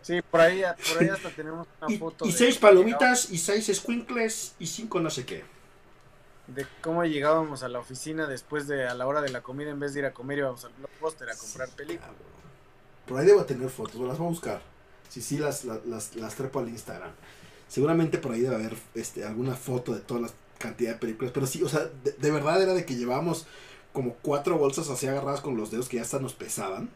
Sí, 0.00 0.20
por 0.22 0.40
ahí, 0.40 0.62
por 0.88 1.02
ahí 1.02 1.10
hasta 1.10 1.28
tenemos 1.28 1.68
una 1.80 1.98
foto. 1.98 2.26
Y 2.26 2.32
seis 2.32 2.56
palomitas, 2.56 3.30
y 3.30 3.36
seis 3.36 3.70
squinkles, 3.72 4.54
y 4.58 4.66
cinco 4.66 4.98
no 4.98 5.10
sé 5.10 5.26
qué. 5.26 5.44
De 6.54 6.66
cómo 6.82 7.04
llegábamos 7.04 7.62
a 7.62 7.68
la 7.68 7.78
oficina 7.78 8.26
después 8.26 8.66
de 8.66 8.86
a 8.86 8.94
la 8.94 9.06
hora 9.06 9.20
de 9.20 9.30
la 9.30 9.42
comida, 9.42 9.70
en 9.70 9.80
vez 9.80 9.94
de 9.94 10.00
ir 10.00 10.06
a 10.06 10.12
comer, 10.12 10.38
íbamos 10.38 10.64
al 10.64 10.72
blockbuster 10.72 11.30
a 11.30 11.36
comprar 11.36 11.68
películas. 11.70 12.10
Por 13.06 13.18
ahí 13.18 13.26
debo 13.26 13.44
tener 13.44 13.68
fotos, 13.68 14.00
las 14.00 14.18
voy 14.18 14.26
a 14.26 14.30
buscar. 14.30 14.62
Si 15.08 15.20
sí, 15.20 15.38
las, 15.38 15.64
las, 15.64 16.16
las, 16.16 16.34
trepo 16.34 16.60
al 16.60 16.68
Instagram. 16.68 17.10
Seguramente 17.68 18.18
por 18.18 18.32
ahí 18.32 18.40
debe 18.40 18.54
haber 18.54 18.76
este, 18.94 19.24
alguna 19.24 19.54
foto 19.54 19.94
de 19.94 20.00
todas 20.00 20.22
las 20.22 20.34
cantidades 20.58 20.96
de 20.96 21.00
películas. 21.00 21.32
Pero 21.34 21.46
sí, 21.46 21.62
o 21.62 21.68
sea, 21.68 21.90
de, 22.02 22.30
verdad 22.30 22.62
era 22.62 22.72
de 22.72 22.86
que 22.86 22.94
llevábamos 22.94 23.46
como 23.92 24.14
cuatro 24.22 24.56
bolsas 24.56 24.88
así 24.88 25.06
agarradas 25.06 25.40
con 25.40 25.56
los 25.56 25.70
dedos 25.70 25.88
que 25.88 25.96
ya 25.96 26.02
hasta 26.02 26.18
nos 26.18 26.34
pesaban. 26.34 26.88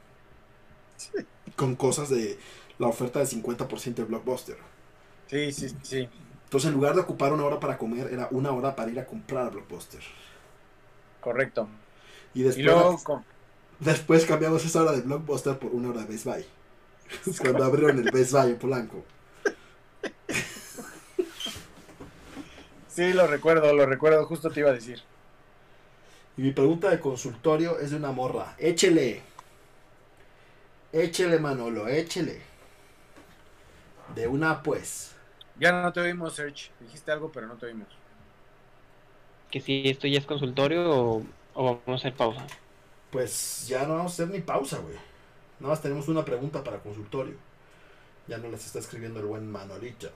Con 1.56 1.76
cosas 1.76 2.08
de 2.08 2.38
la 2.78 2.86
oferta 2.86 3.18
del 3.18 3.28
50% 3.28 3.94
de 3.94 4.04
Blockbuster. 4.04 4.56
Sí, 5.28 5.52
sí, 5.52 5.68
sí. 5.82 6.08
Entonces, 6.46 6.68
en 6.68 6.74
lugar 6.74 6.94
de 6.94 7.00
ocupar 7.00 7.32
una 7.32 7.44
hora 7.44 7.58
para 7.58 7.76
comer, 7.76 8.08
era 8.12 8.28
una 8.30 8.52
hora 8.52 8.76
para 8.76 8.90
ir 8.90 9.00
a 9.00 9.04
comprar 9.04 9.48
a 9.48 9.50
Blockbuster. 9.50 10.00
Correcto. 11.20 11.68
Y 12.34 12.42
después, 12.44 13.04
después 13.80 14.24
cambiamos 14.26 14.64
esa 14.64 14.82
hora 14.82 14.92
de 14.92 15.00
Blockbuster 15.00 15.58
por 15.58 15.72
una 15.72 15.88
hora 15.90 16.02
de 16.02 16.06
Best 16.06 16.24
Buy. 16.24 16.46
Cuando 17.40 17.64
abrieron 17.64 17.98
el 17.98 18.10
Best 18.12 18.32
Buy 18.32 18.50
en 18.50 18.58
Polanco. 18.58 19.04
Sí, 22.88 23.12
lo 23.12 23.26
recuerdo, 23.26 23.74
lo 23.74 23.84
recuerdo, 23.84 24.24
justo 24.24 24.50
te 24.50 24.60
iba 24.60 24.70
a 24.70 24.72
decir. 24.72 25.02
Y 26.38 26.40
mi 26.40 26.52
pregunta 26.52 26.88
de 26.88 26.98
consultorio 26.98 27.78
es 27.78 27.90
de 27.90 27.96
una 27.96 28.10
morra. 28.10 28.54
Échele. 28.56 29.22
Échele, 30.92 31.38
Manolo, 31.38 31.88
échele. 31.88 32.40
De 34.14 34.26
una, 34.26 34.62
pues. 34.62 35.15
Ya 35.58 35.72
no 35.72 35.92
te 35.92 36.00
oímos, 36.00 36.34
Serge. 36.34 36.70
Dijiste 36.80 37.10
algo, 37.12 37.30
pero 37.32 37.46
no 37.46 37.54
te 37.54 37.66
oímos. 37.66 37.88
Que 39.50 39.60
si 39.60 39.88
esto 39.88 40.06
ya 40.06 40.18
es 40.18 40.26
consultorio 40.26 40.90
o, 40.90 41.26
vamos 41.54 41.82
a 41.86 41.94
hacer 41.94 42.14
pausa. 42.14 42.46
Pues 43.10 43.66
ya 43.68 43.86
no 43.86 43.96
vamos 43.96 44.12
a 44.12 44.14
hacer 44.14 44.28
ni 44.28 44.40
pausa, 44.40 44.78
güey. 44.78 44.96
Nada 45.60 45.72
más 45.72 45.80
tenemos 45.80 46.08
una 46.08 46.24
pregunta 46.24 46.62
para 46.62 46.78
consultorio. 46.78 47.34
Ya 48.28 48.38
no 48.38 48.50
les 48.50 48.66
está 48.66 48.80
escribiendo 48.80 49.20
el 49.20 49.26
buen 49.26 49.50
Manolito. 49.50 50.10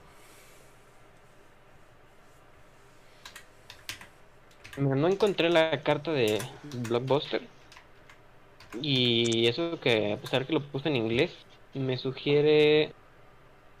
No 4.77 5.07
encontré 5.07 5.49
la 5.49 5.81
carta 5.81 6.11
de 6.11 6.39
Blockbuster. 6.87 7.41
Y 8.81 9.47
eso 9.47 9.79
que 9.79 10.13
a 10.13 10.17
pesar 10.17 10.45
que 10.45 10.53
lo 10.53 10.61
puse 10.61 10.89
en 10.89 10.95
inglés, 10.95 11.31
me 11.73 11.97
sugiere 11.97 12.93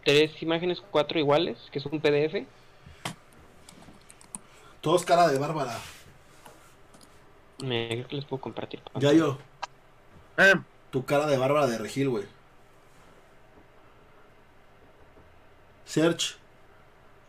tres 0.03 0.41
imágenes, 0.41 0.81
cuatro 0.91 1.19
iguales, 1.19 1.57
que 1.71 1.79
es 1.79 1.85
un 1.85 1.99
PDF. 1.99 2.45
Todos 4.81 5.05
cara 5.05 5.27
de 5.27 5.37
Bárbara. 5.37 5.77
Me 7.59 7.87
creo 7.89 8.07
que 8.07 8.15
les 8.15 8.25
puedo 8.25 8.41
compartir. 8.41 8.81
Ya 8.95 9.13
yo. 9.13 9.37
Eh. 10.37 10.55
Tu 10.89 11.05
cara 11.05 11.27
de 11.27 11.37
Bárbara 11.37 11.67
de 11.67 11.77
Regil, 11.77 12.09
güey. 12.09 12.25
Search. 15.85 16.37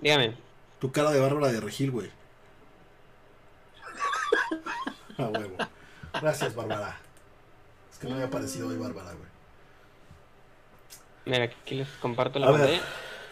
Dígame. 0.00 0.36
Tu 0.80 0.90
cara 0.90 1.10
de 1.10 1.20
Bárbara 1.20 1.52
de 1.52 1.60
Regil, 1.60 1.90
güey. 1.90 2.10
A 5.18 5.24
huevo. 5.28 5.56
Gracias, 6.20 6.54
Bárbara. 6.54 6.98
Es 7.92 7.98
que 7.98 8.08
no 8.08 8.14
había 8.14 8.26
aparecido 8.26 8.68
hoy 8.68 8.78
Bárbara, 8.78 9.12
güey. 9.12 9.31
Mira, 11.24 11.44
aquí 11.44 11.76
les 11.76 11.88
comparto 12.00 12.38
la 12.38 12.48
A 12.48 12.80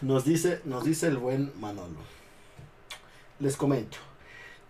nos 0.01 0.25
dice, 0.25 0.61
nos 0.65 0.85
dice 0.85 1.09
el 1.09 1.19
buen 1.19 1.53
Manolo. 1.61 1.99
Les 3.39 3.57
comento. 3.57 3.99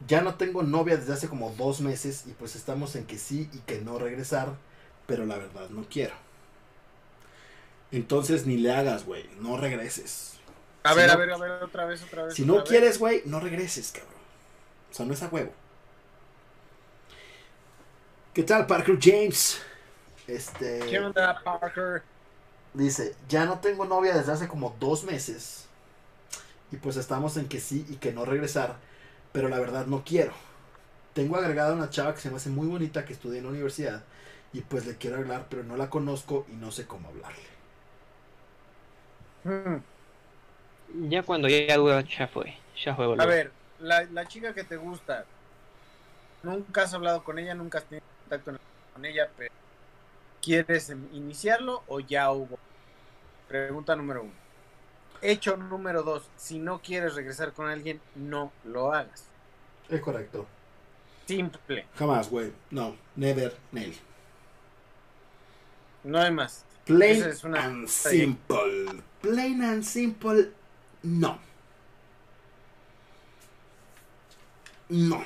Ya 0.06 0.22
no 0.22 0.34
tengo 0.34 0.62
novia 0.62 0.96
desde 0.96 1.12
hace 1.12 1.28
como 1.28 1.50
dos 1.50 1.80
meses 1.80 2.24
y 2.26 2.32
pues 2.32 2.56
estamos 2.56 2.96
en 2.96 3.06
que 3.06 3.18
sí 3.18 3.48
y 3.52 3.58
que 3.58 3.80
no 3.80 3.98
regresar, 3.98 4.48
pero 5.06 5.26
la 5.26 5.36
verdad 5.36 5.68
no 5.70 5.84
quiero. 5.88 6.14
Entonces 7.92 8.46
ni 8.46 8.56
le 8.56 8.72
hagas, 8.72 9.04
güey, 9.04 9.28
no 9.40 9.56
regreses. 9.56 10.38
A 10.82 10.94
ver, 10.94 11.10
a 11.10 11.16
ver, 11.16 11.30
a 11.32 11.36
ver, 11.36 11.50
otra 11.62 11.84
vez, 11.84 12.02
otra 12.02 12.24
vez. 12.24 12.34
Si 12.34 12.44
no 12.44 12.64
quieres, 12.64 12.98
güey, 12.98 13.22
no 13.26 13.40
regreses, 13.40 13.92
cabrón. 13.92 14.14
O 14.90 14.94
sea, 14.94 15.04
no 15.04 15.12
es 15.12 15.22
a 15.22 15.28
huevo. 15.28 15.52
¿Qué 18.32 18.42
tal, 18.42 18.66
Parker 18.66 18.98
James? 19.00 19.60
Este. 20.26 20.80
¿Qué 20.88 20.98
onda, 20.98 21.42
Parker? 21.42 22.02
Dice, 22.74 23.16
ya 23.28 23.46
no 23.46 23.60
tengo 23.60 23.84
novia 23.84 24.16
desde 24.16 24.32
hace 24.32 24.48
como 24.48 24.76
dos 24.80 25.04
meses. 25.04 25.66
Y 26.72 26.76
pues 26.76 26.96
estamos 26.96 27.36
en 27.36 27.48
que 27.48 27.60
sí 27.60 27.84
y 27.88 27.96
que 27.96 28.12
no 28.12 28.24
regresar. 28.24 28.76
Pero 29.32 29.48
la 29.48 29.58
verdad 29.58 29.86
no 29.86 30.04
quiero. 30.04 30.32
Tengo 31.14 31.36
agregada 31.36 31.74
una 31.74 31.90
chava 31.90 32.14
que 32.14 32.20
se 32.20 32.30
me 32.30 32.36
hace 32.36 32.50
muy 32.50 32.68
bonita 32.68 33.04
que 33.04 33.12
estudia 33.14 33.38
en 33.38 33.44
la 33.44 33.50
universidad. 33.50 34.04
Y 34.52 34.62
pues 34.62 34.86
le 34.86 34.96
quiero 34.98 35.18
hablar, 35.18 35.46
pero 35.50 35.64
no 35.64 35.76
la 35.76 35.90
conozco 35.90 36.46
y 36.50 36.54
no 36.56 36.72
sé 36.72 36.86
cómo 36.86 37.08
hablarle. 37.08 37.42
Hmm. 39.44 39.82
Ya 41.08 41.22
cuando 41.22 41.48
ya 41.48 41.76
duda, 41.76 42.02
ya 42.02 42.28
fue. 42.28 42.54
Ya 42.84 42.94
fue, 42.94 43.06
A 43.16 43.26
ver, 43.26 43.52
la, 43.78 44.04
la 44.04 44.26
chica 44.26 44.54
que 44.54 44.64
te 44.64 44.76
gusta, 44.76 45.24
nunca 46.42 46.82
has 46.82 46.94
hablado 46.94 47.24
con 47.24 47.38
ella, 47.38 47.54
nunca 47.54 47.78
has 47.78 47.84
tenido 47.88 48.04
contacto 48.28 48.58
con 48.92 49.04
ella, 49.04 49.30
pero 49.36 49.50
¿quieres 50.40 50.90
iniciarlo 51.12 51.82
o 51.86 52.00
ya 52.00 52.30
hubo? 52.32 52.58
Pregunta 53.48 53.96
número 53.96 54.22
uno. 54.22 54.32
Hecho 55.22 55.56
número 55.56 56.02
dos, 56.02 56.28
si 56.36 56.58
no 56.58 56.80
quieres 56.80 57.14
regresar 57.14 57.52
con 57.52 57.68
alguien, 57.68 58.00
no 58.14 58.52
lo 58.64 58.92
hagas. 58.92 59.24
Es 59.88 60.00
correcto. 60.00 60.46
Simple. 61.26 61.86
Jamás, 61.96 62.30
güey. 62.30 62.52
No, 62.70 62.96
never, 63.16 63.56
Nelly. 63.72 63.98
No 66.04 66.18
hay 66.18 66.30
más. 66.30 66.64
Plain 66.86 67.22
and 67.54 67.86
simple. 67.86 69.02
Plain 69.20 69.62
and 69.62 69.84
simple, 69.84 70.52
no. 71.02 71.38
No. 74.88 75.24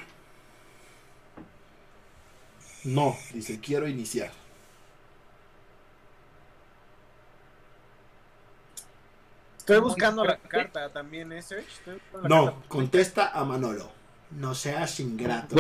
No, 2.85 3.17
dice, 3.33 3.61
quiero 3.61 3.89
iniciar. 3.89 4.31
Estoy 9.65 9.81
buscando 9.81 10.23
la 10.27 10.37
carta 10.37 10.91
también, 10.91 11.33
¿ese? 11.33 11.65
No, 12.29 12.63
contesta 12.69 13.31
a 13.31 13.47
Manolo. 13.47 13.91
No 14.33 14.55
seas 14.55 15.01
ingrato. 15.01 15.57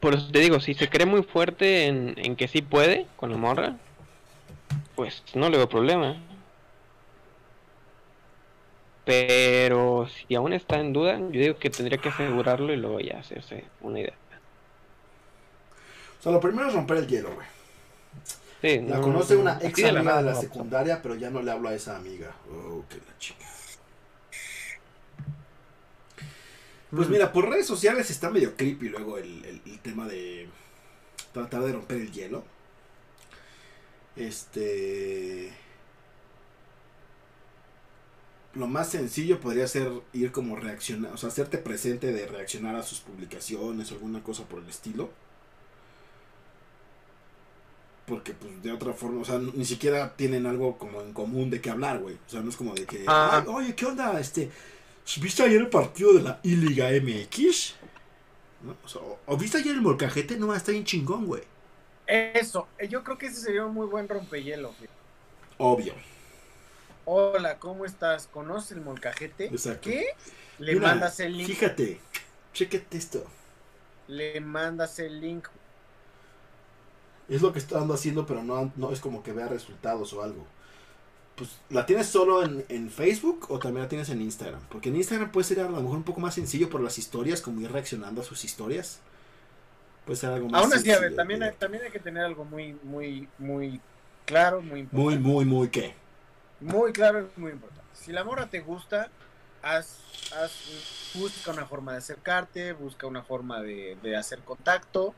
por 0.00 0.14
eso 0.14 0.28
te 0.32 0.40
digo, 0.40 0.58
si 0.58 0.74
se 0.74 0.88
cree 0.88 1.06
muy 1.06 1.22
fuerte 1.22 1.86
en, 1.86 2.34
que 2.34 2.48
sí 2.48 2.60
puede 2.60 3.06
con 3.14 3.30
la 3.30 3.36
morra, 3.36 3.76
pues 4.96 5.22
no 5.34 5.48
le 5.48 5.58
veo 5.58 5.68
problema. 5.68 6.16
Pero 9.04 10.08
si 10.08 10.34
aún 10.34 10.52
está 10.52 10.80
en 10.80 10.92
duda, 10.92 11.16
yo 11.16 11.40
digo 11.40 11.56
que 11.56 11.70
tendría 11.70 11.98
que 11.98 12.08
asegurarlo 12.08 12.72
y 12.72 12.76
luego 12.76 12.98
ya 12.98 13.20
hacerse 13.20 13.64
una 13.80 14.00
idea. 14.00 14.16
O 16.18 16.22
sea, 16.24 16.32
lo 16.32 16.40
primero 16.40 16.66
es 16.66 16.74
romper 16.74 16.96
el 16.96 17.06
hielo, 17.06 17.32
güey. 17.32 17.46
La 18.62 19.00
conoce 19.00 19.36
una 19.36 19.58
ex 19.60 19.84
amiga 19.84 20.16
de 20.16 20.22
la 20.22 20.34
secundaria, 20.34 21.02
pero 21.02 21.14
ya 21.14 21.30
no 21.30 21.42
le 21.42 21.50
hablo 21.50 21.68
a 21.68 21.74
esa 21.74 21.96
amiga. 21.96 22.34
Oh, 22.50 22.84
qué 22.88 22.96
la 22.96 23.18
chica. 23.18 23.46
Pues 26.90 27.08
mm. 27.08 27.12
mira, 27.12 27.32
por 27.32 27.48
redes 27.48 27.66
sociales 27.66 28.10
está 28.10 28.30
medio 28.30 28.56
creepy 28.56 28.88
luego 28.88 29.18
el, 29.18 29.60
tema 29.82 30.08
de 30.08 30.48
tratar 31.32 31.62
de 31.62 31.72
romper 31.72 31.98
el 31.98 32.12
hielo. 32.12 32.44
Este. 34.16 35.52
Lo 38.54 38.66
más 38.66 38.88
sencillo 38.88 39.38
podría 39.38 39.66
ser 39.66 39.90
ir 40.14 40.32
como 40.32 40.56
reaccionar, 40.56 41.12
o 41.12 41.18
sea, 41.18 41.28
hacerte 41.28 41.58
presente 41.58 42.10
de 42.10 42.26
reaccionar 42.26 42.74
a 42.74 42.82
sus 42.82 43.00
publicaciones 43.00 43.92
o 43.92 43.96
alguna 43.96 44.22
cosa 44.22 44.44
por 44.44 44.62
el 44.62 44.68
estilo 44.70 45.10
porque 48.06 48.32
pues 48.34 48.62
de 48.62 48.72
otra 48.72 48.92
forma, 48.92 49.20
o 49.20 49.24
sea, 49.24 49.38
ni 49.38 49.64
siquiera 49.64 50.14
tienen 50.16 50.46
algo 50.46 50.78
como 50.78 51.02
en 51.02 51.12
común 51.12 51.50
de 51.50 51.60
qué 51.60 51.70
hablar, 51.70 51.98
güey. 51.98 52.14
O 52.14 52.30
sea, 52.30 52.40
no 52.40 52.50
es 52.50 52.56
como 52.56 52.74
de 52.74 52.86
que, 52.86 53.04
ah. 53.06 53.44
oye, 53.48 53.74
¿qué 53.74 53.84
onda? 53.84 54.18
Este, 54.20 54.50
¿Viste 55.20 55.42
ayer 55.42 55.60
el 55.60 55.68
partido 55.68 56.12
de 56.14 56.22
la 56.22 56.40
I-Liga 56.42 56.88
MX? 56.90 57.74
O, 59.26 59.36
viste 59.36 59.58
ayer 59.58 59.74
el 59.74 59.80
molcajete? 59.80 60.36
No, 60.36 60.54
está 60.54 60.72
bien 60.72 60.84
chingón, 60.84 61.26
güey. 61.26 61.42
Eso, 62.06 62.68
eh, 62.78 62.88
yo 62.88 63.02
creo 63.04 63.16
que 63.16 63.26
ese 63.26 63.40
sería 63.40 63.64
un 63.64 63.74
muy 63.74 63.86
buen 63.86 64.08
rompehielo. 64.08 64.74
Obvio. 65.58 65.94
Hola, 67.04 67.58
¿cómo 67.58 67.84
estás? 67.84 68.26
¿Conoces 68.26 68.72
el 68.72 68.80
molcajete? 68.80 69.46
Exacto. 69.46 69.90
¿Qué? 69.90 70.06
Le 70.58 70.76
mandas 70.76 71.20
el 71.20 71.36
link. 71.36 71.46
Fíjate, 71.46 72.00
chequete 72.52 72.98
esto. 72.98 73.24
Le 74.08 74.40
mandas 74.40 74.98
el 74.98 75.20
link. 75.20 75.46
Es 77.28 77.42
lo 77.42 77.52
que 77.52 77.58
está 77.58 77.80
haciendo, 77.80 78.26
pero 78.26 78.42
no, 78.42 78.72
no 78.76 78.92
es 78.92 79.00
como 79.00 79.22
que 79.22 79.32
vea 79.32 79.48
resultados 79.48 80.12
o 80.12 80.22
algo. 80.22 80.46
Pues, 81.36 81.50
¿la 81.68 81.84
tienes 81.84 82.06
solo 82.06 82.42
en, 82.42 82.90
Facebook 82.90 83.46
o 83.50 83.58
también 83.58 83.82
la 83.82 83.88
tienes 83.88 84.08
en 84.08 84.22
Instagram? 84.22 84.60
Porque 84.70 84.88
en 84.88 84.96
Instagram 84.96 85.30
puede 85.30 85.44
ser 85.44 85.60
a 85.60 85.64
lo 85.64 85.82
mejor 85.82 85.98
un 85.98 86.02
poco 86.02 86.18
más 86.18 86.34
sencillo 86.34 86.70
por 86.70 86.80
las 86.80 86.96
historias, 86.96 87.42
como 87.42 87.60
ir 87.60 87.70
reaccionando 87.70 88.22
a 88.22 88.24
sus 88.24 88.42
historias. 88.44 89.00
Puede 90.06 90.18
ser 90.18 90.30
algo 90.30 90.48
más 90.48 90.62
Aún 90.62 90.72
así, 90.72 90.90
a 90.90 90.98
ver, 90.98 91.14
también 91.14 91.42
hay, 91.42 91.52
también 91.52 91.84
hay 91.84 91.90
que 91.90 91.98
tener 91.98 92.24
algo 92.24 92.44
muy, 92.44 92.78
muy, 92.82 93.28
muy 93.38 93.80
claro, 94.24 94.62
muy 94.62 94.80
importante. 94.80 95.18
Muy, 95.18 95.34
muy, 95.34 95.44
muy, 95.44 95.68
¿qué? 95.68 95.94
Muy 96.60 96.92
claro 96.92 97.28
y 97.36 97.40
muy 97.40 97.52
importante. 97.52 97.84
Si 97.92 98.12
la 98.12 98.24
mora 98.24 98.48
te 98.48 98.60
gusta, 98.60 99.10
haz, 99.62 99.98
busca 101.14 101.50
una 101.50 101.66
forma 101.66 101.92
de 101.92 101.98
acercarte, 101.98 102.72
busca 102.72 103.06
una 103.06 103.22
forma 103.22 103.60
de, 103.60 103.98
de 104.02 104.16
hacer 104.16 104.38
contacto. 104.38 105.14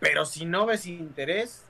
Pero 0.00 0.24
si 0.24 0.44
no 0.44 0.66
ves 0.66 0.86
interés, 0.86 1.62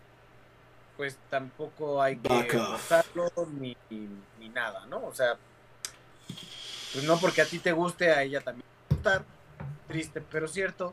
pues 0.96 1.16
tampoco 1.30 2.02
hay 2.02 2.16
que 2.16 2.56
usarlo 2.56 3.30
ni, 3.58 3.76
ni, 3.90 4.48
nada, 4.48 4.84
¿no? 4.86 5.06
O 5.06 5.14
sea, 5.14 5.36
pues 6.92 7.04
no 7.04 7.18
porque 7.18 7.42
a 7.42 7.46
ti 7.46 7.58
te 7.58 7.72
guste, 7.72 8.10
a 8.10 8.22
ella 8.22 8.40
también 8.40 8.66
a 8.66 8.94
gustar. 8.94 9.24
Triste, 9.86 10.20
pero 10.20 10.48
cierto. 10.48 10.92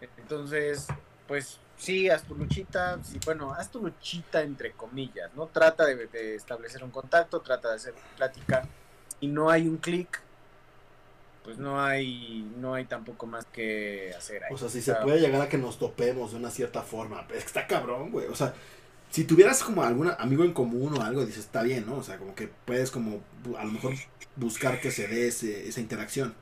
Entonces, 0.00 0.86
pues 1.26 1.58
sí, 1.76 2.08
haz 2.08 2.22
tu 2.22 2.34
luchita, 2.34 3.02
sí, 3.02 3.18
bueno, 3.24 3.52
haz 3.52 3.70
tu 3.70 3.80
luchita 3.80 4.42
entre 4.42 4.72
comillas, 4.72 5.34
¿no? 5.34 5.46
Trata 5.46 5.84
de, 5.86 6.34
establecer 6.34 6.82
un 6.84 6.90
contacto, 6.90 7.40
trata 7.40 7.70
de 7.70 7.76
hacer 7.76 7.94
plática. 8.16 8.66
Y 9.20 9.28
no 9.28 9.50
hay 9.50 9.66
un 9.66 9.78
clic, 9.78 10.20
pues 11.46 11.58
no 11.58 11.80
hay, 11.80 12.44
no 12.58 12.74
hay 12.74 12.86
tampoco 12.86 13.26
más 13.26 13.46
que 13.46 14.12
hacer 14.18 14.42
ahí. 14.42 14.52
O 14.52 14.58
sea, 14.58 14.68
si 14.68 14.82
se 14.82 14.92
puede 14.96 15.20
llegar 15.20 15.40
a 15.40 15.48
que 15.48 15.56
nos 15.58 15.78
topemos 15.78 16.32
de 16.32 16.38
una 16.38 16.50
cierta 16.50 16.82
forma, 16.82 17.24
pues 17.28 17.44
está 17.44 17.68
cabrón, 17.68 18.10
güey. 18.10 18.26
O 18.26 18.34
sea, 18.34 18.52
si 19.10 19.22
tuvieras 19.22 19.62
como 19.62 19.84
algún 19.84 20.10
amigo 20.18 20.42
en 20.42 20.52
común 20.52 20.98
o 20.98 21.02
algo, 21.02 21.24
dices, 21.24 21.44
está 21.44 21.62
bien, 21.62 21.86
¿no? 21.86 21.98
O 21.98 22.02
sea, 22.02 22.18
como 22.18 22.34
que 22.34 22.48
puedes 22.48 22.90
como 22.90 23.20
a 23.56 23.64
lo 23.64 23.70
mejor 23.70 23.94
buscar 24.34 24.80
que 24.80 24.90
se 24.90 25.06
dé 25.06 25.28
esa 25.28 25.80
interacción. 25.80 26.34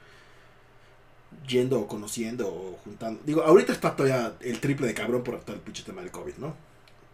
Yendo 1.47 1.81
o 1.81 1.87
conociendo 1.87 2.49
o 2.49 2.79
juntando. 2.83 3.21
Digo, 3.27 3.43
ahorita 3.43 3.75
está 3.75 3.95
todavía 3.95 4.35
el 4.41 4.59
triple 4.61 4.87
de 4.87 4.95
cabrón 4.95 5.23
por 5.23 5.39
todo 5.41 5.55
el 5.55 5.61
pinche 5.61 5.83
tema 5.83 6.01
del 6.01 6.11
COVID, 6.11 6.37
¿no? 6.39 6.57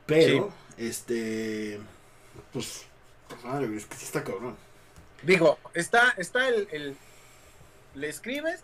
Pero, 0.06 0.52
este. 0.76 1.80
Pues. 2.52 2.84
Madre, 3.42 3.74
es 3.76 3.86
que 3.86 3.96
sí 3.96 4.04
está 4.04 4.22
cabrón. 4.22 4.54
Digo, 5.24 5.58
está, 5.74 6.14
está 6.16 6.48
el, 6.48 6.68
el. 6.70 6.96
Le 7.94 8.08
escribes. 8.08 8.62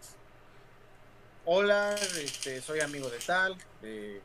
Hola, 1.44 1.94
este, 1.94 2.60
soy 2.60 2.80
amigo 2.80 3.08
de 3.08 3.18
tal. 3.18 3.56
De 3.82 4.20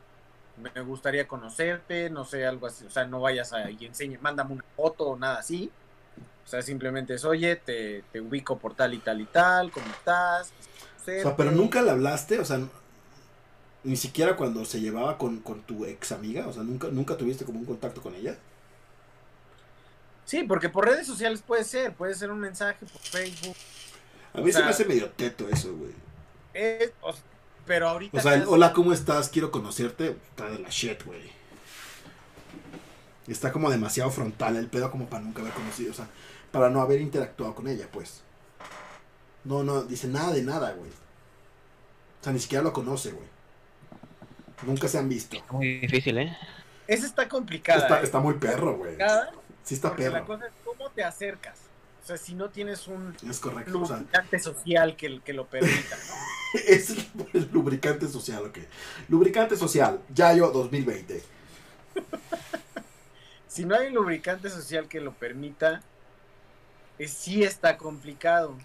me 0.56 0.82
gustaría 0.82 1.26
conocerte, 1.26 2.10
no 2.10 2.24
sé, 2.24 2.46
algo 2.46 2.66
así, 2.66 2.84
o 2.84 2.90
sea, 2.90 3.04
no 3.06 3.20
vayas 3.20 3.52
ahí 3.52 3.76
y 3.80 3.86
enseñe, 3.86 4.18
mándame 4.20 4.54
una 4.54 4.64
foto 4.76 5.04
o 5.08 5.18
nada 5.18 5.38
así. 5.38 5.70
O 6.44 6.48
sea, 6.48 6.62
simplemente 6.62 7.14
es, 7.14 7.24
oye, 7.24 7.56
te, 7.56 8.04
te 8.12 8.20
ubico 8.20 8.58
por 8.58 8.74
tal 8.74 8.94
y 8.94 8.98
tal 8.98 9.20
y 9.20 9.26
tal, 9.26 9.70
¿cómo 9.70 9.86
estás? 9.86 10.52
O 11.00 11.04
sea, 11.04 11.36
pero 11.36 11.50
nunca 11.50 11.82
le 11.82 11.90
hablaste, 11.90 12.38
o 12.38 12.44
sea, 12.44 12.60
ni 13.84 13.96
siquiera 13.96 14.36
cuando 14.36 14.64
se 14.64 14.80
llevaba 14.80 15.18
con, 15.18 15.40
con 15.40 15.62
tu 15.62 15.84
ex 15.84 16.12
amiga, 16.12 16.46
o 16.46 16.52
sea, 16.52 16.62
nunca, 16.62 16.88
nunca 16.88 17.16
tuviste 17.16 17.44
como 17.44 17.58
un 17.58 17.64
contacto 17.64 18.02
con 18.02 18.14
ella. 18.14 18.36
Sí, 20.24 20.44
porque 20.44 20.68
por 20.68 20.86
redes 20.86 21.06
sociales 21.06 21.42
puede 21.42 21.64
ser, 21.64 21.92
puede 21.94 22.14
ser 22.14 22.30
un 22.30 22.38
mensaje 22.38 22.86
por 22.86 23.00
Facebook. 23.00 23.56
A 24.34 24.40
mí 24.40 24.52
se 24.52 24.62
me 24.62 24.70
hace 24.70 24.84
medio 24.84 25.10
teto 25.10 25.48
eso, 25.48 25.74
güey. 25.74 25.92
Es, 26.54 26.92
o 27.00 27.12
sea, 27.12 27.22
pero 27.66 27.88
ahorita. 27.88 28.18
O 28.18 28.20
sea, 28.20 28.44
hola, 28.46 28.72
¿cómo 28.72 28.92
estás? 28.92 29.28
Quiero 29.28 29.50
conocerte. 29.50 30.16
Está 30.30 30.48
de 30.50 30.58
la 30.58 30.68
shit, 30.68 31.02
güey. 31.04 31.30
Está 33.28 33.52
como 33.52 33.70
demasiado 33.70 34.10
frontal 34.10 34.56
el 34.56 34.68
pedo 34.68 34.90
como 34.90 35.06
para 35.06 35.22
nunca 35.22 35.42
haber 35.42 35.52
conocido. 35.52 35.92
O 35.92 35.94
sea, 35.94 36.08
para 36.50 36.70
no 36.70 36.80
haber 36.80 37.00
interactuado 37.00 37.54
con 37.54 37.68
ella, 37.68 37.88
pues. 37.92 38.22
No, 39.44 39.62
no, 39.62 39.82
dice 39.82 40.08
nada 40.08 40.32
de 40.32 40.42
nada, 40.42 40.72
güey. 40.72 40.90
O 40.90 42.24
sea, 42.24 42.32
ni 42.32 42.38
siquiera 42.38 42.62
lo 42.62 42.72
conoce, 42.72 43.12
güey. 43.12 43.26
Nunca 44.66 44.88
se 44.88 44.98
han 44.98 45.08
visto. 45.08 45.36
Muy 45.50 45.78
difícil, 45.78 46.18
¿eh? 46.18 46.36
Esa 46.86 47.06
está 47.06 47.28
complicada. 47.28 47.80
Está, 47.80 48.00
¿eh? 48.00 48.04
está 48.04 48.20
muy 48.20 48.34
perro, 48.34 48.76
güey. 48.76 48.96
Sí 49.62 49.74
está 49.74 49.94
perro. 49.94 50.12
La 50.12 50.24
cosa 50.24 50.46
es 50.46 50.52
cómo 50.64 50.90
te 50.90 51.04
acercas. 51.04 51.58
O 52.02 52.06
sea, 52.06 52.16
si 52.16 52.34
no 52.34 52.50
tienes 52.50 52.88
un 52.88 53.14
es 53.28 53.38
correcto, 53.38 53.78
lubricante 53.78 54.40
social 54.40 54.96
que, 54.96 55.20
que 55.20 55.32
lo 55.32 55.46
permita, 55.46 55.96
¿no? 55.96 56.60
es 56.66 56.90
el, 56.90 57.48
lubricante 57.52 58.08
social, 58.08 58.44
ok. 58.44 58.58
Lubricante 59.08 59.56
social, 59.56 60.00
Yayo 60.12 60.50
2020. 60.50 61.22
si 63.48 63.64
no 63.64 63.76
hay 63.76 63.86
un 63.88 63.94
lubricante 63.94 64.50
social 64.50 64.88
que 64.88 65.00
lo 65.00 65.12
permita, 65.12 65.82
sí 67.06 67.44
está 67.44 67.76
complicado. 67.78 68.56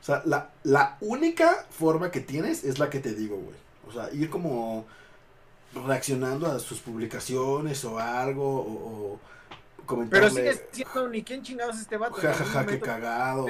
O 0.00 0.04
sea, 0.04 0.22
la, 0.26 0.50
la 0.62 0.98
única 1.00 1.66
forma 1.70 2.10
que 2.10 2.20
tienes 2.20 2.62
es 2.62 2.78
la 2.78 2.90
que 2.90 3.00
te 3.00 3.14
digo, 3.14 3.36
güey. 3.36 3.56
O 3.88 3.92
sea, 3.92 4.12
ir 4.12 4.28
como 4.28 4.86
reaccionando 5.74 6.46
a 6.46 6.58
sus 6.58 6.80
publicaciones 6.80 7.84
o 7.84 7.98
algo, 7.98 8.44
o 8.44 9.20
pero 10.10 10.30
sigue 10.30 10.68
siendo 10.72 11.08
ni 11.08 11.22
quién 11.22 11.42
chingados 11.42 11.78
este 11.78 11.96
vato. 11.96 12.16
Jajaja, 12.16 12.66
qué 12.66 12.80
cagado. 12.80 13.46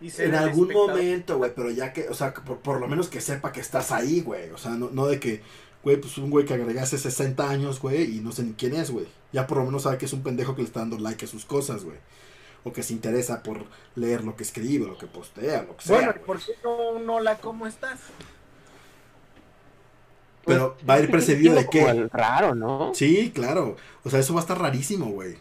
en 0.00 0.34
algún 0.34 0.72
momento, 0.72 1.38
güey, 1.38 1.52
pero 1.54 1.70
ya 1.70 1.92
que, 1.92 2.08
o 2.08 2.14
sea, 2.14 2.34
por, 2.34 2.80
lo 2.80 2.88
menos 2.88 3.08
que 3.08 3.20
sepa 3.20 3.52
que 3.52 3.60
estás 3.60 3.92
ahí, 3.92 4.20
güey. 4.20 4.50
O 4.50 4.58
sea, 4.58 4.72
no, 4.72 4.90
no 4.90 5.06
de 5.06 5.20
que, 5.20 5.42
güey, 5.82 5.96
pues 5.96 6.18
un 6.18 6.30
güey 6.30 6.44
que 6.44 6.54
agregase 6.54 6.98
60 6.98 7.48
años, 7.48 7.80
güey, 7.80 8.16
y 8.16 8.20
no 8.20 8.32
sé 8.32 8.42
ni 8.42 8.52
quién 8.54 8.74
es, 8.74 8.90
güey. 8.90 9.06
Ya 9.32 9.46
por 9.46 9.58
lo 9.58 9.64
menos 9.64 9.82
sabe 9.82 9.98
que 9.98 10.06
es 10.06 10.12
un 10.12 10.22
pendejo 10.22 10.54
que 10.54 10.62
le 10.62 10.68
está 10.68 10.80
dando 10.80 10.98
like 10.98 11.24
a 11.24 11.28
sus 11.28 11.44
cosas, 11.44 11.84
güey. 11.84 11.98
O 12.64 12.72
que 12.72 12.82
se 12.82 12.92
interesa 12.92 13.42
por 13.42 13.64
leer 13.94 14.24
lo 14.24 14.34
que 14.34 14.42
escribe, 14.42 14.86
lo 14.86 14.98
que 14.98 15.06
postea, 15.06 15.62
lo 15.62 15.76
que 15.76 15.84
sea. 15.84 15.96
Bueno, 15.96 16.14
¿por 16.26 16.38
qué 16.38 16.52
no, 16.64 16.98
no 16.98 17.20
la 17.20 17.38
cómo 17.38 17.66
estás? 17.66 18.00
Pero 20.46 20.74
pues, 20.74 20.88
va 20.88 20.94
a 20.94 21.00
ir 21.00 21.10
precedido 21.10 21.54
de 21.54 21.68
qué? 21.68 22.08
Raro, 22.12 22.54
¿no? 22.54 22.94
Sí, 22.94 23.32
claro. 23.34 23.76
O 24.04 24.10
sea, 24.10 24.20
eso 24.20 24.32
va 24.32 24.40
a 24.40 24.42
estar 24.42 24.58
rarísimo, 24.58 25.06
güey. 25.06 25.36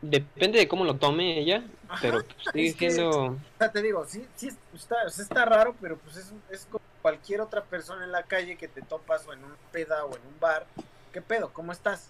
Depende 0.00 0.58
de 0.58 0.68
cómo 0.68 0.84
lo 0.84 0.96
tome 0.96 1.38
ella, 1.38 1.64
pero 2.00 2.22
sigue 2.52 2.90
siendo... 2.90 3.10
O 3.10 3.38
sea, 3.58 3.70
te 3.70 3.82
digo, 3.82 4.04
sí, 4.06 4.26
sí 4.36 4.48
está, 4.74 4.96
está 5.06 5.44
raro, 5.44 5.74
pero 5.80 5.96
pues 5.98 6.16
es, 6.16 6.32
es 6.50 6.66
como 6.70 6.84
cualquier 7.00 7.42
otra 7.42 7.62
persona 7.62 8.04
en 8.04 8.12
la 8.12 8.22
calle 8.22 8.56
que 8.56 8.68
te 8.68 8.82
topas 8.82 9.26
o 9.26 9.32
en 9.32 9.44
un 9.44 9.52
peda 9.70 10.04
o 10.04 10.16
en 10.16 10.22
un 10.26 10.40
bar. 10.40 10.66
¿Qué 11.12 11.20
pedo? 11.20 11.52
¿Cómo 11.52 11.72
estás? 11.72 12.08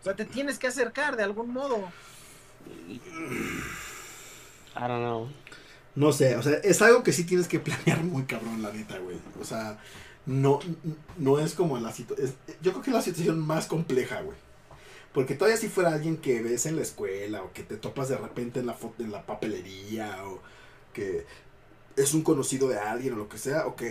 O 0.00 0.04
sea, 0.04 0.14
te 0.14 0.24
tienes 0.24 0.58
que 0.58 0.66
acercar 0.66 1.16
de 1.16 1.22
algún 1.22 1.52
modo. 1.52 1.88
I 4.74 4.80
don't 4.80 5.02
know. 5.02 5.28
No 5.94 6.12
sé, 6.12 6.36
o 6.36 6.42
sea, 6.42 6.54
es 6.58 6.80
algo 6.80 7.02
que 7.02 7.12
sí 7.12 7.24
tienes 7.24 7.48
que 7.48 7.60
planear 7.60 8.02
muy 8.04 8.24
cabrón, 8.24 8.62
la 8.62 8.72
neta, 8.72 8.98
güey. 8.98 9.16
O 9.40 9.44
sea, 9.44 9.78
no, 10.24 10.60
no 11.18 11.38
es 11.38 11.54
como 11.54 11.78
la 11.78 11.92
situación. 11.92 12.34
Yo 12.62 12.72
creo 12.72 12.82
que 12.82 12.90
es 12.90 12.96
la 12.96 13.02
situación 13.02 13.38
más 13.40 13.66
compleja, 13.66 14.22
güey. 14.22 14.36
Porque 15.12 15.34
todavía 15.34 15.58
si 15.58 15.68
fuera 15.68 15.92
alguien 15.92 16.16
que 16.16 16.42
ves 16.42 16.64
en 16.64 16.76
la 16.76 16.82
escuela 16.82 17.42
o 17.42 17.52
que 17.52 17.62
te 17.62 17.76
topas 17.76 18.08
de 18.08 18.16
repente 18.16 18.60
en 18.60 18.66
la, 18.66 18.76
en 18.98 19.12
la 19.12 19.26
papelería 19.26 20.24
o 20.24 20.40
que 20.94 21.26
es 21.96 22.14
un 22.14 22.22
conocido 22.22 22.68
de 22.68 22.78
alguien 22.78 23.12
o 23.14 23.16
lo 23.16 23.28
que 23.28 23.36
sea, 23.36 23.66
ok. 23.66 23.82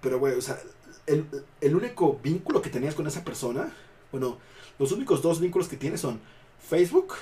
Pero, 0.00 0.18
güey, 0.18 0.34
o 0.34 0.42
sea, 0.42 0.58
el, 1.06 1.26
el 1.60 1.76
único 1.76 2.18
vínculo 2.22 2.62
que 2.62 2.70
tenías 2.70 2.96
con 2.96 3.06
esa 3.06 3.24
persona, 3.24 3.72
bueno, 4.10 4.38
los 4.80 4.90
únicos 4.90 5.22
dos 5.22 5.40
vínculos 5.40 5.68
que 5.68 5.76
tienes 5.76 6.00
son 6.00 6.20
Facebook 6.68 7.14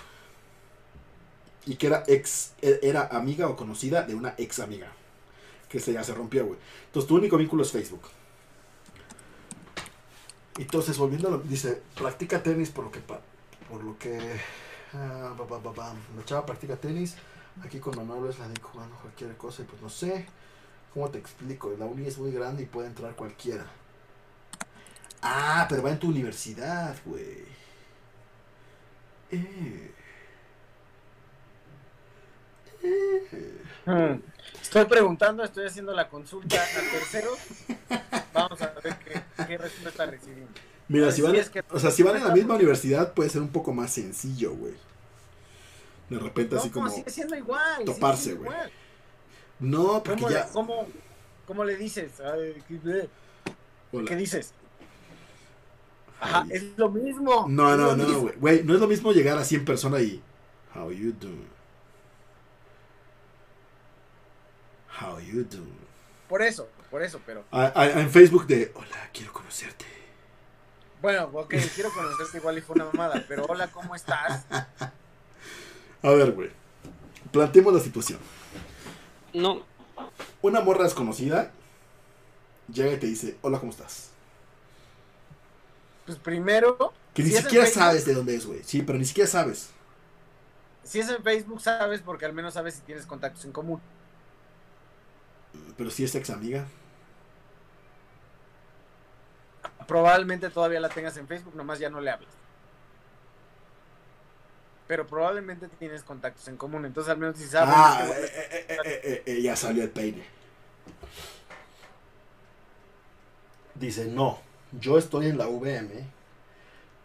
y 1.68 1.76
que 1.76 1.86
era 1.86 2.02
ex, 2.06 2.54
e, 2.62 2.80
era 2.82 3.08
amiga 3.08 3.46
o 3.46 3.54
conocida 3.54 4.02
de 4.02 4.14
una 4.14 4.34
ex 4.38 4.58
amiga. 4.58 4.90
Que 5.68 5.78
se 5.78 5.92
ya 5.92 6.02
se 6.02 6.14
rompió, 6.14 6.46
güey. 6.46 6.58
Entonces 6.86 7.06
tu 7.06 7.16
único 7.16 7.36
vínculo 7.36 7.62
es 7.62 7.70
Facebook. 7.70 8.02
Entonces, 10.58 10.96
volviendo 10.96 11.38
dice, 11.38 11.82
practica 11.94 12.42
tenis 12.42 12.70
por 12.70 12.84
lo 12.84 12.90
que 12.90 13.00
por 13.00 13.84
lo 13.84 13.98
que 13.98 14.18
ah, 14.94 15.34
la 15.38 16.24
chava 16.24 16.46
practica 16.46 16.76
tenis. 16.76 17.16
Aquí 17.62 17.80
con 17.80 17.94
Manolo 17.96 18.30
es 18.30 18.38
la 18.38 18.48
de 18.48 18.58
jugando 18.60 18.96
cualquier 18.96 19.36
cosa 19.36 19.62
y 19.62 19.66
pues 19.66 19.82
no 19.82 19.90
sé. 19.90 20.26
¿Cómo 20.94 21.10
te 21.10 21.18
explico? 21.18 21.70
La 21.78 21.84
uni 21.84 22.06
es 22.06 22.16
muy 22.16 22.32
grande 22.32 22.62
y 22.62 22.66
puede 22.66 22.88
entrar 22.88 23.14
cualquiera. 23.14 23.66
Ah, 25.20 25.66
pero 25.68 25.82
va 25.82 25.90
en 25.90 25.98
tu 25.98 26.08
universidad, 26.08 26.96
güey. 27.04 27.44
Eh. 29.30 29.97
Hmm. 33.86 34.20
Estoy 34.60 34.84
preguntando, 34.84 35.42
estoy 35.44 35.66
haciendo 35.66 35.92
la 35.94 36.08
consulta 36.08 36.56
a 36.56 36.90
terceros. 36.90 37.38
Vamos 38.34 38.60
a 38.60 38.74
ver 38.82 38.96
qué, 39.04 39.44
qué 39.46 39.58
respuesta 39.58 40.06
recibimos. 40.06 40.50
Mira, 40.88 41.12
si 41.12 41.22
van, 41.22 41.36
o 41.70 41.78
sea, 41.78 41.90
si 41.90 42.02
van 42.02 42.16
en 42.16 42.24
la 42.24 42.34
misma 42.34 42.54
universidad 42.54 43.12
puede 43.12 43.28
ser 43.28 43.42
un 43.42 43.48
poco 43.48 43.72
más 43.72 43.92
sencillo, 43.92 44.54
güey. 44.54 44.74
De 46.08 46.18
repente 46.18 46.56
así 46.56 46.70
como... 46.70 46.88
sigue 46.88 47.10
siendo 47.10 47.36
igual. 47.36 47.84
Toparse, 47.84 48.34
güey. 48.34 48.50
No, 49.60 50.02
porque 50.02 50.22
¿Cómo, 50.22 50.32
ya... 50.32 50.48
¿cómo, 50.48 50.86
¿Cómo 51.46 51.64
le 51.64 51.76
dices? 51.76 52.12
¿qué, 52.66 53.08
¿Qué 54.06 54.16
dices? 54.16 54.54
Ajá, 56.20 56.46
es 56.50 56.64
lo 56.76 56.90
mismo. 56.90 57.46
No, 57.48 57.76
no, 57.76 57.94
no, 57.94 58.20
güey. 58.20 58.34
Güey, 58.36 58.64
no 58.64 58.74
es 58.74 58.80
lo 58.80 58.88
mismo 58.88 59.12
llegar 59.12 59.36
así 59.38 59.56
en 59.56 59.64
persona 59.64 60.00
y... 60.00 60.22
How 60.74 60.90
you 60.90 61.12
doing? 61.12 61.57
How 65.00 65.20
you 65.20 65.44
doing? 65.44 65.88
Por 66.28 66.42
eso, 66.42 66.68
por 66.90 67.02
eso, 67.02 67.20
pero... 67.24 67.44
en 67.52 68.10
Facebook 68.10 68.46
de... 68.46 68.72
Hola, 68.74 69.10
quiero 69.12 69.32
conocerte. 69.32 69.86
Bueno, 71.00 71.30
ok, 71.32 71.54
quiero 71.74 71.90
conocerte 71.92 72.38
igual 72.38 72.58
y 72.58 72.60
fue 72.60 72.74
una 72.74 72.86
mamada, 72.86 73.24
pero 73.28 73.44
hola, 73.46 73.68
¿cómo 73.68 73.94
estás? 73.94 74.44
A 76.02 76.10
ver, 76.10 76.32
güey. 76.32 76.50
Planteemos 77.30 77.72
la 77.72 77.80
situación. 77.80 78.18
No. 79.32 79.64
Una 80.42 80.60
morra 80.60 80.84
desconocida 80.84 81.52
llega 82.72 82.92
y 82.92 82.98
te 82.98 83.06
dice, 83.06 83.36
hola, 83.42 83.58
¿cómo 83.58 83.70
estás? 83.70 84.10
Pues 86.06 86.18
primero... 86.18 86.92
Que 87.14 87.22
ni 87.22 87.30
siquiera 87.30 87.66
sabes 87.66 88.04
de 88.04 88.14
dónde 88.14 88.34
es, 88.34 88.46
güey. 88.46 88.62
Sí, 88.64 88.82
pero 88.82 88.98
ni 88.98 89.04
siquiera 89.04 89.28
sabes. 89.28 89.70
Si 90.84 91.00
es 91.00 91.08
en 91.08 91.22
Facebook, 91.22 91.60
sabes 91.60 92.00
porque 92.00 92.24
al 92.24 92.32
menos 92.32 92.54
sabes 92.54 92.74
si 92.74 92.80
tienes 92.82 93.06
contactos 93.06 93.44
en 93.44 93.52
común. 93.52 93.80
Pero 95.76 95.90
si 95.90 96.04
es 96.04 96.14
ex 96.14 96.30
amiga. 96.30 96.66
Probablemente 99.86 100.50
todavía 100.50 100.80
la 100.80 100.88
tengas 100.88 101.16
en 101.16 101.26
Facebook, 101.26 101.54
nomás 101.54 101.78
ya 101.78 101.88
no 101.88 102.00
le 102.00 102.10
hablas. 102.10 102.30
Pero 104.86 105.06
probablemente 105.06 105.68
tienes 105.68 106.02
contactos 106.02 106.48
en 106.48 106.56
común, 106.56 106.84
entonces 106.84 107.10
al 107.10 107.18
menos 107.18 107.36
si 107.36 107.46
sabes. 107.46 107.74
Ah, 107.76 108.06
eh, 108.08 108.66
eh, 108.68 109.22
eh, 109.26 109.42
ya 109.42 109.54
salió 109.54 109.82
el 109.82 109.90
peine. 109.90 110.24
Dice, 113.74 114.06
no, 114.06 114.40
yo 114.72 114.98
estoy 114.98 115.26
en 115.26 115.38
la 115.38 115.46
VM, 115.46 116.04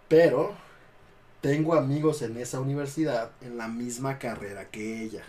pero 0.08 0.56
tengo 1.42 1.76
amigos 1.76 2.22
en 2.22 2.38
esa 2.38 2.62
universidad 2.62 3.32
en 3.42 3.58
la 3.58 3.68
misma 3.68 4.18
carrera 4.18 4.70
que 4.70 5.04
ella. 5.04 5.24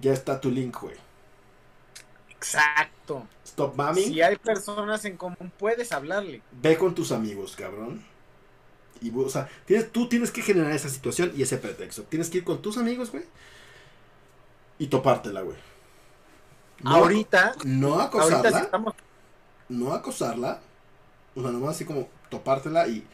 Ya 0.00 0.14
está 0.14 0.40
tu 0.40 0.50
link, 0.50 0.80
güey. 0.80 0.96
Exacto. 2.40 3.26
Stop 3.44 3.76
mami. 3.76 4.04
Si 4.04 4.22
hay 4.22 4.36
personas 4.36 5.04
en 5.04 5.18
común, 5.18 5.52
puedes 5.58 5.92
hablarle. 5.92 6.40
Ve 6.52 6.78
con 6.78 6.94
tus 6.94 7.12
amigos, 7.12 7.54
cabrón. 7.54 8.02
Y, 9.02 9.12
o 9.14 9.28
sea, 9.28 9.48
tienes, 9.66 9.92
tú 9.92 10.08
tienes 10.08 10.30
que 10.30 10.40
generar 10.40 10.72
esa 10.72 10.88
situación 10.88 11.32
y 11.36 11.42
ese 11.42 11.58
pretexto. 11.58 12.02
Tienes 12.04 12.30
que 12.30 12.38
ir 12.38 12.44
con 12.44 12.62
tus 12.62 12.78
amigos, 12.78 13.10
güey. 13.12 13.24
Y 14.78 14.86
topártela, 14.86 15.42
güey. 15.42 15.58
ahorita. 16.82 17.56
No 17.64 18.00
acosarla. 18.00 18.70
No 19.68 19.92
acosarla. 19.92 20.60
O 21.34 21.42
sea, 21.42 21.50
nomás 21.50 21.76
así 21.76 21.84
como 21.84 22.08
topártela 22.30 22.88
y. 22.88 23.06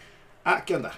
Ah, 0.45 0.65
¿qué 0.65 0.77
onda? 0.77 0.93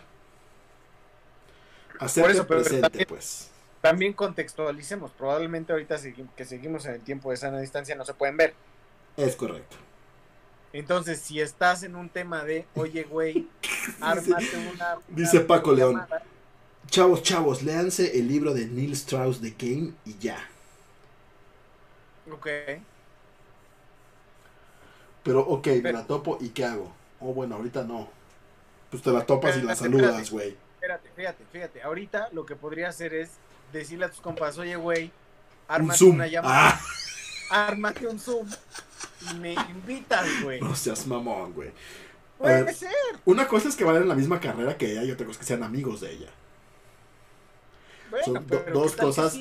Hacer 1.99 2.47
presente, 2.47 3.07
pues 3.07 3.51
también 3.81 4.13
contextualicemos, 4.13 5.13
probablemente 5.13 5.73
ahorita 5.73 5.97
que 6.37 6.45
seguimos 6.45 6.87
en 6.87 6.95
el 6.95 7.01
tiempo 7.01 7.31
de 7.31 7.37
sana 7.37 7.61
distancia 7.61 7.95
no 7.95 8.05
se 8.05 8.15
pueden 8.15 8.37
ver. 8.37 8.55
Es 9.17 9.37
correcto. 9.37 9.77
Entonces, 10.73 11.21
si 11.21 11.41
estás 11.41 11.83
en 11.83 11.97
un 11.97 12.09
tema 12.09 12.45
de, 12.45 12.67
oye, 12.75 13.05
güey, 13.05 13.49
ármate 14.01 14.71
una, 14.73 14.99
Dice 15.09 15.41
Paco 15.41 15.73
León. 15.73 16.01
Chavos, 16.89 17.23
chavos, 17.23 17.63
léanse 17.63 18.19
el 18.19 18.29
libro 18.29 18.55
de 18.55 18.67
Neil 18.67 18.93
Strauss 18.93 19.41
de 19.41 19.55
Game 19.59 19.93
y 20.05 20.19
ya. 20.19 20.39
Ok. 22.31 22.47
Pero, 25.23 25.41
ok, 25.41 25.67
me 25.83 25.93
la 25.93 26.07
topo 26.07 26.39
y 26.41 26.51
¿qué 26.51 26.65
hago? 26.65 26.93
Oh, 27.21 27.35
bueno, 27.35 27.57
ahorita 27.57 27.85
no. 27.85 28.09
Pues 28.91 29.03
te 29.03 29.11
la 29.11 29.25
topas 29.27 29.57
y 29.57 29.63
la 29.63 29.77
saludas, 29.77 30.31
güey. 30.31 30.57
Espérate, 30.75 31.11
fíjate, 31.15 31.45
fíjate. 31.53 31.83
Ahorita 31.83 32.29
lo 32.33 32.47
que 32.47 32.57
podría 32.57 32.89
hacer 32.89 33.13
es 33.13 33.33
decirle 33.73 34.07
a 34.07 34.11
tus 34.11 34.21
compas, 34.21 34.59
oye, 34.59 34.77
güey, 34.77 35.11
ármate 35.67 36.05
una 36.05 36.27
llamada. 36.27 36.71
Ah. 36.71 36.81
Ármate 37.51 38.07
un 38.07 38.19
Zoom 38.19 38.47
y 39.31 39.35
me 39.39 39.55
invitas, 39.55 40.27
güey. 40.43 40.61
No 40.61 40.75
seas 40.75 41.07
mamón, 41.07 41.53
güey. 41.55 41.73
Puede 42.37 42.73
ser. 42.75 42.93
Una 43.25 43.49
cosa 43.49 43.69
es 43.69 43.77
que 43.77 43.85
vayan 43.85 44.03
en 44.03 44.09
la 44.09 44.15
misma 44.15 44.39
carrera 44.39 44.77
que 44.77 44.93
ella 44.93 45.05
y 45.05 45.11
otra 45.11 45.27
cosa 45.27 45.37
es 45.37 45.39
que 45.39 45.47
sean 45.47 45.63
amigos 45.63 46.01
de 46.03 46.13
ella. 46.13 46.29
Son 48.25 48.47
dos 48.73 48.97
cosas 48.97 49.39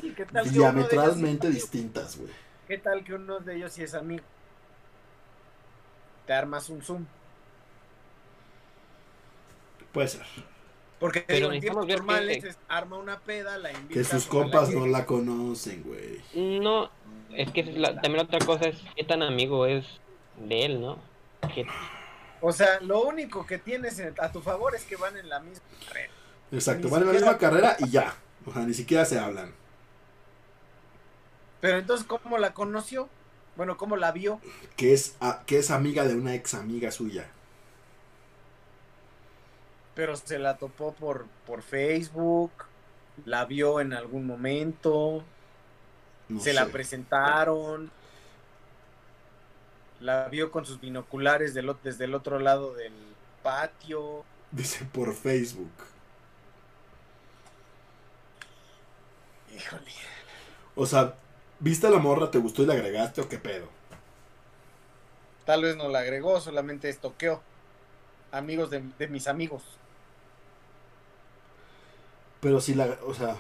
diametralmente 0.52 1.50
distintas, 1.50 2.18
güey. 2.18 2.32
¿Qué 2.68 2.78
tal 2.78 3.04
que 3.04 3.14
uno 3.14 3.40
de 3.40 3.56
ellos 3.56 3.72
sí 3.72 3.84
es 3.84 3.94
amigo? 3.94 4.24
Te 6.26 6.34
armas 6.34 6.70
un 6.70 6.82
Zoom. 6.82 7.06
Puede 9.94 10.10
ser. 10.10 10.26
Porque 11.00 11.24
Pero 11.28 11.52
en 11.52 11.62
tiempos 11.62 11.88
normales 11.88 12.44
es 12.44 12.58
arma 12.68 12.98
una 12.98 13.20
peda, 13.20 13.58
la 13.58 13.72
invita. 13.72 13.94
Que 13.94 14.04
sus 14.04 14.26
compas 14.26 14.70
no 14.70 14.88
la 14.88 15.06
conocen, 15.06 15.84
güey. 15.84 16.22
No, 16.60 16.90
es 17.32 17.52
que 17.52 17.64
también 17.64 18.20
otra 18.20 18.40
cosa 18.40 18.70
es 18.70 18.78
qué 18.96 19.04
tan 19.04 19.22
amigo 19.22 19.68
es 19.68 19.86
de 20.38 20.66
él, 20.66 20.82
¿no? 20.82 20.98
O 22.42 22.52
sea, 22.52 22.80
lo 22.82 23.04
único 23.04 23.46
que 23.46 23.60
tienes 23.60 24.02
a 24.20 24.32
tu 24.32 24.42
favor 24.42 24.76
es 24.76 24.84
que 24.86 24.96
van 24.96 25.18
en 25.18 25.30
la 25.30 25.40
misma 25.40 25.64
carrera. 25.88 26.14
Exacto, 26.52 26.90
van 26.90 27.02
en 27.02 27.08
la 27.08 27.14
misma 27.14 27.38
carrera 27.38 27.78
y 27.80 27.90
ya. 27.90 28.16
O 28.46 28.54
sea, 28.54 28.64
ni 28.64 28.74
siquiera 28.74 29.06
se 29.06 29.20
hablan. 29.20 29.54
Pero 31.62 31.78
entonces, 31.78 32.08
¿cómo 32.08 32.38
la 32.38 32.54
conoció? 32.54 33.10
Bueno, 33.56 33.78
¿cómo 33.78 33.98
la 33.98 34.12
vio? 34.12 34.40
Que 34.76 34.94
es, 34.94 35.16
que 35.46 35.60
es 35.60 35.72
amiga 35.72 36.06
de 36.06 36.16
una 36.16 36.36
ex 36.36 36.54
amiga 36.54 36.92
suya 36.92 37.28
pero 39.98 40.16
se 40.16 40.38
la 40.38 40.58
topó 40.58 40.94
por, 40.94 41.26
por 41.48 41.64
Facebook, 41.64 42.52
la 43.26 43.46
vio 43.46 43.82
en 43.82 43.94
algún 43.94 44.28
momento, 44.28 45.24
se 46.40 46.54
la 46.54 46.68
presentaron, 46.68 47.90
la 50.00 50.28
vio 50.30 50.52
con 50.52 50.68
sus 50.68 50.80
binoculares 50.80 51.56
desde 51.56 52.06
el 52.06 52.14
otro 52.14 52.38
lado 52.38 52.76
del 52.76 52.94
patio. 53.42 54.24
Dice 54.52 54.86
por 54.86 55.16
Facebook. 55.16 55.72
Híjole. 59.52 59.92
O 60.76 60.86
sea, 60.86 61.16
¿viste 61.60 61.88
a 61.88 61.90
la 61.90 61.98
morra, 61.98 62.30
te 62.30 62.38
gustó 62.38 62.62
y 62.62 62.68
la 62.68 62.74
agregaste 62.74 63.22
o 63.22 63.28
qué 63.28 63.40
pedo? 63.40 63.68
Tal 65.44 65.64
vez 65.64 65.76
no 65.76 65.90
la 65.90 66.02
agregó, 66.02 66.40
solamente 66.40 66.88
estoqueó. 66.88 67.42
Amigos 68.32 68.70
de, 68.70 68.84
de 69.00 69.08
mis 69.08 69.28
amigos. 69.28 69.64
Pero 72.40 72.62
si 72.62 72.74
la, 72.74 72.98
o 73.06 73.14
sea, 73.14 73.38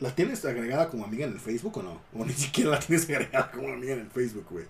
¿la 0.00 0.14
tienes 0.14 0.44
agregada 0.44 0.88
como 0.88 1.04
amiga 1.04 1.26
en 1.26 1.32
el 1.32 1.40
Facebook 1.40 1.78
o 1.78 1.82
no? 1.82 2.00
O 2.14 2.24
ni 2.24 2.32
siquiera 2.34 2.70
la 2.70 2.78
tienes 2.78 3.08
agregada 3.08 3.50
como 3.50 3.68
amiga 3.68 3.94
en 3.94 4.00
el 4.00 4.10
Facebook, 4.10 4.46
güey. 4.50 4.66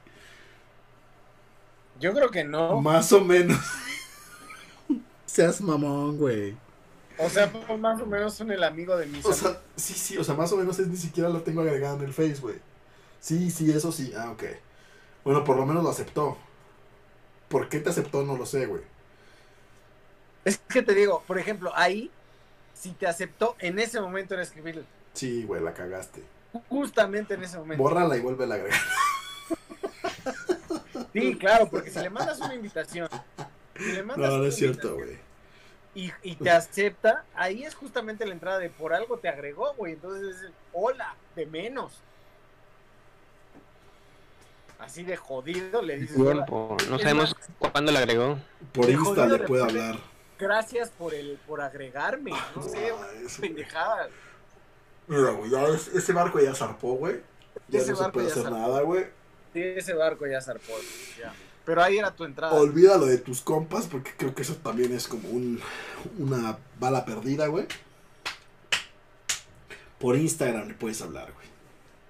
Yo 2.01 2.13
creo 2.13 2.31
que 2.31 2.45
no. 2.45 2.81
Más 2.81 3.13
o 3.13 3.21
menos. 3.21 3.59
Seas 5.27 5.61
mamón, 5.61 6.19
güey. 6.19 6.57
O 7.19 7.29
sea, 7.29 7.51
pues, 7.51 7.79
más 7.79 8.01
o 8.01 8.07
menos 8.07 8.35
son 8.35 8.51
el 8.51 8.65
amigo 8.65 8.97
de 8.97 9.07
mis 9.07 9.25
O 9.25 9.33
sea, 9.33 9.61
sí, 9.77 9.95
sí, 9.95 10.19
o 10.19 10.25
sea, 10.25 10.35
más 10.35 10.51
o 10.53 10.57
menos 10.57 10.79
es 10.81 10.89
ni 10.89 10.97
siquiera 10.97 11.29
la 11.29 11.41
tengo 11.45 11.61
agregada 11.61 11.97
en 11.97 12.03
el 12.03 12.13
Facebook, 12.13 12.51
güey. 12.51 12.61
Sí, 13.21 13.51
sí, 13.51 13.71
eso 13.71 13.93
sí. 13.93 14.13
Ah, 14.17 14.31
ok. 14.33 14.45
Bueno, 15.25 15.45
por 15.45 15.57
lo 15.57 15.65
menos 15.65 15.83
lo 15.83 15.91
aceptó. 15.91 16.37
¿Por 17.49 17.69
qué 17.69 17.79
te 17.79 17.91
aceptó? 17.91 18.25
No 18.25 18.37
lo 18.37 18.47
sé, 18.47 18.67
güey. 18.67 18.83
Es 20.45 20.59
que 20.59 20.83
te 20.83 20.95
digo, 20.95 21.23
por 21.27 21.39
ejemplo, 21.39 21.73
ahí 21.75 22.11
si 22.75 22.93
te 22.93 23.07
aceptó 23.07 23.57
en 23.61 23.79
ese 23.79 24.01
momento 24.01 24.35
en 24.35 24.41
escribirle. 24.41 24.85
Sí, 25.15 25.45
güey, 25.45 25.63
la 25.63 25.73
cagaste. 25.73 26.23
Justamente 26.69 27.35
en 27.35 27.45
ese 27.45 27.57
momento. 27.57 27.83
Bórrala 27.83 28.17
y 28.17 28.21
vuelve 28.21 28.45
a 28.45 28.55
agregar. 28.55 28.81
Sí, 31.13 31.37
claro, 31.37 31.69
porque 31.71 31.91
si 31.91 32.01
le 32.01 32.11
mandas 32.11 32.41
una 32.41 32.55
invitación. 32.55 33.09
no, 34.05 34.17
no 34.17 34.45
es 34.45 34.57
cierto, 34.57 34.97
güey. 34.97 35.17
Y, 35.95 36.11
y, 36.25 36.35
te 36.35 36.51
acepta, 36.51 37.25
ahí 37.37 37.63
es 37.63 37.77
justamente 37.77 38.27
la 38.27 38.33
entrada 38.33 38.59
de 38.59 38.69
por 38.69 38.93
algo 38.93 39.19
te 39.19 39.29
agregó, 39.29 39.75
güey. 39.75 39.93
Entonces 39.93 40.41
es 40.43 40.51
hola, 40.73 41.15
de 41.37 41.47
menos. 41.47 42.01
Así 44.81 45.05
de 45.05 45.17
jodido 45.17 45.83
le 45.83 45.99
dices. 45.99 46.17
Tiempo. 46.17 46.77
No 46.91 46.99
sabemos 46.99 47.37
cuándo 47.61 47.93
le 47.93 47.99
agregó. 47.99 48.37
Por 48.73 48.91
Insta 48.91 49.27
le 49.27 49.39
puede 49.39 49.63
hablar 49.63 50.14
gracias 50.45 50.91
por 50.91 51.15
el 51.15 51.39
por 51.47 51.61
agregarme. 51.61 52.33
No 52.55 52.63
sé, 52.63 52.93
pendejada. 53.41 54.09
Mira, 55.07 55.31
güey, 55.31 55.51
ya 55.51 55.67
ese 55.69 56.13
barco 56.13 56.41
ya 56.41 56.55
zarpó, 56.55 56.95
güey. 56.95 57.21
Ya 57.69 57.85
no 57.85 57.97
se 57.97 58.09
puede 58.11 58.27
hacer 58.29 58.51
nada, 58.51 58.83
güey. 58.83 59.07
Sí, 59.53 59.63
ese 59.63 59.95
barco 59.95 60.27
ya 60.27 60.41
zarpó, 60.41 60.73
ya. 61.19 61.33
Pero 61.65 61.83
ahí 61.83 61.99
era 61.99 62.11
tu 62.11 62.25
entrada. 62.25 62.55
Olvídalo 62.55 63.07
de 63.07 63.19
tus 63.19 63.41
compas, 63.41 63.87
porque 63.87 64.13
creo 64.17 64.35
que 64.35 64.43
eso 64.43 64.57
también 64.57 64.93
es 64.93 65.09
como 65.09 65.29
un, 65.31 65.61
una 66.19 66.59
bala 66.79 67.05
perdida, 67.05 67.47
güey. 67.47 67.67
Por 69.99 70.17
Instagram 70.17 70.69
le 70.69 70.75
puedes 70.75 71.01
hablar, 71.01 71.33
güey. 71.33 71.47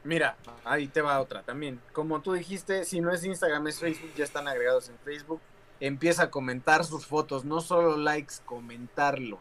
Mira, 0.03 0.37
ahí 0.65 0.89
te 0.89 1.01
va 1.01 1.21
otra 1.21 1.43
también. 1.43 1.81
Como 1.93 2.21
tú 2.21 2.33
dijiste, 2.33 2.85
si 2.85 3.01
no 3.01 3.13
es 3.13 3.25
Instagram, 3.25 3.69
es 3.69 3.79
Facebook, 3.79 4.11
ya 4.17 4.25
están 4.25 4.49
agregados 4.49 4.89
en 4.89 4.99
Facebook. 4.99 5.41
Empieza 5.81 6.25
a 6.25 6.31
comentar 6.31 6.85
sus 6.85 7.07
fotos, 7.07 7.45
no 7.45 7.61
solo 7.61 7.97
likes, 7.97 8.37
comentarlos. 8.45 9.41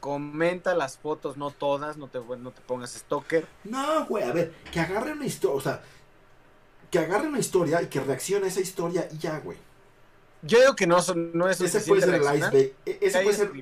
Comenta 0.00 0.74
las 0.74 0.98
fotos, 0.98 1.36
no 1.36 1.50
todas, 1.50 1.96
no 1.96 2.08
te, 2.08 2.18
no 2.18 2.50
te 2.50 2.60
pongas 2.62 2.92
stalker. 2.92 3.46
No, 3.64 4.04
güey, 4.06 4.24
a 4.24 4.32
ver, 4.32 4.52
que 4.72 4.80
agarre 4.80 5.12
una 5.12 5.26
historia, 5.26 5.56
o 5.56 5.60
sea, 5.60 5.82
que 6.90 6.98
agarre 6.98 7.28
una 7.28 7.38
historia 7.38 7.80
y 7.82 7.86
que 7.86 8.00
reaccione 8.00 8.46
a 8.46 8.48
esa 8.48 8.60
historia 8.60 9.08
y 9.10 9.18
ya, 9.18 9.38
güey. 9.38 9.58
Yo 10.42 10.58
digo 10.58 10.74
que 10.74 10.86
no, 10.86 10.98
no 11.34 11.48
es 11.48 11.60
Ese 11.60 11.80
puede 11.80 12.02
ser 12.02 12.14
el 12.14 12.22
iceberg. 12.22 12.74
E, 12.84 12.98
ese 13.00 13.22
puede 13.22 13.36
ser. 13.36 13.52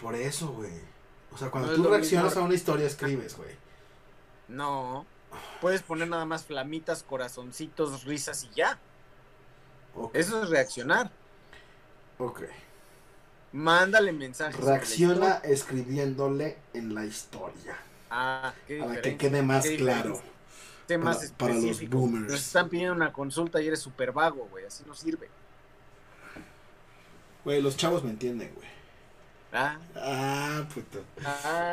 Por 0.00 0.14
eso, 0.14 0.48
güey. 0.52 0.70
O 1.32 1.38
sea, 1.38 1.50
cuando 1.50 1.74
tú 1.74 1.84
reaccionas 1.84 2.36
a 2.36 2.40
una 2.40 2.54
historia, 2.54 2.86
escribes, 2.86 3.36
güey. 3.36 3.50
No. 4.48 5.06
Puedes 5.60 5.82
poner 5.82 6.08
nada 6.08 6.24
más 6.24 6.44
flamitas, 6.44 7.02
corazoncitos, 7.02 8.04
risas 8.04 8.44
y 8.44 8.54
ya. 8.54 8.78
Eso 10.12 10.42
es 10.42 10.50
reaccionar. 10.50 11.10
Ok. 12.18 12.42
Mándale 13.52 14.12
mensajes. 14.12 14.60
Reacciona 14.60 15.36
escribiéndole 15.44 16.58
en 16.72 16.94
la 16.94 17.04
historia. 17.04 17.76
Ah, 18.10 18.54
qué 18.66 18.78
Para 18.78 19.00
que 19.00 19.16
quede 19.16 19.42
más 19.42 19.66
claro. 19.66 20.20
Temas 20.86 21.32
para, 21.36 21.54
los 21.54 21.88
boomers. 21.88 22.32
Nos 22.32 22.40
están 22.40 22.68
pidiendo 22.68 22.94
una 22.94 23.12
consulta 23.12 23.60
y 23.62 23.68
eres 23.68 23.80
súper 23.80 24.12
vago, 24.12 24.48
güey. 24.50 24.66
Así 24.66 24.84
no 24.86 24.94
sirve. 24.94 25.28
Güey, 27.44 27.62
los 27.62 27.76
chavos 27.76 28.04
me 28.04 28.10
entienden, 28.10 28.52
güey. 28.54 28.68
Ah. 29.52 29.78
Ah, 29.96 30.68
puta. 30.72 30.98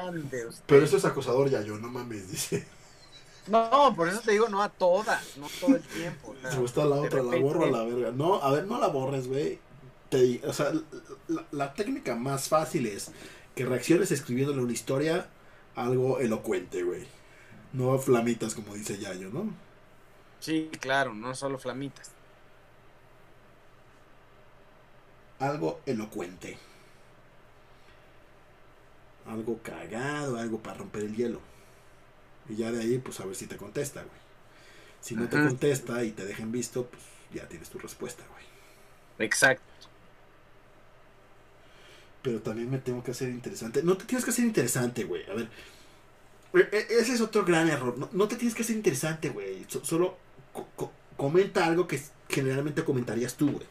Ande 0.07 0.47
Pero 0.65 0.85
eso 0.85 0.97
es 0.97 1.05
acosador 1.05 1.49
ya 1.49 1.61
yo, 1.61 1.77
no 1.77 1.89
mames, 1.89 2.31
dice. 2.31 2.65
No, 3.47 3.93
por 3.95 4.09
eso 4.09 4.21
te 4.21 4.31
digo, 4.31 4.49
no 4.49 4.61
a 4.61 4.69
todas, 4.69 5.37
no 5.37 5.47
todo 5.59 5.75
el 5.75 5.83
tiempo. 5.83 6.35
Me 6.43 6.55
gusta 6.55 6.85
la 6.85 6.95
otra, 6.97 7.21
la 7.23 7.37
borro 7.37 7.65
a 7.65 7.71
la 7.71 7.83
verga. 7.83 8.11
No, 8.11 8.41
a 8.41 8.51
ver, 8.51 8.65
no 8.65 8.79
la 8.79 8.87
borres, 8.87 9.27
güey. 9.27 9.59
o 10.45 10.53
sea, 10.53 10.71
la, 11.51 11.73
técnica 11.73 12.15
más 12.15 12.49
fácil 12.49 12.85
es 12.85 13.11
que 13.55 13.65
reacciones 13.65 14.11
escribiéndole 14.11 14.61
una 14.61 14.73
historia 14.73 15.27
algo 15.75 16.19
elocuente, 16.19 16.83
güey. 16.83 17.05
No 17.73 17.97
flamitas, 17.99 18.55
como 18.55 18.73
dice 18.73 18.97
Yayo, 18.97 19.29
¿no? 19.29 19.53
Sí, 20.39 20.69
claro, 20.79 21.13
no 21.13 21.35
solo 21.35 21.57
flamitas. 21.57 22.11
Algo 25.39 25.81
elocuente 25.85 26.57
algo 29.27 29.59
cagado, 29.61 30.37
algo 30.37 30.59
para 30.59 30.77
romper 30.77 31.03
el 31.03 31.15
hielo. 31.15 31.39
Y 32.49 32.55
ya 32.55 32.71
de 32.71 32.81
ahí, 32.81 32.97
pues 32.97 33.19
a 33.19 33.25
ver 33.25 33.35
si 33.35 33.47
te 33.47 33.57
contesta, 33.57 34.01
güey. 34.01 34.27
Si 35.01 35.15
no 35.15 35.27
te 35.27 35.37
contesta 35.37 36.03
y 36.03 36.11
te 36.11 36.25
dejen 36.25 36.51
visto, 36.51 36.85
pues 36.85 37.01
ya 37.33 37.47
tienes 37.47 37.69
tu 37.69 37.77
respuesta, 37.77 38.23
güey. 38.31 39.27
Exacto. 39.27 39.63
Pero 42.21 42.41
también 42.41 42.69
me 42.69 42.79
tengo 42.79 43.03
que 43.03 43.11
hacer 43.11 43.29
interesante. 43.29 43.83
No 43.83 43.95
te 43.97 44.05
tienes 44.05 44.25
que 44.25 44.31
hacer 44.31 44.45
interesante, 44.45 45.03
güey. 45.03 45.23
A 45.29 45.33
ver. 45.33 45.49
E, 46.53 46.75
e, 46.75 46.99
ese 46.99 47.13
es 47.13 47.21
otro 47.21 47.45
gran 47.45 47.69
error. 47.69 47.95
No, 48.11 48.27
te 48.27 48.35
tienes 48.35 48.55
que 48.55 48.63
hacer 48.63 48.75
interesante, 48.75 49.29
güey. 49.29 49.65
solo 49.83 50.17
comenta 51.15 51.65
algo 51.65 51.87
que 51.87 52.01
generalmente 52.29 52.83
comentarías 52.83 53.35
tú, 53.35 53.51
güey. 53.51 53.65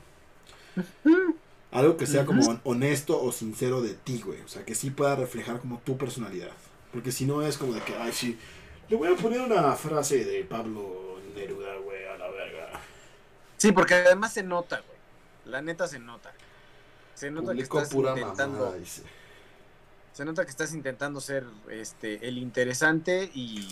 Algo 1.71 1.97
que 1.97 2.07
sea 2.07 2.25
como 2.25 2.61
honesto 2.65 3.23
o 3.23 3.33
sincero 3.33 3.83
de 3.83 3.95
ti, 3.95 4.23
güey. 4.25 4.41
O 4.41 4.49
sea, 4.49 4.65
que 4.65 4.75
sí 4.75 4.91
pueda 4.91 5.17
reflejar 5.17 5.61
como 5.61 5.79
tu 5.81 5.99
personalidad. 5.99 6.53
Porque 6.93 7.13
si 7.13 7.27
no 7.27 7.43
es 7.43 7.59
como 7.59 7.75
de 7.75 7.81
que, 7.83 7.95
ay, 7.97 8.13
sí, 8.13 8.39
le 8.89 8.97
voy 8.97 9.13
a 9.13 9.17
poner 9.17 9.41
una 9.41 9.73
frase 9.75 10.25
de 10.25 10.45
Pablo 10.45 11.19
Neruda, 11.35 11.77
güey, 11.77 12.05
a 12.07 12.17
la 12.17 12.29
verga. 12.31 12.81
Sí, 13.57 13.73
porque 13.73 13.95
además 13.95 14.33
se 14.33 14.43
nota, 14.43 14.81
güey. 14.81 14.99
La 15.47 15.63
neta 15.63 15.87
se 15.89 15.99
nota. 15.99 16.33
Se 17.15 17.31
nota 17.31 17.55
que 17.55 17.63
estás 17.63 17.93
intentando. 17.93 18.77
Se 20.13 20.25
nota 20.25 20.45
que 20.45 20.51
estás 20.51 20.73
intentando 20.73 21.21
ser 21.21 21.45
este 21.71 22.27
el 22.27 22.39
interesante 22.39 23.31
y, 23.35 23.69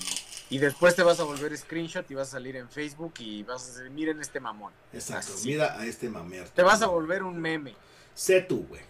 y 0.50 0.58
después 0.58 0.94
te 0.94 1.02
vas 1.02 1.18
a 1.20 1.24
volver 1.24 1.56
screenshot 1.56 2.10
y 2.10 2.14
vas 2.14 2.28
a 2.28 2.32
salir 2.32 2.56
en 2.56 2.68
Facebook 2.68 3.14
y 3.18 3.42
vas 3.42 3.64
a 3.64 3.72
decir, 3.72 3.90
miren 3.90 4.20
este 4.20 4.40
mamón. 4.40 4.72
Exacto, 4.92 5.32
mira 5.44 5.78
a 5.78 5.86
este 5.86 6.08
mamer. 6.10 6.48
Te 6.50 6.62
vas 6.62 6.82
a 6.82 6.86
volver 6.86 7.22
un 7.22 7.40
meme. 7.40 7.74
Sé 8.14 8.42
tú, 8.42 8.66
güey. 8.68 8.82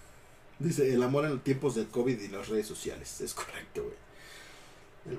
Dice, 0.58 0.92
el 0.92 1.02
amor 1.02 1.24
en 1.24 1.32
los 1.32 1.44
tiempos 1.44 1.74
del 1.74 1.88
COVID 1.88 2.20
y 2.20 2.28
las 2.28 2.48
redes 2.48 2.66
sociales. 2.66 3.20
Es 3.20 3.34
correcto, 3.34 3.82
güey. 3.82 4.03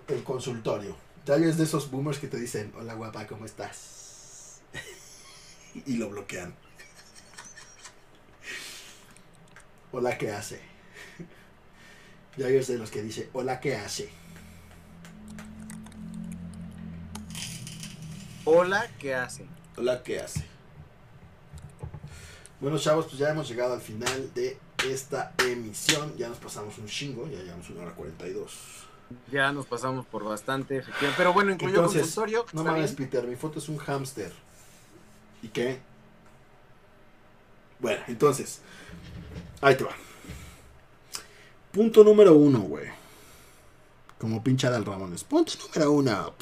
El, 0.07 0.23
consultorio. 0.23 0.95
Ya 1.25 1.35
es 1.35 1.57
de 1.57 1.63
esos 1.63 1.89
boomers 1.91 2.19
que 2.19 2.27
te 2.27 2.37
dicen, 2.37 2.73
hola 2.75 2.93
guapa, 2.93 3.27
¿cómo 3.27 3.45
estás? 3.45 4.61
y 5.85 5.97
lo 5.97 6.09
bloquean. 6.09 6.55
hola, 9.91 10.17
¿qué 10.17 10.31
hace? 10.31 10.61
Ya 12.37 12.49
es 12.49 12.67
de 12.67 12.77
los 12.77 12.91
que 12.91 13.01
dice, 13.01 13.29
hola, 13.31 13.61
¿qué 13.61 13.77
hace? 13.77 14.09
Hola, 18.43 18.91
¿qué 18.99 19.15
hace? 19.15 19.45
Hola, 19.77 20.03
¿qué 20.03 20.19
hace? 20.19 20.45
Bueno, 22.59 22.77
chavos, 22.77 23.05
pues 23.05 23.17
ya 23.17 23.29
hemos 23.29 23.47
llegado 23.47 23.73
al 23.73 23.81
final 23.81 24.33
de 24.33 24.57
esta 24.87 25.33
emisión. 25.37 26.15
Ya 26.17 26.27
nos 26.27 26.37
pasamos 26.37 26.77
un 26.77 26.87
chingo, 26.87 27.27
ya 27.29 27.39
llevamos 27.39 27.69
una 27.69 27.83
hora 27.83 27.95
42. 27.95 28.84
Ya 29.31 29.51
nos 29.51 29.65
pasamos 29.65 30.05
por 30.05 30.23
bastante, 30.23 30.77
efectivamente. 30.77 31.17
Pero 31.17 31.33
bueno, 31.33 31.51
incluyó 31.51 31.75
Entonces, 31.75 32.01
consultorio. 32.01 32.45
No 32.53 32.63
mames, 32.63 32.93
Peter, 32.93 33.25
mi 33.25 33.35
foto 33.35 33.59
es 33.59 33.69
un 33.69 33.77
hámster. 33.77 34.31
¿Y 35.41 35.49
qué? 35.49 35.79
Bueno, 37.79 38.01
entonces, 38.07 38.61
ahí 39.61 39.75
te 39.75 39.83
va. 39.83 39.91
Punto 41.71 42.03
número 42.03 42.33
uno, 42.33 42.59
güey. 42.59 42.87
Como 44.17 44.43
pinchada 44.43 44.77
al 44.77 44.85
Ramones. 44.85 45.23
Punto 45.23 45.53
número 45.61 45.91
uno. 45.91 46.33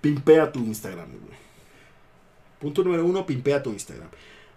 Pimpea 0.00 0.50
tu 0.50 0.60
Instagram, 0.60 1.10
güey. 1.10 1.38
Punto 2.60 2.84
número 2.84 3.04
uno, 3.04 3.26
pimpea 3.26 3.62
tu 3.62 3.70
Instagram. 3.70 4.08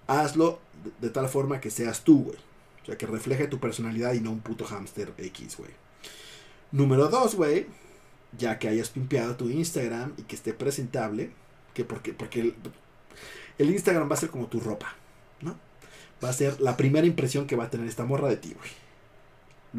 Hazlo 0.08 0.60
de, 1.02 1.10
tal 1.10 1.28
forma 1.28 1.60
que 1.60 1.72
seas 1.72 2.04
tú, 2.04 2.26
güey. 2.26 2.38
O 2.84 2.86
sea, 2.86 2.98
que 2.98 3.08
refleje 3.08 3.48
tu 3.48 3.60
personalidad 3.60 4.14
y 4.14 4.20
no 4.20 4.32
un 4.32 4.42
puto 4.42 4.66
hámster 4.66 5.14
X, 5.18 5.58
güey. 5.58 5.72
Número 6.72 7.08
dos, 7.08 7.36
güey. 7.36 7.68
Ya 8.38 8.60
que 8.60 8.68
hayas 8.68 8.90
pimpeado 8.90 9.36
tu 9.36 9.50
Instagram 9.50 10.14
y 10.18 10.24
que 10.24 10.36
esté 10.36 10.54
presentable. 10.54 11.32
Que 11.74 11.86
porque, 11.86 12.14
porque 12.14 12.54
el, 13.58 13.70
Instagram 13.70 14.10
va 14.10 14.16
a 14.16 14.20
ser 14.20 14.30
como 14.30 14.48
tu 14.48 14.60
ropa, 14.60 14.96
¿no? 15.42 15.58
Va 16.24 16.30
a 16.30 16.34
ser 16.34 16.60
la 16.60 16.76
primera 16.76 17.08
impresión 17.08 17.48
que 17.48 17.56
va 17.56 17.66
a 17.66 17.70
tener 17.70 17.88
esta 17.88 18.06
morra 18.06 18.28
de 18.28 18.38
ti, 18.38 18.54
güey. 18.54 18.70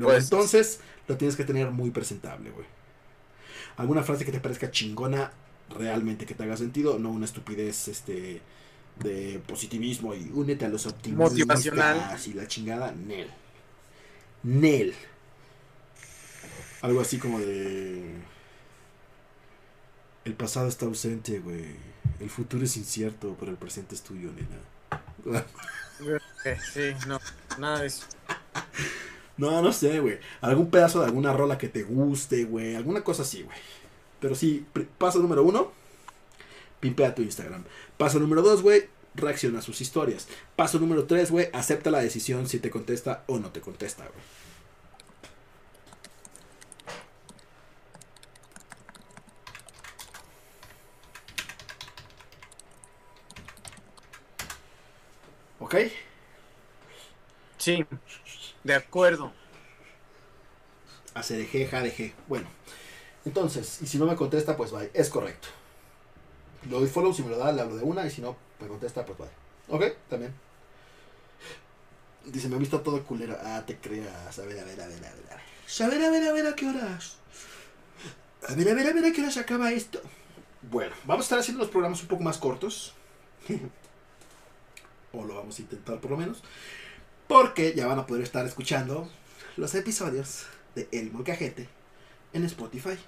Pues, 0.03 0.25
entonces 0.25 0.81
lo 1.07 1.17
tienes 1.17 1.37
que 1.37 1.45
tener 1.45 1.71
muy 1.71 1.91
presentable, 1.91 2.51
güey. 2.51 2.67
Alguna 3.77 4.03
frase 4.03 4.25
que 4.25 4.33
te 4.33 4.41
parezca 4.41 4.71
chingona, 4.71 5.33
realmente 5.71 6.27
que 6.27 6.35
te 6.35 6.43
haga 6.43 6.57
sentido, 6.57 6.99
no 6.99 7.11
una 7.11 7.27
estupidez 7.27 7.89
este 7.89 8.41
de 9.01 9.41
positivismo 9.47 10.15
y 10.15 10.31
únete 10.33 10.65
a 10.65 10.69
los 10.69 10.87
optimistas 10.87 11.33
motivacional 11.33 12.19
y 12.25 12.33
la 12.33 12.47
chingada, 12.47 12.93
Nel. 12.93 13.29
Nel. 14.43 14.95
Algo 16.83 17.01
así 17.01 17.19
como 17.19 17.39
de 17.41 18.23
el 20.25 20.35
pasado 20.35 20.69
está 20.69 20.87
ausente, 20.87 21.39
güey. 21.39 21.65
El 22.21 22.31
futuro 22.31 22.65
es 22.65 22.77
incierto, 22.77 23.37
pero 23.39 23.51
el 23.51 23.59
presente 23.59 23.95
es 23.95 24.03
tuyo, 24.03 24.31
nena. 24.33 25.45
sí, 26.73 26.95
no, 27.07 27.19
nada 27.59 27.81
de 27.81 27.87
eso. 27.87 28.07
No, 29.37 29.61
no 29.63 29.73
sé, 29.73 30.01
güey. 30.01 30.19
Algún 30.41 30.71
pedazo 30.71 31.01
de 31.01 31.07
alguna 31.07 31.33
rola 31.33 31.59
que 31.59 31.69
te 31.69 31.83
guste, 31.83 32.45
güey. 32.45 32.77
Alguna 32.77 33.03
cosa 33.03 33.23
así, 33.23 33.43
güey. 33.43 33.57
Pero 34.21 34.35
sí, 34.35 34.65
paso 34.97 35.19
número 35.19 35.43
uno, 35.43 35.73
pimpea 36.85 37.15
tu 37.15 37.23
Instagram. 37.23 37.65
Paso 37.97 38.21
número 38.21 38.43
dos, 38.43 38.61
güey, 38.61 38.91
reacciona 39.15 39.61
a 39.61 39.63
sus 39.63 39.81
historias. 39.81 40.29
Paso 40.55 40.79
número 40.79 41.07
tres, 41.07 41.31
güey, 41.31 41.49
acepta 41.55 41.91
la 41.91 42.01
decisión 42.01 42.47
si 42.47 42.59
te 42.59 42.69
contesta 42.69 43.25
o 43.27 43.39
no 43.39 43.51
te 43.51 43.63
contesta, 43.63 44.05
güey. 44.07 44.21
¿Ok? 55.61 55.75
Sí, 57.57 57.87
de 58.63 58.75
acuerdo. 58.75 59.33
hacer 61.15 61.41
eje, 61.41 61.67
jadeje. 61.67 62.15
Bueno, 62.29 62.47
entonces, 63.25 63.81
y 63.81 63.87
si 63.87 63.97
no 63.97 64.05
me 64.05 64.17
contesta, 64.17 64.55
pues 64.55 64.71
bye. 64.71 64.91
Es 64.93 65.09
correcto. 65.09 65.49
Lo 66.71 66.81
doy 66.81 66.89
follow, 66.89 67.13
si 67.13 67.23
me 67.23 67.31
lo 67.31 67.39
da, 67.39 67.53
le 67.53 67.61
hablo 67.61 67.77
de 67.77 67.85
una, 67.85 68.07
y 68.07 68.11
si 68.11 68.21
no 68.21 68.37
me 68.61 68.69
contesta, 68.69 69.05
pues 69.05 69.19
bye. 69.19 69.29
Ok, 69.69 69.97
también. 70.09 70.33
Dice, 72.25 72.49
me 72.49 72.57
ha 72.57 72.59
visto 72.59 72.81
todo 72.81 73.03
culero. 73.05 73.37
Ah, 73.43 73.63
te 73.67 73.77
creas. 73.77 74.39
A 74.39 74.43
ver, 74.47 74.59
a 74.59 74.65
ver, 74.65 74.81
a 74.81 74.87
ver, 74.87 75.05
a 75.05 75.11
ver. 75.11 75.25
A 75.81 75.89
ver, 75.89 76.05
a 76.05 76.11
ver, 76.11 76.29
a 76.29 76.33
ver, 76.33 76.47
a 76.47 76.55
qué 76.55 76.69
horas. 76.69 77.17
A 78.49 78.55
ver, 78.55 78.69
a 78.69 78.75
ver, 78.75 78.87
a 78.87 78.93
ver, 78.93 79.05
a 79.05 79.13
qué 79.13 79.21
horas 79.21 79.37
acaba 79.37 79.73
esto. 79.73 80.01
Bueno, 80.63 80.95
vamos 81.05 81.25
a 81.25 81.27
estar 81.27 81.39
haciendo 81.39 81.63
los 81.63 81.71
programas 81.71 82.01
un 82.03 82.09
poco 82.09 82.23
más 82.23 82.39
cortos. 82.39 82.95
o 85.13 85.25
lo 85.25 85.35
vamos 85.35 85.59
a 85.59 85.63
intentar 85.63 86.01
por 86.01 86.11
lo 86.11 86.17
menos. 86.17 86.43
Porque 87.29 87.75
ya 87.75 87.87
van 87.87 87.99
a 87.99 88.07
poder 88.07 88.23
estar 88.23 88.45
escuchando 88.47 89.09
los 89.57 89.75
episodios 89.75 90.47
de 90.75 90.89
El 90.93 91.13
Molcajete 91.13 91.69
en 92.33 92.45
Spotify. 92.45 92.99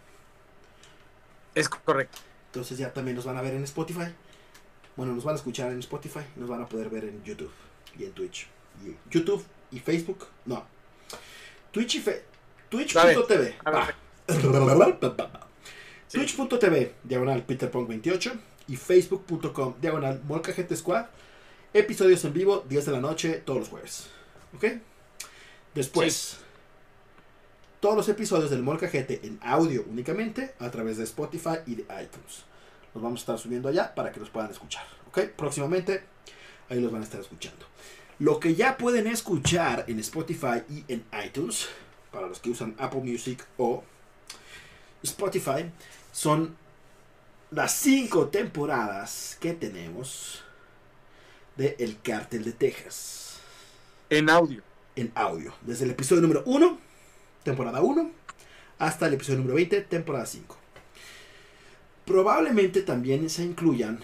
Es 1.54 1.68
correcto. 1.68 2.18
Entonces 2.46 2.78
ya 2.78 2.92
también 2.92 3.16
nos 3.16 3.24
van 3.24 3.36
a 3.36 3.42
ver 3.42 3.54
en 3.54 3.64
Spotify. 3.64 4.12
Bueno, 4.96 5.14
nos 5.14 5.24
van 5.24 5.34
a 5.34 5.36
escuchar 5.36 5.72
en 5.72 5.78
Spotify. 5.80 6.20
Nos 6.36 6.48
van 6.48 6.62
a 6.62 6.66
poder 6.66 6.88
ver 6.88 7.04
en 7.04 7.22
YouTube 7.22 7.52
y 7.98 8.04
en 8.04 8.12
Twitch. 8.12 8.48
Y 8.84 8.94
YouTube 9.10 9.44
y 9.70 9.78
Facebook. 9.78 10.26
No. 10.44 10.64
Twitch 11.72 11.96
y 11.96 12.00
Fe 12.00 12.24
Twitch.tv. 12.68 13.54
Twitch.tv, 16.10 16.94
diagonal 17.04 17.46
PeterPong28 17.46 18.32
y 18.68 18.76
Facebook.com, 18.76 19.74
diagonal 19.80 20.20
Molcajete 20.26 20.76
Squad. 20.76 21.06
Episodios 21.74 22.24
en 22.24 22.32
vivo, 22.32 22.64
10 22.68 22.86
de 22.86 22.92
la 22.92 23.00
noche, 23.00 23.42
todos 23.44 23.60
los 23.60 23.68
jueves. 23.68 24.08
¿Ok? 24.54 24.64
Después, 25.74 26.38
todos 27.86 27.98
los 27.98 28.08
episodios 28.08 28.50
del 28.50 28.64
Molcajete 28.64 29.20
en 29.22 29.38
audio 29.44 29.84
únicamente 29.88 30.56
a 30.58 30.72
través 30.72 30.96
de 30.96 31.04
Spotify 31.04 31.58
y 31.66 31.76
de 31.76 31.82
iTunes. 31.82 32.42
Los 32.92 33.00
vamos 33.00 33.20
a 33.20 33.22
estar 33.22 33.38
subiendo 33.38 33.68
allá 33.68 33.94
para 33.94 34.10
que 34.10 34.18
los 34.18 34.28
puedan 34.28 34.50
escuchar. 34.50 34.82
¿Ok? 35.06 35.20
Próximamente, 35.36 36.02
ahí 36.68 36.80
los 36.80 36.90
van 36.90 37.02
a 37.02 37.04
estar 37.04 37.20
escuchando. 37.20 37.64
Lo 38.18 38.40
que 38.40 38.56
ya 38.56 38.76
pueden 38.76 39.06
escuchar 39.06 39.84
en 39.86 40.00
Spotify 40.00 40.64
y 40.68 40.82
en 40.88 41.04
iTunes, 41.24 41.68
para 42.10 42.26
los 42.26 42.40
que 42.40 42.50
usan 42.50 42.74
Apple 42.76 43.02
Music 43.02 43.46
o 43.56 43.84
Spotify, 45.04 45.70
son 46.10 46.56
las 47.52 47.70
cinco 47.70 48.26
temporadas 48.26 49.38
que 49.38 49.52
tenemos 49.52 50.42
de 51.54 51.76
El 51.78 52.00
Cártel 52.02 52.42
de 52.42 52.52
Texas. 52.52 53.38
En 54.10 54.28
audio. 54.28 54.64
En 54.96 55.12
audio. 55.14 55.54
Desde 55.62 55.84
el 55.84 55.92
episodio 55.92 56.22
número 56.22 56.42
1, 56.46 56.85
temporada 57.46 57.80
1, 57.80 58.10
hasta 58.78 59.06
el 59.06 59.14
episodio 59.14 59.38
número 59.38 59.54
20, 59.54 59.80
temporada 59.82 60.26
5. 60.26 60.56
Probablemente 62.04 62.82
también 62.82 63.30
se 63.30 63.44
incluyan 63.44 64.00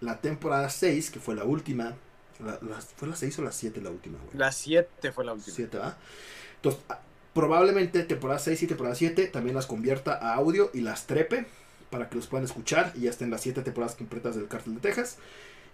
la 0.00 0.20
temporada 0.20 0.68
6, 0.68 1.10
que 1.10 1.18
fue 1.18 1.34
la 1.34 1.44
última. 1.44 1.94
¿Fue 2.96 3.08
la 3.08 3.16
6 3.16 3.38
o 3.38 3.42
la 3.42 3.52
7 3.52 3.80
la 3.80 3.90
última? 3.90 4.18
La 4.34 4.52
7 4.52 5.12
fue 5.12 5.24
la 5.24 5.32
última. 5.32 5.56
7, 5.56 5.76
¿verdad? 5.78 5.96
Entonces, 6.56 6.82
probablemente 7.32 8.02
temporada 8.02 8.38
6 8.38 8.62
y 8.62 8.66
temporada 8.66 8.94
7 8.94 9.28
también 9.28 9.56
las 9.56 9.66
convierta 9.66 10.12
a 10.14 10.34
audio 10.34 10.70
y 10.74 10.82
las 10.82 11.06
trepe 11.06 11.46
para 11.90 12.10
que 12.10 12.16
los 12.16 12.26
puedan 12.26 12.44
escuchar 12.44 12.92
y 12.94 13.02
ya 13.02 13.10
estén 13.10 13.30
las 13.30 13.40
7 13.40 13.62
temporadas 13.62 13.96
completas 13.96 14.36
del 14.36 14.48
Cártel 14.48 14.74
de 14.74 14.80
Texas. 14.80 15.16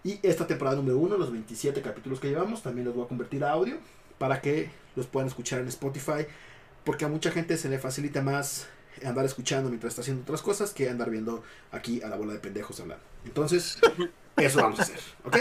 Y 0.04 0.20
esta 0.22 0.46
temporada 0.46 0.76
número 0.76 0.98
1, 0.98 1.16
los 1.16 1.32
27 1.32 1.82
capítulos 1.82 2.20
que 2.20 2.28
llevamos, 2.28 2.62
también 2.62 2.86
los 2.86 2.94
voy 2.94 3.04
a 3.04 3.08
convertir 3.08 3.42
a 3.42 3.50
audio 3.50 3.78
para 4.18 4.40
que 4.40 4.70
los 4.94 5.06
puedan 5.06 5.28
escuchar 5.28 5.60
en 5.60 5.68
Spotify. 5.68 6.26
Porque 6.88 7.04
a 7.04 7.08
mucha 7.08 7.30
gente 7.30 7.58
se 7.58 7.68
le 7.68 7.78
facilita 7.78 8.22
más 8.22 8.66
andar 9.04 9.22
escuchando 9.26 9.68
mientras 9.68 9.90
está 9.90 10.00
haciendo 10.00 10.22
otras 10.22 10.40
cosas 10.40 10.72
que 10.72 10.88
andar 10.88 11.10
viendo 11.10 11.44
aquí 11.70 12.00
a 12.00 12.08
la 12.08 12.16
bola 12.16 12.32
de 12.32 12.38
pendejos 12.38 12.80
hablando. 12.80 13.04
Entonces, 13.26 13.78
eso 14.38 14.62
vamos 14.62 14.80
a 14.80 14.84
hacer, 14.84 14.98
¿ok? 15.22 15.36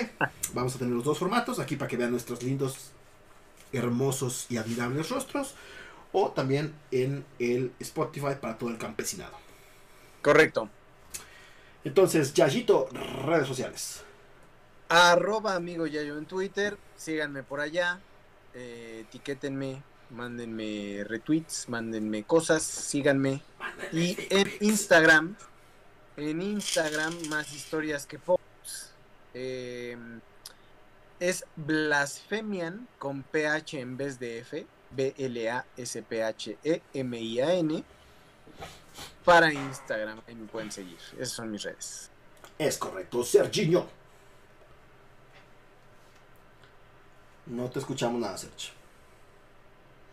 Vamos 0.51 0.75
a 0.75 0.79
tener 0.79 0.93
los 0.93 1.05
dos 1.05 1.17
formatos 1.17 1.59
aquí 1.59 1.77
para 1.77 1.87
que 1.87 1.95
vean 1.95 2.11
nuestros 2.11 2.43
lindos, 2.43 2.91
hermosos 3.71 4.47
y 4.49 4.57
admirables 4.57 5.07
rostros. 5.07 5.55
O 6.11 6.31
también 6.31 6.75
en 6.91 7.23
el 7.39 7.71
Spotify 7.79 8.35
para 8.41 8.57
todo 8.57 8.69
el 8.69 8.77
campesinado. 8.77 9.37
Correcto. 10.21 10.69
Entonces, 11.85 12.33
Yayito, 12.33 12.89
redes 13.25 13.47
sociales. 13.47 14.01
Arroba 14.89 15.55
amigo 15.55 15.87
Yayo 15.87 16.17
en 16.17 16.25
Twitter. 16.25 16.77
Síganme 16.97 17.41
por 17.41 17.61
allá. 17.61 18.01
Eh, 18.53 19.05
etiquétenme. 19.07 19.81
Mándenme 20.09 21.03
retweets. 21.05 21.69
Mándenme 21.69 22.23
cosas. 22.23 22.63
Síganme. 22.63 23.41
y 23.91 24.17
en 24.29 24.51
Instagram. 24.61 25.35
En 26.15 26.41
Instagram, 26.41 27.13
más 27.29 27.53
historias 27.53 28.05
que 28.07 28.17
posts. 28.17 28.91
Em, 29.33 30.19
es 31.19 31.45
Blasfemian 31.55 32.87
con 32.97 33.23
PH 33.23 33.79
en 33.79 33.97
vez 33.97 34.19
de 34.19 34.39
F. 34.39 34.65
B-L-A-S-P-H-E-M-I-A-N 34.89 36.23
para 39.23 39.51
Instagram. 39.51 40.21
Ahí 40.27 40.35
me 40.35 40.47
pueden 40.47 40.71
seguir. 40.71 40.97
Esas 41.13 41.31
son 41.31 41.51
mis 41.51 41.63
redes. 41.63 42.09
Es 42.57 42.77
correcto, 42.77 43.23
Serginho. 43.23 43.85
No 47.47 47.69
te 47.69 47.79
escuchamos 47.79 48.19
nada, 48.19 48.37
Sergio. 48.37 48.76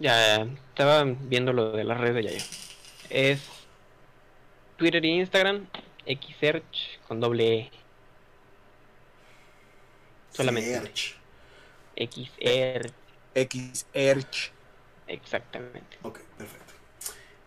Ya, 0.05 0.43
estaba 0.69 1.03
viendo 1.03 1.55
lo 1.55 1.73
de 1.73 1.83
las 1.83 1.99
redes 1.99 2.17
de 2.17 2.23
Yayo. 2.25 2.45
Es 3.09 3.41
Twitter 4.77 5.03
e 5.03 5.09
Instagram, 5.09 5.67
Xsearch 6.05 7.01
con 7.09 7.21
doble 7.21 7.61
E. 7.61 7.71
Solamente. 10.31 10.79
Xsearch. 11.97 12.93
Xsearch. 13.35 14.53
Exactamente. 15.07 15.97
Ok, 16.03 16.21
perfecto. 16.37 16.75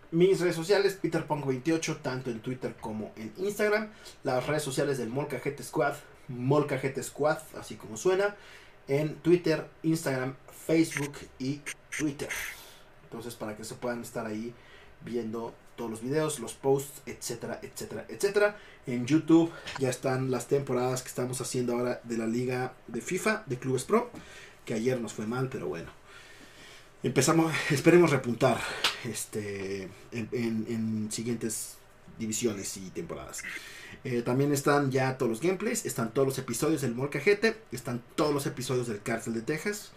Mis 0.10 0.40
redes 0.40 0.56
sociales, 0.56 1.00
PeterPunk28, 1.00 2.02
tanto 2.02 2.32
en 2.32 2.40
Twitter 2.40 2.74
como 2.82 3.12
en 3.18 3.32
Instagram. 3.38 3.92
Las 4.24 4.48
redes 4.48 4.64
sociales 4.64 4.98
del 4.98 5.10
Molcajete 5.10 5.62
Squad, 5.62 5.94
Molcajete 6.28 7.04
Squad, 7.04 7.38
así 7.56 7.76
como 7.76 7.98
suena. 7.98 8.36
En 8.88 9.14
Twitter, 9.18 9.68
Instagram, 9.84 10.36
Facebook 10.68 11.14
y 11.40 11.62
Twitter. 11.98 12.30
Entonces, 13.06 13.34
para 13.34 13.58
que 13.58 13.64
se 13.64 13.74
puedan 13.76 14.02
estar 14.02 14.26
ahí 14.28 14.54
viendo 15.02 15.56
todos 15.76 15.90
los 15.90 16.02
videos, 16.02 16.40
los 16.40 16.54
posts, 16.54 17.02
etcétera, 17.06 17.60
etcétera, 17.64 18.06
etcétera. 18.10 18.58
En 18.86 19.06
YouTube 19.06 19.52
ya 19.80 19.90
están 19.90 20.30
las 20.30 20.48
temporadas 20.48 21.02
que 21.02 21.10
estamos 21.10 21.42
haciendo 21.42 21.74
ahora 21.74 22.02
de 22.04 22.18
la 22.18 22.28
liga 22.28 22.74
de 22.88 23.02
FIFA, 23.02 23.44
de 23.46 23.58
Clubes 23.58 23.86
Pro, 23.86 24.12
que 24.66 24.74
ayer 24.74 25.00
nos 25.00 25.14
fue 25.14 25.26
mal, 25.26 25.50
pero 25.50 25.68
bueno 25.68 25.98
empezamos, 27.04 27.54
esperemos 27.70 28.12
repuntar 28.12 28.60
este, 29.04 29.90
en, 30.12 31.10
siguientes 31.12 31.78
divisiones 32.20 32.78
y 32.78 32.90
temporadas. 32.90 33.44
Eh, 34.04 34.22
también 34.22 34.52
están 34.52 34.92
ya 34.92 35.18
todos 35.18 35.30
los 35.30 35.42
gameplays, 35.42 35.86
están 35.86 36.14
todos 36.14 36.28
los 36.28 36.38
episodios 36.38 36.82
del 36.82 36.96
Molcajete, 36.96 37.58
están 37.72 38.02
todos 38.16 38.34
los 38.34 38.46
episodios 38.46 38.88
del 38.88 39.02
Cárcel 39.02 39.34
de 39.34 39.42
Texas 39.42 39.92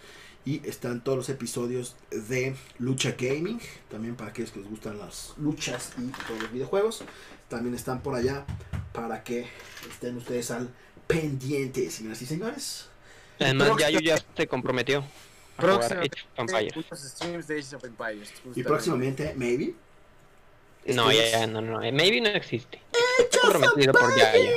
y 0.45 0.67
están 0.67 1.03
todos 1.05 1.19
los 1.19 1.29
episodios 1.29 1.97
de 2.11 2.57
Lucha 2.79 3.15
Gaming, 3.19 3.61
también 3.91 4.17
para 4.17 4.31
aquellos 4.31 4.51
que 4.51 4.61
les 4.61 4.69
gustan 4.69 4.99
las 4.99 5.35
luchas 5.37 5.93
y 5.99 6.07
todos 6.27 6.43
los 6.43 6.53
videojuegos. 6.53 7.05
También 7.49 7.75
están 7.75 8.01
por 8.01 8.15
allá 8.15 8.45
para 8.93 9.23
que 9.23 9.47
estén 9.91 10.17
ustedes 10.17 10.51
al 10.51 10.71
pendiente, 11.07 11.91
señoras 11.91 12.23
y 12.23 12.27
señores. 12.27 12.89
Además, 13.39 13.73
ya 13.79 13.91
yo 13.91 14.01
ya 14.01 14.17
se 14.37 14.47
comprometió. 14.47 15.05
Y 18.55 18.63
próximamente, 18.63 19.35
maybe. 19.37 19.75
No, 20.87 21.13
ya, 21.13 21.31
ya, 21.31 21.47
no, 21.47 21.61
no. 21.61 21.81
Maybe 21.81 22.21
no 22.21 22.29
existe. 22.31 22.81
Está 23.19 23.41
comprometido 23.41 23.93
por 23.93 24.17
ya, 24.17 24.33
ya. 24.37 24.51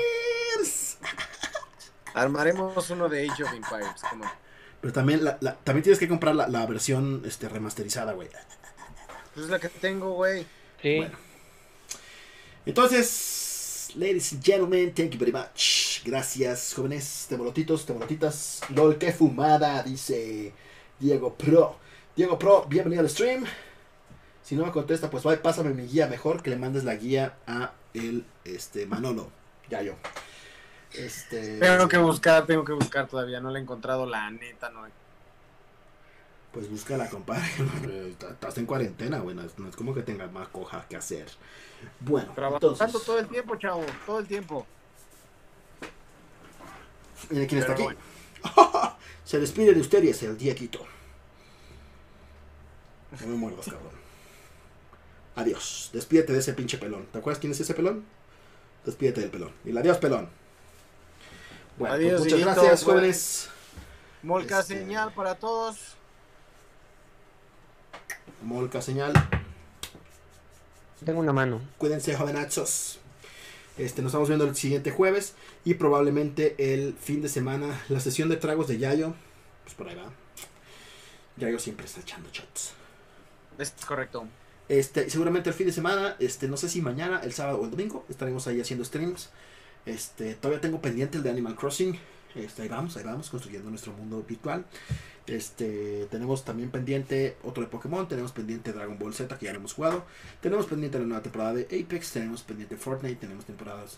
Armaremos 2.13 2.89
uno 2.91 3.09
de 3.09 3.29
Age 3.29 3.43
of 3.43 3.53
Empires. 3.53 4.01
Pero 4.83 4.91
también, 4.91 5.23
la, 5.23 5.37
la, 5.39 5.55
también 5.55 5.81
tienes 5.81 5.97
que 5.97 6.09
comprar 6.09 6.35
la, 6.35 6.49
la 6.49 6.65
versión 6.65 7.23
este, 7.25 7.47
remasterizada, 7.47 8.11
güey. 8.11 8.27
Pues 9.33 9.45
es 9.45 9.49
la 9.49 9.57
que 9.57 9.69
tengo, 9.69 10.11
güey. 10.11 10.45
Sí. 10.81 10.97
Bueno. 10.97 11.17
Entonces, 12.65 13.91
ladies 13.95 14.33
and 14.33 14.43
gentlemen, 14.43 14.93
thank 14.93 15.11
you 15.11 15.19
very 15.19 15.31
much. 15.31 16.03
Gracias, 16.03 16.73
jóvenes, 16.75 17.27
temolotitos, 17.29 17.85
temolotitas. 17.85 18.59
LOL, 18.75 18.97
qué 18.97 19.13
fumada, 19.13 19.81
dice. 19.83 20.51
Diego 20.99 21.33
Pro. 21.33 21.77
Diego 22.17 22.37
Pro, 22.37 22.65
bienvenido 22.65 23.03
al 23.03 23.09
stream. 23.09 23.45
Si 24.43 24.53
no 24.53 24.65
me 24.65 24.73
contesta, 24.73 25.09
pues 25.09 25.23
vaya, 25.23 25.41
pásame 25.41 25.73
mi 25.73 25.87
guía 25.87 26.07
mejor 26.07 26.43
que 26.43 26.49
le 26.49 26.57
mandes 26.57 26.83
la 26.83 26.95
guía 26.95 27.37
a 27.47 27.71
el 27.93 28.25
este 28.43 28.85
Manolo. 28.85 29.31
Ya 29.69 29.81
yo. 29.81 29.93
Este... 30.93 31.59
Tengo 31.59 31.87
que 31.87 31.97
buscar, 31.97 32.45
tengo 32.45 32.63
que 32.63 32.73
buscar 32.73 33.07
todavía, 33.07 33.39
no 33.39 33.49
le 33.49 33.59
he 33.59 33.61
encontrado 33.61 34.05
la 34.05 34.29
neta, 34.29 34.69
no. 34.69 34.85
Pues 36.53 36.69
búscala, 36.69 37.09
compadre. 37.09 37.47
Estás 38.11 38.57
en 38.59 38.67
cuarentena, 38.67 39.19
güey. 39.19 39.35
No 39.35 39.43
es, 39.43 39.75
como 39.75 39.93
que 39.93 40.03
tengas 40.03 40.31
más 40.31 40.47
coja 40.49 40.85
que 40.87 40.95
hacer. 40.95 41.27
Bueno, 41.99 42.31
trabajando 42.35 42.99
todo 42.99 43.17
el 43.17 43.27
tiempo, 43.27 43.55
chavo. 43.55 43.83
Todo 44.05 44.19
el 44.19 44.27
tiempo. 44.27 44.67
¿Quién 47.27 47.57
está 47.57 47.73
aquí? 47.73 47.87
Se 49.25 49.39
despide 49.39 49.73
de 49.73 49.81
usted 49.81 50.03
y 50.03 50.09
es 50.09 50.21
el 50.21 50.37
Diequito. 50.37 50.85
No 53.19 53.27
me 53.27 53.35
muerdas, 53.35 53.65
cabrón. 53.65 53.93
Adiós. 55.35 55.89
Despídete 55.91 56.33
de 56.33 56.39
ese 56.39 56.53
pinche 56.53 56.77
pelón. 56.77 57.07
¿Te 57.11 57.17
acuerdas 57.17 57.39
quién 57.39 57.51
es 57.51 57.59
ese 57.59 57.73
pelón? 57.73 58.05
Despídete 58.85 59.21
del 59.21 59.31
pelón. 59.31 59.53
Y 59.65 59.75
adiós, 59.75 59.97
pelón. 59.97 60.29
Bueno, 61.77 61.95
pues 61.95 62.19
muchas 62.19 62.39
gracias, 62.39 62.83
jóvenes. 62.83 63.49
Molca 64.21 64.59
este, 64.59 64.79
señal 64.79 65.13
para 65.13 65.35
todos. 65.35 65.77
Molca 68.43 68.81
señal. 68.81 69.13
Tengo 71.03 71.19
una 71.19 71.33
mano. 71.33 71.61
Cuídense, 71.77 72.15
jovenachos. 72.15 72.99
Este, 73.77 74.01
nos 74.03 74.11
estamos 74.11 74.29
viendo 74.29 74.45
el 74.45 74.55
siguiente 74.55 74.91
jueves 74.91 75.33
y 75.65 75.73
probablemente 75.73 76.55
el 76.59 76.93
fin 76.93 77.21
de 77.21 77.29
semana 77.29 77.81
la 77.89 77.99
sesión 77.99 78.29
de 78.29 78.37
tragos 78.37 78.67
de 78.67 78.77
Yayo. 78.77 79.15
Pues 79.63 79.75
por 79.75 79.89
ahí 79.89 79.95
va. 79.95 80.11
Yayo 81.37 81.57
siempre 81.57 81.85
está 81.87 82.01
echando 82.01 82.29
shots. 82.31 82.73
Es 83.57 83.73
correcto. 83.85 84.27
Este, 84.69 85.09
seguramente 85.09 85.49
el 85.49 85.55
fin 85.55 85.67
de 85.67 85.73
semana, 85.73 86.15
este, 86.19 86.47
no 86.47 86.55
sé 86.55 86.69
si 86.69 86.81
mañana, 86.81 87.19
el 87.23 87.33
sábado 87.33 87.59
o 87.59 87.65
el 87.65 87.71
domingo, 87.71 88.05
estaremos 88.09 88.47
ahí 88.47 88.61
haciendo 88.61 88.85
streams. 88.85 89.29
Este, 89.85 90.35
todavía 90.35 90.61
tengo 90.61 90.81
pendiente 90.81 91.17
el 91.17 91.23
de 91.23 91.29
Animal 91.29 91.55
Crossing. 91.55 91.97
Este, 92.35 92.63
ahí 92.63 92.67
vamos, 92.67 92.97
ahí 92.97 93.03
vamos, 93.03 93.29
construyendo 93.29 93.69
nuestro 93.69 93.93
mundo 93.93 94.23
virtual. 94.27 94.65
Este, 95.27 96.07
tenemos 96.11 96.43
también 96.43 96.71
pendiente 96.71 97.37
otro 97.43 97.63
de 97.63 97.69
Pokémon, 97.69 98.07
tenemos 98.07 98.31
pendiente 98.31 98.73
Dragon 98.73 98.97
Ball 98.97 99.13
Z 99.13 99.37
que 99.37 99.45
ya 99.45 99.53
lo 99.53 99.59
hemos 99.59 99.73
jugado, 99.73 100.03
tenemos 100.41 100.65
pendiente 100.65 100.99
la 100.99 101.05
nueva 101.05 101.23
temporada 101.23 101.53
de 101.53 101.63
Apex, 101.63 102.11
tenemos 102.11 102.41
pendiente 102.41 102.75
Fortnite, 102.75 103.15
tenemos 103.15 103.45
temporadas. 103.45 103.97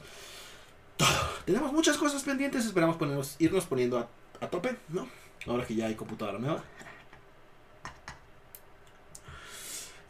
Tenemos 1.46 1.74
muchas 1.74 1.98
cosas 1.98 2.24
pendientes, 2.24 2.66
esperamos 2.66 2.98
ponernos, 2.98 3.36
irnos 3.40 3.66
poniendo 3.66 4.00
a, 4.00 4.10
a 4.40 4.50
tope, 4.50 4.76
¿no? 4.90 5.08
Ahora 5.48 5.66
que 5.66 5.76
ya 5.76 5.88
hay 5.88 5.96
computadora 5.96 6.40
nueva. 6.40 6.64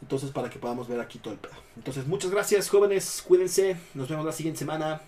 Entonces, 0.02 0.30
para 0.32 0.50
que 0.50 0.60
podamos 0.60 0.88
ver 0.88 1.00
aquí 1.00 1.18
todo 1.18 1.34
el 1.34 1.40
pedo. 1.40 1.54
Entonces, 1.76 2.06
muchas 2.06 2.30
gracias, 2.30 2.70
jóvenes. 2.70 3.24
Cuídense. 3.28 3.76
Nos 3.96 4.08
vemos 4.08 4.26
la 4.26 4.32
siguiente 4.32 4.60
semana. 4.60 5.02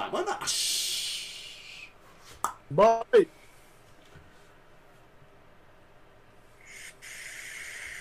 Vámonos. 0.00 1.90
Bye. 2.70 3.28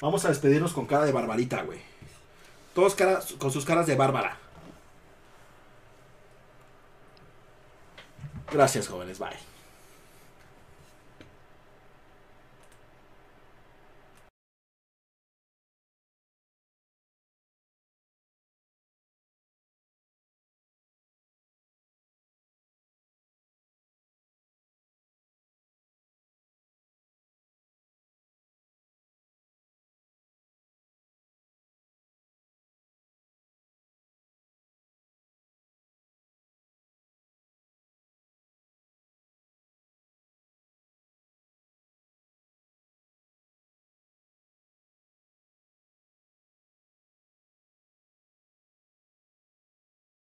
Vamos 0.01 0.23
a 0.23 0.29
despedirnos 0.29 0.71
con 0.71 0.85
cara 0.85 1.05
de 1.05 1.11
barbarita, 1.11 1.61
güey. 1.63 1.81
Todos 2.73 2.95
caras, 2.95 3.33
con 3.33 3.51
sus 3.51 3.65
caras 3.65 3.85
de 3.85 3.95
bárbara. 3.95 4.37
Gracias, 8.49 8.87
jóvenes. 8.87 9.19
Bye. 9.19 9.48